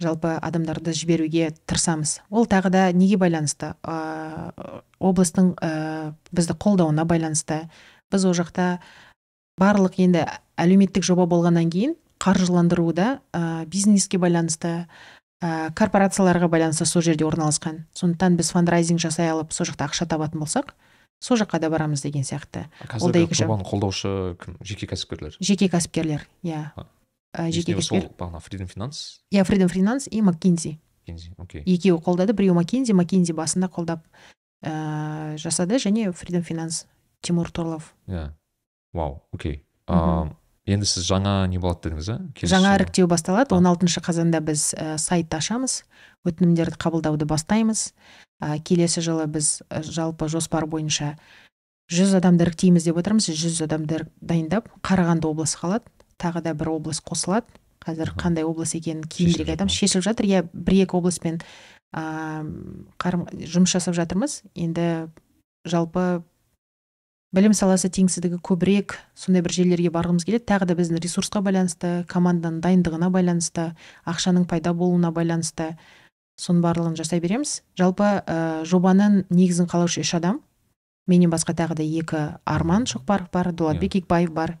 жалпы 0.00 0.38
адамдарды 0.42 0.92
жіберуге 0.92 1.54
тырысамыз. 1.66 2.20
Ол 2.30 2.46
тағы 2.46 2.70
да 2.70 2.92
неге 2.92 3.16
байланысты? 3.16 3.74
Ә, 3.82 4.52
облыстың 5.00 5.54
ә, 5.58 6.14
бізді 6.32 6.54
қолдауына 6.54 7.04
байланысты. 7.04 7.68
Біз 8.12 8.24
ол 8.28 8.34
жақта 8.36 8.78
барлық 9.60 9.98
енді 10.02 10.24
әлеуметтік 10.60 11.04
жоба 11.06 11.26
болғаннан 11.30 11.70
кейін 11.72 11.96
қаржыландыруда 12.22 13.20
ә, 13.32 13.66
бизнеске 13.66 14.18
байланысты 14.18 14.86
ә, 15.42 15.70
корпорацияларға 15.76 16.48
байланысты 16.48 16.86
сол 16.88 17.02
жерде 17.02 17.26
орналасқан. 17.28 17.84
Сондықтан 17.94 18.36
біз 18.38 18.52
фандрайзинг 18.56 19.00
жасай 19.00 19.30
алып 19.30 19.52
сол 19.52 19.68
жақта 19.68 19.88
ақша 19.90 20.08
табатын 20.08 20.40
болсақ 20.40 20.74
сол 21.20 21.36
жаққа 21.40 21.60
да 21.60 21.70
барамыз 21.70 22.02
деген 22.02 22.24
сияқты. 22.24 22.66
Ол 23.00 23.12
да 23.12 23.20
екінші. 23.20 23.44
қолдаушы 23.44 24.36
кім? 24.42 24.56
Жеке 24.62 24.86
кәсіпкерлер? 24.86 25.36
Жеке 25.40 25.68
кәсіпкерлер 25.68 26.26
иә. 26.42 26.72
Жеке 27.52 27.76
кәсіпкер 27.76 28.10
бағана 28.18 28.40
freedom 28.40 28.68
finance? 28.68 29.20
Иә 29.32 29.44
freedom 29.44 29.72
finance 29.72 30.08
и 30.10 30.22
маккинзи 30.22 30.78
Кензи, 31.06 31.30
окей. 31.38 31.62
Екеуі 31.62 32.02
қолдады 32.02 32.34
біреуі 32.34 32.58
маккинзи 32.58 32.92
маккинзи 32.98 33.32
басында 33.36 33.68
қолдап 33.70 34.02
ә, 34.66 35.36
жасады 35.38 35.78
және 35.78 36.10
freedom 36.10 36.42
finance 36.42 36.86
тимур 37.26 37.50
торлов 37.50 37.92
иә. 38.06 38.30
Вау 38.94 39.20
окей. 39.34 39.64
Енді 40.66 40.86
сіз 40.88 41.04
жаңа 41.06 41.46
не 41.46 41.60
болады 41.62 41.86
дедіңіз 41.86 42.08
иә 42.10 42.48
жаңа 42.50 42.74
іріктеу 42.74 43.06
басталады. 43.06 43.54
А. 43.54 43.60
16 43.62 44.02
қазанда 44.02 44.40
біз 44.42 44.72
ә, 44.74 44.96
сайт 44.98 45.30
ашамыз 45.34 45.84
өтінімдерді 46.26 46.78
қабылдауды 46.82 47.28
бастаймыз. 47.30 47.92
Ә, 48.42 48.58
келесі 48.58 49.04
жылы 49.04 49.28
біз 49.30 49.60
жалпы 49.70 50.26
жоспар 50.28 50.66
бойынша 50.66 51.14
жүз 51.86 52.16
адамды 52.18 52.48
іріктейміз 52.48 52.88
деп 52.88 52.98
отырмыз. 52.98 53.30
Жүз 53.30 53.62
адамды 53.68 54.02
дайындап 54.18 54.72
қарағанды 54.82 55.30
облысы 55.30 55.60
қалады. 55.60 55.86
Тағы 56.18 56.42
да 56.42 56.54
бір 56.58 56.74
облыс 56.74 56.98
қосылады. 56.98 57.46
Қазір 57.86 58.16
қандай 58.18 58.42
облыс 58.42 58.74
екенін 58.74 59.04
кейінірек 59.06 59.54
айтамыз. 59.54 59.72
шешіліп 59.76 60.02
жатыр. 60.02 60.26
Иә 60.26 60.42
бір 60.50 60.82
екі 60.82 60.98
облыспен 60.98 61.38
қарым, 61.94 63.28
жұмыс 63.46 63.70
жасап 63.70 63.94
жатырмыз. 63.94 64.42
Енді 64.58 65.06
жалпы 65.64 66.24
білім 67.34 67.54
саласы 67.56 67.90
теңсіздігі 67.92 68.38
көбірек 68.44 68.96
сондай 69.18 69.42
бір 69.44 69.54
жерлерге 69.56 69.90
барғымыз 69.94 70.26
келеді. 70.26 70.46
Тағы 70.46 70.68
да 70.70 70.76
біздің 70.78 71.00
ресурсқа 71.02 71.42
байланысты 71.44 72.04
команданың 72.10 72.60
дайындығына 72.64 73.10
байланысты 73.14 73.70
ақшаның 74.06 74.46
пайда 74.50 74.74
болуына 74.74 75.12
байланысты 75.14 75.74
соның 76.40 76.62
барлығын 76.64 76.98
жасай 76.98 77.20
береміз. 77.20 77.62
Жалпы 77.78 78.08
ә, 78.20 78.64
жобаның 78.68 79.24
негізін 79.30 79.70
қалаушы 79.70 80.04
үш 80.04 80.14
адам. 80.18 80.42
Менен 81.06 81.30
басқа 81.30 81.54
тағы 81.56 81.78
да 81.78 81.86
екі 81.86 82.22
арман 82.44 82.86
шоқпаров 82.86 83.30
бар 83.32 83.52
дулатбек 83.52 83.96
икбаев 84.02 84.32
бар. 84.34 84.58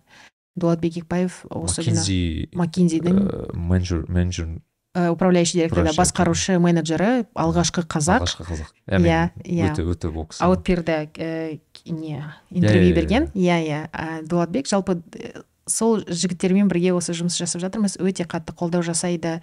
Дулатбек 0.56 1.02
икбаев 1.02 1.42
осы 1.50 1.82
күні 1.84 2.00
маккензи 2.00 2.20
маккензидің 2.56 3.18
э, 3.20 3.40
менеджер 3.52 4.06
менеджер 4.08 4.54
управляющий 4.96 5.58
директорда 5.58 5.90
Управляющий 5.90 6.00
басқарушы 6.00 6.58
менеджері 6.58 7.26
алғашқы 7.36 7.84
қазақ. 7.84 8.24
Алғашқы 8.24 8.46
қазақ. 8.48 8.70
Иә, 8.88 9.30
иә. 9.44 9.70
өте 9.72 9.84
өте 9.84 10.08
ол 10.08 10.24
кісі. 10.30 10.40
Аутпирда 10.46 11.06
э, 11.16 11.58
не 11.84 12.24
интервью 12.50 12.90
иә, 12.90 12.94
берген. 12.94 13.28
иә. 13.34 13.58
Иә 13.60 14.22
дулатбек 14.24 14.66
жалпы 14.66 15.02
э, 15.12 15.42
сол 15.68 16.00
жігіттермен 16.00 16.68
бірге 16.72 16.94
осы 16.96 17.12
жұмыс 17.12 17.36
жасап 17.36 17.60
жатырмыз. 17.60 17.98
Өте 18.00 18.24
қатты 18.24 18.56
қолдау 18.56 18.82
жасайды. 18.86 19.42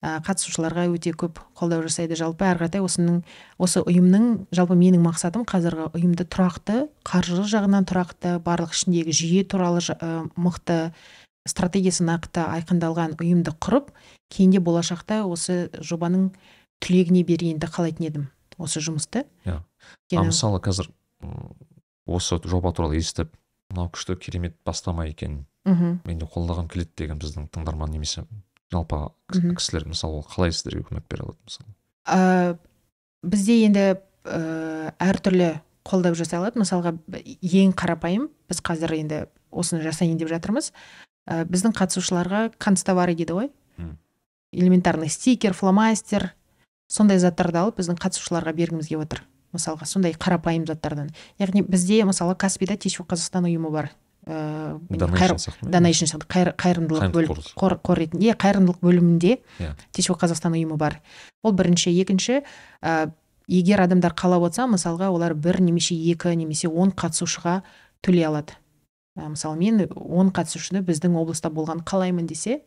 Қатысушыларға 0.00 0.86
өте 0.94 1.10
көп 1.10 1.40
қолдау 1.58 1.82
жасайды. 1.82 2.14
Жалпы 2.14 2.46
әрі 2.46 2.62
қаратай 2.62 2.80
осының 2.80 3.24
осы 3.58 3.82
ұйымның 3.82 4.46
жалпы 4.54 4.76
менің 4.78 5.02
мақсатым 5.02 5.42
қазіргі 5.42 5.90
ұйымды 5.90 6.22
тұрақты 6.30 6.84
қаржы 7.02 7.42
жағынан 7.50 7.88
тұрақты 7.90 8.38
барлық 8.46 8.76
ішіндегі 8.78 9.10
жүйе 9.10 9.42
туралы 9.50 9.82
ә, 9.82 10.28
мықты 10.38 10.92
стратегиясы 11.50 12.06
нақты 12.06 12.44
айқындалған 12.46 13.18
ұйымды 13.18 13.56
құрып 13.58 13.90
кейінде 14.28 14.60
болашақта 14.60 15.22
осы 15.26 15.68
жобаның 15.80 16.30
түлегіне 16.84 17.24
берейінді 17.26 17.66
қалайтын 17.72 18.06
едім 18.08 18.26
осы 18.58 18.80
жұмысты. 18.80 19.24
Иә. 19.46 19.60
а 19.60 19.64
Өйткені- 20.10 20.28
мысалы 20.30 20.60
қазір 20.60 20.88
осы 22.06 22.38
жоба 22.44 22.72
туралы 22.72 22.98
естіп 22.98 23.30
мынау 23.70 23.90
күшті 23.92 24.16
керемет 24.18 24.56
бастама 24.64 25.06
екен. 25.06 25.44
Мхм. 25.64 26.00
Мен 26.04 26.18
де 26.18 26.24
қолдағым 26.26 26.68
келеді 26.68 26.90
деген 26.96 27.18
біздің 27.18 27.48
тыңдарман 27.52 27.90
немесе 27.92 28.24
жалпы 28.72 29.10
кісілер 29.32 29.84
мысалы 29.88 30.20
ол 30.20 30.24
қалай 30.24 30.52
сіздерге 30.52 30.84
көмек 30.88 31.04
бере 31.08 31.24
алады 31.26 31.38
мысалы? 31.44 31.68
Ә, 32.08 32.58
бізде 33.22 33.64
енді 33.66 33.84
ә, 34.24 34.92
әртүрлі 34.98 35.60
қолдау 35.84 36.14
жасай 36.16 36.38
алады 36.40 36.60
мысалға 36.60 36.94
ең 37.12 37.74
қарапайым 37.76 38.28
біз 38.48 38.60
қазір 38.64 38.94
енді 38.96 39.26
осыны 39.52 39.82
жасайын 39.84 40.16
деп 40.18 40.28
жатырмыз. 40.32 40.72
Ә, 41.28 41.44
біздің 41.44 41.76
қатысушыларға 41.76 42.54
канцтовары 42.58 43.14
дейді 43.14 43.36
ғой. 43.36 43.50
Элементарный 44.52 45.08
стикер 45.08 45.52
фломастер. 45.54 46.32
Сондай 46.88 47.18
заттарды 47.20 47.58
алып 47.60 47.78
біздің 47.80 47.98
қатысушыларға 48.00 48.54
бергіміз 48.56 48.88
келіп 48.88 49.02
отыр. 49.04 49.22
Мысалға 49.52 49.84
сондай 49.88 50.14
қарапайым 50.16 50.64
заттардан. 50.68 51.10
Яғни 51.40 51.62
бізде 51.62 52.02
мысалы 52.08 52.34
каспида 52.36 52.76
течу 52.76 53.04
қазақстан 53.04 53.44
ұйымы 53.48 53.70
бар. 53.70 53.90
Донейшн 55.72 56.04
сияқты 56.08 56.26
қайыр- 56.28 56.54
қайырымдылық 56.56 57.12
бөлім 57.12 57.38
қор, 57.56 57.78
қор 57.80 57.96
ретінде 57.96 58.28
иә 58.28 58.36
қайырымдылық 58.36 58.80
бөлімінде 58.84 59.38
Иә. 59.58 59.74
течу 59.92 60.12
қазақстан 60.14 60.52
ұйымы 60.56 60.76
бар. 60.76 61.00
Ол 61.42 61.52
бірінші. 61.52 61.92
Екінші 61.96 62.42
ә, 62.82 63.10
егер 63.48 63.80
адамдар 63.80 64.12
қалап 64.12 64.44
отырса 64.48 64.66
мысалға 64.68 65.08
олар 65.08 65.34
бір 65.34 65.60
немесе 65.60 65.94
екі 65.94 66.34
немесе 66.36 66.68
он 66.68 66.90
қатысушыға 66.90 67.62
төлей 68.02 68.24
алады. 68.28 68.52
Ә, 69.16 69.28
мысалы 69.28 69.56
мен 69.56 69.88
он 69.94 70.28
қатысушыны 70.30 70.82
біздің 70.84 71.16
облыста 71.16 71.48
болған 71.48 71.80
қалаймын 71.84 72.26
десе 72.26 72.60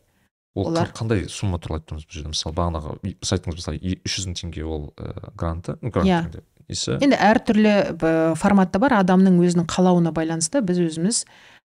ол 0.54 0.66
олар- 0.68 0.90
қа- 0.90 0.98
қандай 1.02 1.28
сумма 1.28 1.58
туралы 1.58 1.80
айтып 1.80 1.92
тұрмыз 1.94 2.06
бұл 2.08 2.16
жерде 2.18 2.32
мысалы 2.34 2.54
бағанағы 2.58 2.96
сіз 3.22 3.32
айттыңыз 3.38 3.56
мысалы 3.60 3.96
үш 4.04 4.16
жүз 4.18 4.26
мың 4.28 4.36
теңге 4.42 4.64
ол 4.68 4.92
ә, 4.96 5.30
гранты. 5.36 5.78
Ну, 5.80 5.90
грант 5.90 6.08
Иә. 6.08 6.42
несі 6.68 6.98
енді 7.00 7.16
әртүрлі 7.16 8.36
форматта 8.36 8.78
бар. 8.82 8.98
Адамның 9.02 9.40
өзінің 9.42 9.66
қалауына 9.72 10.12
байланысты 10.12 10.60
біз 10.62 10.78
өзіміз 10.84 11.24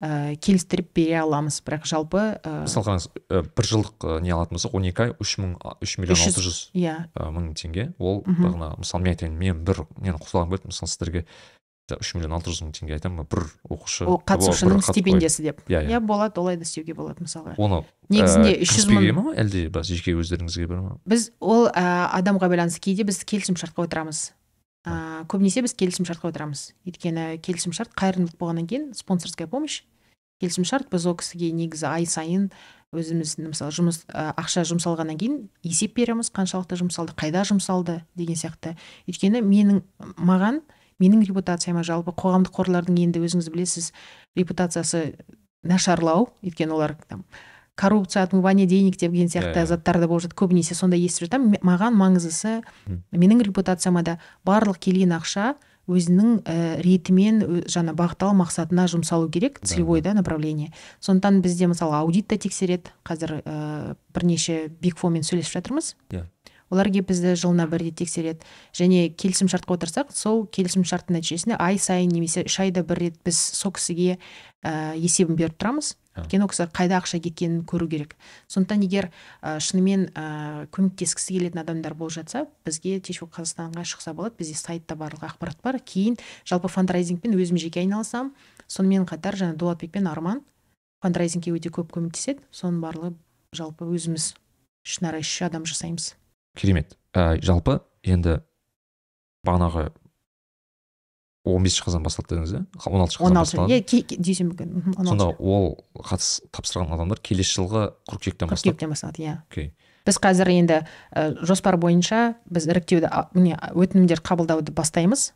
ә, 0.01 0.35
келістіріп 0.39 0.93
бере 0.95 1.19
аламыз. 1.19 1.59
Бірақ 1.65 1.83
жалпы 1.91 2.21
ә, 2.39 2.53
мысалы 2.63 2.85
қараңыз 2.87 3.09
ә, 3.29 3.43
бір 3.43 3.67
жылдық 3.67 4.21
не 4.23 4.31
алатын 4.31 4.55
болсақ 4.55 4.75
он 4.79 4.87
екі 4.87 5.09
ай 5.09 5.13
үш 5.19 5.35
мың 5.43 5.57
үш 5.83 5.97
миллион 5.99 6.23
алты 6.23 6.43
жүз 6.47 6.59
иә. 6.73 6.95
мың 7.19 7.51
теңге. 7.59 7.89
Ол 7.99 8.23
бағана 8.23 8.77
мысалы 8.79 9.03
мен 9.03 9.13
айтайын 9.13 9.35
мен 9.37 9.63
бір 9.67 9.83
нені 9.99 10.15
қосылғым 10.23 10.55
келеді. 10.55 10.71
Мысалы 10.71 10.87
сіздерге 10.87 11.25
үш 11.97 12.13
миллион 12.13 12.35
алты 12.37 12.53
жүз 12.53 12.61
мың 12.65 12.73
теңге 12.77 12.97
айтамын 12.97 13.23
ба 13.23 13.25
бір 13.33 13.47
оқушы 13.73 14.05
ол 14.05 14.19
қатысушының 14.21 14.83
стипендиясы 14.85 15.43
деп. 15.43 15.63
Иә 15.65 15.81
иә. 15.87 15.97
Иә 15.97 15.99
болады 16.05 16.41
олай 16.41 16.57
да 16.59 16.67
істеуге 16.67 16.93
болады 16.93 17.25
мысалға. 17.25 17.55
Оны 17.57 17.81
негізінде 18.13 18.53
ә, 18.53 18.61
үш 18.61 18.75
жүз 18.77 18.89
мың 18.93 19.07
ма 19.17 19.35
әлде 19.39 19.67
бас 19.73 19.89
жеке 19.89 20.13
өздеріңізге 20.13 20.67
бере 20.69 20.81
ма? 20.85 20.97
Біз 21.09 21.29
ол 21.39 21.69
ә, 21.71 22.09
адамға 22.19 22.51
байланысты 22.51 22.83
кейде 22.85 23.07
біз 23.07 23.23
келісімшартқа 23.25 23.87
отырамыз. 23.87 24.33
Ә, 24.85 25.25
көбінесе 25.31 25.65
біз 25.65 25.73
келісімшартқа 25.79 26.29
отырамыз. 26.31 26.73
Өйткені 26.87 27.39
келісімшарт 27.43 27.95
қайырымдылық 27.97 28.37
болғаннан 28.39 28.67
кейін 28.69 28.91
спонсорская 28.95 29.47
помощь. 29.47 29.83
Келісімшарт 30.39 30.87
біз 30.89 31.05
ол 31.09 31.17
кісіге 31.19 31.51
негізі 31.51 31.89
ай 31.89 32.05
сайын 32.07 32.49
өзіміз 32.95 33.35
мысалы 33.43 33.73
жұмыс 33.75 33.99
ә, 34.07 34.31
ақша 34.39 34.63
жұмсалғаннан 34.65 35.19
кейін 35.19 35.35
есеп 35.67 35.93
береміз 35.99 36.31
қаншалықты 36.33 36.79
жұмсалды 36.79 37.13
қайда 37.19 37.43
жұмсалды 37.45 37.99
деген 38.17 38.39
сияқты. 38.39 38.73
Өйткені 39.05 39.43
менің 39.45 39.83
маған 40.17 40.63
менің 40.99 41.23
репутацияма 41.27 41.83
жалпы 41.83 42.11
қоғамдық 42.11 42.51
қорлардың 42.55 42.99
енді 43.05 43.19
өзіңіз 43.25 43.49
білесіз 43.53 43.91
репутациясы 44.37 45.15
нашарлау. 45.63 46.29
Өйткені 46.43 46.71
олар 46.73 46.97
там 47.07 47.25
коррупция 47.75 48.23
отмывание 48.23 48.65
денег 48.67 48.97
деген 48.97 49.27
сияқты 49.27 49.55
Иә, 49.55 49.63
иә. 49.63 49.65
заттарды 49.65 50.07
болып 50.07 50.23
жатыр. 50.27 50.35
Көбінесе 50.35 50.75
сондай 50.75 50.99
естіп 50.99 51.29
жатамын 51.29 51.55
маған 51.63 51.95
маңыздысы 51.95 52.61
менің 53.15 53.43
репутацияма 53.47 54.03
да 54.03 54.17
барлық 54.45 54.79
келген 54.79 55.13
ақша 55.15 55.55
өзінің 55.89 56.43
ә, 56.43 56.81
ретімен 56.83 57.39
ö- 57.41 57.63
жаңа 57.65 57.95
бағытталу 57.97 58.35
мақсатына 58.43 58.83
жұмсалу 58.91 59.29
керек 59.31 59.59
Да, 59.61 59.67
целевой 59.67 60.01
да. 60.01 60.13
направление. 60.13 60.71
Сондықтан 61.01 61.41
бізде 61.41 61.65
мысалы 61.67 61.95
аудит 61.95 62.27
та 62.27 62.35
тексереді. 62.37 62.91
Қазір 63.03 63.41
ә, 63.43 63.95
бірнеше 64.13 64.69
биг 64.81 64.97
фомен 64.97 65.23
сөйлесіп 65.23 65.55
жатырмыз. 65.63 65.95
Иә. 66.11 66.25
Олар 66.69 66.89
келіп 66.91 67.09
бізді 67.09 67.35
жылына 67.39 67.67
бір 67.69 67.83
рет 67.87 67.97
тексереді. 67.99 68.45
Және 68.73 69.09
келісімшартқа 69.13 69.77
отырсақ 69.77 70.13
сол 70.15 70.45
келісімшарттың 70.47 71.19
нәтижесінде 71.19 71.57
ай 71.59 71.77
сайын 71.81 72.11
немесе 72.13 72.45
үш 72.45 72.59
айда 72.61 72.83
бір 72.83 73.03
рет 73.05 73.17
біз 73.25 73.37
сол 73.37 73.73
кісіге 73.73 74.17
ә, 74.63 74.95
есебін 74.95 75.35
беріп 75.39 75.57
тұрамыз. 75.57 75.95
Өйткені 76.19 76.43
ол 76.43 76.51
кісі 76.51 76.67
қайда 76.75 76.99
ақша 76.99 77.19
кеткенін 77.23 77.63
көру 77.63 77.87
керек. 77.87 78.15
Сондықтан 78.51 78.83
егер 78.83 79.09
ә, 79.41 79.57
шынымен 79.63 80.09
ә, 80.11 80.67
көмектескісі 80.75 81.37
келетін 81.37 81.61
адамдар 81.63 81.95
болып 81.95 82.17
жатса 82.17 82.45
бізге 82.67 82.99
течу 82.99 83.29
қазақстанға 83.31 83.85
шықса 83.87 84.13
болады. 84.13 84.35
Бізде 84.39 84.57
сайтта 84.59 84.97
барлық 84.99 85.23
ақпарат 85.29 85.63
бар. 85.63 85.79
Кейін 85.79 86.19
жалпы 86.43 86.67
фандрайзингпен 86.67 87.37
өзім 87.39 87.61
жеке 87.61 87.85
айналысамын. 87.85 88.33
Сонымен 88.67 89.07
қатар 89.07 89.39
жаңа 89.39 89.55
дулатбек 89.55 89.95
пен 89.95 90.11
арман. 90.11 90.43
Фандрайзингке 90.99 91.55
өте 91.55 91.71
көп 91.71 91.93
көмектеседі. 91.95 92.43
Соның 92.51 92.83
барлығы 92.83 93.13
жалпы 93.55 93.87
өзіміз 93.87 94.33
ішінара 94.83 95.23
үш 95.23 95.37
адам 95.47 95.63
жасаймыз. 95.69 96.13
Керемет. 96.55 96.97
Ә, 97.13 97.41
жалпы 97.41 97.81
енді 98.03 98.39
бағанағы 99.45 99.89
он 101.49 101.63
бесінші 101.63 101.85
қазан 101.87 102.03
басталды 102.05 102.35
дедіңіз 102.35 102.53
иә? 102.53 102.63
Он 102.85 103.03
алтыншы 103.05 103.23
он 103.23 103.33
қазан 103.33 103.45
басталады. 103.45 103.77
Иә 103.79 104.17
дүйсенбі 104.19 104.57
күні. 104.59 104.95
Он 104.97 105.07
сонда 105.07 105.29
ол 105.39 105.77
қатыс 105.95 106.41
тапсырған 106.53 106.93
адамдар 106.93 107.21
келесі 107.23 107.55
жылғы 107.57 107.85
қыркүйектен 108.11 108.51
бастап. 108.51 108.67
Қыркүйектен 108.67 108.93
басталады 108.93 109.23
иә. 109.23 109.37
Окей. 109.49 109.71
Біз 110.05 110.19
қазір 110.21 110.51
енді 110.51 110.81
ә, 111.13 111.31
жоспар 111.45 111.77
бойынша 111.81 112.35
біз 112.49 112.67
іріктеуді 112.69 113.09
міне 113.33 113.57
өтінімдер 113.73 114.21
қабылдауды 114.25 114.75
бастаймыз. 114.75 115.31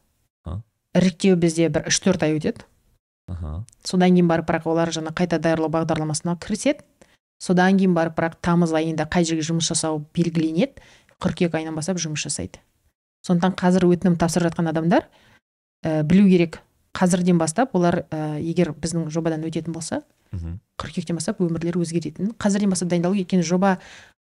Іріктеу 0.93 1.37
бізде 1.41 1.71
бір 1.73 1.87
үш 1.89 1.97
төрт 2.03 2.23
ай 2.27 2.35
өтеді. 2.37 2.67
Аха. 3.31 3.63
Содан 3.87 4.13
кейін 4.13 4.27
барып 4.29 4.49
бірақ 4.51 4.67
олар 4.69 4.91
жаңа 4.93 5.13
қайта 5.15 5.39
даярлау 5.41 5.71
бағдарламасына 5.73 6.35
кіріседі. 6.43 6.83
Содан 7.41 7.79
кейін 7.79 7.95
барып 7.95 8.17
бірақ 8.19 8.37
тамыз 8.45 8.75
айында 8.75 9.07
қай 9.09 9.25
жерге 9.25 9.45
жұмыс 9.47 9.71
жасау 9.71 10.03
белгіленеді. 10.15 10.83
Қыркүйек 11.23 11.55
айынан 11.57 11.75
бастап 11.75 12.01
жұмыс 12.03 12.27
жасайды. 12.27 12.61
Сондықтан 13.23 13.55
қазір 13.59 13.87
өтінім 13.87 14.17
тапсырып 14.19 14.51
жатқан 14.51 14.69
адамдар 14.69 15.07
ә, 15.83 16.03
білу 16.03 16.27
керек. 16.27 16.59
Қазірден 16.93 17.39
бастап 17.39 17.73
олар 17.73 18.03
ә, 18.11 18.37
егер 18.37 18.73
біздің 18.75 19.07
жобадан 19.09 19.45
өтетін 19.47 19.73
болса 19.73 20.03
мхм 20.33 20.59
қыркүйектен 20.81 21.17
бастап 21.17 21.39
өмірлері 21.41 21.81
өзгеретінін 21.81 22.35
қазірден 22.37 22.69
бастап 22.73 22.89
дайындалу 22.89 23.15
керек. 23.15 23.25
өйткені 23.25 23.47
жоба 23.47 23.77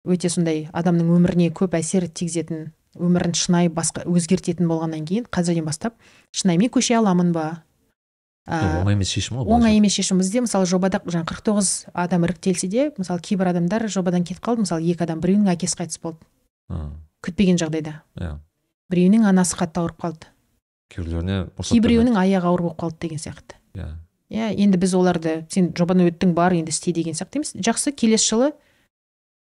өте 0.06 0.30
сондай 0.30 0.68
адамның 0.72 1.12
өміріне 1.14 1.52
көп 1.54 1.76
әсер 1.78 2.08
тигізетін 2.08 2.72
өмірін 2.96 3.34
шынайы 3.36 3.70
басқа 3.70 4.06
өзгертетін 4.06 4.68
болғаннан 4.70 5.06
кейін 5.06 5.26
қазірден 5.30 5.66
бастап 5.66 5.94
шынайы 6.32 6.58
мен 6.58 6.70
көше 6.70 6.96
аламын 6.98 7.32
ба? 7.34 7.46
Ә, 8.46 8.82
оңай 8.82 8.94
емес 8.94 9.10
шешім 9.10 9.40
ғой 9.42 9.56
оңай 9.56 9.76
емес 9.80 9.96
шешім. 9.98 10.22
Бізде 10.22 10.44
мысалы 10.44 10.66
жобада 10.70 11.02
жаңа 11.02 11.26
қырық 11.26 11.42
тоғыз 11.48 11.70
адам 11.92 12.26
іріктелсе 12.28 12.70
де 12.70 12.92
мысалы 12.96 13.20
кейбір 13.20 13.50
адамдар 13.50 13.88
жобадан 13.90 14.22
кетіп 14.22 14.44
қалды. 14.46 14.62
Мысалы 14.62 14.86
екі 14.86 15.02
адам 15.02 15.20
біреуінің 15.20 15.50
әкесі 15.50 15.82
қайтыс 15.82 15.98
болды. 16.02 16.22
Күтпеген 16.68 17.58
жағдайда. 17.60 18.00
Иә. 18.20 18.32
Біреуінің 18.92 19.26
анасы 19.30 19.56
қатты 19.58 19.82
ауырып 19.82 20.02
қалды. 20.02 20.30
Кейбіреулеріне 20.92 21.38
кейбіреуінің 21.58 22.18
аяғы 22.20 22.50
ауыр 22.50 22.62
болып 22.68 22.80
қалды 22.80 23.00
деген 23.06 23.22
сияқты. 23.22 23.58
Иә. 23.74 23.88
Иә 24.30 24.52
енді 24.54 24.78
біз 24.82 24.94
оларды 24.98 25.36
сен 25.50 25.72
жобаны 25.76 26.06
өттің 26.10 26.34
бар 26.34 26.54
енді 26.54 26.74
істе 26.74 26.92
деген 26.94 27.14
сияқты 27.18 27.40
емес. 27.40 27.54
Жақсы 27.54 27.92
келесі 27.94 28.30
жылы 28.30 28.52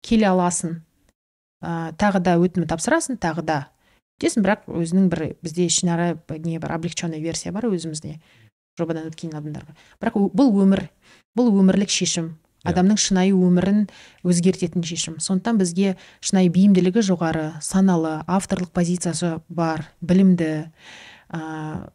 келе 0.04 0.28
аласың. 0.28 0.80
Ә, 1.60 1.92
тағы 2.00 2.20
да 2.24 2.36
өтінім 2.40 2.68
тапсырасың 2.68 3.20
тағы 3.20 3.44
да. 3.44 3.58
Десін 4.20 4.44
бірақ 4.44 4.68
өзінің 4.68 5.08
бір 5.12 5.24
бізде 5.40 5.66
ішінара 5.68 6.14
не 6.44 6.58
бар 6.60 6.76
облегченный 6.76 7.20
версия 7.20 7.52
бар 7.52 7.68
өзімізде. 7.68 8.18
Жобадан 8.78 9.08
өткен 9.08 9.32
адамдарға. 9.36 9.76
Бірақ 10.00 10.16
бұл 10.36 10.52
өмір 10.64 10.86
бұл 11.36 11.52
өмірлік 11.52 11.92
шешім. 11.92 12.34
Адамның 12.66 12.98
шынайы 13.00 13.32
өмірін 13.34 13.86
өзгертетін 14.26 14.84
шешім. 14.84 15.18
Сондықтан 15.22 15.60
бізге 15.60 15.94
шынайы 16.20 16.50
бейімділігі 16.52 17.04
жоғары 17.06 17.46
саналы 17.64 18.20
авторлық 18.28 18.72
позициясы 18.76 19.38
бар 19.48 19.86
білімді 20.00 20.68
ә, 21.32 21.40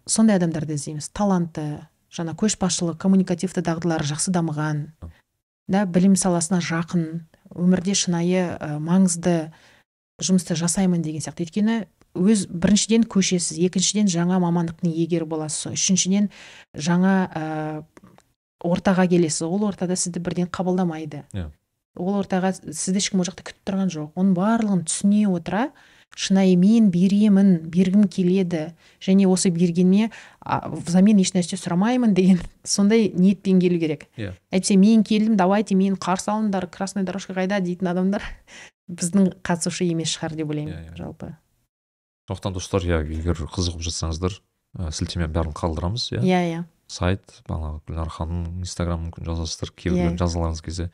сондай 0.06 0.40
адамдарды 0.40 0.78
іздейміз. 0.80 1.12
Талантты 1.14 1.86
жаңа 2.16 2.34
көшбасшылық 2.40 2.98
коммуникативті 3.02 3.62
дағдылары 3.66 4.08
жақсы 4.10 4.34
дамыған 4.34 4.88
да 5.68 5.86
білім 5.86 6.16
саласына 6.18 6.62
жақын 6.64 7.06
өмірде 7.54 7.96
шынайы 7.98 8.56
ә, 8.56 8.78
маңызды 8.82 9.52
жұмысты 10.24 10.56
жасаймын 10.58 11.04
деген 11.04 11.22
сияқты. 11.22 11.46
Өйткені 11.46 11.78
өз 12.16 12.46
біріншіден 12.48 13.04
көшесіз 13.12 13.60
екіншіден 13.68 14.08
жаңа 14.12 14.40
мамандықтың 14.40 14.94
иегері 14.94 15.28
боласыз. 15.28 15.74
Үшіншіден 15.76 16.30
жаңа 16.74 17.16
ә, 17.28 17.44
ортаға 18.66 19.08
келесіз 19.12 19.46
ол 19.48 19.64
ортада 19.70 19.96
сізді 19.96 20.20
бірден 20.26 20.48
қабылдамайды. 20.52 21.24
Иә. 21.34 21.50
Ол 21.96 22.18
ортаға 22.22 22.54
сізді 22.58 23.00
ешкім 23.02 23.22
ол 23.24 23.30
жақта 23.30 23.46
күтіп 23.48 23.62
тұрған 23.70 23.92
жоқ. 23.94 24.10
Оның 24.20 24.34
барлығын 24.36 24.82
түсіне 24.90 25.28
отыра 25.32 25.70
шынайы 26.16 26.56
мен 26.56 26.90
беремін 26.94 27.58
бергім 27.72 28.06
келеді. 28.08 28.70
Және 29.04 29.26
осы 29.28 29.50
бергеніме 29.52 30.10
взамен 30.88 31.20
ешнәрсе 31.20 31.58
сұрамаймын 31.60 32.14
деген 32.16 32.40
сондай 32.64 33.10
ниетпен 33.16 33.60
келу 33.60 33.80
керек. 33.82 34.06
Иә. 34.16 34.34
Әйтпесе 34.52 34.78
мен 34.80 35.04
келдім 35.04 35.36
давайте 35.40 35.76
мені 35.76 35.98
қарсы 36.00 36.32
алыңдар 36.32 36.70
красная 36.72 37.04
дорожка 37.04 37.34
қайда 37.36 37.60
дейтін 37.64 37.92
адамдар 37.92 38.24
біздің 38.92 39.34
қатысушы 39.44 39.88
емес 39.90 40.14
шығар 40.16 40.36
деп 40.38 40.52
ойлаймын 40.54 40.74
Иә, 40.76 40.92
иә. 40.94 40.96
жалпы. 41.00 41.34
Сондықтан 42.30 42.54
достар 42.54 42.82
иә 42.86 43.02
егер 43.12 43.36
қызығып 43.50 43.84
жатсаңыздар 43.86 44.40
ә, 44.78 44.92
сілтеме 44.92 45.28
бәрін 45.28 45.54
қалдырамыз 45.58 46.12
иә. 46.16 46.22
Иә 46.24 46.42
иә. 46.54 46.64
Сайт 46.88 47.42
бағанағы 47.50 47.80
гүлнар 47.88 48.10
ханымның 48.14 48.60
инстаграмын 48.66 49.08
мүмкін 49.10 49.26
жазасыздар 49.32 49.72
кейбіреулерін 49.76 50.18
Иә. 50.18 50.22
жазыларыңыз 50.22 50.62
кезде 50.66 50.90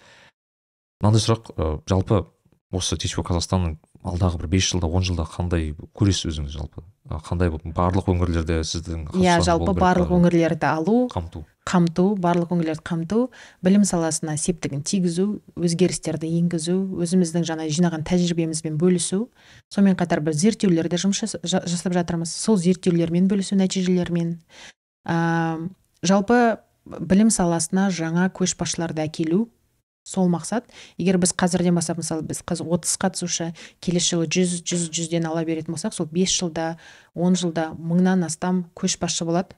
мынандай 1.01 1.21
сұрақ 1.25 1.51
ә, 1.57 1.81
жалпы 1.89 2.25
осы 2.71 2.95
тичфо 2.97 3.23
қазақстанның 3.27 3.73
алдағы 4.07 4.37
бір 4.41 4.47
бес 4.53 4.69
жылда 4.71 4.87
он 4.87 5.03
жылда 5.03 5.25
қандай 5.27 5.73
көресіз 5.97 6.29
өзіңіз 6.31 6.53
жалпы? 6.55 6.81
Қандай 7.27 7.49
барлық 7.75 8.07
өңірлерде 8.13 8.61
сіздің 8.63 9.09
иә 9.19 9.41
жалпы 9.43 9.73
барлық 9.75 10.13
өңірлерді 10.15 10.63
алу 10.69 11.09
қамту. 11.11 11.41
қамту 11.67 12.05
барлық 12.15 12.53
өңірлерді 12.55 12.81
қамту 12.87 13.19
білім 13.61 13.83
саласына 13.83 14.37
септігін 14.39 14.81
тигізу 14.87 15.41
өзгерістерді 15.59 16.29
енгізу 16.39 16.77
өзіміздің 17.03 17.43
жаңа 17.43 17.67
жинаған 17.67 18.05
тәжірибемізбен 18.07 18.77
бөлісу. 18.79 19.27
Сонымен 19.73 19.99
қатар 19.99 20.21
біз 20.23 20.39
зерттеулерді 20.39 20.95
жұмыс 21.03 21.19
жас- 21.25 21.37
жа- 21.43 21.65
жасап 21.67 21.91
жатырмыз. 21.93 22.31
Сол 22.31 22.55
зерттеулермен 22.57 23.27
бөлісу 23.27 23.59
нәтижелермен 23.59 24.37
ә, 25.05 25.67
жалпы 26.01 26.57
білім 26.85 27.29
саласына 27.29 27.89
жаңа 27.93 28.29
көшбасшыларды 28.33 29.03
әкелу 29.05 29.47
сол 30.03 30.29
мақсат. 30.29 30.65
егер 30.97 31.17
біз 31.21 31.33
қазірден 31.37 31.75
бастап 31.75 31.97
мысалы 31.97 32.25
біз 32.25 32.41
қазір 32.41 32.71
отыз 32.73 32.97
қатысушы 32.97 33.51
келесі 33.79 34.15
жылы 34.15 34.27
жүз 34.27 34.61
жүз 34.65 34.89
жүзден 34.89 35.27
ала 35.29 35.45
беретін 35.45 35.75
болсақ 35.75 35.93
сол 35.93 36.07
бес 36.09 36.33
жылда 36.33 36.77
он 37.13 37.35
жылда 37.35 37.71
мыңнан 37.77 38.25
астам 38.25 38.65
көшбасшы 38.75 39.25
болады. 39.25 39.55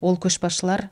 Ол 0.00 0.16
көшбасшылар 0.16 0.88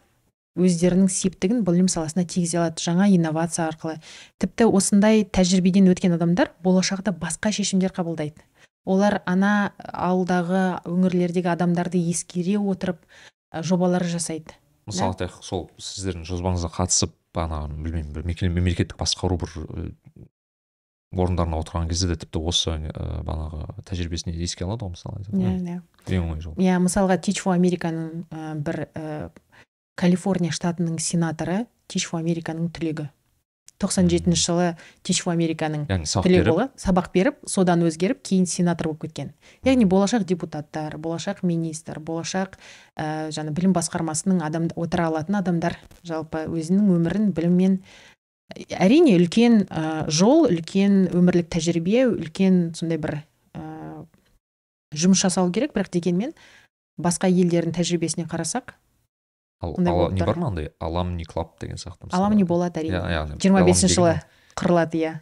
өздерінің 0.58 1.08
септігін 1.08 1.62
білім 1.64 1.88
саласына 1.88 2.26
тигізе 2.26 2.58
алады. 2.58 2.82
Жаңа 2.82 3.06
инновация 3.14 3.68
арқылы. 3.70 4.00
Тіпті 4.42 4.66
осындай 4.66 5.22
тәжірибеден 5.22 5.86
өткен 5.92 6.16
адамдар 6.18 6.50
болашақта 6.64 7.14
басқа 7.14 7.52
шешімдер 7.54 7.94
қабылдайды. 7.94 8.42
Олар 8.84 9.20
ана 9.26 9.72
ауылдағы 9.78 10.82
өңірлердегі 10.88 11.52
адамдарды 11.52 12.02
ескере 12.10 12.58
отырып 12.58 12.98
жобалар 13.54 14.04
жасайды. 14.04 14.58
Мысалы 14.90 15.14
айтайық 15.14 15.40
сол 15.46 15.66
сіздердің 15.78 16.26
жобаңызға 16.28 16.70
қатысып 16.76 17.14
бағанағы 17.36 17.80
білмеймін 17.86 18.54
мемлекеттік 18.58 18.98
басқару 19.00 19.38
бір 19.40 19.54
орындарына 21.10 21.58
отырған 21.58 21.88
кезде 21.90 22.12
де 22.12 22.16
тіпті 22.22 22.42
осы 22.46 22.76
ә, 22.86 23.22
бағанағы 23.26 23.82
тәжірибесін 23.88 24.34
еске 24.36 24.66
алады 24.66 24.86
ғой 24.86 24.94
мысалы. 24.94 25.24
Иә 25.34 25.54
иә. 25.58 25.78
Ең 26.06 26.26
оңай 26.28 26.42
жол. 26.44 26.54
Иә 26.54 26.78
мысалға 26.82 27.18
for 27.34 27.54
американың 27.56 28.26
ә, 28.30 28.54
бір 28.54 28.86
ә, 28.94 29.30
калифорния 29.98 30.52
штатының 30.54 31.00
сенаторы 31.02 31.66
for 31.90 32.20
американың 32.20 32.70
түлегі. 32.70 33.10
97 33.80 34.36
жылы 34.36 34.74
teach 35.02 35.22
for 35.24 35.32
американың 35.32 35.86
яғни 35.88 36.08
сабақ 36.08 36.74
сабақ 36.80 37.08
беріп 37.14 37.38
содан 37.48 37.80
өзгеріп 37.86 38.20
кейін 38.26 38.44
сенатор 38.46 38.90
болып 38.90 39.06
кеткен. 39.06 39.32
Яғни 39.64 39.86
болашақ 39.88 40.26
депутаттар 40.28 40.98
болашақ 41.00 41.40
министр 41.42 42.00
болашақ 42.04 42.58
ә, 43.00 43.30
жаңа 43.32 43.54
білім 43.56 43.72
басқармасының 43.72 44.44
адам 44.44 44.68
отыра 44.76 45.08
алатын 45.08 45.40
адамдар 45.40 45.78
жалпы 46.04 46.44
өзінің 46.50 46.92
өмірін 46.98 47.32
біліммен 47.32 47.80
әрине 48.76 49.16
үлкен 49.16 49.64
ә, 49.70 50.04
жол 50.12 50.46
үлкен 50.50 51.06
өмірлік 51.16 51.48
тәжірибе 51.48 52.04
үлкен 52.10 52.62
сондай 52.76 53.00
бір 53.00 53.16
ә, 53.56 54.04
жұмыс 54.92 55.24
жасау 55.24 55.48
керек. 55.54 55.72
Бірақ 55.72 55.92
дегенмен 55.96 56.36
басқа 57.00 57.32
елдердің 57.32 57.78
тәжірибесіне 57.80 58.28
қарасақ 58.28 58.76
ал, 59.60 59.74
не 60.12 60.24
бар 60.24 60.36
ма 60.38 60.48
андай 60.48 60.70
аламни 60.80 61.24
клаб 61.24 61.58
деген 61.60 61.76
сияқты 61.76 62.06
мысалы? 62.08 62.18
аламни 62.20 62.44
болады 62.44 62.80
әрине 62.80 62.96
иә 63.00 63.38
жиырма 63.40 63.62
бесінші 63.66 63.94
жылы 63.94 64.14
құрылады 64.56 65.00
иә. 65.00 65.12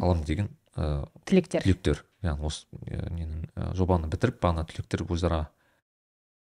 Аламни 0.00 0.24
деген 0.24 0.50
ә, 0.76 1.06
түлектер. 1.24 1.62
түлектер. 1.62 2.04
Яғни 2.24 2.48
осы 2.48 2.66
ненің 2.88 3.74
жобаны 3.76 4.08
бітіріп 4.08 4.40
бағана 4.42 4.64
түлектер 4.68 5.04
өзара 5.04 5.48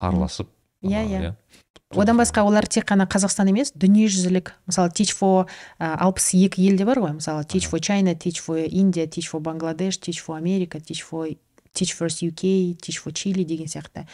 араласып 0.00 0.48
Иә, 0.80 1.02
бағанағы, 1.04 1.34
иә. 1.92 2.00
одан 2.00 2.16
басқа 2.16 2.40
олар 2.48 2.64
тек 2.64 2.86
қана 2.88 3.04
қазақстан 3.04 3.50
емес 3.50 3.68
дүниежүзілік 3.76 4.54
мысалы 4.70 4.88
teach 4.96 5.12
for 5.12 5.44
алпыс 5.78 6.30
екі 6.38 6.64
елде 6.70 6.86
бар 6.88 7.00
ғой. 7.02 7.12
Мысалы 7.18 7.44
teach 7.44 7.68
for 7.68 7.80
China 7.84 8.14
teach 8.14 8.40
for 8.40 8.56
India 8.56 9.04
teach 9.06 9.28
for 9.28 9.40
Bangladesh 9.44 9.98
teach 10.00 10.20
for 10.24 10.38
America 10.38 10.80
teach 10.80 11.02
for 11.04 11.28
teach 11.72 11.94
first 11.94 12.22
UK 12.22 12.76
teach 12.80 12.98
for 12.98 13.12
Chile 13.12 13.44
деген 13.44 13.70
сияқты. 13.70 14.06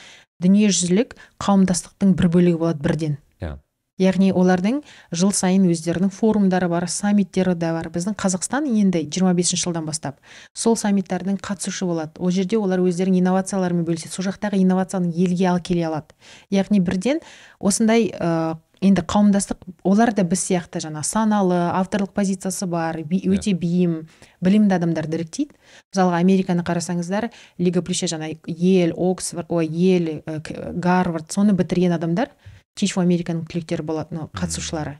Дүниежүзілік 0.42 1.16
қауымдастықтың 1.42 2.16
бір 2.16 2.28
бөлігі 2.32 2.60
болады 2.60 2.82
бірден. 2.84 3.16
Иә. 3.40 3.56
яғни 4.00 4.28
олардың 4.36 4.82
жыл 5.16 5.32
сайын 5.32 5.64
өздерінің 5.72 6.10
форумдары 6.12 6.68
бар 6.68 6.84
саммиттері 6.90 7.54
де 7.56 7.70
бар. 7.72 7.88
Біздің 7.92 8.16
қазақстан 8.20 8.68
енді 8.68 9.00
25 9.08 9.54
жылдан 9.56 9.86
бастап 9.88 10.20
сол 10.52 10.76
саммиттардың 10.76 11.38
қатысушы 11.40 11.88
болады. 11.88 12.12
Ол 12.18 12.30
жерде 12.30 12.58
олар 12.60 12.82
өздерінің 12.84 13.22
инновацияларымен 13.22 13.86
бөліседі. 13.88 14.12
Сол 14.12 14.28
жақтағы 14.28 14.60
инновацияны 14.60 15.12
елге 15.16 15.48
алып 15.48 15.70
келе 15.70 15.86
алады. 15.88 16.12
Яғни 16.52 16.82
бірден 16.84 17.22
осындай 17.58 18.10
ә, 18.12 18.58
енді 18.84 19.02
қауымдастық 19.08 19.62
олар 19.84 20.12
да 20.14 20.22
біз 20.24 20.42
сияқты 20.50 20.80
жаңа 20.84 21.02
саналы 21.06 21.56
авторлық 21.78 22.12
позициясы 22.12 22.66
бар 22.66 23.02
би- 23.02 23.20
Иә. 23.20 23.32
өте 23.38 23.54
бейім 23.56 24.06
білімді 24.40 24.74
адамдарды 24.76 25.16
іріктейді. 25.18 25.52
Мысалға 25.94 26.20
американы 26.20 26.62
қарасаңыздар 26.62 27.30
лига 27.58 27.82
плюсте 27.82 28.06
жаңа 28.06 28.36
ел 28.46 28.92
оксфорд 28.96 29.46
ой 29.48 29.66
ел 29.66 30.22
к- 30.42 30.72
гарвард 30.74 31.30
соны 31.32 31.52
бітірген 31.52 31.92
адамдар 31.92 32.28
for 32.76 33.02
американың 33.02 33.46
түлектері 33.48 33.82
болады 33.82 34.08
ну, 34.14 34.30
қатысушылары. 34.34 34.98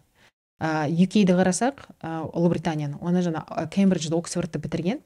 Ә, 0.59 0.89
укді 0.89 1.27
қарасақ 1.29 1.75
ә, 2.01 2.31
ұлыбританияны 2.33 2.97
оны 3.03 3.21
жаңа 3.21 3.69
кембриджді 3.69 4.15
оксфордты 4.17 4.59
бітірген 4.59 5.01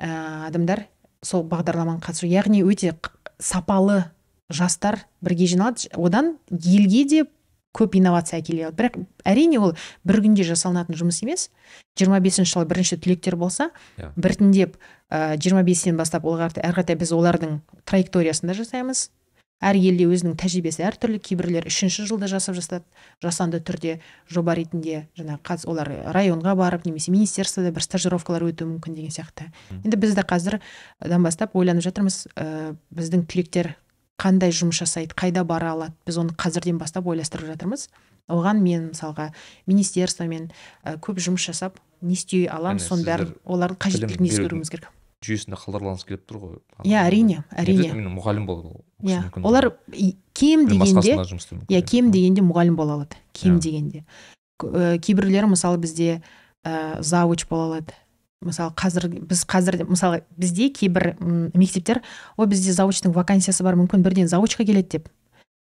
ә, 0.00 0.46
адамдар 0.46 0.86
сол 1.24 1.42
бағдарламаның 1.42 1.98
қатысушы 2.00 2.30
яғни 2.30 2.62
өте 2.62 2.94
сапалы 3.40 4.04
жастар 4.48 5.00
бірге 5.20 5.46
жиналады. 5.46 5.88
Одан 5.98 6.36
елге 6.50 7.04
де 7.04 7.24
көп 7.76 7.94
инновация 8.00 8.40
әкеле 8.40 8.66
алады 8.66 8.76
бірақ 8.82 8.98
әрине 9.28 9.60
ол 9.62 9.74
бір 10.04 10.20
күнде 10.24 10.46
жасалынатын 10.46 10.98
жұмыс 10.98 11.22
емес. 11.22 11.48
25 12.00 12.24
бесінші 12.24 12.52
жылы 12.56 12.66
бірінші 12.70 12.98
түлектер 12.98 13.36
болса 13.36 13.70
Иә. 13.98 14.10
біртіндеп 14.16 14.76
ә, 15.10 15.36
25-тен 15.38 15.96
бастап 15.96 16.24
олар 16.24 16.50
әрі 16.50 16.74
қаратай 16.74 16.98
біз 16.98 17.12
олардың 17.14 17.60
траекториясында 17.86 18.54
жасаймыз. 18.58 19.10
Әр 19.60 19.76
елде 19.76 20.06
өзінің 20.08 20.38
тәжірибесі 20.40 20.86
әртүрлі 20.88 21.18
кейбіреулер 21.20 21.66
үшінші 21.68 22.06
жылда 22.08 22.30
жасап 22.32 22.56
жасады 22.56 22.86
жасанды 23.20 23.58
түрде 23.60 23.98
жоба 24.32 24.54
ретінде 24.56 25.02
жаңа 25.18 25.36
қаз 25.44 25.66
олар 25.68 25.90
районға 26.16 26.54
барып 26.56 26.86
немесе 26.88 27.12
министерствода 27.12 27.68
бір 27.68 27.84
стажировкалар 27.84 28.46
өтуі 28.48 28.70
мүмкін 28.70 28.96
деген 28.96 29.12
сияқты. 29.12 29.50
Енді 29.84 30.00
біз 30.00 30.16
де 30.16 30.24
қазірдан 30.24 31.26
бастап 31.28 31.52
ойланып 31.52 31.84
жатырмыз 31.84 32.22
ә, 32.40 32.72
біздің 32.88 33.26
түлектер 33.28 33.74
қандай 34.20 34.52
жұмыс 34.52 34.82
жасайды 34.82 35.16
қайда 35.16 35.44
бара 35.48 35.72
алады 35.72 35.94
біз 36.06 36.18
оны 36.20 36.34
қазірден 36.36 36.78
бастап 36.78 37.06
ойластырып 37.08 37.48
жатырмыз. 37.54 37.88
Оған 38.30 38.60
мен 38.62 38.90
мысалға 38.92 39.30
министерствомен 39.66 40.50
ә, 40.84 40.98
көп 41.02 41.18
жұмыс 41.18 41.42
жасап 41.48 41.80
не 42.00 42.14
істей 42.14 42.44
аламыз 42.46 42.84
соның 42.86 43.06
бәрін 43.08 43.32
олардың 43.44 43.78
қажеттілігін 43.82 44.28
ескеруіміз 44.28 44.70
керек. 44.70 44.90
жүйесінде 45.24 45.56
қалдырғыларыңыз 45.60 46.04
келіп 46.08 46.22
тұр 46.30 46.38
ғой. 46.40 46.52
Иә 46.84 47.02
әрине 47.08 47.42
әрине. 47.52 47.90
мұғалім 48.14 48.46
болу 48.46 48.84
иә 49.02 49.18
олар 49.42 49.72
кем 50.32 50.66
дегенде 50.68 51.16
иә 51.68 51.82
кем 51.82 52.10
дегенде 52.10 52.40
мұғалім 52.40 52.76
бола 52.76 52.94
алады 53.00 53.16
кем 53.32 53.56
Иә. 53.58 53.60
дегенде. 53.60 54.04
Кейбіреулері 54.60 55.50
мысалы 55.56 55.78
бізде 55.78 56.22
ә, 56.64 57.02
завуч 57.02 57.46
бола 57.48 57.66
алады 57.66 57.92
мысалы 58.40 58.72
қазір 58.76 59.08
біз 59.28 59.44
қазір 59.44 59.82
мысалы 59.84 60.22
бізде 60.40 60.70
кейбір 60.72 61.14
мектептер 61.20 62.00
ой 62.36 62.46
бізде 62.48 62.72
завучтың 62.72 63.12
вакансиясы 63.12 63.64
бар 63.66 63.76
мүмкін 63.76 64.04
бірден 64.04 64.30
завучқа 64.30 64.64
келеді 64.64 64.96
деп 64.96 65.10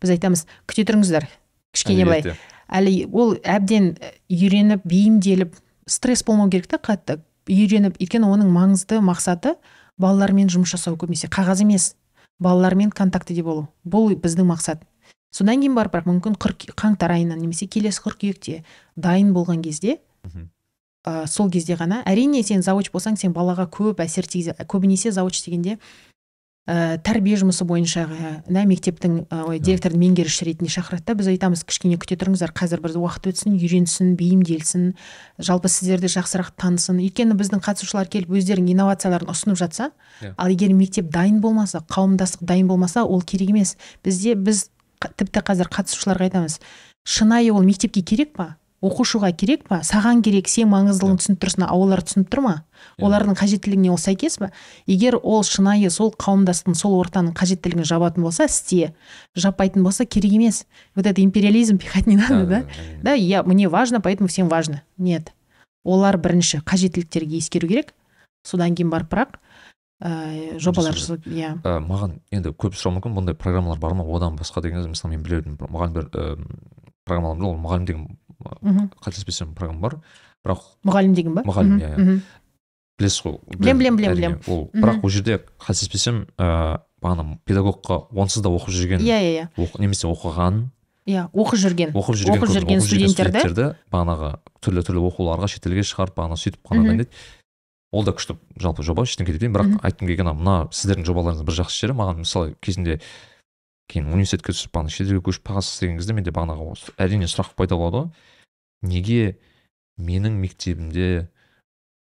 біз 0.02 0.14
айтамыз. 0.16 0.46
Күте 0.66 0.84
тұрыңыздар 0.88 1.28
кішкене 1.74 2.06
былай. 2.06 2.36
Әлі 2.72 2.94
ол 3.12 3.36
әбден 3.44 3.92
үйреніп 4.32 4.86
бейімделіп 4.88 5.54
стресс 5.86 6.24
болмау 6.26 6.50
керек 6.50 6.70
та 6.70 6.80
қатты. 6.82 7.20
Үйреніп 7.50 7.98
өйткені 8.00 8.30
оның 8.30 8.50
маңызды 8.54 9.02
мақсаты 9.04 9.56
балалармен 10.00 10.50
жұмыс 10.52 10.74
жасау 10.74 10.96
көбінесе. 10.98 11.28
Қағаз 11.32 11.62
емес 11.62 11.92
балалармен 12.42 12.90
контактіде 12.90 13.44
болу. 13.46 13.68
Бұл 13.84 14.14
біздің 14.16 14.48
мақсат. 14.48 14.82
Содан 15.32 15.62
кейін 15.62 15.76
барып 15.76 15.94
бірақ 15.96 16.08
мүмкін 16.10 16.36
қаңтар 16.76 17.14
айынан 17.14 17.40
немесе 17.40 17.66
келесі 17.66 18.02
қыркүйекте 18.04 18.62
дайын 18.96 19.32
болған 19.32 19.62
кезде 19.64 19.98
мхм. 20.24 20.48
Ә, 21.06 21.26
сол 21.26 21.50
кезде 21.50 21.76
ғана 21.78 22.02
әрине 22.06 22.42
сен 22.46 22.62
завуч 22.62 22.92
болсаң 22.94 23.18
сен 23.20 23.34
балаға 23.34 23.68
көп 23.70 24.02
әсер 24.04 24.26
тигізе 24.28 24.54
көбінесе 24.70 25.12
завуч 25.12 25.42
дегенде 25.44 25.78
ә, 26.70 26.98
тәрбие 27.02 27.34
жұмысы 27.40 27.66
бойынша 27.66 28.04
да 28.46 28.62
мектептің 28.68 29.16
ә, 29.26 29.40
ой 29.50 29.58
директордың 29.58 29.98
меңгерушісі 30.04 30.46
ретінде 30.46 30.70
шақырады 30.70 31.08
да 31.08 31.16
біз 31.18 31.30
айтамыз 31.32 31.64
кішкене 31.66 31.98
күте 31.98 32.14
тұрыңыздар 32.20 32.54
қазір 32.54 32.84
бір 32.84 32.94
уақыт 33.02 33.26
өтсін 33.32 33.56
үйренсін 33.58 34.14
бейімделсін 34.20 34.92
жалпы 35.42 35.72
сіздерді 35.72 36.12
жақсырақ 36.14 36.52
танысын 36.62 37.02
өйткені 37.02 37.34
біздің 37.40 37.64
қатысушылар 37.66 38.06
келіп 38.12 38.30
өздерінің 38.38 38.76
инновацияларын 38.76 39.32
ұсынып 39.34 39.58
жатса 39.58 39.90
ал 40.36 40.54
егер 40.54 40.70
мектеп 40.78 41.10
дайын 41.10 41.42
болмаса 41.42 41.82
қауымдастық 41.90 42.46
дайын 42.46 42.70
болмаса 42.70 43.02
ол 43.02 43.26
керек 43.26 43.50
емес. 43.50 43.76
Бізде 44.04 44.36
біз 44.38 44.68
тіпті 45.02 45.42
қазір 45.42 45.70
қатысушыларға 45.72 46.30
айтамыз 46.30 46.60
шынайы 47.02 47.50
ол 47.50 47.66
мектепке 47.66 48.02
керек 48.06 48.36
па? 48.36 48.56
Оқушыға 48.82 49.30
керек 49.38 49.64
па? 49.68 49.80
Саған 49.86 50.22
керек 50.26 50.48
сен 50.50 50.68
маңыздылығын 50.72 51.20
түсініп 51.20 51.40
тұрсың 51.42 51.64
а 51.68 51.76
олар 51.76 52.02
түсініп 52.02 52.30
тұр 52.32 52.42
ма? 52.42 52.54
Иә. 52.98 53.06
олардың 53.06 53.36
қажеттілігіне 53.38 53.92
ол 53.94 53.98
сәйкес 53.98 54.38
па? 54.42 54.50
Егер 54.90 55.16
ол 55.22 55.44
шынайы 55.46 55.90
сол 55.90 56.10
қауымдастықтың 56.18 56.74
сол 56.74 56.98
ортаның 56.98 57.36
қажеттілігін 57.38 57.86
жабатын 57.86 58.26
болса 58.26 58.48
істе. 58.50 58.92
Жаппайтын 59.38 59.84
болса 59.84 60.04
керек 60.04 60.32
емес. 60.32 60.66
Вот 60.96 61.06
это 61.06 61.22
империализм 61.22 61.78
пихать 61.78 62.06
не 62.06 62.16
надо 62.16 62.46
да? 62.46 62.64
Да 63.02 63.12
я 63.12 63.42
мне 63.44 63.68
важно 63.68 64.00
поэтому 64.00 64.28
всем 64.28 64.48
важно. 64.48 64.82
Нет. 64.98 65.32
Олар 65.84 66.18
бірінші 66.18 66.62
қажеттіліктерге 66.66 67.38
ескеру 67.38 67.68
керек. 67.68 67.94
Содан 68.42 68.74
кейін 68.74 68.90
барып 68.90 69.12
бірақ 69.14 69.38
ә, 70.02 70.58
жобалар 70.58 70.96
Жасау 70.98 71.16
жасау 71.22 71.32
иә. 71.32 71.54
Ә, 71.62 71.78
маған 71.78 72.18
енді 72.34 72.50
көп 72.50 72.74
сұрауы 72.74 72.98
мүмкін. 72.98 73.14
Бұндай 73.14 73.38
программалар 73.38 73.78
бар 73.78 73.94
ма? 73.94 74.06
Одан 74.06 74.36
басқа 74.38 74.62
деген 74.62 74.90
мысалы 74.90 75.14
мен 75.14 75.22
білетін 75.22 75.54
бір 75.60 75.70
мұғалімдер 75.70 76.08
ііі 76.10 76.80
программалар 77.06 77.46
ол 77.46 77.56
мұғалім 77.62 77.86
деген. 77.86 78.08
Қателеспесем 79.02 79.54
программа 79.54 79.80
бар 79.88 79.96
бірақ 80.44 80.62
мұғалім 80.86 81.14
деген 81.16 81.34
ба 81.38 81.44
мұғалім, 81.46 81.78
иә, 81.80 82.20
білесіз 82.98 83.22
ғой 83.26 83.38
Білем, 83.56 83.78
білем, 83.78 83.96
білем, 83.96 84.12
әрине. 84.12 84.28
білем. 84.28 84.38
ол 84.46 84.70
бірақ 84.74 85.02
ол 85.04 85.10
жерде 85.10 85.40
қателеспесем 85.58 86.24
ііі 86.38 86.80
бағана 87.02 87.38
педагогқа 87.46 88.06
онсыз 88.14 88.42
да 88.44 88.50
оқып 88.54 88.70
жүрген 88.74 89.02
иә 89.02 89.18
иә 89.18 89.50
иә 89.56 89.68
немесе 89.82 90.06
оқыған 90.10 90.64
иә 91.10 91.28
оқып 91.34 91.58
жүрген 91.58 91.94
оқып 91.98 92.14
жүрген 92.20 92.38
Оқып 92.38 92.52
жүрген 92.54 92.80
студенттерді? 92.84 93.72
бағанағы 93.90 94.36
түрлі 94.62 94.84
түрлі 94.86 95.02
оқуларға 95.10 95.48
шетелге 95.50 95.82
шығарып 95.82 96.14
бағана 96.20 96.38
сөйтіп 96.38 96.62
қана 96.62 96.84
дайындайды 96.86 97.10
ол 97.92 98.04
да 98.06 98.14
күшті 98.14 98.36
жалпы 98.62 98.86
жоба 98.86 99.02
ештеңе 99.02 99.32
кетпеймін 99.32 99.56
бірақ 99.56 99.82
айтқым 99.82 100.08
келгені 100.12 100.32
мына 100.38 100.54
сіздердің 100.70 101.04
жобаларыңыздың 101.10 101.48
бір 101.50 101.58
жақсы 101.58 101.82
жері 101.82 101.96
маған 101.98 102.22
мысалы 102.22 102.54
кезінде 102.62 103.00
кейін 103.90 104.12
университетке 104.14 104.54
түсіп 104.54 104.72
бағана 104.78 104.94
шетелге 104.94 105.20
көшіп 105.26 105.50
қаласыз 105.50 105.82
деген 105.82 105.98
кезде 105.98 106.14
менде 106.16 106.30
бағанағы 106.32 106.94
әрине 107.02 107.26
сұрақ 107.28 107.50
пайда 107.58 107.76
болады 107.76 108.04
ғой 108.06 108.08
неге 108.82 109.38
менің 109.98 110.38
мектебімде 110.42 111.28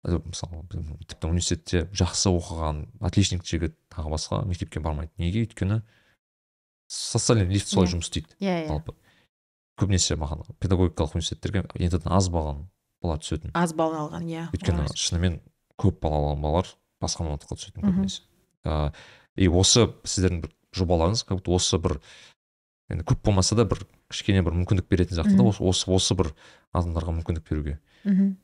ә, 0.07 0.19
мысалы 0.23 0.63
тіпті 1.09 1.31
университетте 1.31 1.85
жақсы 1.93 2.31
оқыған 2.31 2.85
отличник 3.05 3.45
жігіт 3.45 3.77
тағы 3.93 4.13
басқа 4.15 4.43
мектепке 4.47 4.81
бармайды. 4.81 5.13
Неге? 5.19 5.45
Өйткені 5.47 5.83
социальный 6.89 7.49
лифт 7.51 7.69
солай 7.69 7.89
Иә. 7.89 7.93
жұмыс 7.97 8.09
істейді. 8.09 8.35
Иә 8.41 8.57
иә. 8.65 8.69
Жалпы. 8.71 8.95
Көбінесе 9.79 10.17
маған 10.19 10.47
педагогикалық 10.59 11.15
университеттерге 11.19 11.67
ент 11.75 12.07
аз 12.07 12.29
баланы 12.33 12.69
бала 13.03 13.19
түсетін. 13.19 13.53
Аз 13.55 13.75
балл 13.75 13.95
алған 13.95 14.27
иә 14.27 14.49
өйткені 14.55 14.89
шынымен 14.95 15.41
көп 15.79 16.01
балалы 16.03 16.39
балалар 16.41 16.73
басқа 17.03 17.27
мамандыққа 17.27 17.59
түсетін 17.61 17.85
көбінесе. 17.87 18.23
Ыыы 18.65 18.93
и 19.39 19.47
осы 19.47 19.87
сіздердің 20.03 20.41
бір 20.43 20.55
жобаларыңыз 20.75 21.23
как 21.29 21.39
будто 21.39 21.53
осы 21.55 21.79
бір 21.79 22.01
енді 22.91 23.05
көп 23.05 23.23
болмаса 23.25 23.57
да 23.57 23.65
бір 23.69 23.85
кішкене 24.09 24.43
бір 24.43 24.57
мүмкіндік 24.57 24.89
беретін 24.89 25.19
сияқты 25.19 25.37
да 25.37 25.49
осы 25.49 25.63
осы 25.63 25.91
осы 25.93 26.17
бір 26.19 26.33
адамдарға 26.73 27.19
мүмкіндік 27.21 27.49
беруге. 27.49 27.79
Мхм 28.05 28.37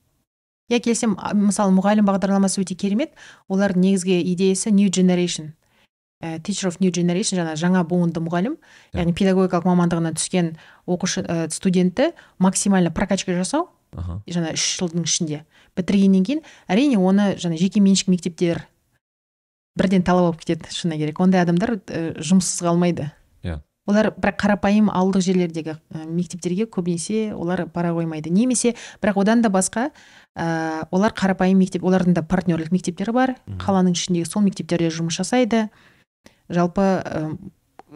иә 0.73 0.81
келісемін 0.85 1.45
мысалы 1.51 1.75
мұғалім 1.77 2.07
бағдарламасы 2.09 2.63
өте 2.63 2.77
керемет. 2.79 3.13
Олардың 3.53 3.85
негізгі 3.85 4.17
идеясы 4.33 4.73
new 4.73 4.89
generation. 4.89 5.53
Ә, 6.23 6.39
teacher 6.41 6.71
of 6.71 6.81
new 6.81 6.93
generation 6.95 7.37
жаңа 7.37 7.57
жаңа 7.59 7.85
буынды 7.85 8.23
мұғалім. 8.25 8.57
Иә. 8.57 9.03
яғни 9.03 9.13
педагогикалық 9.13 9.67
мамандығына 9.69 10.15
түскен 10.17 10.55
оқушы 10.87 11.25
ә, 11.25 11.51
студентті 11.51 12.13
максимально 12.39 12.91
прокачка 12.91 13.35
жасау 13.37 13.69
аха. 13.93 14.23
жаңа 14.27 14.55
үш 14.55 14.65
жылдың 14.81 15.05
ішінде. 15.05 15.45
Бітіргеннен 15.77 16.25
кейін 16.25 16.41
әрине 16.69 16.97
оны 16.97 17.37
жаңа 17.37 17.59
жеке 17.61 17.81
меншік 17.81 18.09
мектептер 18.09 18.65
бірден 19.77 20.03
талап 20.03 20.33
алып 20.33 20.41
кетеді 20.41 20.73
шыны 20.73 20.97
керек. 20.97 21.21
Ондай 21.21 21.43
адамдар 21.43 21.77
ә, 21.77 22.17
жұмыссыз 22.17 22.65
қалмайды. 22.65 23.11
Олар 23.87 24.11
бірақ 24.17 24.39
қарапайым 24.41 24.89
ауылдық 24.89 25.25
жерлердегі 25.27 25.77
мектептерге 25.93 26.67
көбінесе 26.67 27.35
олар 27.37 27.67
бара 27.67 27.93
қоймайды. 27.97 28.31
Немесе 28.33 28.75
бірақ 29.03 29.21
одан 29.21 29.43
да 29.43 29.51
басқа 29.53 29.91
ә, 30.37 30.87
олар 30.91 31.13
қарапайым 31.13 31.61
мектеп 31.61 31.85
олардың 31.85 32.15
да 32.17 32.23
партнерлік 32.23 32.73
мектептері 32.73 33.13
бар. 33.13 33.37
Қаланың 33.61 33.93
ішіндегі 33.93 34.29
сол 34.29 34.43
мектептерде 34.47 34.89
жұмыс 34.89 35.21
жасайды. 35.21 35.69
Жалпы 36.49 37.05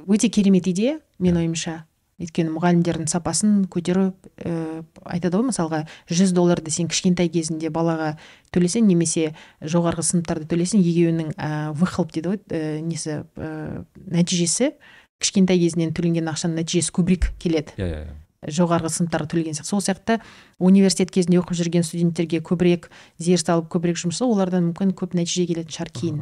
өте 0.06 0.28
керемет 0.28 0.68
идея 0.68 1.00
Иә. 1.18 1.36
ойымша. 1.36 1.84
Өйткені 2.18 2.50
мұғалімдердің 2.50 3.06
сапасын 3.06 3.68
көтеріп 3.70 4.26
ә, 4.42 4.82
айтады 5.06 5.38
ғой 5.38 5.52
мысалға 5.52 5.84
жүз 6.10 6.32
долларды 6.34 6.72
сен 6.74 6.88
кішкентай 6.90 7.28
кезінде 7.30 7.70
балаға 7.70 8.16
төлесең 8.50 8.88
немесе 8.90 9.36
жоғарғы 9.62 10.02
сыныптарда 10.02 10.48
төлесең 10.50 10.82
егеуінің 10.82 11.28
ә, 11.38 11.70
выхлоп 11.78 12.10
дейді 12.10 12.32
ғой 12.32 12.40
ә, 12.50 12.80
несі 12.82 13.20
ә, 13.38 13.84
нәтижесі. 14.10 14.72
Кішкентай 15.22 15.60
кезінен 15.60 15.92
төленген 15.96 16.30
ақшаның 16.30 16.62
нәтижесі 16.62 16.94
көбірек 16.94 17.32
келеді. 17.42 17.74
Иә 17.76 17.88
иә 17.88 18.00
иә. 18.06 18.16
Жоғарғы 18.54 18.86
сыныптарға 18.94 19.26
төлеген 19.32 19.56
сияқты. 19.56 19.66
Сол 19.66 19.80
сияқты 19.82 20.18
университет 20.62 21.10
кезінде 21.10 21.40
оқып 21.40 21.58
жүрген 21.58 21.82
студенттерге 21.82 22.38
көбірек 22.38 22.86
зер 23.18 23.42
салып 23.42 23.66
көбірек 23.72 23.98
жұмыс 23.98 24.20
олардан 24.22 24.68
мүмкін 24.68 24.92
көп 24.94 25.16
нәтиже 25.18 25.48
келетін 25.50 25.74
шығар 25.74 25.90
кейін. 25.90 26.20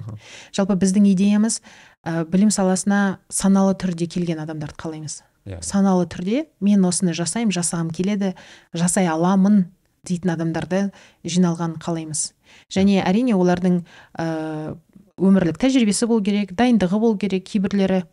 Жалпы 0.56 0.78
біздің 0.80 1.10
идеямыз 1.12 1.60
ә, 1.60 2.24
білім 2.24 2.48
саласына 2.48 3.18
саналы 3.28 3.76
түрде 3.76 4.08
келген 4.08 4.40
адамдарды 4.40 4.80
қалаймыз. 4.80 5.20
Иә. 5.44 5.60
Саналы 5.60 6.08
түрде 6.08 6.46
мен 6.64 6.88
осыны 6.88 7.12
жасаймын 7.12 7.52
жасағым 7.52 7.92
келеді 7.92 8.32
жасай 8.72 9.12
аламын 9.12 9.66
дейтін 10.08 10.32
адамдарды 10.38 10.86
жиналғанын 11.20 11.76
қалаймыз. 11.84 12.30
Және 12.72 13.02
әрине 13.04 13.36
олардың 13.36 13.82
ә, 14.16 14.72
өмірлік 15.20 15.60
тәжірибесі 15.60 16.08
болу 16.08 16.24
керек 16.24 16.56
дайындығы 16.56 16.98
болу 17.00 17.20
керек 17.20 17.44
кейбірлері 17.48 18.06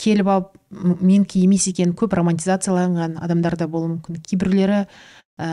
келіп 0.00 0.28
алып 0.28 0.52
менікі 1.02 1.42
емес 1.44 1.66
екенін 1.68 1.92
көп 1.98 2.14
романтизацияланған 2.18 3.18
адамдар 3.22 3.56
да 3.56 3.66
болуы 3.68 3.96
мүмкін. 3.96 4.20
Кейбіреулері 4.24 4.86
ә, 5.42 5.48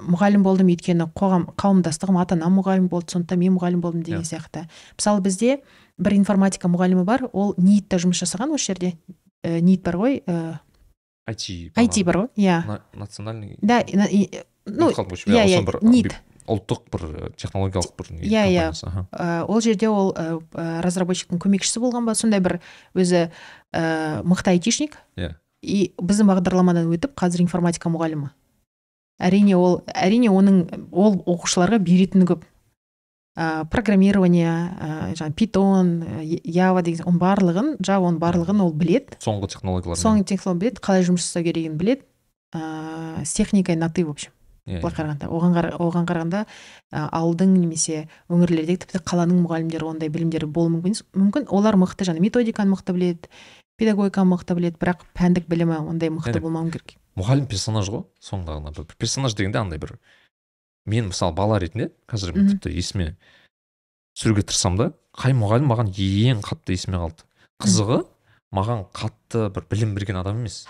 мұғалім 0.00 0.42
болдым 0.44 0.70
өйткені 0.72 1.06
қоғам 1.16 1.48
қауымдастығым 1.60 2.18
ата 2.20 2.36
анам 2.38 2.58
мұғалім 2.60 2.88
болды 2.92 3.14
сондықтан 3.14 3.38
мен 3.40 3.54
мұғалім 3.56 3.80
болдым 3.84 4.02
деген 4.02 4.22
Иә. 4.22 4.30
сияқты. 4.32 4.66
Мысалы 4.98 5.20
бізде 5.24 5.60
бір 5.98 6.16
информатика 6.16 6.68
мұғалімі 6.68 7.04
бар 7.04 7.28
ол 7.32 7.54
ниитта 7.58 7.96
жұмыс 8.00 8.22
жасаған 8.24 8.54
осы 8.56 8.72
жерде. 8.72 8.94
Ә, 9.44 9.60
ниит 9.60 9.82
бар 9.82 9.96
ғой 9.96 10.22
ә, 10.26 10.58
IT 11.30 11.72
IT 11.76 12.04
бар 12.04 12.16
ғой 12.24 12.28
иә. 12.36 12.66
На- 12.66 12.82
национальный 12.94 13.56
да 13.62 13.82
ну 14.66 14.90
иә 14.90 15.46
иә 15.46 15.62
ниит 15.82 16.12
ұлттық 16.50 16.82
бір 16.92 17.32
технологиялық 17.38 17.94
бір 17.98 18.10
Иә, 18.26 18.44
иә. 18.50 19.44
ол 19.46 19.60
жерде 19.64 19.88
ол 19.88 20.12
разработчиктің 20.52 21.40
көмекшісі 21.42 21.80
болған 21.82 22.08
ба? 22.08 22.14
Сондай 22.18 22.40
бір 22.40 22.58
өзі 22.94 23.28
ә, 23.72 24.22
мықты 24.26 24.56
айтишник. 24.56 24.98
Иә. 25.16 25.36
и 25.62 25.92
біздің 26.00 26.30
бағдарламадан 26.30 26.88
өтіп 26.88 27.12
қазір 27.20 27.42
информатика 27.44 27.90
мұғалімі. 27.92 28.30
Әрине 29.20 29.56
ол 29.60 29.82
әрине 29.92 30.30
оның 30.32 30.88
ол 30.90 31.18
оқушыларға 31.28 31.78
беретіні 31.84 32.24
көп. 32.30 32.46
Ә, 33.36 33.64
программирование 33.70 34.50
ә, 34.50 34.88
жаңағы 35.14 35.34
питон 35.36 35.90
ява 36.44 36.82
деген 36.82 37.06
оның 37.06 37.20
барлығын 37.20 37.68
жава 37.84 38.08
оның 38.08 38.18
барлығын 38.18 38.64
ол 38.64 38.72
білет 38.74 39.14
соңғы 39.22 39.52
технологиялар 39.54 40.00
соңғы 40.00 40.26
технология 40.32 40.64
білет 40.64 40.80
қалай 40.82 41.06
жұмыс 41.06 41.28
жасау 41.28 41.46
керегін 41.46 41.76
білет 41.78 42.02
ә, 42.52 43.22
с 43.22 43.32
техникой 43.38 43.76
на 43.76 43.88
ты 43.88 44.04
в 44.04 44.10
общем. 44.10 44.32
Былай 44.66 44.92
қарағанда. 44.94 45.28
Оған, 45.30 45.54
қара- 45.56 45.72
оған 45.80 46.06
қарағанда 46.06 46.40
ә, 46.92 47.08
ауылдың 47.10 47.54
немесе 47.56 48.08
өңірлердегі 48.30 48.82
тіпті 48.84 49.00
қаланың 49.06 49.40
мұғалімдері 49.46 49.86
ондай 49.88 50.08
білімдері 50.12 50.46
болуы 50.46 50.76
мүмкін 50.76 50.94
мүмкін 51.16 51.48
олар 51.48 51.74
мықты 51.80 52.04
жаңа 52.08 52.20
методиканы 52.20 52.74
мықты 52.76 52.92
біледі 52.94 53.28
педагогиканы 53.80 54.34
мықты 54.36 54.54
біледі 54.54 54.76
бірақ 54.82 55.04
пәндік 55.16 55.48
білімі 55.48 55.78
ондай 55.88 56.10
мықты 56.12 56.36
Әне. 56.36 56.40
болмауы 56.44 56.70
керек. 56.70 56.96
Мұғалім 57.16 57.46
персонаж 57.48 57.88
ғой 57.90 58.04
соңындағына 58.22 58.86
персонаж 58.98 59.34
дегенде 59.34 59.58
андай 59.58 59.78
бір 59.78 59.96
мен 60.86 61.08
мысалы 61.10 61.34
бала 61.34 61.58
ретінде 61.58 61.90
қазір 62.06 62.34
Мгм. 62.36 62.48
тіпті 62.60 62.70
есіме 62.76 63.16
түсіруге 64.16 64.44
тырысамын 64.44 64.76
да 64.76 64.92
қай 65.16 65.32
мұғалім 65.34 65.66
маған 65.72 65.90
ең 65.96 66.42
қатты 66.44 66.76
есіме 66.76 66.98
қалды? 67.00 67.24
Қызығы 67.62 68.04
маған 68.54 68.84
қатты 68.92 69.48
бір 69.54 69.64
білім 69.70 69.94
берген 69.94 70.16
адам 70.20 70.38
емес. 70.40 70.66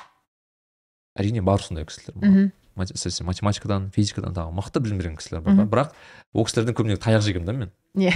Әрине 1.18 1.42
бар 1.42 1.58
сондай 1.62 1.84
кісілер. 1.84 2.14
Маған. 2.20 2.52
Әсіресе 2.78 3.24
математикадан 3.26 3.90
физикадан 3.94 4.34
тағы 4.36 4.54
мықты 4.56 4.80
білім 4.84 4.98
берген 5.00 5.16
кісілер 5.18 5.42
бар 5.42 5.66
бірақ 5.66 5.92
ол 6.34 6.46
кісілерден 6.46 6.76
көбіне 6.78 6.96
таяқ 7.00 7.24
жегенмін 7.26 7.46
да 7.46 7.52
мен. 7.52 7.72
Иә. 7.98 8.14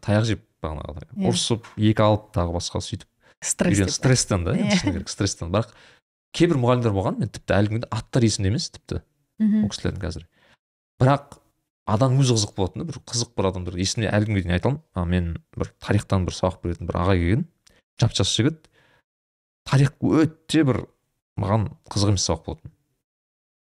таяқ 0.00 0.24
жеп 0.30 0.44
бағанағыдай 0.62 1.08
Иә. 1.16 1.28
ұрысып 1.30 1.66
екі 1.76 2.02
алып 2.06 2.30
тағы 2.34 2.54
басқа 2.56 2.80
сөйтіп 2.80 3.08
стресс 3.44 3.96
стресстен 3.98 4.44
да 4.44 4.54
Иә. 4.54 4.64
енді 4.64 4.78
шыны 4.80 4.92
керек 4.98 5.08
стресстен 5.12 5.50
бірақ 5.52 5.74
кейбір 6.34 6.58
мұғалімдер 6.62 6.94
болған 6.94 7.18
мен 7.20 7.28
тіпті 7.30 7.54
әлі 7.58 7.72
күнге 7.74 7.88
аттары 7.94 8.26
есімде 8.26 8.50
емес 8.50 8.70
тіпті. 8.74 9.02
Мхм. 9.38 9.64
Ол 9.66 9.70
кісілердің 9.70 10.02
қазір. 10.02 10.24
Бірақ 10.98 11.36
адам 11.86 12.16
өзі 12.18 12.34
қызық 12.34 12.54
болатын 12.56 12.82
да 12.82 12.86
бір 12.88 12.98
қызық 13.06 13.30
бір 13.38 13.48
адамдар. 13.52 13.76
Есімде 13.78 14.08
әлі 14.10 14.26
күнге 14.30 14.42
дейін 14.42 14.54
айта 14.56 14.72
аламын 14.98 15.10
мен 15.14 15.28
бір 15.54 15.70
тарихтан 15.78 16.24
бір 16.26 16.34
сабақ 16.34 16.58
беретін 16.64 16.88
бір 16.90 16.98
ағай 17.04 17.20
келген 17.22 17.44
жап 18.02 18.14
жас 18.18 18.32
жігіт. 18.34 18.66
Тарих 19.68 19.92
өте 20.02 20.64
бір 20.66 20.80
маған 21.38 21.68
қызық 21.86 22.14
емес 22.14 22.26
сабақ 22.26 22.44
болатын. 22.48 22.73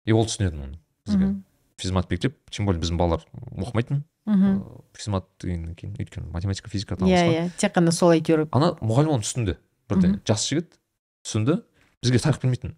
И 0.07 0.15
ол 0.15 0.25
түсінетін 0.25 0.63
оны 0.63 0.79
бізге. 1.05 1.35
Физмат 1.77 2.09
мектеп 2.09 2.39
тем 2.49 2.65
более 2.65 2.81
біздің 2.81 2.97
балалар 2.97 3.27
оқымайтын 3.53 4.01
мхм 4.01 4.07
Э, 4.27 4.59
физмат 4.97 5.27
дегеннен 5.39 5.75
кейін 5.77 5.93
өйткені 5.95 6.27
математика 6.33 6.69
физика 6.69 6.97
иә 6.99 7.21
иә 7.31 7.43
тек 7.55 7.71
қана 7.75 7.93
сол 7.95 8.11
әйтеуір. 8.11 8.47
Ана 8.51 8.73
мұғалім 8.81 9.13
оны 9.15 9.23
түсінді 9.23 9.55
бірден 9.87 10.17
жас 10.27 10.43
жігіт 10.49 10.73
түсінді 11.23 11.61
бізге 12.03 12.19
тарих 12.19 12.41
білмейтін. 12.41 12.73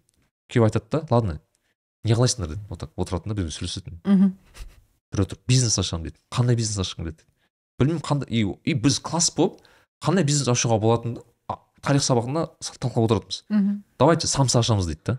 Келіп 0.46 0.68
айтады 0.68 0.86
да 0.92 1.00
ладно 1.10 1.40
не 2.04 2.14
қылайсыңдар 2.14 2.52
деді. 2.54 2.60
Вот 2.68 2.84
так 2.84 2.92
отыратын 2.94 3.34
да 3.34 3.38
бізбен 3.40 3.56
сөйлесетін. 3.56 3.98
Мхм 4.04 4.30
біреу 5.10 5.26
тұрып 5.32 5.42
бизнес 5.50 5.78
ашамын 5.82 6.06
дейді 6.06 6.22
қандай 6.30 6.54
бизнес 6.54 6.78
ашқың 6.86 7.02
келеді 7.02 7.26
білмеймін 7.80 8.04
қандай 8.06 8.30
и, 8.30 8.46
и 8.62 8.74
біз 8.74 9.00
класс 9.02 9.32
болып 9.34 9.58
қандай 9.98 10.22
бизнес 10.22 10.46
ашуға 10.46 10.78
болатынын 10.78 11.18
тарих 11.82 12.04
сабағында 12.06 12.46
талқылап 12.78 13.10
отыратынбыз. 13.10 13.42
Мхм 13.48 13.82
давайте 13.98 14.30
самса 14.30 14.62
ашамыз 14.62 14.86
дейді 14.86 15.02
да. 15.06 15.18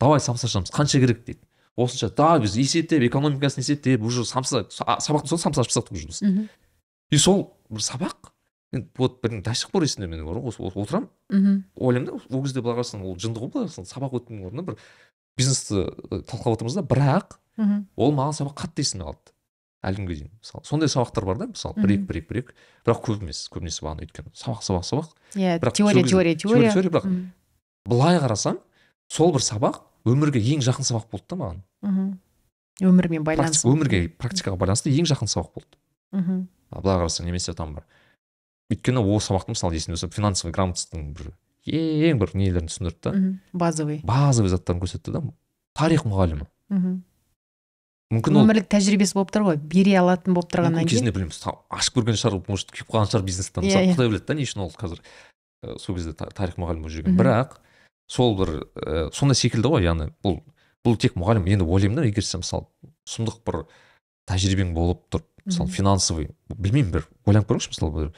Давай 0.00 0.20
самса 0.20 0.46
ашамыз 0.46 0.70
қанша 0.70 1.00
керек 1.00 1.24
дейді. 1.24 1.40
Осынша 1.76 2.10
да 2.14 2.38
біз 2.38 2.56
есептеп 2.56 3.02
экономикасын 3.08 3.62
есептеп 3.62 4.02
уже 4.02 4.24
самса 4.24 4.64
сабақтың 4.70 5.32
соңында 5.32 5.42
самса 5.42 5.64
ашып 5.64 5.72
тастадық 5.72 5.98
уже 5.98 6.06
біз. 6.06 6.48
И 7.10 7.18
сол 7.18 7.54
бір 7.70 7.82
сабақ 7.82 8.30
енді 8.74 8.88
вот 8.98 9.20
бір 9.22 9.40
до 9.42 9.54
сих 9.54 9.70
пор 9.70 9.82
есімде 9.86 10.08
менің 10.10 10.50
отырамын. 10.58 11.08
Мхм. 11.30 11.64
Ойлаймын 11.76 12.06
да 12.06 12.36
ол 12.36 12.42
кезде 12.42 12.60
былай 12.60 12.78
қарасаң 12.78 13.02
ол 13.02 13.16
жынды 13.18 13.40
ғой 13.40 13.50
былай 13.52 13.68
қарасаң 13.68 13.86
сабақ 13.90 14.18
өткеннің 14.20 14.48
орнына 14.48 14.66
бір 14.66 14.78
бизнесті 15.38 15.86
талқылап 16.10 16.58
отырмыз 16.58 16.74
да 16.78 16.82
бірақ 16.82 17.38
мхм. 17.56 17.86
ол 17.96 18.12
маған 18.14 18.34
сабақ 18.38 18.58
қатты 18.64 18.82
есіме 18.82 19.06
қалды 19.06 19.34
әлі 19.84 20.00
күнге 20.00 20.16
дейін. 20.18 20.30
Мысалы 20.40 20.64
сондай 20.64 20.88
сабақтар 20.88 21.26
бар 21.28 21.38
да 21.38 21.46
мысалы 21.50 21.74
бір 21.82 21.94
екі 21.94 22.06
бір 22.08 22.20
екі 22.20 22.28
бір 22.30 22.38
екі. 22.42 22.54
Бірақ 22.86 23.02
көп 23.04 23.22
емес 23.22 23.44
көбінесе 23.52 23.84
бағана 23.84 24.06
өйткені 24.06 24.32
сабақ 24.34 24.62
сабақ 24.64 24.86
сабақ. 24.88 25.10
Иә 25.34 25.58
теория 25.70 26.04
теория 26.04 26.34
теория 26.34 26.72
теория. 26.72 26.90
бірақ 26.90 27.06
былай 27.84 28.18
қарасам 28.18 28.58
сол 29.08 29.32
бір 29.34 29.40
сабақ 29.44 29.80
өмірге 30.08 30.40
ең 30.40 30.62
жақын 30.64 30.84
сабақ 30.88 31.08
болды 31.10 31.24
да 31.30 31.36
маған. 31.36 31.60
Мхм. 31.82 32.18
Өмірмен 32.82 33.22
Практи- 33.24 33.38
байланысты. 33.38 33.68
өмірге 33.70 34.00
практикаға 34.18 34.58
байланысты 34.58 34.90
ең 34.90 35.06
жақын 35.06 35.30
сабақ 35.30 35.52
болды. 35.54 35.76
Мхм. 36.12 36.48
Былай 36.74 36.98
қарасаң 37.04 37.24
немесе 37.28 37.54
там 37.54 37.74
бір 37.76 37.84
өйткені 38.72 38.98
ол 39.04 39.20
сабақты 39.20 39.54
мысалы 39.54 39.74
есімде 39.74 39.94
болса 39.94 40.08
финансовый 40.08 40.52
грамотностьтың 40.52 41.14
бір 41.14 41.32
ең 41.66 42.18
бір 42.18 42.34
нелерін 42.34 42.68
түсіндірді 42.68 43.00
да. 43.02 43.12
Базовый. 43.52 44.00
Базовый 44.04 44.50
заттарын 44.50 44.80
көрсетті 44.82 45.12
да. 45.12 45.22
Тарих 45.74 46.04
мұғалімі. 46.04 46.46
Мхм. 46.70 47.02
Мүмкін 48.14 48.36
өмірлік 48.42 48.66
тәжірибесі 48.70 49.14
болып 49.16 49.30
тұр 49.34 49.46
ғой. 49.48 49.56
Бере 49.58 49.94
алатын 49.98 50.34
болып 50.36 50.50
тұрғаннан 50.52 50.84
кейін. 50.84 50.90
кезінде 50.90 51.12
білмеймін 51.14 51.54
ашып 51.72 51.96
көрген 51.96 52.18
шығар 52.20 52.36
может 52.48 52.70
күйіп 52.70 52.90
қалған 52.92 53.08
шығар 53.10 53.24
бизнестен 53.26 53.62
Иә, 53.64 53.66
мысалы 53.66 53.86
иә. 53.86 53.94
құдай 53.96 54.08
біледі 54.12 54.26
да 54.28 54.34
не 54.34 54.42
үшін 54.44 54.60
ол 54.62 54.70
қазір 54.70 55.00
ә, 55.64 55.78
сол 55.80 55.96
кезде 55.96 56.12
та- 56.12 56.28
тарих 56.30 56.54
мұғалімі 56.60 56.84
болып 56.84 56.92
жүрген. 56.94 57.16
Бірақ 57.16 57.56
сол 58.10 58.36
бір 58.38 58.52
ә, 58.74 59.08
сондай 59.14 59.38
секілді 59.38 59.72
ғой 59.72 59.86
яғни 59.86 60.10
бұл 60.24 60.40
бұл 60.84 60.98
тек 61.00 61.16
мұғалім 61.16 61.48
енді 61.48 61.64
ойлаймын 61.64 62.02
да 62.02 62.08
егер 62.08 62.26
сен 62.26 62.42
мысалы 62.44 62.66
сұмдық 63.08 63.40
бір 63.46 63.62
тәжірибең 64.28 64.74
болып 64.76 65.04
тұрып 65.12 65.28
мысалы 65.48 65.70
финансовый 65.72 66.30
білмеймін 66.52 66.92
бір 66.92 67.08
ойланып 67.24 67.50
көріңізші 67.50 67.72
мысалы 67.72 67.94
бір 67.96 68.12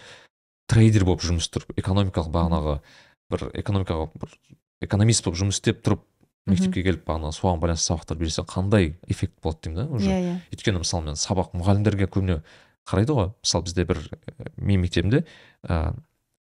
трейдер 0.70 1.06
болып 1.06 1.22
жұмыс 1.26 1.46
істеп 1.46 1.70
экономикалық 1.78 2.32
бағанағы 2.34 2.76
бір 3.30 3.48
экономикаға 3.62 4.10
бір 4.18 4.34
экономист 4.86 5.26
болып 5.26 5.40
жұмыс 5.42 5.60
істеп 5.60 5.82
тұрып 5.86 6.02
мектепке 6.46 6.82
келіп 6.86 7.06
бағана 7.06 7.32
соған 7.34 7.60
байланысты 7.62 7.92
сабақтар 7.92 8.18
берсе 8.20 8.44
қандай 8.46 8.94
эффект 9.10 9.34
болады 9.42 9.66
деймін 9.66 9.78
да 9.80 9.86
уже? 9.94 10.10
Иә 10.10 10.18
иә. 10.22 10.34
Өйткені 10.54 10.82
мысалы 10.82 11.08
мен 11.08 11.18
сабақ 11.18 11.54
мұғалімдерге 11.58 12.06
көбіне 12.06 12.40
қарайды 12.86 13.16
ғой. 13.16 13.32
Мысалы 13.42 13.66
бізде 13.66 13.86
бір 13.88 14.02
ә, 14.06 14.50
менің 14.56 14.84
мектебімде 14.84 15.24
ә, 15.66 15.94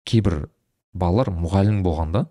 кейбір 0.05 0.49
балалар 0.93 1.31
мұғалім 1.33 1.81
болғанда 1.85 2.27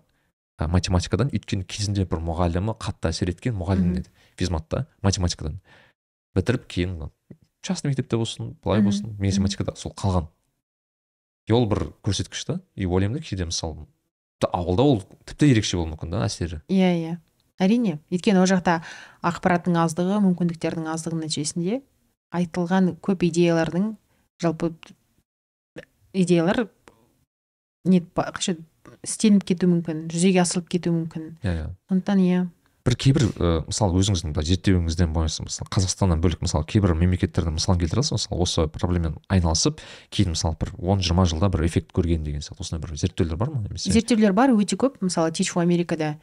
математикадан 0.59 1.31
өйткені 1.35 1.65
кезінде 1.67 2.05
бір 2.07 2.21
мұғалімі 2.23 2.77
қатты 2.79 3.11
әсер 3.11 3.31
еткен 3.33 3.57
мұғалім 3.59 3.97
еді 3.99 4.11
физматта 4.39 4.85
математикадан. 5.03 5.59
Бітіріп 6.35 6.67
кейін 6.71 7.09
частный 7.65 7.91
мектепте 7.91 8.17
болсын 8.17 8.53
былай 8.63 8.83
болсын 8.85 9.17
математикада 9.19 9.75
сол 9.75 9.91
қалған 9.97 10.29
и 11.47 11.53
ол 11.53 11.67
бір 11.69 11.91
көрсеткіш 12.05 12.45
та 12.45 12.59
и 12.75 12.85
ойлаймын 12.85 13.19
да 13.19 13.25
кейде 13.25 13.45
мысалы 13.45 13.87
ауылда 14.45 14.83
ол 14.83 14.99
тіпті 15.25 15.49
ерекше 15.49 15.77
болуы 15.77 15.95
мүмкін 15.95 16.11
да 16.13 16.25
әсері. 16.27 16.61
Иә 16.69 16.91
иә. 16.99 17.13
Әрине 17.57 17.97
өйткені 18.13 18.43
ол 18.43 18.49
жақта 18.49 18.81
ақпараттың 19.25 19.77
аздығы 19.81 20.19
мүмкіндіктердің 20.21 20.89
аздығы 20.91 21.21
нәтижесінде 21.23 21.79
айтылған 22.35 22.95
көп 23.05 23.23
идеялардың 23.29 23.95
жалпы 24.43 24.73
идеялар 26.13 26.67
не 27.85 28.01
қанша 29.05 29.13
істелініп 29.13 29.45
кетуі 29.45 29.69
мүмкін 29.71 30.05
жүзеге 30.09 30.41
асырылып 30.41 30.69
кетуі 30.69 30.93
мүмкін. 30.95 31.25
Иә 31.43 31.53
иә. 31.53 31.65
Сондықтан 31.89 32.21
иә. 32.25 32.45
Бір 32.85 32.95
кейбір 33.01 33.23
ә, 33.41 33.51
мысалы 33.65 33.97
өзіңіздің 33.97 34.33
былай 34.35 34.45
зерттеуіңізден 34.45 35.13
бойынша 35.13 35.45
мысалы 35.45 35.69
қазақстаннан 35.73 36.21
бөлек 36.21 36.41
мысалы 36.45 36.65
кейбір 36.69 36.93
мемлекеттердің 36.93 37.55
мысалын 37.57 37.79
келтіре 37.81 38.03
аласыз 38.03 38.27
ба? 38.29 38.37
мысалы 38.37 38.41
осы 38.45 38.67
проблемамен 38.69 39.15
айналысып 39.27 39.81
кейін 40.13 40.35
мысалы 40.35 40.57
бір 40.61 40.73
он 40.77 41.01
жиырма 41.01 41.25
жылда 41.25 41.49
бір 41.49 41.65
эффект 41.65 41.95
көрген 41.97 42.21
деген 42.21 42.45
сияқты 42.45 42.61
осындай 42.61 42.83
бір 42.85 42.95
зерттеулер 43.01 43.37
бар 43.41 43.49
ма 43.49 43.63
немесе? 43.65 43.89
Зерттеулер 43.89 44.33
бар 44.37 44.53
өте 44.53 44.77
көп. 44.77 45.01
Мысалы 45.01 45.33
for 45.49 45.63
америкада 45.63 46.19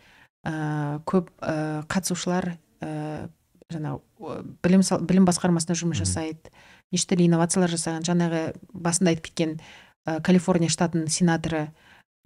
ә, 0.46 1.02
көп 1.02 1.30
ә, 1.40 1.82
қатысушылар 1.90 2.54
ә, 2.80 3.28
жаңағы 3.72 4.44
білім 4.62 4.82
сал- 4.86 5.02
білім 5.02 5.26
басқармасында 5.26 5.74
жұмыс 5.74 5.98
жасайды. 5.98 6.54
Неше 6.92 7.08
түрлі 7.10 7.26
инновациялар 7.26 7.70
жасаған. 7.74 8.06
Жаңағы 8.06 8.54
басында 8.72 9.10
айтып 9.10 9.32
кеткен 9.32 9.58
ә, 10.06 10.20
калифорния 10.22 10.68
штатының 10.70 11.08
сенаторы. 11.10 11.72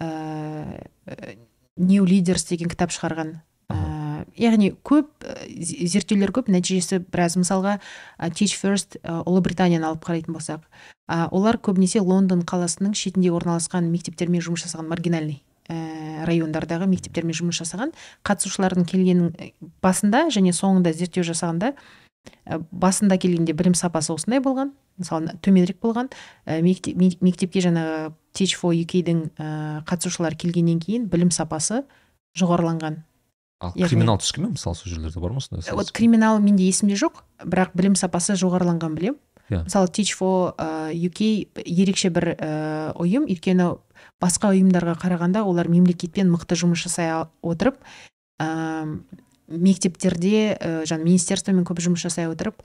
Ә, 0.01 0.87
new 1.77 2.05
leaders 2.09 2.49
деген 2.49 2.69
кітап 2.73 2.93
шығарған. 2.95 3.41
Ә, 3.73 4.25
яғни 4.39 4.73
көп 4.87 5.11
зе- 5.61 5.87
зерттеулер 5.89 6.33
көп 6.33 6.51
нәтижесі 6.53 7.01
біраз. 7.05 7.37
Мысалға 7.41 7.79
ә, 8.19 8.31
teach 8.31 8.57
first 8.59 8.99
ұлыбританияны 9.05 9.87
алып 9.89 10.05
қарайтын 10.07 10.37
болсақ 10.37 10.65
олар 11.31 11.59
көбінесе 11.63 12.01
лондон 12.03 12.43
қаласының 12.43 12.95
шетінде 12.99 13.31
орналасқан 13.31 13.87
мектептермен 13.93 14.43
жұмыс 14.43 14.65
жасаған 14.67 14.89
маргинальный 14.91 15.43
ә, 15.71 16.25
райондардағы 16.27 16.89
мектептермен 16.91 17.37
жұмыс 17.37 17.61
жасаған 17.63 17.93
қатысушылардың 18.27 18.89
келгенін 18.91 19.31
басында 19.83 20.27
және 20.35 20.51
соңында 20.57 20.93
зерттеу 20.97 21.23
жасағанда 21.29 21.75
басында 22.73 23.19
келгенде 23.19 23.53
білім 23.57 23.75
сапасы 23.75 24.13
осындай 24.15 24.41
болған 24.41 24.73
мысалы 24.99 25.35
төменірек 25.45 25.77
болған. 25.83 26.09
Ә, 26.47 26.63
мектеп, 26.65 26.97
ме- 26.97 27.19
мектепке 27.21 27.61
жаңағы 27.61 28.13
teach 28.33 28.57
for 28.57 28.73
uk-дің 28.73 29.31
ә, 29.37 29.85
қатысушылар 29.85 30.37
келгеннен 30.41 30.79
кейін 30.81 31.09
білім 31.13 31.29
сапасы 31.31 31.83
жоғарыланған. 32.39 33.03
Ал 33.61 33.73
яғни- 33.77 33.89
криминал 33.89 34.19
түскен 34.21 34.45
ме? 34.47 34.49
Мысалы 34.57 34.77
сол 34.77 34.93
жерлерде 34.93 35.21
бар 35.21 35.33
ма 35.33 35.41
сондай 35.41 35.75
вот 35.75 35.91
криминал 35.93 36.39
менде 36.41 36.65
есімде 36.65 36.95
жоқ 36.97 37.23
бірақ 37.45 37.71
білім 37.75 37.95
сапасы 37.97 38.35
жоғарыланған 38.37 38.95
білем. 38.97 39.17
Иә. 39.49 39.63
мысалы 39.65 39.87
teach 39.89 40.17
for 40.17 40.55
uk 40.59 41.21
ерекше 41.65 42.11
бір 42.11 42.35
ә, 42.35 42.93
ұйым. 42.99 43.29
Өйткені 43.31 43.77
басқа 44.21 44.51
ұйымдарға 44.51 44.97
қарағанда 44.99 45.45
олар 45.47 45.69
мемлекетпен 45.69 46.27
мықты 46.33 46.57
жұмыс 46.59 46.83
жасай 46.83 47.13
отырып 47.43 47.77
ә, 48.41 48.99
мектептерде 49.49 50.57
ә, 50.57 50.71
жаңағы 50.89 51.07
министерствомен 51.07 51.67
көп 51.69 51.83
жұмыс 51.85 52.03
жасай 52.07 52.29
отырып 52.31 52.63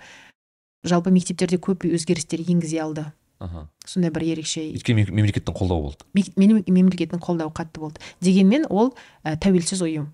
жалпы 0.88 1.12
мектептерде 1.14 1.60
көп 1.62 1.86
өзгерістер 1.86 2.42
енгізе 2.42 2.82
алды. 2.82 3.06
Аха. 3.42 3.68
Сондай 3.86 4.12
бір 4.14 4.26
ерекше. 4.36 4.62
Өйткені 4.70 5.02
мем- 5.02 5.16
мемлекеттің 5.18 5.56
қолдауы 5.58 5.90
болды. 5.90 6.06
Мемлекеттің 6.38 7.22
қолдауы 7.22 7.54
қатты 7.54 7.82
болды. 7.82 8.02
Дегенмен 8.22 8.68
ол 8.70 8.94
ә, 9.24 9.38
тәуелсіз 9.38 9.82
ұйым. 9.82 10.12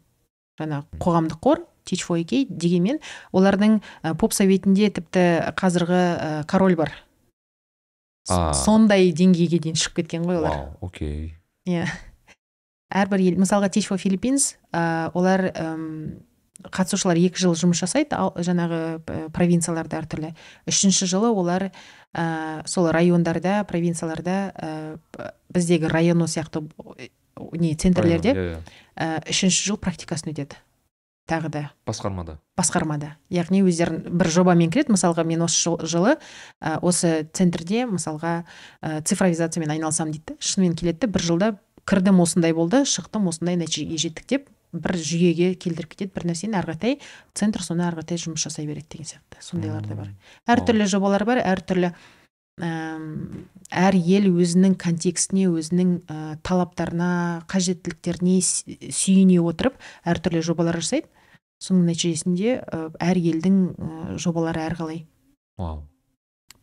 Жаңағы 0.60 0.99
қоғамдық 1.03 1.41
қор 1.44 1.65
teach 1.88 2.03
for 2.03 2.19
дегенмен 2.23 2.99
олардың 3.31 3.81
ә, 4.03 4.15
поп 4.15 4.34
советінде 4.34 4.89
тіпті 4.91 5.53
қазіргі 5.60 5.99
ә, 5.99 6.45
король 6.48 6.76
бар. 6.76 6.91
А. 8.30 8.52
сондай 8.52 9.14
деңгейге 9.15 9.60
дейін 9.64 9.77
шығып 9.80 10.02
кеткен 10.02 10.26
ғой 10.27 10.41
олар. 10.41 10.52
Вау 10.52 10.89
окей. 10.89 11.35
Иә. 11.68 11.85
Әрбір 12.91 13.23
ел 13.23 13.38
мысалға 13.39 13.69
teach 13.72 13.88
for 13.88 13.99
philippines 13.99 14.57
ә, 14.76 15.11
олар 15.15 15.48
қатысушылар 16.64 17.20
екі 17.22 17.40
жыл 17.42 17.56
жұмыс 17.58 17.82
жасайды 17.84 18.18
ал 18.18 18.34
жаңағы 18.36 19.30
провинцияларда 19.36 20.00
әртүрлі 20.02 20.34
үшінші 20.70 21.08
жылы 21.10 21.30
олар 21.30 21.70
ә, 22.14 22.64
сол 22.66 22.90
райондарда 22.92 23.64
провинцияларда 23.70 24.38
ә, 24.56 24.72
біздегі 25.54 25.92
районо 25.92 26.28
сияқты 26.28 26.64
не 27.54 27.76
центрлерде 27.76 28.34
ә, 28.98 29.22
үшінші 29.30 29.70
жыл 29.70 29.78
практикасын 29.78 30.34
өтеді. 30.34 30.58
Тағы 31.28 31.50
да. 31.52 31.62
Басқармада. 31.86 32.38
Басқармада. 32.56 33.10
Яғни 33.30 33.60
өздерін 33.68 34.00
бір 34.16 34.30
жобамен 34.32 34.72
кіреді. 34.72 34.94
Мысалға 34.96 35.26
мен 35.28 35.44
осы 35.44 35.60
жыл- 35.60 35.82
жылы 35.84 36.14
ә, 36.64 36.78
осы 36.80 37.28
центрде 37.36 37.84
мысалға 37.86 38.46
ә, 38.82 39.02
цифровизациямен 39.04 39.76
айналысамын 39.76 40.16
дейді 40.16 40.38
шынымен 40.40 40.78
келеді 40.80 41.12
бір 41.12 41.28
жылда 41.28 41.50
кірдім 41.88 42.24
осындай 42.24 42.56
болды 42.56 42.86
шықтым 42.88 43.28
осындай 43.28 43.60
нәтижеге 43.60 44.00
жеттік 44.00 44.28
деп 44.28 44.48
бір 44.76 44.98
жүйеге 44.99 45.53
келтіріп 45.56 45.94
кетеді 45.94 46.14
бір 46.15 46.27
нәрсені 46.31 46.57
ары 46.60 46.73
қаратай 46.73 46.98
центр 47.38 47.64
соны 47.64 47.85
ары 47.88 47.99
қаратай 48.02 48.22
жұмыс 48.22 48.44
жасай 48.44 48.68
береді 48.68 48.98
деген 48.98 49.10
сияқты. 49.11 49.41
Сондайлар 49.41 49.88
да 49.88 49.95
бар. 49.95 50.14
Әртүрлі 50.49 50.88
жобалар 50.91 51.26
бар 51.27 51.41
әртүрлі 51.44 51.94
әр 52.57 53.98
ел 54.02 54.31
өзінің 54.31 54.73
контекстіне 54.81 55.45
өзінің 55.52 55.91
ә, 56.10 56.38
талаптарына 56.41 57.10
қажеттіліктеріне 57.52 58.39
сүйене 58.41 59.38
отырып 59.45 59.77
әртүрлі 60.10 60.41
жобалар 60.41 60.81
жасайды. 60.81 61.06
Соның 61.61 61.91
нәтижесінде 61.91 62.57
әр 63.02 63.18
елдің 63.18 64.18
жобалары 64.22 64.65
әрқалай 64.65 65.06
вау. 65.57 65.85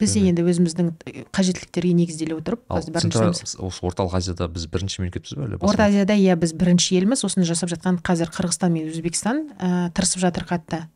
Біз 0.00 0.16
енді 0.18 0.42
өзіміздің 0.42 0.88
ә, 0.90 1.24
қажеттіліктерге 1.34 1.92
негізделе 1.94 2.36
отырып 2.38 2.64
біз 2.68 3.54
осы 3.56 3.84
орталық 3.86 4.16
азияда 4.18 4.48
біз 4.50 4.66
бірінші 4.72 5.02
мемлекетпіз 5.02 5.36
ба 5.38 5.46
әлде 5.46 5.58
орта 5.60 5.86
азияда 5.86 6.16
иә 6.18 6.36
біз 6.36 6.54
бірінші 6.58 6.98
елміз. 6.98 7.24
Осыны 7.24 7.46
жасап 7.46 7.70
жатқан 7.70 8.00
қазір 8.02 8.32
қырғызстан 8.34 8.74
мен 8.74 8.90
өзбекстан 8.90 9.44
ә, 9.58 9.90
тырысып 9.94 10.24
жатыр 10.24 10.48
қатты. 10.48 10.86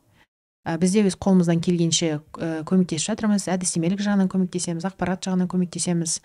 Ә, 0.67 0.79
біз 0.79 0.93
де 0.97 1.05
өз 1.07 1.15
қолымыздан 1.17 1.63
келгенше 1.63 2.19
ә, 2.19 2.65
көмектесіп 2.69 3.13
жатырмыз 3.13 3.47
әдістемелік 3.55 4.03
жағынан 4.03 4.29
көмектесеміз 4.33 4.89
ақпарат 4.91 5.29
жағынан 5.29 5.49
көмектесеміз. 5.49 6.19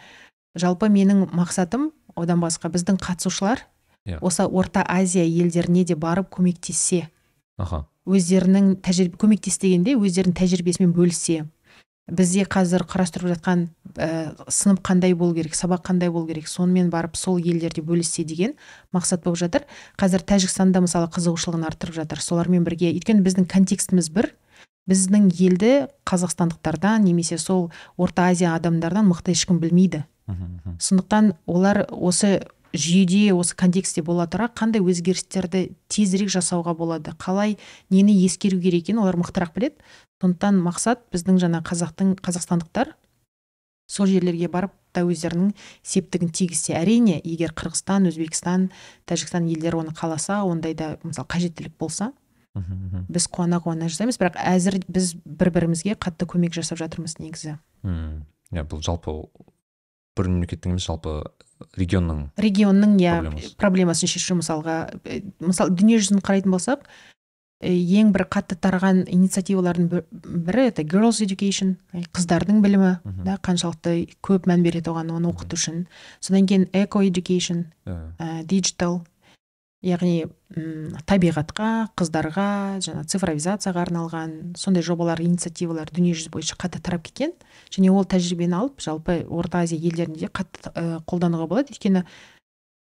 Жалпы 0.58 0.90
менің 0.90 1.30
мақсатым 1.34 1.92
одан 2.16 2.42
басқа 2.42 2.74
біздің 2.74 2.98
қатысушылар 3.02 3.68
Иә. 4.06 4.18
осы 4.20 4.44
орта 4.44 4.84
азия 4.84 5.24
елдеріне 5.24 5.86
де 5.86 5.96
барып 5.96 6.28
көмектессе 6.36 7.08
аха. 7.58 7.86
өздерінің 8.06 8.82
тәжірибе 8.84 9.16
көмектес 9.16 9.62
дегенде 9.62 9.94
өздерінің 9.96 10.36
тәжірибесімен 10.36 10.92
бөліссе 10.92 11.46
бізде 12.12 12.44
қазір 12.44 12.84
қарастырып 12.90 13.32
жатқан 13.32 13.68
ә, 13.96 14.36
сынып 14.52 14.82
қандай 14.84 15.14
болу 15.16 15.36
керек 15.38 15.56
сабақ 15.56 15.86
қандай 15.88 16.12
болу 16.12 16.28
керек 16.28 16.48
сонымен 16.52 16.90
барып 16.92 17.16
сол 17.16 17.40
елдерде 17.40 17.82
бөліссе 17.82 18.26
деген 18.28 18.56
мақсат 18.94 19.24
болып 19.24 19.40
жатыр. 19.40 19.64
Қазір 19.98 20.26
тәжікстанда 20.28 20.84
мысалы 20.84 21.08
қызығушылығын 21.16 21.68
арттырып 21.70 21.96
жатыр. 22.02 22.20
Солармен 22.20 22.66
бірге 22.68 22.92
өйткені 22.92 23.24
біздің 23.24 23.48
контекстіміз 23.48 24.12
бір. 24.12 24.34
Біздің 24.90 25.30
елді 25.32 25.74
қазақстандықтардан 26.04 27.06
немесе 27.08 27.38
сол 27.40 27.72
орта 27.96 28.28
азия 28.34 28.52
адамдардан 28.58 29.08
мықты 29.08 29.32
ешкім 29.32 29.62
білмейді. 29.64 30.04
Сондықтан 30.80 31.34
олар 31.48 31.86
осы 31.90 32.42
жүйеде 32.74 33.34
осы 33.38 33.56
контекстте 33.56 34.02
бола 34.02 34.26
тұра 34.28 34.50
қандай 34.50 34.82
өзгерістерді 34.82 35.68
тезірек 35.94 36.32
жасауға 36.34 36.74
болады? 36.78 37.14
Қалай 37.22 37.58
нені 37.94 38.16
ескеру 38.26 38.60
керек 38.62 38.88
екенін 38.88 39.04
олар 39.06 39.18
мықтырақ 39.22 39.54
біледі. 39.56 39.78
Сондықтан 40.24 40.60
мақсат 40.64 41.06
біздің 41.14 41.40
жаңа 41.44 41.62
қазақтың 41.68 42.16
қазақстандықтар 42.24 42.94
сол 43.88 44.08
жерлерге 44.08 44.48
барып 44.50 44.74
та 44.94 45.04
өздерінің 45.06 45.54
септігін 45.84 46.32
тигізсе. 46.34 46.74
Әрине 46.80 47.20
егер 47.22 47.54
қырғызстан 47.54 48.08
өзбекстан 48.10 48.70
тәжікстан 49.10 49.50
елдері 49.52 49.84
оны 49.84 49.94
қаласа 49.98 50.42
ондайда 50.48 50.98
мысалы 51.04 51.28
қажеттілік 51.30 51.78
болса 51.80 52.14
біз 52.54 53.28
қуана 53.34 53.60
қуана 53.62 53.90
жасаймыз. 53.90 54.20
Бірақ 54.22 54.38
әзір 54.38 54.80
біз 54.88 55.16
бір 55.26 55.50
бірімізге 55.56 55.98
қатты 55.98 56.28
көмек 56.30 56.54
жасап 56.54 56.78
жатырмыз 56.78 57.18
негізі. 57.20 57.58
Мм. 57.84 58.24
иә 58.54 58.64
бұл 58.70 58.84
жалпы 58.86 59.26
бір 60.18 60.30
мемлекеттің 60.30 60.76
емес 60.76 60.86
жалпы 60.90 61.14
регионның 61.80 62.28
регионның 62.44 62.98
иә 63.02 63.16
Проблемасы. 63.22 63.56
проблемасын 63.58 64.08
шешу 64.12 64.36
мысалға 64.42 64.76
э, 65.06 65.22
мысалы 65.40 65.74
дүниежүзін 65.80 66.20
қарайтын 66.26 66.52
болсақ 66.54 66.84
э, 67.64 67.72
ең 67.72 68.12
бір 68.14 68.26
қатты 68.28 68.58
тараған 68.60 69.06
инициативалардың 69.08 69.88
бір- 69.90 70.06
бірі 70.12 70.68
это 70.74 70.84
girls 70.84 71.22
education 71.24 71.78
яғни 71.94 72.10
қыздардың 72.14 72.60
білімі 72.66 72.92
да 73.26 73.38
қаншалықты 73.42 73.96
көп 74.22 74.50
мән 74.52 74.62
береді 74.66 74.92
оған 74.92 75.14
оны 75.16 75.32
оқыту 75.32 75.56
үшін. 75.58 75.86
Содан 76.20 76.46
кейін 76.48 76.68
eco 76.74 77.02
education 77.02 77.66
ә, 77.88 78.44
диджитал 78.44 79.02
яғни 79.84 80.26
м, 80.56 80.94
табиғатқа 81.08 81.70
қыздарға 82.00 82.48
жаңа 82.84 83.04
цифровизацияға 83.12 83.84
арналған 83.84 84.36
сондай 84.60 84.86
жобалар 84.86 85.20
инициативалар 85.24 85.92
дүниежүзі 85.92 86.32
бойынша 86.32 86.56
қатты 86.60 86.80
тарап 86.84 87.04
кеткен. 87.08 87.34
Және 87.74 87.92
ол 87.92 88.08
тәжірибені 88.08 88.56
алып 88.58 88.80
жалпы 88.84 89.22
орта 89.28 89.64
азия 89.66 89.78
елдерінде 89.78 90.30
қатты 90.32 90.72
ә, 90.72 91.02
қолдануға 91.04 91.50
болады. 91.52 91.76
Өйткені 91.76 92.06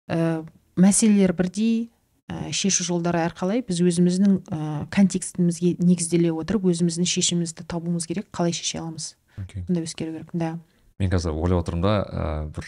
ә, 0.09 0.45
мәселелер 0.75 1.35
бірдей 1.37 1.91
ә, 2.29 2.49
шешу 2.51 2.87
жолдары 2.87 3.21
әрқалай 3.27 3.61
біз 3.67 3.83
өзіміздің 3.85 4.39
ә, 4.49 4.87
контекстімізге 4.93 5.75
негізделе 5.77 6.33
отырып 6.33 6.65
өзіміздің 6.73 7.05
шешімімізді 7.13 7.67
табуымыз 7.69 8.09
керек 8.09 8.31
қалай 8.33 8.57
шеше 8.57 8.81
аламыз. 8.81 9.13
Сондай 9.37 9.85
ескеру 9.85 10.17
керек 10.17 10.33
да. 10.33 10.57
Мен 10.97 11.13
қазір 11.13 11.37
ойлап 11.37 11.61
отырмын 11.61 11.85
да 11.85 11.93
ә, 12.01 12.25
бір 12.49 12.65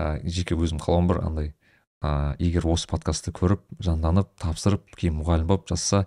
ә, 0.00 0.16
жеке 0.24 0.56
өзім 0.56 0.80
қалауым 0.80 1.12
бар 1.12 1.20
андай 1.26 1.52
ә, 2.04 2.36
егер 2.42 2.66
осы 2.68 2.88
подкастты 2.90 3.32
көріп 3.34 3.62
жанданып 3.82 4.30
тапсырып 4.42 4.92
кейін 4.98 5.16
мұғалім 5.22 5.48
болып 5.48 5.66
жазса 5.70 6.04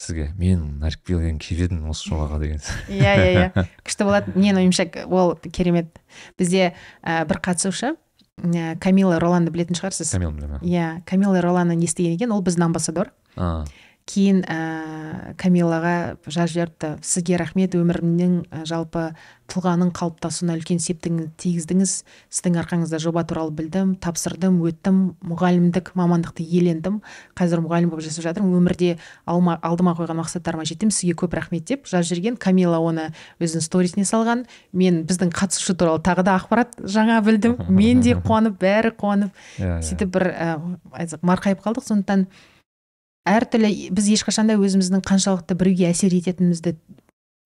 сізге 0.00 0.30
мен 0.38 0.62
нәрікбелден 0.80 1.40
келіп 1.40 1.70
едім 1.70 1.88
осы 1.92 2.08
жобаға 2.10 2.40
деген. 2.42 2.60
Иә 2.88 3.14
иә 3.16 3.32
иә. 3.32 3.66
Күшті 3.86 4.06
болады 4.08 4.34
менің 4.36 4.62
ойымша 4.62 4.86
ол 5.08 5.34
керемет. 5.52 6.00
Бізде 6.40 6.72
ә, 7.02 7.24
бір 7.28 7.40
қатысушы 7.44 7.94
ә, 8.40 8.78
камила 8.80 9.20
роланды 9.20 9.52
білетін 9.52 9.78
шығарсыз? 9.78 10.12
Камил 10.16 10.32
білемін 10.36 10.64
иә 10.64 11.02
камила 11.08 11.42
роланы 11.44 11.76
естіген 11.80 12.16
екен? 12.16 12.32
Ол 12.32 12.44
біздің 12.44 12.70
амбассадор. 12.70 13.12
А. 13.36 13.64
кейін 14.08 14.40
ә, 14.48 15.34
камилаға 15.40 16.16
жазып 16.26 16.54
жіберіпті 16.54 16.90
сізге 17.06 17.38
рахмет 17.40 17.76
өмірімнің 17.78 18.32
ә, 18.50 18.64
жалпы 18.68 19.10
тұлғаның 19.50 19.90
қалыптасуына 19.94 20.54
үлкен 20.58 20.80
септігін 20.82 21.30
тигіздіңіз. 21.40 21.94
Сіздің 22.30 22.58
арқаңызда 22.62 23.00
жоба 23.02 23.24
туралы 23.26 23.54
білдім 23.58 23.96
тапсырдым 24.02 24.60
өттім 24.66 25.00
мұғалімдік 25.26 25.92
мамандықты 25.98 26.44
иелендім. 26.44 27.00
Қазір 27.38 27.62
мұғалім 27.64 27.90
болып 27.92 28.06
жасап 28.06 28.28
жатырмын. 28.28 28.54
Өмірде 28.60 28.92
алма, 29.26 29.56
алдыма 29.62 29.96
қойған 29.98 30.20
мақсаттарыма 30.22 30.66
жеттім 30.68 30.92
сізге 30.94 31.16
көп 31.18 31.34
рахмет 31.38 31.66
деп 31.70 31.90
жазып 31.90 32.14
жіберген 32.14 32.38
камила 32.38 32.78
оны 32.78 33.08
өзінің 33.42 33.66
сторисіне 33.66 34.06
салған. 34.06 34.46
Мен 34.72 35.02
біздің 35.08 35.34
қатысушы 35.34 35.74
туралы 35.74 36.02
тағы 36.06 36.26
да 36.26 36.36
ақпарат 36.38 36.78
жаңа 36.82 37.18
білдім. 37.26 37.58
Мен 37.80 38.04
де 38.06 38.14
қуанып 38.14 38.60
бәрі 38.62 38.94
қуанып. 38.94 39.34
Иә 39.58 39.80
иә. 39.80 39.82
Сөйтіп 39.90 40.14
бір 40.14 40.30
ә, 40.30 40.54
марқайып 41.26 41.62
қалдық. 41.64 41.86
Сондықтан 41.90 42.28
әртүрлі 43.28 43.90
біз 43.94 44.08
ешқашанда 44.16 44.56
өзіміздің 44.60 45.04
қаншалықты 45.06 45.56
біреуге 45.58 45.90
әсер 45.90 46.14
ететінімізді 46.16 46.76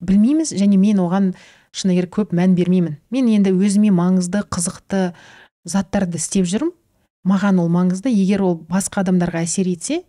білмейміз 0.05 0.53
және 0.55 0.79
мен 0.79 1.01
оған 1.03 1.33
шыны 1.75 1.97
керек 1.97 2.13
көп 2.15 2.33
мән 2.35 2.55
бермеймін. 2.55 2.97
Мен 3.11 3.29
енді 3.31 3.53
өзіме 3.55 3.91
маңызды 3.95 4.43
қызықты 4.47 5.13
заттарды 5.67 6.19
істеп 6.21 6.47
жүрмін. 6.47 6.73
Маған 7.25 7.59
ол 7.63 7.71
маңызды. 7.73 8.11
Егер 8.13 8.43
ол 8.45 8.59
басқа 8.69 9.03
адамдарға 9.03 9.43
әсер 9.43 9.67
етсе 9.71 10.03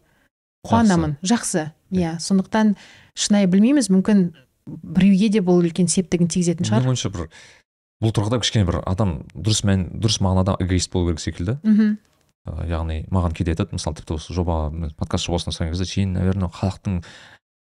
қуанамын. 0.67 1.17
Жақсы. 1.27 1.71
Иә 1.95 2.19
сондықтан 2.21 2.75
шынайы 3.17 3.49
білмейміз. 3.51 3.89
Мүмкін 3.95 4.29
біреуге 4.67 5.31
де 5.31 5.43
бұл 5.45 5.63
үлкен 5.63 5.89
септігін 5.91 6.29
тигізетін 6.31 6.67
шығар 6.67 6.83
менің 6.83 6.95
ойымша 6.95 7.11
бір 7.15 7.29
бұл 8.03 8.13
тұрғыда 8.17 8.41
кішкене 8.43 8.67
бір 8.69 8.81
адам 8.83 9.21
дұрыс 9.33 9.63
мән 9.67 9.87
дұрыс 10.03 10.19
мағынада 10.25 10.57
эгоист 10.61 10.91
болу 10.93 11.13
керек 11.13 11.23
секілді. 11.23 11.57
Мхм. 11.63 11.97
Яғни 12.69 13.05
маған 13.13 13.35
кейде 13.37 13.55
айтады 13.55 13.77
мысалы 13.77 13.99
тіпті 14.01 14.17
осы 14.19 14.35
жоба 14.37 14.71
подкаст 14.99 15.29
жобасын 15.29 15.53
жасаған 15.53 15.73
кезде 15.75 15.87
сен 15.91 16.13
наверное 16.17 16.51
халықтың 16.53 17.01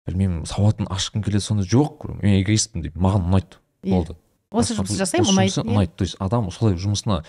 білмеймін 0.06 0.46
сауатын 0.46 0.90
ашқың 0.92 1.24
келеді 1.26 1.44
сонда 1.44 1.66
жоқ 1.66 2.06
мен 2.22 2.40
эгоистпін 2.42 2.84
деймін 2.86 3.02
маған 3.06 3.28
ұнайды. 3.30 3.60
Иә. 3.82 3.94
болды. 3.94 4.16
Осы 4.50 4.76
жұмысты 4.78 5.00
жасаймын 5.00 5.32
ұнайды 5.32 5.64
ұнайды. 5.64 5.92
То 5.96 6.06
есть 6.06 6.20
адам 6.20 6.50
солай 6.54 6.76
жұмысына 6.78 7.22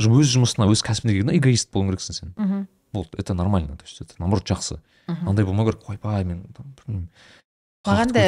өз 0.00 0.32
жұмысына 0.32 0.70
өз 0.72 0.84
кәсібіне 0.86 1.18
келгенде 1.18 1.36
эгоист 1.38 1.72
болуың 1.74 1.92
керексің 1.92 2.18
сен. 2.18 2.34
Мхм 2.36 2.64
болды 2.92 3.10
это 3.18 3.34
нормально 3.34 3.76
то 3.76 3.84
есть 3.84 4.00
это 4.00 4.14
наоборот 4.18 4.48
жақсы. 4.48 4.80
Мхм. 5.06 5.28
андай 5.28 5.44
болмау 5.44 5.66
керек. 5.66 5.88
Ойбай 5.88 6.24
мен 6.24 6.44
там, 6.54 6.74
білмеймін. 6.76 7.10
Маған 7.82 8.12
да- 8.14 8.20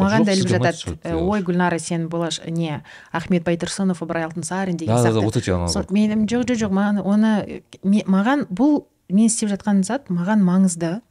маған 0.00 0.24
да 0.24 0.32
іліп 0.32 0.48
жатады 0.48 0.96
«Э, 1.04 1.12
ой 1.14 1.42
гүлнара 1.44 1.78
сен 1.78 2.08
болаш 2.08 2.40
не 2.46 2.82
ахмет 3.12 3.44
байтұрсынов 3.44 4.00
ыбырай 4.00 4.24
алтынсарин 4.24 4.78
деген 4.78 4.96
да 4.96 5.12
да 5.12 5.20
вот 5.20 5.36
эти 5.36 5.50
ана 5.50 5.68
Сол- 5.68 5.84
мен 5.90 6.24
жоқ 6.26 6.46
жоқ 6.48 6.56
жоқ 6.64 6.72
маған 6.72 7.02
оны 7.04 7.62
маған 7.84 8.46
бұл 8.48 8.86
мен 9.10 9.26
істеп 9.26 9.50
жатқан 9.50 9.84
зат 9.84 10.08
маған 10.08 10.40
маңызды. 10.40 11.02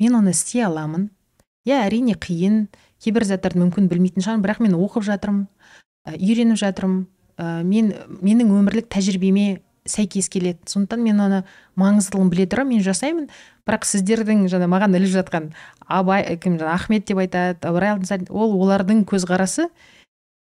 Мен 0.00 0.14
оны 0.16 0.30
істей 0.30 0.64
аламын. 0.64 1.10
Иә 1.68 1.84
әрине 1.84 2.16
қиын 2.16 2.68
кейбір 3.02 3.24
заттарды 3.28 3.60
мүмкін 3.60 3.88
білмейтін 3.92 4.24
шығармын 4.24 4.46
бірақ 4.46 4.62
мен 4.64 4.72
оқып 4.72 5.04
жатырмын 5.04 5.46
ә, 6.08 6.16
үйреніп 6.16 6.56
жатырмын. 6.56 7.04
Ә, 7.36 7.62
мен 7.62 7.92
менің 8.22 8.50
өмірлік 8.56 8.88
тәжірибеме 8.88 9.60
сәйкес 9.88 10.28
келеді. 10.32 10.60
Сондықтан 10.70 11.02
мен 11.02 11.20
оны 11.20 11.40
маңыздылығын 11.80 12.30
біле 12.32 12.46
тұра 12.50 12.64
мен 12.68 12.82
жасаймын. 12.84 13.28
Бірақ 13.66 13.86
сіздердің 13.88 14.46
жаңа 14.50 14.68
маған 14.70 14.96
іліп 14.98 15.12
жатқан 15.14 15.50
абай 15.86 16.36
кім 16.42 16.58
жаңа 16.60 16.76
ахмет 16.76 17.06
деп 17.08 17.22
айтады 17.22 17.58
ыбырай 17.68 17.96
алтынсарин 17.96 18.30
ол 18.30 18.54
олардың 18.58 19.04
көзқарасы. 19.10 19.68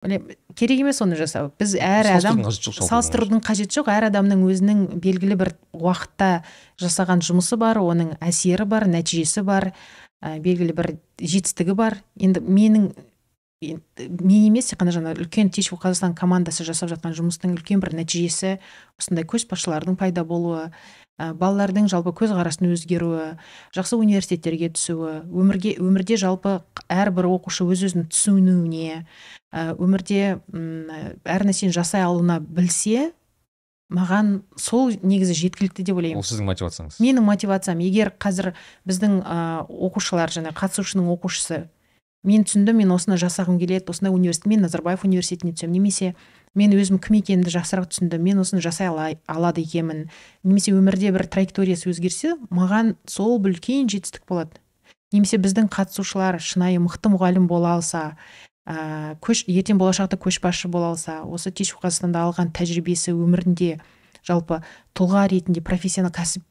Білем- 0.05 0.29
керек 0.55 0.81
емес 0.81 1.01
оны 1.03 1.17
жасау. 1.17 1.51
Біз 1.59 1.75
әр 1.81 2.07
адам 2.19 2.43
салыстырудың 2.45 3.41
қажеті 3.45 3.81
жоқ. 3.81 3.89
Әр 3.93 4.09
адамның 4.11 4.45
өзінің 4.45 5.01
белгілі 5.01 5.37
бір 5.37 5.53
уақытта 5.73 6.43
жасаған 6.81 7.25
жұмысы 7.25 7.57
бар 7.57 7.81
оның 7.81 8.17
әсері 8.21 8.67
бар 8.69 8.87
нәтижесі 8.89 9.43
бар 9.43 9.73
ә, 10.23 10.39
белгілі 10.41 10.77
бір 10.77 10.93
жетістігі 11.21 11.75
бар. 11.75 12.01
Енді 12.21 12.41
менің 12.41 12.93
мен 13.63 14.43
емес 14.45 14.69
тек 14.69 14.81
қана 14.83 14.93
жаңа 14.93 15.15
үлкен 15.17 15.49
тич 15.49 15.71
қазақстан 15.73 16.13
командасы 16.19 16.65
жасап 16.67 16.91
жатқан 16.93 17.15
жұмыстың 17.17 17.55
үлкен 17.57 17.81
бір 17.81 17.95
нәтижесі 17.97 18.59
осындай 19.01 19.25
көшбасшылардың 19.25 19.97
пайда 19.97 20.27
болуы 20.29 20.67
ә, 21.17 21.33
балалардың 21.33 21.89
жалпы 21.89 22.13
көзқарасының 22.21 22.75
өзгеруі 22.77 23.29
жақсы 23.73 23.97
университеттерге 23.97 24.69
түсуі 24.77 25.23
өмірге 25.33 25.79
өмірде 25.81 26.19
жалпы 26.21 26.59
әрбір 26.93 27.31
оқушы 27.33 27.65
өз 27.65 27.87
өзін 27.89 28.11
түсінуіне 28.13 29.07
ә, 29.57 29.73
өмірде 29.81 30.37
м, 30.53 30.93
әр 31.25 31.47
нәрсені 31.49 31.73
жасай 31.73 32.05
алуына 32.05 32.43
білсе 32.45 33.15
маған 33.89 34.43
сол 34.59 34.91
негізі 35.01 35.33
жеткілікті 35.39 35.85
деп 35.87 35.97
ойлаймын. 35.97 36.19
Ол 36.19 36.27
сіздің 36.27 36.49
мотивацияңыз. 36.51 36.97
Менің 37.01 37.23
мотивациям 37.23 37.81
егер 37.87 38.11
қазір 38.19 38.51
біздің 38.85 39.21
ә, 39.23 39.65
оқушылар 39.71 40.35
жаңа 40.35 40.53
қатысушының 40.59 41.09
оқушысы 41.15 41.69
мен 42.27 42.45
түсіндім 42.45 42.83
мен 42.83 42.91
осыны 42.93 43.17
жасағым 43.21 43.61
келеді 43.61 43.89
осындай 43.93 44.13
университет 44.13 44.51
мен 44.51 44.67
назарбаев 44.67 45.05
университетіне 45.07 45.55
түсемін. 45.55 45.79
Немесе 45.79 46.15
мен 46.55 46.75
өзім 46.75 46.99
кім 46.99 47.21
екенімді 47.21 47.55
жақсырақ 47.55 47.89
түсіндім. 47.93 48.23
Мен 48.27 48.43
осыны 48.43 48.61
жасай 48.65 48.91
ала- 48.91 49.15
алады 49.31 49.63
екенмін. 49.63 50.09
Немесе 50.43 50.75
өмірде 50.75 51.13
бір 51.15 51.27
траекториясы 51.31 51.91
өзгерсе 51.93 52.37
маған 52.51 52.97
сол 53.07 53.39
бір 53.39 53.55
үлкен 53.57 53.89
жетістік 53.89 54.27
болады. 54.29 54.59
Немесе 55.13 55.39
біздің 55.39 55.71
қатысушылар 55.71 56.41
шынайы 56.43 56.83
мықты 56.83 57.13
мұғалім 57.15 57.47
бола 57.47 57.77
алса 57.79 58.17
ә, 58.67 59.15
көш 59.23 59.45
ертең 59.47 59.79
болашақта 59.79 60.19
көшбасшы 60.19 60.69
бола 60.69 60.91
алса 60.97 61.21
осы 61.23 61.53
тиш 61.55 61.71
қазақстанда 61.79 62.25
алған 62.27 62.51
тәжірибесі 62.51 63.15
өмірінде 63.15 63.77
жалпы 64.27 64.59
тұлға 64.99 65.29
ретінде 65.31 65.63
профессионал 65.63 66.11
кәсіп 66.11 66.43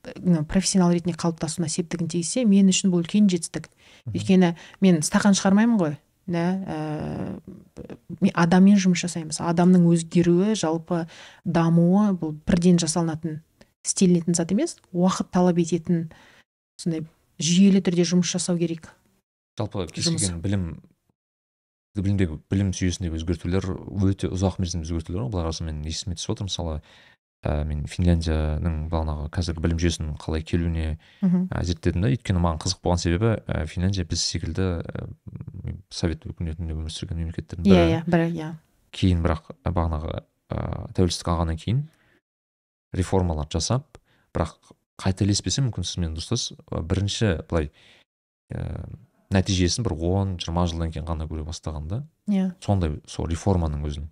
профессионал 0.47 0.93
ретінде 0.95 1.17
қалыптасуына 1.19 1.67
септігін 1.67 2.07
тигізсе 2.07 2.45
мен 2.47 2.71
үшін 2.71 2.93
бұл 2.93 3.03
үлкен 3.03 3.27
жетістік. 3.27 3.67
Өйткені 4.11 4.53
мен 4.85 5.01
стақан 5.05 5.37
шығармаймын 5.37 5.79
ғой 5.81 5.95
да? 6.27 6.45
Ә, 6.65 8.29
адаммен 8.33 8.79
жұмыс 8.81 9.03
жасаймыз 9.05 9.41
адамның 9.45 9.85
өзгеруі 9.91 10.55
жалпы 10.57 11.05
дамуы 11.45 12.11
бұл 12.17 12.35
бірден 12.47 12.79
жасалынатын 12.81 13.41
істелінетін 13.85 14.37
зат 14.37 14.53
емес 14.55 14.77
уақыт 14.93 15.29
талап 15.35 15.59
ететін 15.61 16.09
сондай 16.81 17.05
жүйелі 17.41 17.83
түрде 17.85 18.05
жұмыс 18.07 18.31
жасау 18.33 18.57
керек. 18.57 18.89
Жалпы 19.59 19.87
кез 19.93 20.09
келген 20.09 20.41
білім 20.43 20.67
білімдегі 21.95 22.39
білім 22.51 22.73
жүйесіндегі 22.75 23.21
өзгертулер 23.21 23.69
өте 24.09 24.31
ұзақ 24.33 24.59
мерзімді 24.59 24.89
өзгертулер 24.89 25.25
ғой. 25.25 25.31
Былай 25.31 25.45
қарасам 25.47 25.69
мен 25.69 25.83
есіме 25.87 26.17
түсіп 26.17 26.33
отыр 26.35 26.49
мысалы 26.49 26.79
ә, 27.43 27.63
мен 27.67 27.83
финляндияның 27.89 28.77
бағанағы 28.91 29.27
қазіргі 29.35 29.63
білім 29.65 29.79
жүйесінің 29.81 30.13
қалай 30.21 30.43
келуіне 30.45 30.97
мхм. 31.21 31.47
ә, 31.51 31.63
зерттедім 31.67 32.05
да. 32.05 32.11
Өйткені 32.13 32.41
маған 32.43 32.61
қызық 32.63 32.81
болған 32.85 33.01
себебі 33.01 33.33
ә, 33.45 33.65
финляндия 33.69 34.05
біз 34.07 34.23
секілді 34.23 34.67
ә, 34.81 35.07
совет 35.89 36.25
өкіметінде 36.25 36.73
өмір 36.75 36.93
сүрген 36.93 37.19
мемлекеттердің 37.23 37.67
иә 37.67 37.75
бірі. 37.75 37.91
иә 37.91 38.03
бір 38.07 38.25
иә. 38.29 38.51
Кейін 38.95 39.23
бірақ 39.25 39.51
ә, 39.63 39.73
бағанағы 39.75 40.21
ә, 40.49 40.59
тәуелсіздік 40.95 41.31
алғаннан 41.33 41.59
кейін 41.61 41.83
реформалар 42.95 43.49
жасап 43.51 43.99
бірақ 44.35 44.55
қателеспесем 45.01 45.67
мүмкін 45.69 45.83
сіз 45.83 45.99
менен 45.99 46.15
дұрыстасыз 46.15 46.55
ә, 46.71 46.81
бірінші 46.81 47.33
былай 47.49 47.71
ә, 48.53 48.85
нәтижесін 49.35 49.83
бір 49.85 49.95
он 50.07 50.35
жиырма 50.39 50.67
жылдан 50.69 50.93
кейін 50.93 51.07
ғана 51.07 51.27
көре 51.27 51.43
бастаған 51.43 51.89
да. 51.91 52.03
Иә. 52.31 52.53
Сондай 52.63 52.95
сол 53.09 53.27
реформаның 53.27 53.83
өзінің. 53.89 54.07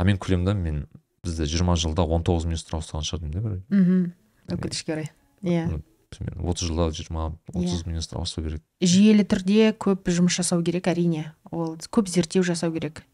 А 0.00 0.04
мен 0.08 0.18
күлемін 0.18 0.48
да 0.48 0.54
мен 0.56 0.86
бізде 1.24 1.46
жиырма 1.46 1.76
жылда 1.76 2.04
он 2.04 2.24
тоғыз 2.24 2.46
министр 2.48 2.78
ауыстырған 2.78 3.06
шығар 3.06 3.22
деймін 3.22 3.34
да 3.34 3.42
бір 3.44 3.56
мхм 3.68 4.56
өкінішке 4.56 4.94
орай. 4.94 5.10
Иә. 5.42 5.80
примерно 6.10 6.50
отыз 6.50 6.68
жылда 6.68 6.90
жиырма 6.96 7.26
отыз 7.52 7.86
министр 7.86 8.18
ауысу 8.18 8.42
керек. 8.42 8.62
Жүйелі 8.80 9.24
түрде 9.24 9.70
көп 9.78 10.08
жұмыс 10.10 10.40
жасау 10.40 10.64
керек 10.64 10.88
әрине. 10.90 11.32
Ол 11.50 11.76
көп 11.76 12.08
зерттеу 12.10 12.42
жасау 12.42 12.72
керек. 12.72 13.04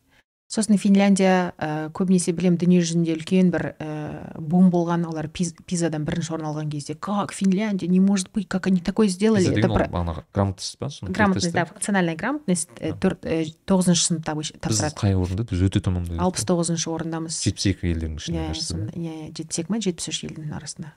Сосын 0.49 0.79
финляндия 0.79 1.53
ә, 1.59 1.89
көбінесе 1.91 2.31
білем 2.37 2.55
дүниежүзінде 2.61 3.17
үлкен 3.17 3.51
бір 3.51 3.65
ә, 3.83 4.39
бум 4.39 4.69
болған 4.71 5.03
олар 5.09 5.27
пиз, 5.29 5.55
пизадан 5.67 6.05
бірінші 6.07 6.37
орын 6.37 6.47
алған 6.53 6.71
кезде 6.71 6.95
как 6.95 7.33
финляндия? 7.35 7.89
Не 7.89 7.99
может 8.01 8.31
быть 8.33 8.47
как 8.49 8.67
они 8.69 8.81
такое 8.81 9.09
сделали? 9.09 9.51
Это 9.59 9.69
про- 9.69 10.25
грамотность 10.33 10.79
па 10.79 10.89
грамотность 11.03 11.53
да 11.53 11.65
функциональная 11.65 12.15
грамотность 12.15 12.69
Да. 12.81 12.93
төрт 12.95 13.27
тоғызыншы 13.67 14.07
сыныпта 14.07 14.33
обычно 14.33 14.59
біз 14.63 14.79
тапсырады. 14.79 14.95
қай 14.95 15.15
орында? 15.19 15.43
Біз 15.51 15.63
өте 15.67 15.81
төмен 15.83 16.19
алпыс 16.19 16.47
тоғызыншы 16.47 16.89
орындамыз. 16.95 17.43
Жетпіс 17.43 17.67
екі 17.75 17.91
елдің 17.93 18.17
ішінде 18.17 18.47
иә 18.47 18.55
иә 18.55 18.91
иә 18.95 19.35
жетпіс 19.35 19.59
екі 19.65 19.71
ма 19.73 19.81
жетпіс 19.83 20.09
үш 20.09 20.23
елдің 20.31 20.55
арасында. 20.55 20.93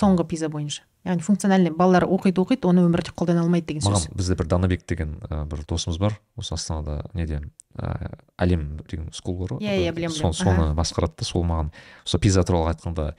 Соңғы 0.00 0.26
пиза 0.28 0.48
бойынша. 0.48 0.82
Яғни 1.04 1.24
функциональный 1.24 1.72
балалар 1.72 2.04
оқиды 2.04 2.42
оқиды 2.42 2.68
оны 2.68 2.82
өмірде 2.84 3.12
қолдана 3.16 3.44
алмайды 3.44 3.70
деген 3.70 3.86
маған 3.86 4.02
сөз. 4.02 4.16
бізде 4.16 4.36
бір 4.36 4.48
данабек 4.52 4.82
деген 4.88 5.14
ә, 5.28 5.46
бір 5.48 5.62
досымыз 5.68 5.98
бар. 6.00 6.18
Осы 6.36 6.54
астанада 6.54 7.04
неде 7.14 7.40
ә, 7.76 8.18
әлем 8.36 8.82
деген 8.88 9.08
скул 9.12 9.38
бар 9.38 9.54
ғой. 9.54 9.64
Иә, 9.64 9.78
иә, 9.86 9.94
білемін, 9.96 10.16
білемін. 10.16 10.36
соны 10.36 10.74
басқарады 10.76 11.22
да 11.22 11.24
сол 11.24 11.46
маған 11.48 11.72
сол 12.04 12.20
пиза 12.20 12.44
туралы 12.44 12.74
айтқанда 12.74 13.14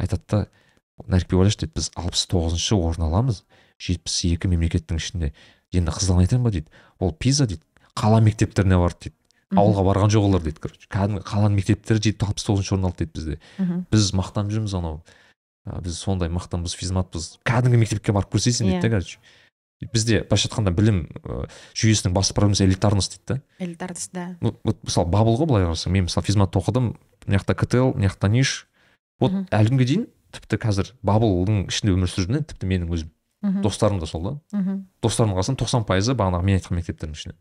айтады 0.00 0.22
да 0.26 0.42
нәрікбек 1.06 1.38
ойлашы 1.38 1.62
дейді 1.62 1.76
біз 1.78 1.90
алпыс 1.94 2.26
тоғызыншы 2.32 2.76
орын 2.76 3.06
аламыз 3.06 3.44
жетпіс 3.80 4.18
екі 4.34 4.50
мемлекеттің 4.50 4.98
ішінде 5.00 5.32
енді 5.72 5.94
қызығын 5.94 6.26
айтайын 6.26 6.44
ба 6.44 6.50
дейді 6.50 6.68
ол 6.98 7.14
пиза 7.14 7.46
дейді 7.46 7.62
қала 7.94 8.20
мектептеріне 8.24 8.76
барды 8.80 9.08
дейді 9.08 9.16
ауылға 9.56 9.86
барған 9.86 10.12
жоқ 10.12 10.26
олар 10.28 10.44
дейді 10.44 10.60
короче 10.62 10.90
кәдімгі 10.92 11.24
қаланың 11.26 11.56
мектептері 11.58 12.02
жетіп 12.04 12.26
алпыс 12.28 12.46
тоғызыншы 12.46 12.74
орын 12.76 12.90
алды 12.90 13.06
дейді 13.06 13.16
бізде. 13.16 13.38
Біз 13.90 14.12
мақтанып 14.14 14.52
жүрміз 14.54 14.76
анау 14.78 15.00
біз 15.66 15.98
сондай 15.98 16.28
мықтымыз 16.32 16.74
физматпыз. 16.76 17.38
Кәдімгі 17.44 17.80
мектепке 17.82 18.12
барып 18.16 18.32
көрсейсің 18.32 18.70
дейді 18.70 18.80
да 18.80 18.88
Иә. 18.88 18.90
короче 18.90 19.18
бізде 19.92 20.20
былайша 20.28 20.48
айтқанда 20.48 20.72
білім 20.76 20.98
ә, 21.24 21.48
жүйесінің 21.72 22.12
басты 22.12 22.34
проблемасы 22.36 22.64
элитарность 22.66 23.16
дейді 23.16 23.40
да. 23.40 23.64
Элитарность 23.64 24.12
да. 24.12 24.36
Ну, 24.40 24.54
вот 24.64 24.82
мысалы 24.84 25.08
бабыл 25.08 25.38
ғой 25.40 25.46
былай 25.48 25.64
қарасаң. 25.64 25.92
Мен 25.92 26.04
мысалы 26.04 26.26
физматта 26.26 26.60
оқыдым 26.60 26.96
мына 27.26 27.38
жақта 27.40 27.54
ктл 27.54 27.92
мына 27.96 28.10
жақта 28.12 28.28
ниш. 28.28 28.66
Вот 29.20 29.32
әлі 29.50 29.72
күнге 29.72 29.86
дейін 29.88 30.06
тіпті 30.36 30.56
қазір 30.60 30.92
бабылдың 31.02 31.66
ішінде 31.72 31.94
өмір 31.96 32.12
сүріп 32.12 32.28
жүрмін 32.28 32.44
тіпті 32.52 32.68
менің 32.68 32.92
өзім 32.92 33.08
мхм, 33.42 33.62
достарым 33.64 33.98
да 34.00 34.06
сол 34.06 34.22
да. 34.22 34.32
Мхм. 34.52 34.84
достарымға 35.02 35.40
қарасам 35.40 35.56
тоқсан 35.56 35.84
пайызы 35.88 36.12
бағанағы 36.14 36.44
мен 36.44 36.60
айтқан 36.60 36.76
мектептердің 36.76 37.16
ішінен 37.16 37.36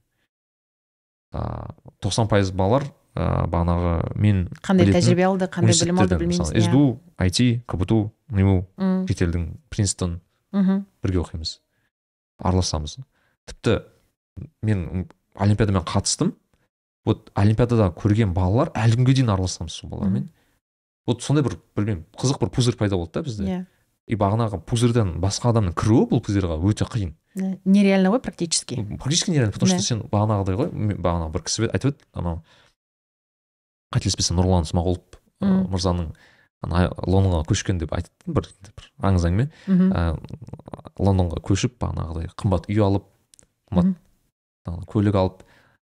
ыыы 1.34 1.94
тоқсан 2.02 2.30
пайыз 2.32 2.52
балалар 2.52 2.88
ыыы 3.16 3.48
бағанағы 3.52 4.16
мен 4.16 4.48
қандай 4.64 4.92
тәжірибе 4.94 5.28
алды 5.28 5.50
қандай 5.52 5.76
білім 5.76 6.00
алды 6.00 6.18
білмейміз 6.18 6.40
мысалы 6.40 6.60
иә. 6.60 6.70
сду 6.70 7.00
айти 7.18 7.64
кбту 7.68 8.12
нму 8.32 8.66
шетелдің 8.78 9.46
принстон 9.70 10.20
мгм, 10.52 10.86
бірге 11.04 11.20
оқимыз. 11.22 11.60
Араласамыз. 12.40 12.98
Тіпті 13.46 13.82
мен 14.62 15.08
олимпиадамен 15.36 15.84
қатыстым. 15.84 16.36
Вот 17.06 17.32
олимпиадада 17.34 17.90
көрген 17.96 18.34
балалар 18.34 18.72
әлі 18.76 19.00
күнге 19.00 19.16
дейін 19.20 19.34
араласамыз 19.34 19.74
сол 19.74 19.90
балалармен. 19.90 20.30
Вот 21.08 21.24
сондай 21.24 21.44
бір 21.44 21.58
білмеймін 21.76 22.06
қызық 22.18 22.40
бір 22.44 22.50
пузырь 22.54 22.78
пайда 22.78 22.98
болды 22.98 23.14
да 23.14 23.24
бізде. 23.24 23.46
Иә. 23.46 23.66
И 24.08 24.16
бағанағы 24.16 24.62
пузырьдан 24.66 25.18
басқа 25.22 25.54
адамның 25.54 25.76
кіруі 25.78 26.10
бұл 26.12 26.24
пузырьға 26.26 26.60
өте 26.66 26.86
қиын. 26.86 27.16
Нереально 27.66 28.12
ғой 28.14 28.22
практически. 28.24 28.76
Практически 28.98 29.32
нереально 29.32 29.54
потому 29.54 29.72
что 29.72 29.80
сен 29.84 30.02
бағанағыдай 30.12 30.58
ғой 30.60 30.98
бағана 30.98 31.30
бір 31.34 31.46
кісі 31.48 31.70
айтып 31.70 31.96
еді 31.96 32.10
анау. 32.14 32.42
Қателеспесем 33.96 34.38
нұрлан 34.38 34.68
смағұлов 34.70 35.20
Мм. 35.40 35.70
мырзаның 35.72 36.10
ана 36.68 36.90
лондонға 37.08 37.46
көшкен 37.48 37.80
деп 37.80 37.94
айтты 37.96 38.12
бір, 38.28 38.50
бір 38.76 38.90
аңыз 39.08 39.28
әңгіме. 39.30 39.46
Ә, 39.72 40.20
лондонға 41.00 41.40
көшіп 41.48 41.78
бағанағыдай 41.80 42.28
қымбат 42.36 42.68
үй 42.68 42.82
алып 42.84 43.06
қымбат 43.72 43.94
ана 44.68 44.84
көлік 44.92 45.16
алып 45.16 45.46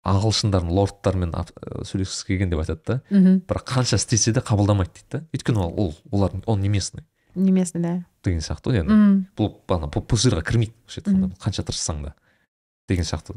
ағылшындардың 0.06 0.70
лордтармен 0.74 1.32
ы, 1.34 1.44
сөйлескісі 1.86 2.26
келген 2.26 2.50
деп 2.50 2.62
айтады 2.62 2.82
да. 2.86 2.98
Бірақ 3.46 3.64
қанша 3.70 3.98
істесе 3.98 4.32
де 4.34 4.42
қабылдамайды 4.42 4.98
дейді 4.98 5.10
да. 5.12 5.22
Өйткені 5.34 5.62
ол 5.62 5.72
ол 5.78 5.94
олардың 6.10 6.42
он 6.46 6.60
не 6.60 6.68
местный 6.68 7.04
да. 7.82 8.04
Деген 8.26 8.42
сияқты 8.44 8.72
ғой 8.72 8.84
Мгм, 8.84 9.18
бұл 9.38 9.52
ана 9.76 9.88
бұл 9.92 10.04
пузырьға 10.10 10.42
кірмейді 10.46 10.74
былайша 10.74 11.02
айтқанда, 11.02 11.30
қанша 11.42 11.64
тырыссаң 11.66 12.02
да 12.04 12.14
деген 12.90 13.06
сияқты. 13.06 13.36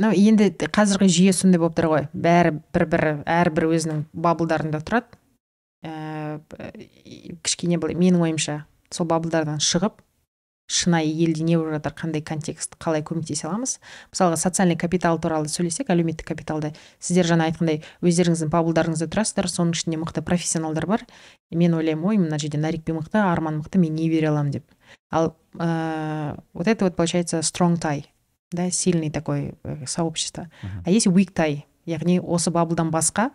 Ну 0.00 0.12
енді 0.14 0.50
қазіргі 0.72 1.08
жүйе 1.12 1.32
сондай 1.36 1.60
болып 1.60 1.76
тұр 1.76 1.88
ғой. 1.92 2.06
Бәрі 2.14 2.54
бір 2.72 2.86
бір 2.92 3.06
әрбір 3.28 3.66
өзінің 3.74 4.04
баблдарында 4.12 4.80
тұрады. 4.86 5.18
Ііі 5.84 7.36
кішкене 7.42 7.80
былай 7.80 7.96
менің 7.98 8.22
ойымша 8.28 8.62
сол 8.92 9.08
баблдардан 9.10 9.60
шығып 9.64 10.00
шынайы 10.70 11.10
елде 11.10 11.42
не 11.44 11.56
болып 11.58 11.74
жатыр 11.74 11.94
қандай 11.98 12.22
контекст 12.22 12.76
қалай 12.78 13.02
көмектесе 13.02 13.48
аламыз? 13.48 13.78
Мысалға 14.14 14.38
социальный 14.38 14.78
капитал 14.78 15.18
туралы 15.18 15.50
сөйлесек 15.50 15.90
әлеуметтік 15.90 16.30
капиталды 16.30 16.70
сіздер 17.02 17.26
жаңа 17.26 17.48
айтқандай 17.50 17.82
өздеріңіздің 18.06 18.52
баблдарыңызда 18.54 19.10
тұрасыздар 19.10 19.50
соның 19.50 19.74
ішінде 19.74 19.98
мықты 19.98 20.22
профессионалдар 20.22 20.86
бар. 20.86 21.04
Мен 21.50 21.74
ойлаймын 21.74 22.06
ой 22.12 22.20
мына 22.22 22.38
жерде 22.38 22.58
нарикбек 22.62 23.00
мықты 23.00 23.18
арман 23.18 23.58
мықты 23.60 23.82
мен 23.82 23.94
не 23.98 24.08
бере 24.10 24.30
аламын 24.30 24.60
деп. 24.60 24.64
Ал 25.10 25.34
ыыы 25.58 26.38
вот 26.54 26.68
это 26.68 26.84
вот 26.84 26.96
получается 26.96 27.40
strong 27.40 27.76
tie 27.80 28.06
да 28.52 28.70
сильный 28.70 29.10
такой 29.10 29.54
э, 29.64 29.86
сообщество. 29.86 30.50
А 30.84 30.90
есть 30.90 31.06
weak 31.06 31.34
tie 31.34 31.64
яғни 31.86 32.20
осы 32.20 32.50
баблдан 32.50 32.90
басқа 32.90 33.30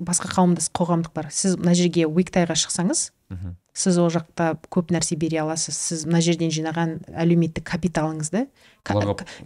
басқа 0.00 0.28
қауымдас 0.28 0.70
қоғамдық 0.72 1.12
бар. 1.14 1.30
Сіз 1.32 1.56
мына 1.56 1.74
жерге 1.74 2.04
weak 2.04 2.32
тайға 2.32 2.56
шықсаңыз 2.56 3.10
мхм. 3.32 3.56
Сіз 3.76 3.98
ол 4.00 4.08
жақта 4.12 4.54
көп 4.72 4.92
нәрсе 4.94 5.18
бере 5.20 5.42
аласыз. 5.42 5.76
Сіз 5.76 6.06
мына 6.08 6.22
жерден 6.24 6.52
жинаған 6.54 6.96
әлеуметтік 7.12 7.66
капиталыңызды 7.68 8.46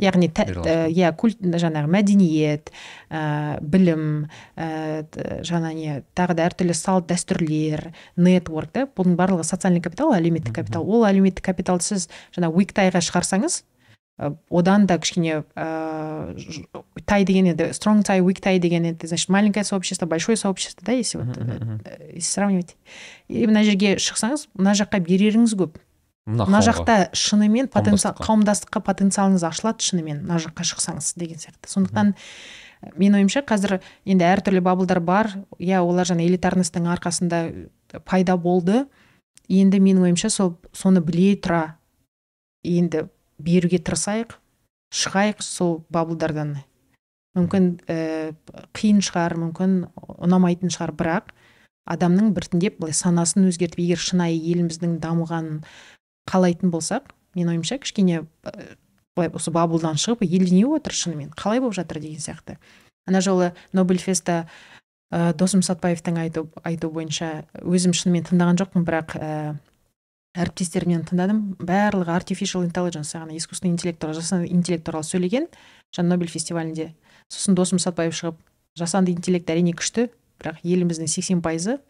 яғни 0.01 0.29
иә 0.31 1.11
культ 1.19 1.41
жаңағы 1.41 1.91
мәдениет 1.91 2.71
ә, 3.09 3.59
білім 3.61 4.29
ә, 4.57 5.07
жаңа 5.47 5.73
не 5.77 6.03
тағы 6.19 6.37
да 6.37 6.47
әртүрлі 6.51 6.77
салт 6.77 7.09
дәстүрлер 7.11 7.89
нетворк 8.21 8.75
да? 8.77 8.87
Бұның 8.87 9.17
барлығы 9.19 9.49
социальный 9.49 9.83
капитал 9.83 10.15
әлеуметтік 10.17 10.55
капитал. 10.61 10.85
Ол 10.85 11.07
әлеуметтік 11.09 11.45
капиталды 11.51 11.89
сіз 11.89 12.09
жаңа 12.37 12.53
уиктайға 12.53 13.03
шығарсаңыз 13.05 13.63
одан 14.51 14.87
да 14.87 14.99
кішкене 14.99 15.45
ә, 15.57 16.37
ж- 16.37 16.67
тай 17.07 17.25
деген 17.25 17.47
енді 17.47 17.71
strong 17.73 18.03
тай 18.05 18.21
weak 18.21 18.41
тай 18.45 18.59
деген 18.59 18.85
это 18.85 19.07
значит 19.07 19.29
маленькое 19.29 19.65
сообщество 19.65 20.07
большое 20.07 20.37
сообщество 20.37 20.85
да 20.85 20.93
если 20.93 21.19
вот 21.19 21.39
э, 21.39 22.13
если 22.15 22.29
сравнивать. 22.31 22.77
И 23.29 23.47
мына 23.47 23.65
жерге 23.65 23.97
шықсаңыз 23.97 24.49
мына 24.55 24.75
жаққа 24.77 25.01
береріңіз 25.01 25.55
көп. 25.57 25.79
Мына 26.27 26.61
жақта 26.61 27.09
шынымен 27.17 27.69
потенциал 27.73 28.13
Қауымдастыққа. 28.21 28.83
потенциалыңыз 28.85 29.43
ашылады 29.49 29.81
шынымен 29.81 30.21
мына 30.27 30.37
жаққа 30.39 30.63
шықсаңыз 30.69 31.15
деген 31.17 31.39
сияқты. 31.41 31.67
Сондықтан 31.67 32.13
э, 32.83 32.93
менің 33.01 33.23
ойымша 33.25 33.41
қазір 33.49 33.81
енді 34.05 34.25
әртүрлі 34.29 34.61
баблдар 34.61 35.01
бар. 35.01 35.33
Иә 35.59 35.81
олар 35.81 36.05
жаңа 36.07 36.27
элитарностьтың 36.29 36.87
арқасында 36.93 37.41
пайда 38.05 38.37
болды. 38.37 38.85
Енді 39.49 39.81
менің 39.81 40.11
ойымша 40.11 40.29
сол 40.31 40.59
соны 40.77 41.01
біле 41.01 41.35
тұра. 41.41 41.75
Енді 42.63 43.09
беруге 43.45 43.81
тырысайық 43.83 44.37
шығайық 44.91 45.43
сол 45.45 45.81
баблдардан 45.93 46.57
мүмкін 47.39 47.71
ә, 47.87 48.33
қиын 48.75 49.01
шығар 49.07 49.37
мүмкін 49.39 49.77
ұнамайтын 50.19 50.73
шығар 50.75 50.95
бірақ 50.99 51.31
адамның 51.91 52.33
біртіндеп 52.35 52.81
былай 52.81 52.95
санасын 52.97 53.47
өзгертіп 53.51 53.83
егер 53.85 54.03
шынайы 54.03 54.41
еліміздің 54.53 54.99
дамығанын 55.03 55.63
қалайтын 56.31 56.73
болсақ 56.75 57.13
менің 57.39 57.55
ойымша 57.55 57.79
кішкене 57.83 58.25
ә, 58.43 58.53
былай 59.17 59.31
осы 59.35 59.53
баблдан 59.55 59.99
шығып 60.01 60.25
елде 60.27 60.55
не 60.57 60.67
жатыр 60.67 60.97
шынымен 60.97 61.33
қалай 61.39 61.63
болып 61.63 61.79
жатыр 61.79 62.01
деген 62.03 62.21
сияқты. 62.23 62.59
Ана 63.07 63.21
жолы 63.21 63.53
нобель 63.73 63.99
феста 63.99 64.49
ә, 65.11 65.33
досым 65.35 65.63
сатпаевтың 65.63 66.19
айту, 66.19 66.49
айту 66.65 66.91
бойынша 66.91 67.45
өзім 67.63 67.95
шынымен 67.97 68.27
тыңдаған 68.29 68.61
жоқпын 68.61 68.87
бірақ 68.87 69.17
ә, 69.17 69.31
әріптестерімнен 70.39 71.03
тыңдадым. 71.09 71.41
Барлығы 71.59 72.13
artificial 72.15 72.63
intelligence 72.67 73.17
яғни 73.17 73.39
искусственный 73.41 73.75
интеллект 73.75 73.99
туралы 73.99 74.21
жасанды 74.21 74.51
интеллект 74.53 74.85
туралы 74.87 75.05
сөйлеген. 75.05 75.49
Жаңа 75.91 76.15
нобель 76.15 76.31
фестивалінде 76.31 76.93
сосын 77.33 77.57
досым 77.59 77.83
сатпаев 77.83 78.15
шығып 78.15 78.39
жасанды 78.79 79.13
интеллект 79.13 79.51
әрине 79.51 79.75
күшті 79.75 80.09
бірақ 80.41 80.63
еліміздің 80.63 81.11
сексен 81.11 81.43
пайызы 81.43 81.81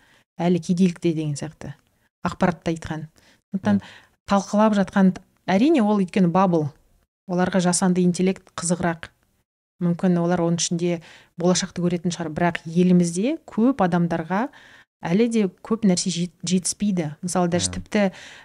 әлі 0.40 0.60
кедейлікте 0.64 1.12
деген 1.12 1.36
сияқты 1.36 1.74
ақпаратты 2.24 2.72
айтқан. 2.72 3.08
Сондықтан 3.52 3.82
талқылап 4.30 4.76
жатқан 4.78 5.14
әрине 5.50 5.84
ол 5.84 6.00
өйткені 6.00 6.32
бабл 6.32 6.70
оларға 7.28 7.60
жасанды 7.60 8.02
интеллект 8.02 8.48
қызығырақ. 8.56 9.10
Мүмкін 9.80 10.18
олар 10.20 10.42
оның 10.44 10.60
ішінде 10.60 10.98
болашақты 11.40 11.80
көретін 11.80 12.12
шығар. 12.12 12.32
Бірақ 12.36 12.58
елімізде 12.68 13.38
көп 13.48 13.80
адамдарға 13.84 14.48
әлі 15.02 15.28
де 15.32 15.46
көп 15.64 15.86
нәрсе 15.88 16.10
жет- 16.12 16.44
жетіспейді 16.44 17.14
мысалы 17.24 17.48
даже 17.48 17.70
Иә. 17.70 17.74
тіпті 17.78 18.02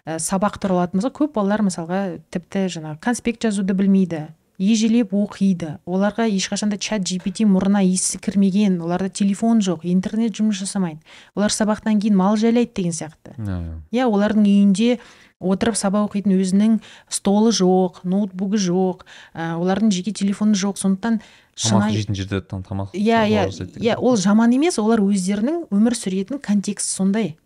ә, 0.08 0.18
сабақ 0.20 0.58
туралы 0.60 0.86
алатын 0.86 1.00
болсақ 1.02 1.16
көп 1.20 1.34
балалар 1.36 1.62
мысалға 1.68 2.20
тіпті 2.32 2.66
жаңағы 2.72 3.00
конспект 3.02 3.44
жазуды 3.44 3.74
білмейді 3.74 4.28
ежелеп 4.58 5.12
оқиды 5.12 5.74
оларға 5.86 6.30
ешқашанда 6.32 6.78
чат 6.80 7.02
gpt 7.04 7.44
мұрнына 7.44 7.82
иісі 7.84 8.22
кірмеген 8.24 8.78
оларда 8.82 9.10
телефон 9.10 9.60
жоқ 9.60 9.84
интернет 9.84 10.32
жұмыс 10.32 10.62
жасамайды 10.64 11.02
олар 11.36 11.52
сабақтан 11.52 12.00
кейін 12.00 12.16
мал 12.16 12.38
жайлайды 12.40 12.72
деген 12.74 12.94
сияқты 12.96 13.36
Иә, 13.36 13.44
иә. 13.92 14.00
иә 14.00 14.06
олардың 14.08 14.48
үйінде 14.48 15.00
отырып 15.46 15.78
сабақ 15.78 16.10
оқитын 16.10 16.34
өзінің 16.36 16.76
столы 17.14 17.54
жоқ 17.56 18.02
ноутбугі 18.04 18.58
жоқ 18.58 19.06
ә, 19.34 19.56
олардың 19.56 19.94
жеке 19.94 20.12
телефоны 20.12 20.58
жоқ. 20.58 20.82
Сондықтан 20.82 21.22
тамақ 21.22 21.56
шынайы 21.56 21.96
жейтін 22.02 22.18
жерде 22.18 22.42
там 22.42 22.66
тамақ 22.66 22.92
иә 22.98 23.24
иә 23.30 23.48
иә 23.80 23.96
ол 23.96 24.18
жаман 24.18 24.52
емес 24.58 24.80
олар 24.82 25.00
өздерінің 25.06 25.68
өмір 25.72 25.96
сүретін 25.96 26.42
контекст 26.42 26.90
сондай. 26.90 27.38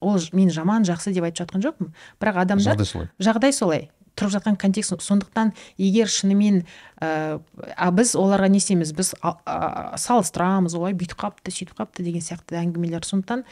Ол 0.00 0.20
мен 0.32 0.50
жаман 0.52 0.84
жақсы 0.84 1.12
деп 1.16 1.24
айтып 1.24 1.46
жатқан 1.46 1.64
жоқпын. 1.64 1.92
Бірақ 2.20 2.42
адамдар 2.44 2.76
жағдай 2.76 2.86
солай. 2.86 3.08
жағдай 3.18 3.52
солай. 3.52 3.90
Тұрып 4.16 4.32
жатқан 4.32 4.56
контекст 4.56 4.94
сондықтан 5.00 5.52
егер 5.76 6.08
шынымен 6.08 6.62
ә, 7.00 7.40
а 7.76 7.90
біз 7.92 8.14
оларға 8.16 8.48
не 8.48 8.60
істейміз? 8.60 8.92
Біз 8.96 9.14
а- 9.20 9.36
а- 9.44 9.96
салыстырамыз 9.96 10.76
ой 10.76 10.92
бүйтіп 10.92 11.20
қалыпты 11.20 11.52
сөйтіп 11.52 11.76
қалыпты 11.76 12.04
деген 12.04 12.20
сияқты 12.24 12.56
әңгімелер. 12.60 13.04
Сондықтан 13.04 13.44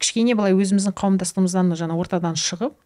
кішкене 0.00 0.34
былай 0.36 0.52
өзіміздің 0.52 0.92
қауымдастығымыздан 0.92 1.72
жаңа 1.76 1.96
ортадан 1.96 2.36
шығып 2.36 2.76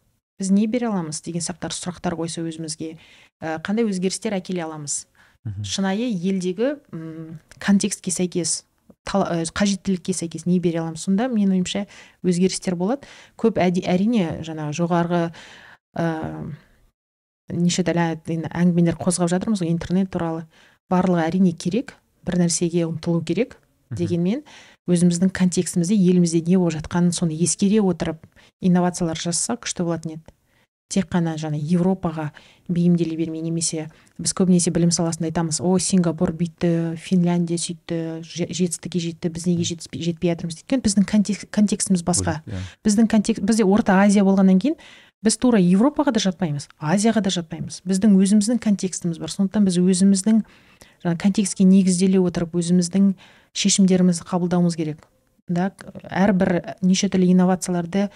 біз 0.41 0.51
не 0.51 0.67
бере 0.67 0.89
аламыз 0.89 1.21
деген 1.23 1.43
сұрақтар 1.45 1.75
сұрақтар 1.77 2.17
қойса 2.19 2.43
өзімізге 2.47 2.97
ә, 3.43 3.59
қандай 3.63 3.87
өзгерістер 3.89 4.35
әкеле 4.39 4.65
аламыз? 4.65 5.07
Мгм. 5.45 5.65
шынайы 5.67 6.07
елдегі 6.07 6.77
м, 6.95 7.39
контекстке 7.59 8.13
сәйкес 8.15 8.65
ә, 9.11 9.43
қажеттілікке 9.51 10.15
сәйкес 10.15 10.47
не 10.47 10.61
бере 10.61 10.79
аламыз? 10.83 11.03
Сонда 11.03 11.27
менің 11.29 11.57
ойымша 11.59 11.87
өзгерістер 12.23 12.77
болады. 12.79 13.07
Көп 13.37 13.59
әди- 13.59 13.83
әрине 13.87 14.43
жаңағы 14.47 14.77
жоғарғы 14.79 15.23
ә, 15.99 16.07
неше 17.53 17.83
түрлі 17.85 18.47
әңгімелер 18.49 18.97
қозғап 19.03 19.29
жатырмыз 19.35 19.63
ғой 19.65 19.73
интернет 19.75 20.11
туралы. 20.15 20.47
Барлығы 20.91 21.27
әрине 21.27 21.53
керек 21.53 21.97
бір 22.25 22.39
нәрсеге 22.45 22.87
ұмтылу 22.87 23.25
керек 23.27 23.59
дегенмен. 23.91 24.45
Өзіміздің 24.91 25.31
контекстімізде 25.31 25.95
елімізде 25.95 26.43
не 26.47 26.59
болып 26.59 26.75
жатқанын 26.81 27.13
соны 27.15 27.37
ескере 27.39 27.81
отырып 27.83 28.25
инновациялар 28.61 29.17
жасаса 29.17 29.55
күшті 29.61 29.85
болатын 29.87 30.17
еді. 30.17 30.25
Тек 30.93 31.07
қана 31.09 31.39
жаңа 31.41 31.57
европаға 31.57 32.33
бейімделе 32.69 33.17
бермей 33.17 33.41
немесе 33.41 33.87
біз 34.21 34.35
көбінесе 34.37 34.69
білім 34.75 34.91
саласында 34.93 35.31
айтамыз 35.31 35.63
о 35.65 35.79
сингапур 35.81 36.35
бүйтті 36.37 36.99
финляндия 37.01 37.57
сөйтті 37.57 38.21
же- 38.21 38.51
жетістікке 38.51 39.01
жетті 39.01 39.31
біз 39.33 39.47
неге 39.47 39.63
жетіспей- 39.65 40.03
жетпей 40.05 40.35
жатырмыз? 40.35 40.61
Өйткені 40.61 40.83
біздің 40.85 41.07
контекст, 41.09 41.47
контекстіміз 41.51 42.03
басқа. 42.05 42.43
Иә. 42.45 42.61
біздің 42.85 43.09
контекст 43.09 43.43
бізде 43.43 43.65
орта 43.65 44.03
азия 44.03 44.23
болғаннан 44.23 44.61
кейін 44.61 44.77
біз 45.23 45.37
тура 45.39 45.59
европаға 45.59 46.13
да 46.13 46.21
жатпаймыз 46.21 46.69
азияға 46.79 47.23
да 47.23 47.31
жатпаймыз. 47.31 47.81
Біздің 47.87 48.13
өзіміздің 48.19 48.59
контекстіміз 48.61 49.19
бар. 49.19 49.31
Сондықтан 49.31 49.65
біз 49.65 49.79
өзіміздің 49.79 50.43
жаңа 51.03 51.19
контекстке 51.21 51.65
негізделе 51.69 52.21
отырып 52.23 52.55
өзіміздің 52.59 53.13
шешімдерімізді 53.59 54.27
қабылдауымыз 54.29 54.77
керек. 54.79 55.03
Да 55.49 55.73
әрбір 56.09 56.77
неше 56.83 57.11
түрлі 57.13 57.33
инновацияларды 57.35 58.09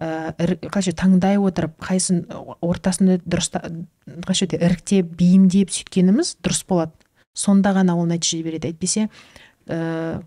ір- 0.00 0.56
қалайша 0.64 0.94
таңдай 0.96 1.36
отырып 1.38 1.76
қайсын 1.84 2.24
ортасында 2.64 3.20
дұрыста 3.22 3.60
қалайша 4.08 4.48
іріктеп 4.56 5.12
бейімдеп 5.18 5.70
сөйткеніміз 5.70 6.38
дұрыс 6.42 6.64
болады. 6.68 6.92
Сонда 7.36 7.72
ғана 7.76 7.94
ол 7.96 8.08
нәтиже 8.08 8.42
береді. 8.44 8.72
Әйтпесе 8.72 9.08
ә, 9.68 10.22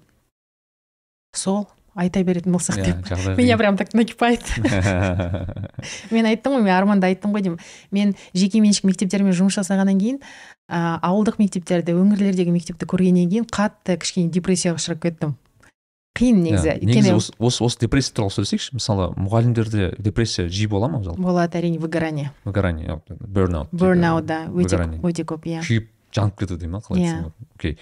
сол 1.33 1.67
айта 1.95 2.23
беретін 2.27 2.51
болсақ 2.53 2.77
Иә, 2.77 2.85
деп. 3.01 3.37
меня 3.37 3.57
прям 3.57 3.77
так 3.77 3.93
накипает. 3.93 4.41
Мен 6.11 6.25
айттым 6.27 6.57
ғой 6.57 6.63
мен 6.65 6.73
арманда 6.75 7.07
айттым 7.07 7.31
ғой 7.35 7.41
деймін. 7.45 7.59
Мен 7.91 8.13
жеке 8.35 8.59
меншік 8.63 8.83
мектептермен 8.89 9.33
жұмыс 9.35 9.55
жасағаннан 9.59 9.99
кейін 10.01 10.19
ә, 10.69 10.99
ауылдық 11.01 11.39
мектептерді 11.39 11.95
өңірлердегі 11.95 12.51
мектепті 12.55 12.85
көргеннен 12.89 13.29
кейін 13.31 13.47
қатты 13.47 13.97
кішкене 14.01 14.29
депрессияға 14.33 14.79
ұшырап 14.81 15.01
кеттім. 15.07 15.35
Қиын 16.15 16.37
негізі 16.45 16.69
Иә, 16.71 16.77
негізі. 16.79 17.11
өйткені 17.11 17.43
осы 17.43 17.63
осы 17.65 17.79
депрессия 17.81 18.13
туралы 18.15 18.31
сөйлесейікші. 18.31 18.75
Мысалы 18.77 19.09
мұғалімдерде 19.19 19.95
депрессия 19.99 20.47
жиі 20.47 20.69
бола 20.71 20.87
ма 20.87 21.01
жалпы? 21.03 21.19
Болады 21.21 21.59
әрине 21.59 21.79
выгорание. 21.79 22.31
Выгорание 22.45 23.01
бернаут 23.19 23.67
burnout 23.75 24.23
да 24.25 24.45
өте 24.47 24.79
өте 25.03 25.25
көп 25.27 25.43
иә. 25.43 25.59
Күйіп 25.67 25.89
жанып 26.15 26.39
кету 26.39 26.55
дей 26.57 26.67
ма 26.71 26.79
қалай 26.79 27.03
Иә. 27.03 27.11
айтсам. 27.19 27.33
Окей. 27.59 27.77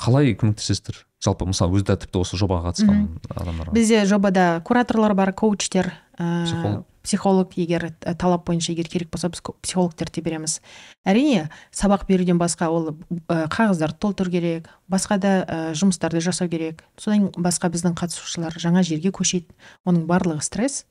Қалай 0.00 0.32
көмектесесіздер? 0.40 1.04
Жалпы 1.20 1.48
мысалы 1.48 1.76
өзі 1.78 1.96
тіпті 2.00 2.22
осы 2.22 2.38
жобаға 2.40 2.70
қатысқан 2.70 3.02
адамдарға 3.34 3.74
бізде 3.76 4.04
жобада 4.08 4.62
кураторлар 4.64 5.14
бар 5.14 5.32
коучтер 5.36 5.92
ә, 6.16 6.44
Психолог. 6.46 6.86
психолог 7.02 7.52
егер 7.56 7.92
ә, 8.00 8.14
талап 8.14 8.46
бойынша 8.46 8.72
егер 8.72 8.88
керек 8.88 9.10
болса 9.10 9.28
біз 9.28 9.42
психологтерді 9.62 10.20
береміз. 10.24 10.60
Әрине 11.04 11.50
сабақ 11.72 12.06
беруден 12.08 12.40
басқа 12.40 12.68
ол 12.72 12.94
ә, 13.28 13.48
қағаздарды 13.48 13.98
толтыру 14.00 14.30
керек 14.30 14.68
басқа 14.88 15.18
да 15.18 15.34
ә, 15.44 15.58
жұмыстарды 15.72 16.20
жасау 16.24 16.48
керек. 16.48 16.84
Содан 16.96 17.28
басқа 17.36 17.68
біздің 17.72 17.96
қатысушылар 18.00 18.56
жаңа 18.60 18.82
жерге 18.82 19.12
көшеді 19.12 19.48
оның 19.84 20.06
барлығы 20.08 20.44
стресс. 20.44 20.84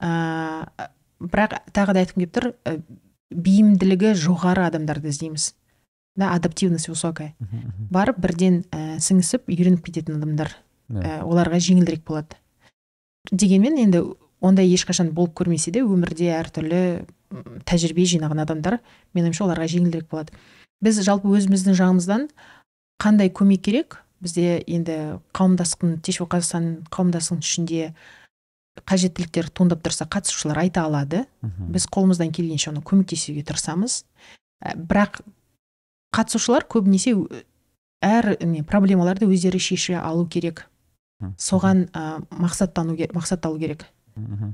Ә, 0.00 0.64
бірақ 1.20 1.60
тағы 1.72 1.96
да 1.96 2.04
айтқым 2.04 2.24
келіп 2.24 2.36
тұр 2.36 2.52
ә, 2.64 2.80
бейімділігі 3.32 4.14
жоғары 4.16 4.68
адамдарды 4.68 5.12
іздейміз. 5.12 5.52
Да 6.16 6.32
адаптивность 6.32 6.88
высокая. 6.88 7.34
Барып 7.90 8.18
бірден 8.22 8.62
ә, 8.70 8.98
сіңісіп 9.02 9.48
үйреніп 9.50 9.84
кететін 9.84 10.20
адамдар 10.20 10.52
ә, 10.90 11.22
оларға 11.22 11.58
жеңілдірек 11.58 12.04
болады. 12.06 12.36
Дегенмен 13.32 13.78
енді 13.82 14.04
ондай 14.40 14.68
ешқашан 14.74 15.10
болып 15.16 15.34
көрмесе 15.40 15.72
де 15.72 15.82
өмірде 15.82 16.30
әртүрлі 16.36 16.82
тәжірибе 17.66 18.04
жинаған 18.06 18.44
адамдар 18.44 18.78
менің 19.14 19.32
ойымша 19.32 19.46
оларға 19.48 19.68
жеңілдірек 19.72 20.10
болады. 20.10 20.34
Біз 20.84 21.00
жалпы 21.02 21.32
өзіміздің 21.34 21.78
жағымыздан 21.80 22.28
қандай 23.02 23.32
көмек 23.32 23.64
керек? 23.64 23.98
Бізде 24.22 24.62
енді 24.70 25.18
қауымдастықтың 25.36 25.98
течо 26.04 26.28
қазақстан 26.30 26.84
қауымдастығының 26.94 27.42
ішінде 27.44 27.88
қажеттіліктер 28.88 29.50
туындап 29.54 29.82
тұрса 29.84 30.06
қатысушылар 30.10 30.62
айта 30.62 30.84
алады. 30.86 31.24
Біз 31.42 31.88
қолымыздан 31.90 32.32
келгенше 32.34 32.70
оны 32.70 32.84
көмектесуге 32.86 33.44
тырысамыз. 33.46 34.04
Ә, 34.64 34.76
бірақ 34.76 35.20
қатысушылар 36.14 36.64
көбінесе 36.70 37.14
ö- 37.16 37.42
әр 38.04 38.36
не 38.44 38.62
проблемаларды 38.62 39.26
өздері 39.26 39.58
шеше 39.58 39.98
алу 39.98 40.26
керек. 40.26 40.66
Соған 41.38 41.86
ә, 41.92 42.22
мақсаттану 42.30 42.96
керек 42.96 43.14
мақсатталу 43.16 43.58
керек. 43.58 43.86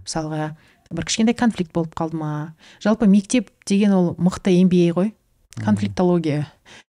Мысалға 0.07 0.57
бір 0.91 1.05
кішкентай 1.05 1.35
конфликт 1.35 1.73
болып 1.73 1.95
қалды 1.95 2.16
ма? 2.16 2.55
Жалпы 2.82 3.07
мектеп 3.07 3.51
деген 3.66 3.93
ол 3.93 4.15
мықты 4.19 4.55
MBA 4.65 4.93
ғой. 4.95 5.12
Конфликтология 5.65 6.47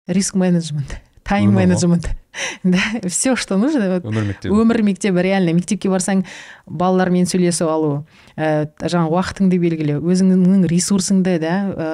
риск 0.06 0.34
менеджмент. 0.34 1.00
Тайм 1.28 1.52
менеджмент 1.54 2.08
да 2.64 2.78
все 3.06 3.36
что 3.36 3.56
нужно 3.56 3.88
вот 3.98 4.04
өмір 4.04 4.24
мектебі. 4.32 4.54
өмір 4.54 4.82
мектебі 4.82 5.22
реально 5.22 5.52
мектепке 5.56 5.90
барсаң 5.90 6.24
балалармен 6.66 7.26
сөйлесіп 7.28 7.68
алу 7.68 8.06
ә, 8.36 8.68
жаңағы 8.80 9.12
уақытыңды 9.16 9.58
белгілеу 9.60 10.02
өзіңнің 10.02 10.66
ресурсыңды 10.70 11.38
да 11.42 11.54
ә, 11.68 11.88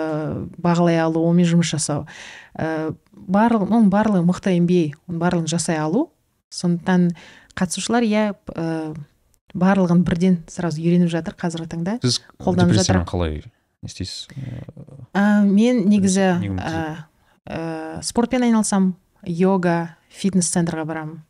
бағалай 0.59 1.01
алу 1.01 1.25
онымен 1.25 1.49
жұмыс 1.55 1.73
жасау. 1.75 2.07
Ә, 2.55 2.93
барлығы 3.13 3.71
оның 3.71 3.89
барлығы 3.93 4.25
мықты 4.29 4.55
MBA 4.61 4.95
оның 5.09 5.23
барлығын 5.23 5.51
жасай 5.51 5.79
алу. 5.81 6.11
Сондықтан 6.55 7.11
қатысушылар 7.59 8.05
иә 8.07 8.35
ә, 8.55 8.95
барлығын 9.55 10.05
бірден 10.05 10.43
сразу 10.51 10.83
үйреніп 10.83 11.11
жатыр 11.13 11.37
қазіргі 11.39 11.71
таңда 11.75 11.99
сіз 12.03 12.21
қолданып 12.43 12.77
жатыр. 12.79 13.03
қалай 13.09 13.41
не 13.41 13.89
істейсіз? 13.91 14.29
Ә, 15.15 15.43
мен 15.47 15.87
негізі 15.89 16.29
ә, 16.59 17.07
ә, 17.47 18.03
спортпен 18.03 18.47
айналысамын. 18.47 18.95
Йога 19.27 19.97
фитнес 20.09 20.51
центрға 20.55 20.85
барамын 20.89 21.23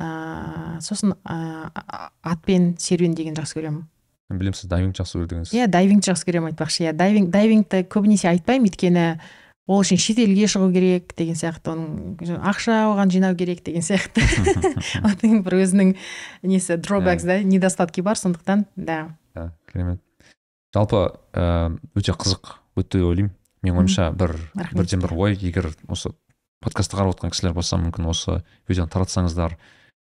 ә, 0.00 0.80
сосын 0.82 1.14
а- 1.24 2.10
атпен 2.22 2.74
серуен 2.78 3.14
деген 3.14 3.34
жақсы 3.34 3.58
көремін. 3.58 3.84
Мен 4.30 4.40
білемін 4.40 4.56
сіз 4.56 4.68
дайвинг 4.70 4.96
жақсы 4.96 5.20
көрдіңіз. 5.20 5.54
Иә 5.54 5.68
дайвингті 5.70 6.10
жақсы 6.10 6.26
көремін 6.28 6.52
айтпақшы. 6.52 6.86
Иә 6.86 6.92
дайвинг 6.96 7.30
дайвингті 7.30 7.84
көбінесе 7.92 8.30
айтпаймын. 8.32 8.70
Өйткені 8.70 9.04
ол 9.68 9.82
үшін 9.84 10.00
шетелге 10.00 10.48
шығу 10.50 10.70
керек 10.74 11.14
деген 11.16 11.38
сияқты 11.38 11.74
оның 11.74 12.40
ақша 12.50 12.80
оған 12.90 13.12
жинау 13.12 13.36
керек 13.36 13.62
деген 13.64 13.84
сияқты. 13.84 14.24
Оның 15.08 15.44
бір 15.44 15.60
өзінің 15.62 15.94
несі 16.42 16.78
дробакс 16.80 17.24
да 17.24 17.42
недостатки 17.42 18.00
бар. 18.00 18.18
Сондықтан 18.18 18.66
да. 18.76 19.16
Иә 19.36 19.50
керемет. 19.70 20.02
Жалпы 20.74 21.06
өте 21.94 22.16
қызық 22.16 22.56
өтті 22.80 22.98
деп 22.98 23.08
ойлаймын. 23.12 23.34
Менің 23.64 23.80
ойымша 23.84 24.10
бір 24.12 24.36
бірден 24.74 25.04
бір 25.04 25.14
ой 25.16 25.36
егер 25.36 25.70
осы 25.88 26.10
подкастты 26.64 26.96
қарап 26.96 27.14
отырған 27.14 27.34
кісілер 27.34 27.54
болса 27.56 27.78
мүмкін 27.80 28.08
осы 28.10 28.38
видеоны 28.68 28.92
таратсаңыздар 28.92 29.56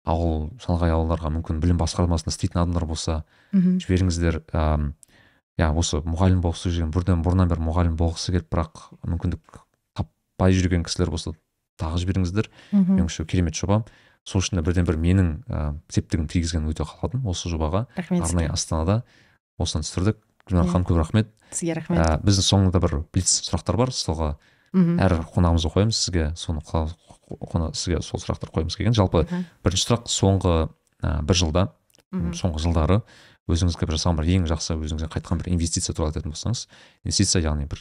ауыл 0.09 0.49
шалғай 0.63 0.95
ауылдарға 0.95 1.31
мүмкін 1.37 1.61
білім 1.63 1.79
басқармасында 1.81 2.33
істейтін 2.33 2.63
адамдар 2.63 2.87
болса 2.89 3.23
мхм. 3.53 3.79
жіберіңіздер. 3.85 4.41
Ыыы 4.53 4.93
иә 5.59 5.69
осы 5.75 6.01
мұғалім 6.07 6.41
болғысы 6.45 6.71
жүрген 6.71 6.93
бұрыннан 6.95 7.25
бұрыннан 7.27 7.51
бері 7.51 7.65
мұғалім 7.67 7.97
болғысы 7.99 8.33
келіп 8.33 8.49
бірақ 8.53 8.85
мүмкіндік 9.03 9.63
таппай 9.99 10.55
жүрген 10.55 10.87
кісілер 10.87 11.11
болса 11.11 11.35
тағы 11.79 12.01
жіберіңіздер. 12.05 12.49
Мхм. 12.73 12.95
меніңше 12.95 13.27
керемет 13.27 13.59
жоба. 13.59 13.83
Сол 14.25 14.43
үшін 14.43 14.59
де 14.59 14.63
бірден 14.63 14.87
бір 14.87 14.99
менің 15.01 15.29
ә, 15.49 15.75
септігін 15.89 16.29
тигізген 16.29 16.69
өте 16.69 16.85
қаладым 16.85 17.27
осы 17.29 17.49
жобаға. 17.49 17.87
Рахмет 17.97 18.25
арнайы 18.27 18.51
астанада 18.53 19.03
осыны 19.59 19.87
түсірдік. 19.87 20.19
Гүлнар 20.49 20.69
ханым 20.69 20.85
көп 20.89 20.99
рахмет. 21.01 21.31
Сізге 21.51 21.79
рахмет. 21.79 22.03
Ә, 22.05 22.21
біздің 22.23 22.45
соңында 22.45 22.83
бір 22.83 22.99
блиц 23.13 23.31
сұрақтар 23.49 23.79
бар. 23.81 23.93
Солға 23.95 24.37
мхм. 24.73 24.99
әр 25.01 25.13
қонағымызға 25.35 25.71
қоямыз 25.75 25.97
сізге 25.99 26.25
соны 26.37 26.61
қона- 26.63 27.73
сізге 27.75 28.01
сол 28.03 28.21
сұрақтар 28.21 28.51
қойғымыз 28.53 28.77
келген 28.77 28.95
жалпы 28.97 29.25
Мхм. 29.25 29.45
бірінші 29.65 29.85
сұрақ 29.89 30.07
соңғы 30.09 30.55
ә, 31.03 31.23
бір 31.23 31.35
жылда 31.35 31.69
мхм. 32.13 32.33
соңғы 32.33 32.59
жылдары 32.65 33.03
өзіңізге 33.49 33.87
бір 33.89 33.97
жасаған 33.97 34.17
бір 34.21 34.27
ең 34.37 34.47
жақсы 34.49 34.77
өзіңізге 34.77 35.09
қайтқан 35.13 35.39
бір 35.41 35.49
инвестиция 35.55 35.95
туралы 35.95 36.13
айтатын 36.13 36.33
болсаңыз 36.33 36.67
инвестиция 37.05 37.43
яғни 37.43 37.67
бір 37.69 37.81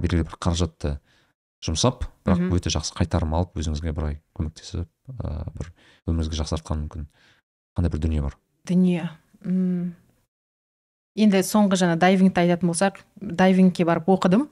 белгілі 0.00 0.24
бір 0.28 0.36
қаражатты 0.40 0.98
жұмсап 1.64 2.04
бірақ 2.24 2.52
өте 2.52 2.70
жақсы 2.72 2.94
қайтарым 2.96 3.32
алып 3.36 3.56
өзіңізге 3.56 3.92
бір 3.96 4.04
ай 4.10 4.16
көмектесіп 4.36 4.88
ә, 5.20 5.44
бір 5.56 5.72
өміріңізге 6.08 6.36
жақсартқан 6.42 6.84
мүмкін 6.86 7.06
қандай 7.76 7.90
бір 7.92 7.98
дүние 8.04 8.22
бар 8.24 8.36
дүние 8.68 9.08
М. 9.44 9.94
енді 11.16 11.40
соңғы 11.44 11.76
жаңа 11.80 11.96
дайвингті 12.00 12.40
айтатын 12.44 12.68
болсақ 12.72 13.00
дайвингке 13.20 13.84
барып 13.88 14.08
оқыдым. 14.08 14.48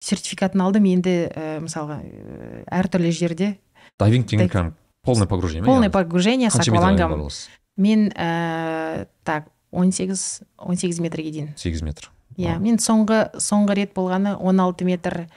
Сертификатын 0.00 0.62
алдым. 0.64 0.88
Енді 0.90 1.14
ә, 1.28 1.58
мысалға 1.64 2.00
ә, 2.02 2.62
әртүрлі 2.80 3.12
жерде 3.14 3.54
дайвинг 3.98 4.28
деген 4.30 4.48
кәдімгі 4.48 4.76
полное 5.02 5.26
погружение 5.26 5.64
полное 5.64 5.90
погружение 5.90 6.50
с 6.50 6.56
аквалангом 6.56 7.28
мен 7.76 8.08
ә, 8.10 9.06
так 9.24 9.48
18 9.70 10.42
18 10.56 11.00
метрге 11.00 11.30
дейін. 11.30 11.48
Сегіз 11.56 11.82
метр. 11.82 12.10
Иә 12.36 12.56
Вау. 12.56 12.62
мен 12.62 12.78
соңғы 12.78 13.38
соңғы 13.42 13.74
рет 13.74 13.94
болғаны 13.94 14.36
16 14.36 14.86
метр 14.86 15.28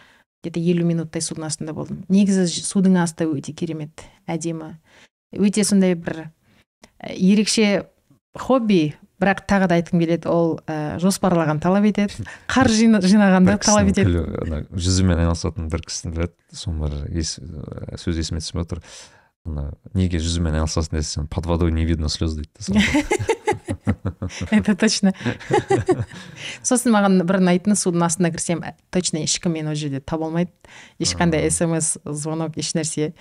где 0.41 0.51
то 0.51 0.59
елу 0.59 0.85
минуттай 0.85 1.21
судың 1.21 1.45
астында 1.45 1.73
болдым. 1.73 2.05
Негізі 2.09 2.47
судың 2.47 2.97
асты 3.01 3.27
өте 3.29 3.53
керемет 3.53 4.03
әдемі. 4.25 4.77
Өте 5.33 5.63
сондай 5.63 5.93
бір 5.95 6.31
ерекше 6.99 7.87
хобби 8.33 8.95
бірақ 9.21 9.43
тағы 9.47 9.67
да 9.69 9.77
айтқым 9.79 10.01
келеді 10.01 10.27
ол 10.31 10.59
ә, 10.65 10.97
жоспарлаған 11.01 11.61
талап 11.61 11.85
етеді. 11.85 12.25
Қар 12.49 12.67
жина- 12.73 13.01
жинағанды 13.05 13.57
талап 13.61 13.87
етеді. 13.93 14.25
ана 14.41 14.63
жүзумен 14.73 15.21
айналысатын 15.21 15.69
бір 15.71 15.85
кісіні 15.85 16.15
біледі 16.17 16.33
соның 16.53 16.79
бір 16.81 17.19
ес, 17.21 17.37
ә, 17.39 17.97
сөзі 18.01 18.25
есіме 18.25 18.41
түсіп 18.41 18.61
отыр. 18.65 18.81
Ана 19.45 19.71
неге 19.93 20.19
жүзумен 20.21 20.57
айналысасың 20.59 20.97
десем 20.99 21.27
под 21.27 21.45
водой 21.45 21.71
не 21.71 21.85
видно 21.85 22.09
слез 22.09 22.35
дейді 22.35 22.49
это 24.51 24.75
точно. 24.75 25.13
Сосын 26.65 26.93
маған 26.93 27.21
бір 27.27 27.39
ұнайтыны 27.41 27.75
судың 27.77 28.05
астына 28.05 28.31
кірсем 28.33 28.61
ә, 28.65 28.73
точно 28.93 29.23
ешкім 29.25 29.55
мені 29.55 29.71
ол 29.73 29.75
жерде 29.75 29.99
таба 29.99 30.27
алмайды. 30.29 30.51
Ешқандай 31.01 31.49
смс 31.51 31.97
звонок 32.05 32.57
ешнәрсе. 32.57 33.13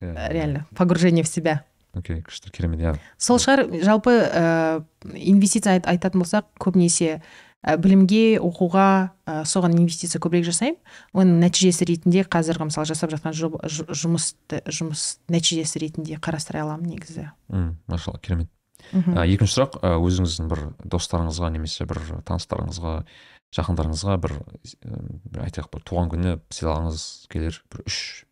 Реально 0.00 0.66
погружение 0.76 1.22
в 1.24 1.28
себя 1.28 1.64
окей 1.96 2.20
күшті 2.22 2.50
керемет 2.54 2.80
иә. 2.80 2.96
Сол 3.18 3.38
шығар 3.42 3.64
жалпы 3.82 4.12
ә, 4.14 4.82
инвестиция 5.14 5.78
айт- 5.78 5.88
айтатын 5.90 6.22
болсақ 6.22 6.46
көбінесе 6.60 7.20
ә, 7.64 7.76
білімге 7.76 8.38
оқуға 8.40 9.10
ә, 9.26 9.42
соған 9.44 9.74
инвестиция 9.78 10.20
көбірек 10.22 10.46
жасаймын. 10.48 10.78
Оның 11.14 11.40
нәтижесі 11.44 11.88
ретінде 11.90 12.22
қазіргі 12.24 12.68
мысалы 12.70 12.86
жасап 12.88 13.10
жатқан 13.12 13.34
жұмысты 13.34 14.62
жұмыс 14.70 15.18
нәтижесі 15.28 15.82
ретінде 15.82 16.20
қарастыра 16.22 16.62
аламын 16.62 16.94
негізі. 16.94 17.30
М 17.50 17.76
машалла 17.86 18.18
керемет. 18.22 18.48
Мхм. 18.92 19.12
ә, 19.12 19.26
екінші 19.28 19.58
сұрақ 19.60 19.74
ә, 19.84 19.90
өзіңіздің 20.00 20.46
бір 20.48 20.62
достарыңызға 20.88 21.50
немесе 21.52 21.84
бір 21.84 22.00
таныстарыңызға 22.24 23.04
жақындарыңызға 23.52 24.14
бір, 24.24 24.32
ә, 24.40 25.00
бір 25.28 25.42
айтайық 25.44 25.68
бір 25.74 25.82
туған 25.84 26.08
күні 26.14 26.32
сыйлағыңыз 26.48 27.04
келер 27.28 27.60
бір 27.68 27.82
үш 27.84 28.24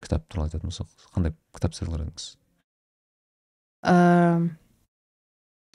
кітап 0.00 0.24
туралы 0.32 0.48
айтатын 0.48 0.70
болсақ 0.72 0.88
қандай 1.12 1.34
кітап 1.52 1.76
сыйлар 1.76 2.00
едіңіз 2.06 2.26
Ә, 3.84 4.48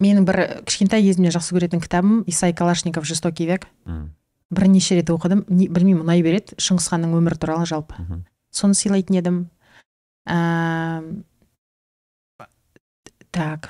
менің 0.01 0.25
бір 0.25 0.39
кішкентай 0.65 1.03
кезімде 1.05 1.29
жақсы 1.35 1.53
көретін 1.55 1.81
кітабым 1.83 2.23
исай 2.27 2.53
калашников 2.53 3.05
жестокий 3.05 3.45
век 3.47 3.67
М, 3.85 4.15
бірнеше 4.49 4.95
рет 4.97 5.09
оқыдым. 5.13 5.45
Не- 5.47 5.67
білмеймін 5.69 6.01
ұнай 6.05 6.23
береді. 6.25 6.55
Шыңғыс 6.57 6.89
ханның 6.89 7.13
өмірі 7.19 7.37
туралы 7.37 7.65
жалпы. 7.69 7.95
Соны 8.51 8.73
сыйлайтын 8.73 9.15
едім. 9.19 9.37
Әм, 10.27 11.23
так. 13.31 13.69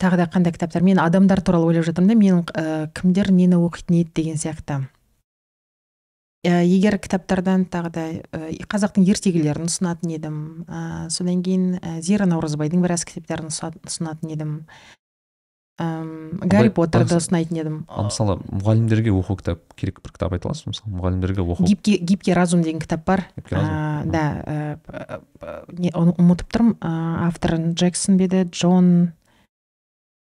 Тағы 0.00 0.16
да 0.16 0.26
қандай 0.30 0.52
кітаптар? 0.54 0.82
Мен 0.86 0.98
адамдар 1.02 1.40
туралы 1.42 1.66
ойлап 1.72 1.84
жатырмын 1.84 2.08
да. 2.08 2.14
Менің 2.14 2.44
ә, 2.54 2.92
кімдер 2.94 3.32
нені 3.34 3.58
оқитын 3.58 3.98
еді 4.00 4.12
деген 4.14 4.36
сияқты. 4.40 4.78
ә, 4.78 4.86
егер 6.46 6.98
кітаптардан 7.02 7.64
тағы 7.66 7.90
да 7.90 8.04
ә, 8.30 8.52
қазақтың 8.70 9.08
ертегілерін 9.10 9.66
ұсынатын 9.66 10.12
едім 10.14 10.36
ә, 10.68 11.08
содан 11.10 11.42
кейін 11.42 11.80
ә, 11.80 11.98
зира 12.00 12.28
наурызбайдың 12.30 12.84
біраз 12.84 13.02
кітаптарын 13.08 13.50
ұсынатын 13.50 14.30
едім. 14.30 14.52
Әм, 15.78 16.38
гарри 16.50 16.70
поттерді 16.74 17.18
ұсынайтын 17.18 17.58
едім. 17.58 17.74
Ал 17.90 18.06
мысалы 18.06 18.38
мұғалімдерге 18.50 19.12
оқу 19.14 19.36
кітап 19.38 19.60
керек 19.78 20.00
бір 20.02 20.14
кітап 20.14 20.34
айта 20.34 20.50
аласыз 20.50 20.66
ба? 20.66 20.72
мысалы 20.74 20.94
мұғалімдерге 20.94 21.42
оқу 21.42 21.66
гибкий, 21.66 21.98
гибкий 21.98 22.34
разум 22.34 22.62
деген 22.62 22.82
кітап 22.82 23.04
бар. 23.06 23.26
Да 23.50 24.78
не 25.74 25.90
оны 25.94 26.14
ұмытып 26.18 26.50
тұрмын. 26.54 26.76
Авторын 27.28 27.72
джексон 27.74 28.18
бе 28.18 28.26
еді? 28.26 28.44
Джон. 28.50 29.12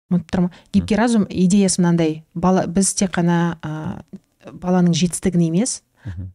Ұмытып 0.09 0.33
тұрмын. 0.33 0.53
Гибкий 0.73 0.97
разум 0.97 1.25
идеясы 1.29 1.81
мынандай. 1.81 2.23
Бала 2.33 2.65
біз 2.65 2.93
тек 2.97 3.13
қана 3.13 4.03
баланың 4.49 4.97
жетістігін 4.97 5.49
емес. 5.51 5.83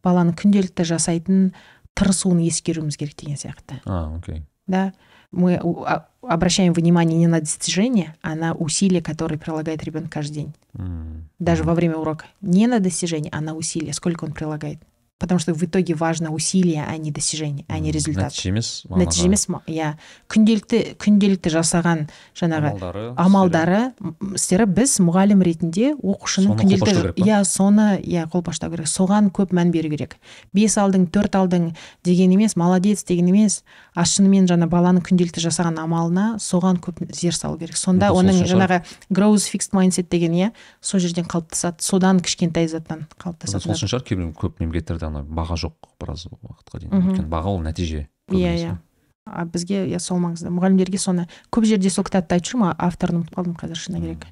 баланың 0.04 0.34
күнделікті 0.36 0.84
жасайтын 0.84 1.52
тырысуын 1.94 2.40
ескеруіміз 2.48 2.96
керек 2.96 3.16
деген 3.16 3.36
сияқты 3.36 3.80
а 3.84 4.16
окей 4.16 4.42
да 4.66 4.92
мы 5.32 5.58
у- 5.62 5.82
а- 5.84 6.06
обращаем 6.22 6.72
внимание 6.72 7.18
не 7.18 7.26
на 7.26 7.40
достижения 7.40 8.14
а 8.22 8.34
на 8.34 8.54
усилия 8.54 9.02
которые 9.02 9.38
прилагает 9.38 9.82
ребенок 9.84 10.10
каждый 10.12 10.34
день 10.34 10.54
М, 10.78 11.28
даже 11.38 11.62
мгм. 11.62 11.68
во 11.70 11.74
время 11.74 11.96
урока 11.96 12.26
не 12.40 12.66
на 12.66 12.78
достижения 12.80 13.30
а 13.32 13.40
на 13.40 13.54
усилия 13.54 13.92
сколько 13.92 14.24
он 14.24 14.32
прилагает 14.32 14.78
Потому 15.19 15.37
что 15.37 15.53
в 15.53 15.61
итоге 15.63 15.93
важно 15.93 16.31
усилие 16.31 16.85
а 16.87 16.97
не 16.97 17.11
достижение 17.11 17.65
а 17.67 17.77
не 17.77 17.91
результат. 17.91 18.31
нәтиже 18.31 18.49
емес 18.49 18.85
нәтиже 18.89 19.25
емес 19.27 19.47
иә. 19.67 19.93
Күнделікті 20.31 20.95
күнделікті 20.95 21.51
жасаған 21.51 22.05
жаңағы 22.39 23.13
амалдары 23.19 23.91
істері 24.33 24.65
біз 24.65 24.95
мұғалім 25.03 25.43
ретінде 25.43 25.91
оқушының 25.99 26.55
күнделікті 26.61 27.19
иә 27.19 27.43
соны 27.43 27.99
иә 27.99 28.29
қолпаштау 28.31 28.71
керек. 28.71 28.87
Соған 28.87 29.27
көп 29.35 29.51
мән 29.51 29.73
беру 29.75 29.91
керек. 29.91 30.15
Бес 30.55 30.77
алдың 30.79 31.09
төрт 31.11 31.35
алдың 31.35 31.73
деген 32.07 32.31
емес 32.31 32.55
молодец 32.55 33.03
деген 33.03 33.27
емес 33.27 33.63
а 33.93 34.07
шынымен 34.07 34.47
жаңа 34.47 34.69
баланың 34.71 35.03
күнделікті 35.03 35.43
жасаған 35.43 35.81
амалына 35.83 36.39
соған 36.39 36.79
көп 36.79 37.03
зер 37.11 37.35
салу 37.35 37.59
керек. 37.59 37.75
Сонда 37.75 38.13
сол 38.13 38.23
оның 38.23 38.45
жаңағы 38.47 38.81
growth 39.11 39.51
fixed 39.51 39.75
mindset 39.75 40.07
деген 40.09 40.31
иә 40.31 40.51
сол 40.79 41.03
жерден 41.03 41.27
қалыптасады. 41.27 41.83
Содан 41.83 42.23
кішкентай 42.23 42.71
заттан 42.71 43.03
сол 43.09 43.33
қалыптасады 43.33 43.75
үшін 43.75 43.91
шығар 43.91 44.07
кейбір 44.07 44.31
көп 44.39 44.63
мемлекеттерде 44.63 45.08
ана 45.09 45.23
баға 45.25 45.57
жоқ 45.59 45.89
біраз 46.01 46.27
уақытқа 46.29 46.79
дейін. 46.83 46.93
Өйткені 46.93 47.29
баға 47.31 47.53
ол 47.53 47.61
нәтиже 47.65 48.07
иә 48.31 48.53
иә. 48.55 48.77
А 49.25 49.45
бізге 49.45 49.83
иә 49.89 49.99
сол 50.01 50.21
маңызды. 50.23 50.49
Мұғалімдерге 50.53 50.97
соны 51.01 51.27
көп 51.53 51.67
жерде 51.69 51.91
сол 51.93 52.07
кітапты 52.07 52.37
айтып 52.37 52.53
жүрмін 52.53 52.73
авторын 52.77 53.21
ұмытып 53.21 53.37
қалдым 53.37 53.57
қазір 53.59 53.81
шыны 53.81 54.01
керек. 54.01 54.25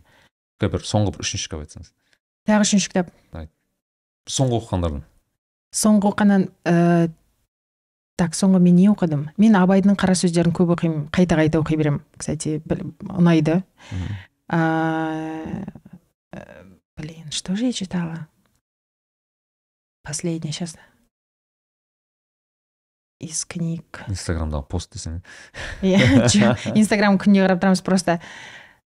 Бір 0.62 0.82
соңғы 0.82 1.14
бір 1.14 1.26
үшінші 1.26 1.50
кітап 1.50 1.66
айтсаңыз. 1.66 1.94
Тағы 2.48 2.66
үшінші 2.66 2.92
кітап. 2.94 3.12
Соңғы 4.28 4.58
оқығандардың. 4.62 5.04
Соңғы 5.78 6.10
оқығаннан 6.10 6.48
ә, 6.66 6.76
так 8.18 8.34
соңғы 8.34 8.60
мен 8.64 8.76
не 8.76 8.88
оқыдым? 8.90 9.28
Мен 9.38 9.58
абайдың 9.60 9.98
қара 10.00 10.16
сөздерін 10.18 10.56
көп 10.58 10.74
оқимын 10.78 11.06
қайта 11.14 11.38
қайта 11.38 11.62
оқи 11.62 11.78
беремін. 11.78 12.02
Кстати 12.18 12.58
ұнайды. 13.14 13.62
А, 14.50 15.44
э, 16.32 16.64
блин 16.96 17.30
что 17.32 17.56
же 17.56 17.66
я 17.66 17.74
читала? 17.74 18.28
Последнее 20.08 20.54
сейчас 20.54 20.78
из 23.20 23.46
книг. 23.46 24.06
Инстаграмдағы 24.08 24.64
пост 24.70 24.94
десең 24.94 25.22
иә 25.82 26.00
инстаграм 26.80 27.18
күнде 27.20 27.44
қарап 27.44 27.60
тұрамыз 27.64 27.82
просто 27.84 28.20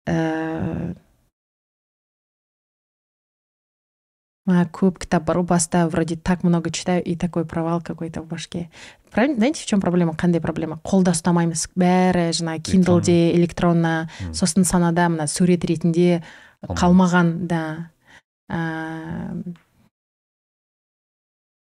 а, 0.06 0.94
көп 4.48 5.00
кітап 5.04 5.26
бар 5.28 5.40
ғой 5.42 5.48
баста 5.48 5.88
вроде 5.88 6.16
так 6.16 6.44
много 6.44 6.72
читаю 6.72 7.04
и 7.04 7.16
такой 7.16 7.46
провал 7.46 7.82
какой 7.82 8.10
то 8.10 8.22
в 8.22 8.28
башке. 8.28 8.70
Правильно 9.12 9.38
знаете 9.38 9.64
в 9.64 9.66
чем 9.66 9.82
проблема? 9.82 10.14
Қандай 10.14 10.42
проблема? 10.42 10.78
Қолда 10.84 11.16
ұстамаймыз 11.16 11.70
бәрі 11.76 12.30
жаңағы 12.36 12.62
киндлде 12.64 13.32
электронно 13.36 14.10
сосын 14.34 14.64
санада 14.64 15.08
мына 15.10 15.28
сурет 15.28 15.66
ретінде 15.66 16.24
Қалмаған. 16.64 17.48
да. 17.48 17.92
Ә, 18.50 19.56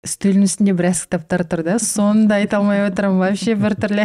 үстелдің 0.03 0.43
үстінде 0.49 0.73
біраз 0.75 1.05
кітаптар 1.05 1.45
тұр 1.47 1.63
да? 1.63 1.77
Соны 1.79 2.27
да 2.27 2.35
айта 2.41 2.57
алмай 2.59 2.83
отырмын 2.89 3.21
вообще 3.23 3.55
біртүрлі 3.55 4.03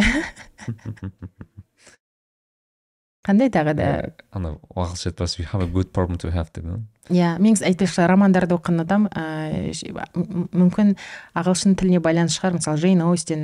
қандай 3.27 3.49
тағы 3.51 3.73
да. 3.77 3.87
Ана 4.33 4.53
ағылшынша 4.73 5.11
айтпас 5.11 5.35
we 5.37 5.45
have 5.51 5.61
a 5.61 5.67
good 5.69 5.91
problem 5.93 6.17
to 6.21 6.31
have 6.33 6.47
деп 6.55 6.65
иә? 7.11 7.35
мен 7.41 7.55
айтпақшы 7.57 8.05
романдарды 8.07 8.55
оқыған 8.55 8.81
адам 8.85 9.07
м- 9.11 10.47
мүмкін 10.55 10.95
ағылшын 11.37 11.75
тіліне 11.75 11.99
байланысты 11.99 12.39
шығар. 12.39 12.55
Мысалы 12.57 12.77
джейн 12.79 13.01
остин 13.03 13.43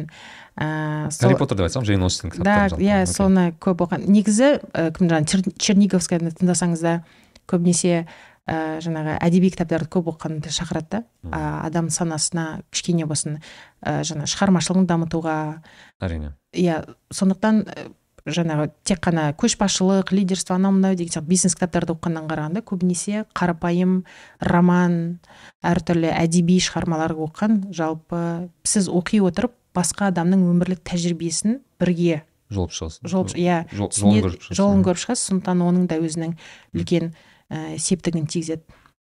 ә, 0.58 1.12
сол- 1.12 1.28
гарри 1.30 1.38
поттер 1.38 1.58
деп 1.60 1.68
айтсам 1.68 1.84
джейн 1.84 2.04
остин 2.08 2.32
да 2.38 2.68
иә 2.78 3.04
соны 3.10 3.52
көп 3.60 3.84
оқыған 3.86 4.08
негізі 4.08 4.54
ә, 4.72 4.92
кім 4.96 5.10
жаңағы 5.12 5.28
Чер- 5.34 5.54
черниговскаяны 5.60 6.32
тыңдасаңыз 6.40 6.82
да 6.82 6.96
көбінесе 7.52 8.06
ә, 8.48 8.80
жаңағы 8.86 9.18
әдеби 9.26 9.50
кітаптарды 9.54 9.90
көп 9.90 10.10
оқығанды 10.14 10.54
шақырады 10.54 11.04
да. 11.04 11.62
Адам 11.66 11.90
санасына 11.90 12.62
кішкене 12.72 13.06
болсын 13.10 13.40
ә, 13.82 14.02
жаңа 14.06 14.26
шығармашылығын 14.30 14.88
дамытуға. 14.90 15.38
Әрине. 16.02 16.34
Иә 16.54 16.84
сондықтан 17.14 17.64
ә, 17.66 17.88
жаңағы 18.26 18.72
тек 18.84 19.02
қана 19.06 19.28
көшбасшылық 19.38 20.10
лидерство 20.14 20.56
анау 20.56 20.72
мынау 20.74 20.96
деген 20.96 21.14
сияқты 21.14 21.30
бизнес 21.30 21.54
кітаптарды 21.58 21.94
оқығаннан 21.94 22.30
қарағанда 22.32 22.64
көбінесе 22.66 23.26
қарапайым 23.38 24.00
роман 24.42 25.20
әртүрлі 25.62 26.10
әдеби 26.10 26.58
шығармалар 26.58 27.14
оқыған. 27.14 27.60
Жалпы 27.74 28.50
сіз 28.66 28.90
оқи 28.90 29.22
отырып 29.26 29.54
басқа 29.76 30.10
адамның 30.10 30.46
өмірлік 30.54 30.82
тәжірибесін 30.88 31.60
бірге 31.82 32.24
жолып 32.50 32.72
шығасың 32.78 33.10
жол 33.12 33.26
иә 33.36 33.66
жол- 33.74 33.90
шығасың. 33.92 34.56
жолын 34.56 34.84
көріп 34.86 35.02
шығасыз. 35.02 35.26
Сондықтан 35.30 35.64
оның 35.66 35.88
да 35.90 35.98
өзінің 36.00 36.36
үлкен 36.78 37.14
ә, 37.50 37.78
септігін 37.78 38.28
тигізеді. 38.28 38.64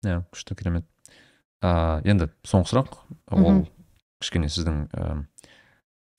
Иә 0.04 0.24
күшті 0.34 0.58
керемет. 0.60 0.88
А, 1.64 2.02
енді 2.04 2.30
соңғы 2.48 2.72
сұрақ 2.74 2.98
ол 3.32 3.64
кішкене 4.22 4.50
сіздің 4.52 4.88
ә, 4.92 5.24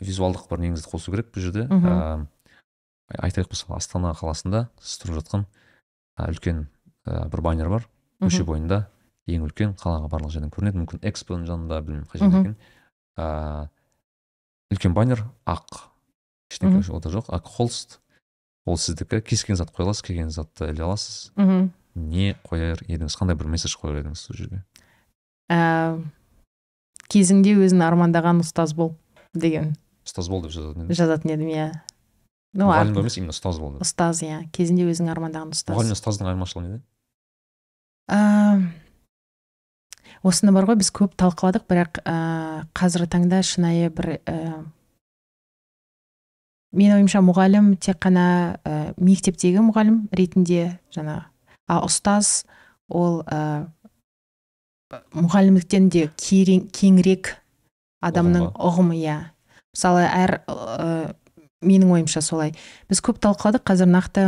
визуалдық 0.04 0.48
бір 0.50 0.64
неңізді 0.64 0.90
қосу 0.92 1.14
керек 1.14 1.32
бұл 1.34 1.44
жерде. 1.44 1.66
Ә, 1.68 2.26
айтайық 3.20 3.52
мысалы 3.52 3.78
астана 3.78 4.14
қаласында 4.16 4.66
сіз 4.80 5.02
тұрып 5.02 5.20
жатқан 5.20 5.46
ә, 6.18 6.30
үлкен 6.30 6.66
ә, 7.06 7.28
бір 7.32 7.44
баннер 7.44 7.72
бар. 7.72 7.88
Көше 8.22 8.44
бойында 8.46 8.86
ең 9.28 9.44
үлкен 9.48 9.74
қалаға 9.80 10.08
барлық 10.12 10.32
жерден 10.32 10.52
көрінеді. 10.54 10.80
Мүмкін 10.80 11.04
экспоның 11.10 11.48
жанында 11.48 11.80
білмеймін 11.84 12.08
қай 12.08 12.22
жерде 12.22 12.40
екен. 12.40 12.56
Ә, 13.20 13.26
үлкен 14.72 14.96
баннер 14.96 15.24
ақ. 15.48 15.90
Ештеңе 16.52 16.80
ода 16.94 17.12
жоқ 17.12 17.30
ақ 17.34 17.48
холст. 17.56 17.98
Ол 18.64 18.78
сіздікі 18.80 19.20
кез 19.26 19.42
келген 19.44 19.58
зат 19.60 19.72
қоя 19.74 19.88
аласыз 19.88 20.04
келген 20.06 20.30
затты 20.32 20.70
іле 20.70 20.86
аласыз. 20.86 21.32
Мхм. 21.36 21.72
Не 21.94 22.34
қояр 22.46 22.82
едіңіз? 22.88 23.16
Қандай 23.18 23.38
бір 23.38 23.50
месседж 23.54 23.76
қояр 23.80 24.02
едіңіз 24.02 24.20
сол 24.26 24.38
жерге? 24.38 24.60
Ә, 25.52 25.98
кезіңде 27.12 27.56
өзің 27.64 27.82
армандаған 27.86 28.42
ұстаз 28.44 28.74
бол 28.76 28.94
деген. 29.34 29.74
Ұстаз 30.06 30.30
бол 30.30 30.42
деп 30.44 30.54
жазатын 30.54 30.84
едіңіз? 30.84 30.98
Жазатын 31.00 31.34
едім 31.36 31.50
иә. 31.52 31.68
Ну 32.54 32.68
мұғалім 32.70 33.02
емес 33.02 33.18
именно 33.18 33.34
ұстаз 33.34 33.58
бол 33.62 33.74
деп? 33.74 33.84
ұстаз 33.86 34.22
иә. 34.26 34.44
Кезінде 34.54 34.86
өзің 34.90 35.10
армандаған 35.14 35.54
ұстаз. 35.54 35.74
Мұғалім 35.74 35.92
мен 35.92 35.98
ұстаздың 35.98 36.30
айырмашылығы 36.30 36.66
неде? 36.66 36.80
Ә, 38.14 38.18
осыны 40.22 40.54
бар 40.54 40.68
ғой 40.68 40.78
біз 40.80 40.90
көп 40.94 41.14
талқыладық 41.20 41.66
бірақ 41.70 42.00
ә, 42.04 42.16
қазіргі 42.76 43.10
таңда 43.16 43.42
шынайы 43.46 43.90
бір 43.94 44.18
ә, 44.22 44.62
менің 46.74 46.98
ойымша 47.00 47.22
мұғалім 47.24 47.74
тек 47.80 48.00
қана 48.04 48.26
ә, 48.62 48.92
мектептегі 48.98 49.64
мұғалім 49.64 50.04
ретінде 50.12 50.76
жаңа 50.94 51.22
а 51.68 51.80
ұстаз 51.86 52.44
ол 52.88 53.22
ә, 53.26 53.66
мұғалімдіктен 55.14 55.88
де 55.92 56.08
кеңірек 56.20 57.36
адамның 58.04 58.50
ұғымы. 58.54 58.98
иә. 59.00 59.18
Мысалы 59.74 60.04
әр 60.06 60.40
ә, 60.46 61.14
менің 61.64 61.94
ойымша 61.96 62.22
солай. 62.22 62.54
Біз 62.88 63.00
көп 63.04 63.22
талқыладық 63.24 63.64
қазір 63.64 63.90
нақты 63.90 64.26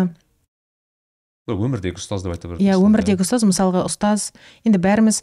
өмірдегі 1.46 2.00
ұстаз 2.00 2.24
деп 2.24 2.34
айта 2.34 2.56
иә 2.58 2.74
өмірдегі 2.80 3.22
ұстаз 3.22 3.44
мысалға 3.46 3.84
ұстаз. 3.86 4.32
Енді 4.66 4.80
бәріміз 4.82 5.20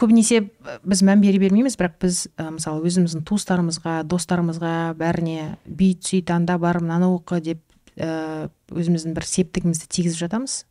көбінесе 0.00 0.46
біз 0.86 1.02
мән 1.04 1.20
бере 1.20 1.40
бермейміз 1.42 1.76
бірақ 1.76 1.98
біз 2.04 2.22
ә, 2.38 2.48
мысалы 2.54 2.80
өзіміздің 2.88 3.26
туыстарымызға 3.28 3.98
достарымызға 4.08 4.74
бәріне 4.98 5.58
бүйт 5.66 6.08
сүйт 6.08 6.32
анда 6.32 6.56
бар 6.62 6.80
мынаны 6.80 7.10
оқы 7.18 7.42
деп 7.44 7.60
ә, 7.98 8.48
өзіміздің 8.72 9.16
бір 9.18 9.28
септігімізді 9.28 9.90
тигізіп 9.90 10.24
жатамыз. 10.24 10.62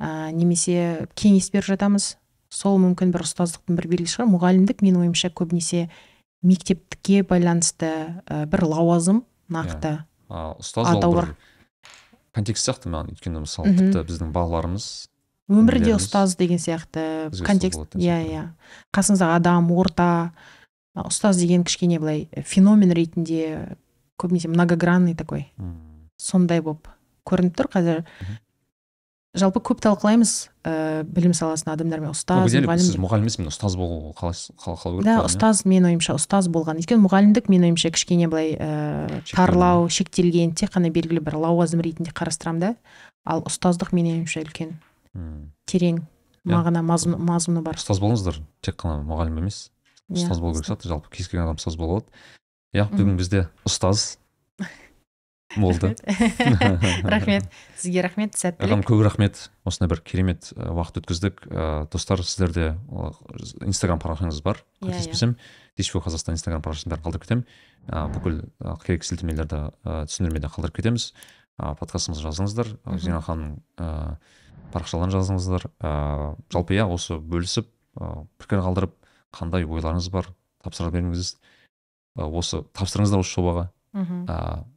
Ә, 0.00 0.30
немесе 0.32 1.06
кеңес 1.14 1.50
беріп 1.54 1.70
жатамыз. 1.72 2.16
Сол 2.52 2.78
мүмкін 2.82 3.10
бір 3.14 3.26
ұстаздықтың 3.26 3.78
бір 3.78 3.88
белгісі 3.90 4.18
шығар. 4.18 4.30
Мұғалімдік 4.34 4.84
менің 4.84 5.06
ойымша 5.06 5.32
көбінесе 5.34 5.88
мектепке 6.46 7.22
байланысты 7.26 7.92
ә, 8.26 8.44
бір 8.46 8.66
лауазым 8.70 9.24
нақты. 9.52 9.98
А, 10.28 10.54
ұстаз 10.60 10.92
атау 10.94 11.10
ол 11.10 11.20
бар. 11.20 11.30
бір 11.32 11.36
контекст 12.36 12.68
сияқты 12.68 12.90
маған 12.92 13.14
өйткені 13.14 13.42
мысалы 13.44 13.72
тіпті 13.76 14.02
біздің 14.10 14.32
балаларымыз 14.34 14.86
өмірде 15.48 15.94
ұстаз 15.96 16.34
деген 16.36 16.58
сияқты 16.60 17.30
контекст. 17.46 17.94
иә 17.94 18.18
иә. 18.26 18.42
Қасыңыздағы 18.94 19.38
адам 19.38 19.70
орта 19.72 20.32
ұстаз 20.96 21.38
деген 21.40 21.64
кішкене 21.64 22.00
былай 22.02 22.28
феномен 22.44 22.92
ретінде 22.92 23.76
көбінесе 24.18 24.50
многогранный 24.50 25.14
такой. 25.14 25.46
Сондай 26.18 26.60
болып 26.60 26.88
көрініп 27.26 27.56
тұр. 27.56 27.70
Қазір. 27.72 28.04
Жалпы 29.38 29.60
көп 29.62 29.80
талқылаймыз. 29.84 30.32
Ә, 30.66 31.04
білім 31.06 31.32
саласының 31.36 31.72
адамдармен 31.76 32.10
ұстаз 32.10 32.50
мұғалім 32.50 32.80
сіз 32.82 32.96
мұғалім 32.98 33.26
емес 33.28 33.36
мен 33.38 33.48
ұстаз 33.52 33.76
болу 33.78 34.10
қалайсыз 34.18 34.50
қал- 34.58 34.78
қалау 34.80 34.96
керек 34.98 35.04
да 35.06 35.14
иә? 35.20 35.26
ұстаз 35.28 35.62
менің 35.68 35.92
ойымша 35.92 36.16
ұстаз 36.18 36.48
болған. 36.50 36.80
Өйткені 36.82 37.04
мұғалімдік 37.06 37.46
менің 37.52 37.68
ойымша 37.70 37.92
кішкене 37.94 38.26
былай 38.32 38.56
ә, 38.58 39.20
тарлау 39.30 39.86
шектелген 39.88 40.56
тек 40.58 40.72
қана 40.74 40.90
белгілі 40.90 41.22
бір 41.22 41.38
лауазым 41.38 41.80
ретінде 41.86 42.10
қарастырамын 42.10 42.60
да. 42.60 42.74
Ал 43.26 43.44
ұстаздық 43.46 43.94
менің 43.94 44.20
ойымша 44.24 44.42
үлкен 44.42 44.74
терең 45.66 46.02
Иә. 46.46 46.54
мағына 46.54 46.82
мазмұны, 46.86 47.18
мазмұны 47.26 47.62
бар. 47.66 47.74
Ұстаз 47.74 47.98
болыңыздар. 47.98 48.36
Тек 48.62 48.76
қана 48.78 49.00
мұғалім 49.02 49.40
емес. 49.42 49.70
Иә, 50.10 50.20
ұстаз 50.22 50.38
болу 50.38 50.54
керек 50.54 50.68
сияқты. 50.68 50.86
Жалпы 50.92 51.10
кез 51.10 51.26
келген 51.28 51.46
адам 51.48 51.56
ұстаз 51.58 51.74
бола 51.78 51.96
алады 51.98 52.06
иә 52.76 52.84
бүгін 52.92 53.16
бізде 53.18 53.48
ұстаз 53.66 54.18
болды. 55.54 55.94
Рахмет. 57.04 57.46
Сізге 57.76 58.02
рахмет. 58.02 58.34
Сәттілік. 58.34 58.66
Ағам 58.66 58.82
көп 58.86 59.02
рахмет. 59.06 59.38
Осындай 59.68 59.90
бір 59.92 60.02
керемет 60.06 60.50
уақыт 60.56 61.00
өткіздік. 61.02 61.44
Ә, 61.46 61.86
достар 61.92 62.22
сіздерде 62.24 62.74
инстаграм 63.64 64.00
парақшаңыз 64.02 64.42
бар. 64.42 64.62
Иә, 64.82 64.88
иә. 64.88 64.96
қателеспесем 64.96 65.36
дишфо 65.78 66.02
қазақстан 66.04 66.36
инстаграм 66.36 66.64
парақшасын 66.64 66.92
бәрін 66.92 67.04
қалдырып 67.06 67.26
кетемін. 67.26 67.44
Бүкіл 68.16 68.42
керек 68.84 69.06
сілтемелерді 69.06 69.62
ә, 69.84 70.04
түсіндірмеде 70.10 70.50
қалдырып 70.50 70.80
кетеміз. 70.80 71.12
Подкастымызға 71.56 72.32
жазыңыздар. 72.32 72.72
Зина 73.00 73.22
ханымның 73.24 73.60
ә, 73.78 74.16
парақшаларын 74.74 75.14
жазыңыздар. 75.14 75.68
Ә, 75.80 76.34
жалпы 76.52 76.76
иә 76.76 76.88
осы 76.90 77.20
бөлісіп 77.20 77.70
ә, 78.00 78.26
пікір 78.42 78.64
қалдырып 78.66 78.96
қандай 79.36 79.64
ойларыңыз 79.64 80.10
бар 80.12 80.28
тапсырма 80.64 80.92
беріңіз 80.96 81.36
осы 82.16 82.62
тапсырыңыздар 82.76 83.22
осы 83.22 83.36
жобаға. 83.36 83.68
Мхм 83.96 84.26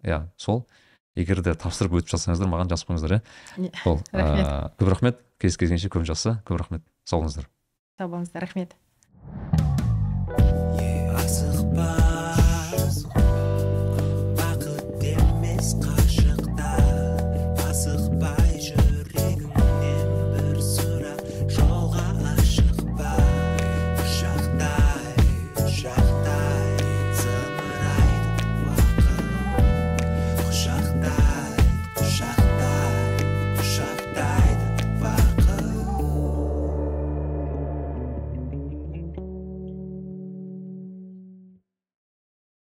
иә 0.07 0.19
сол. 0.39 0.63
Егер 1.19 1.41
де 1.43 1.51
тапсырып 1.53 1.99
өтіп 1.99 2.13
жатсаңыздар 2.13 2.47
маған 2.47 2.69
жазып 2.71 2.91
қойыңыздар 2.93 3.17
иә. 3.17 3.21
Сол 3.83 3.99
рахмет. 4.13 4.45
ә, 4.47 4.71
көп 4.79 4.93
рахмет. 4.93 5.19
Кездескенше 5.39 5.91
көп 5.91 6.07
жақсы 6.07 6.37
көп 6.47 6.61
рахмет. 6.63 6.83
Сау 7.03 7.21
болыңыздар. 7.23 7.49
Сау 7.99 8.07
болыңыздар 8.13 8.47
рахмет. 8.47 8.75
Асықпа 11.19 11.89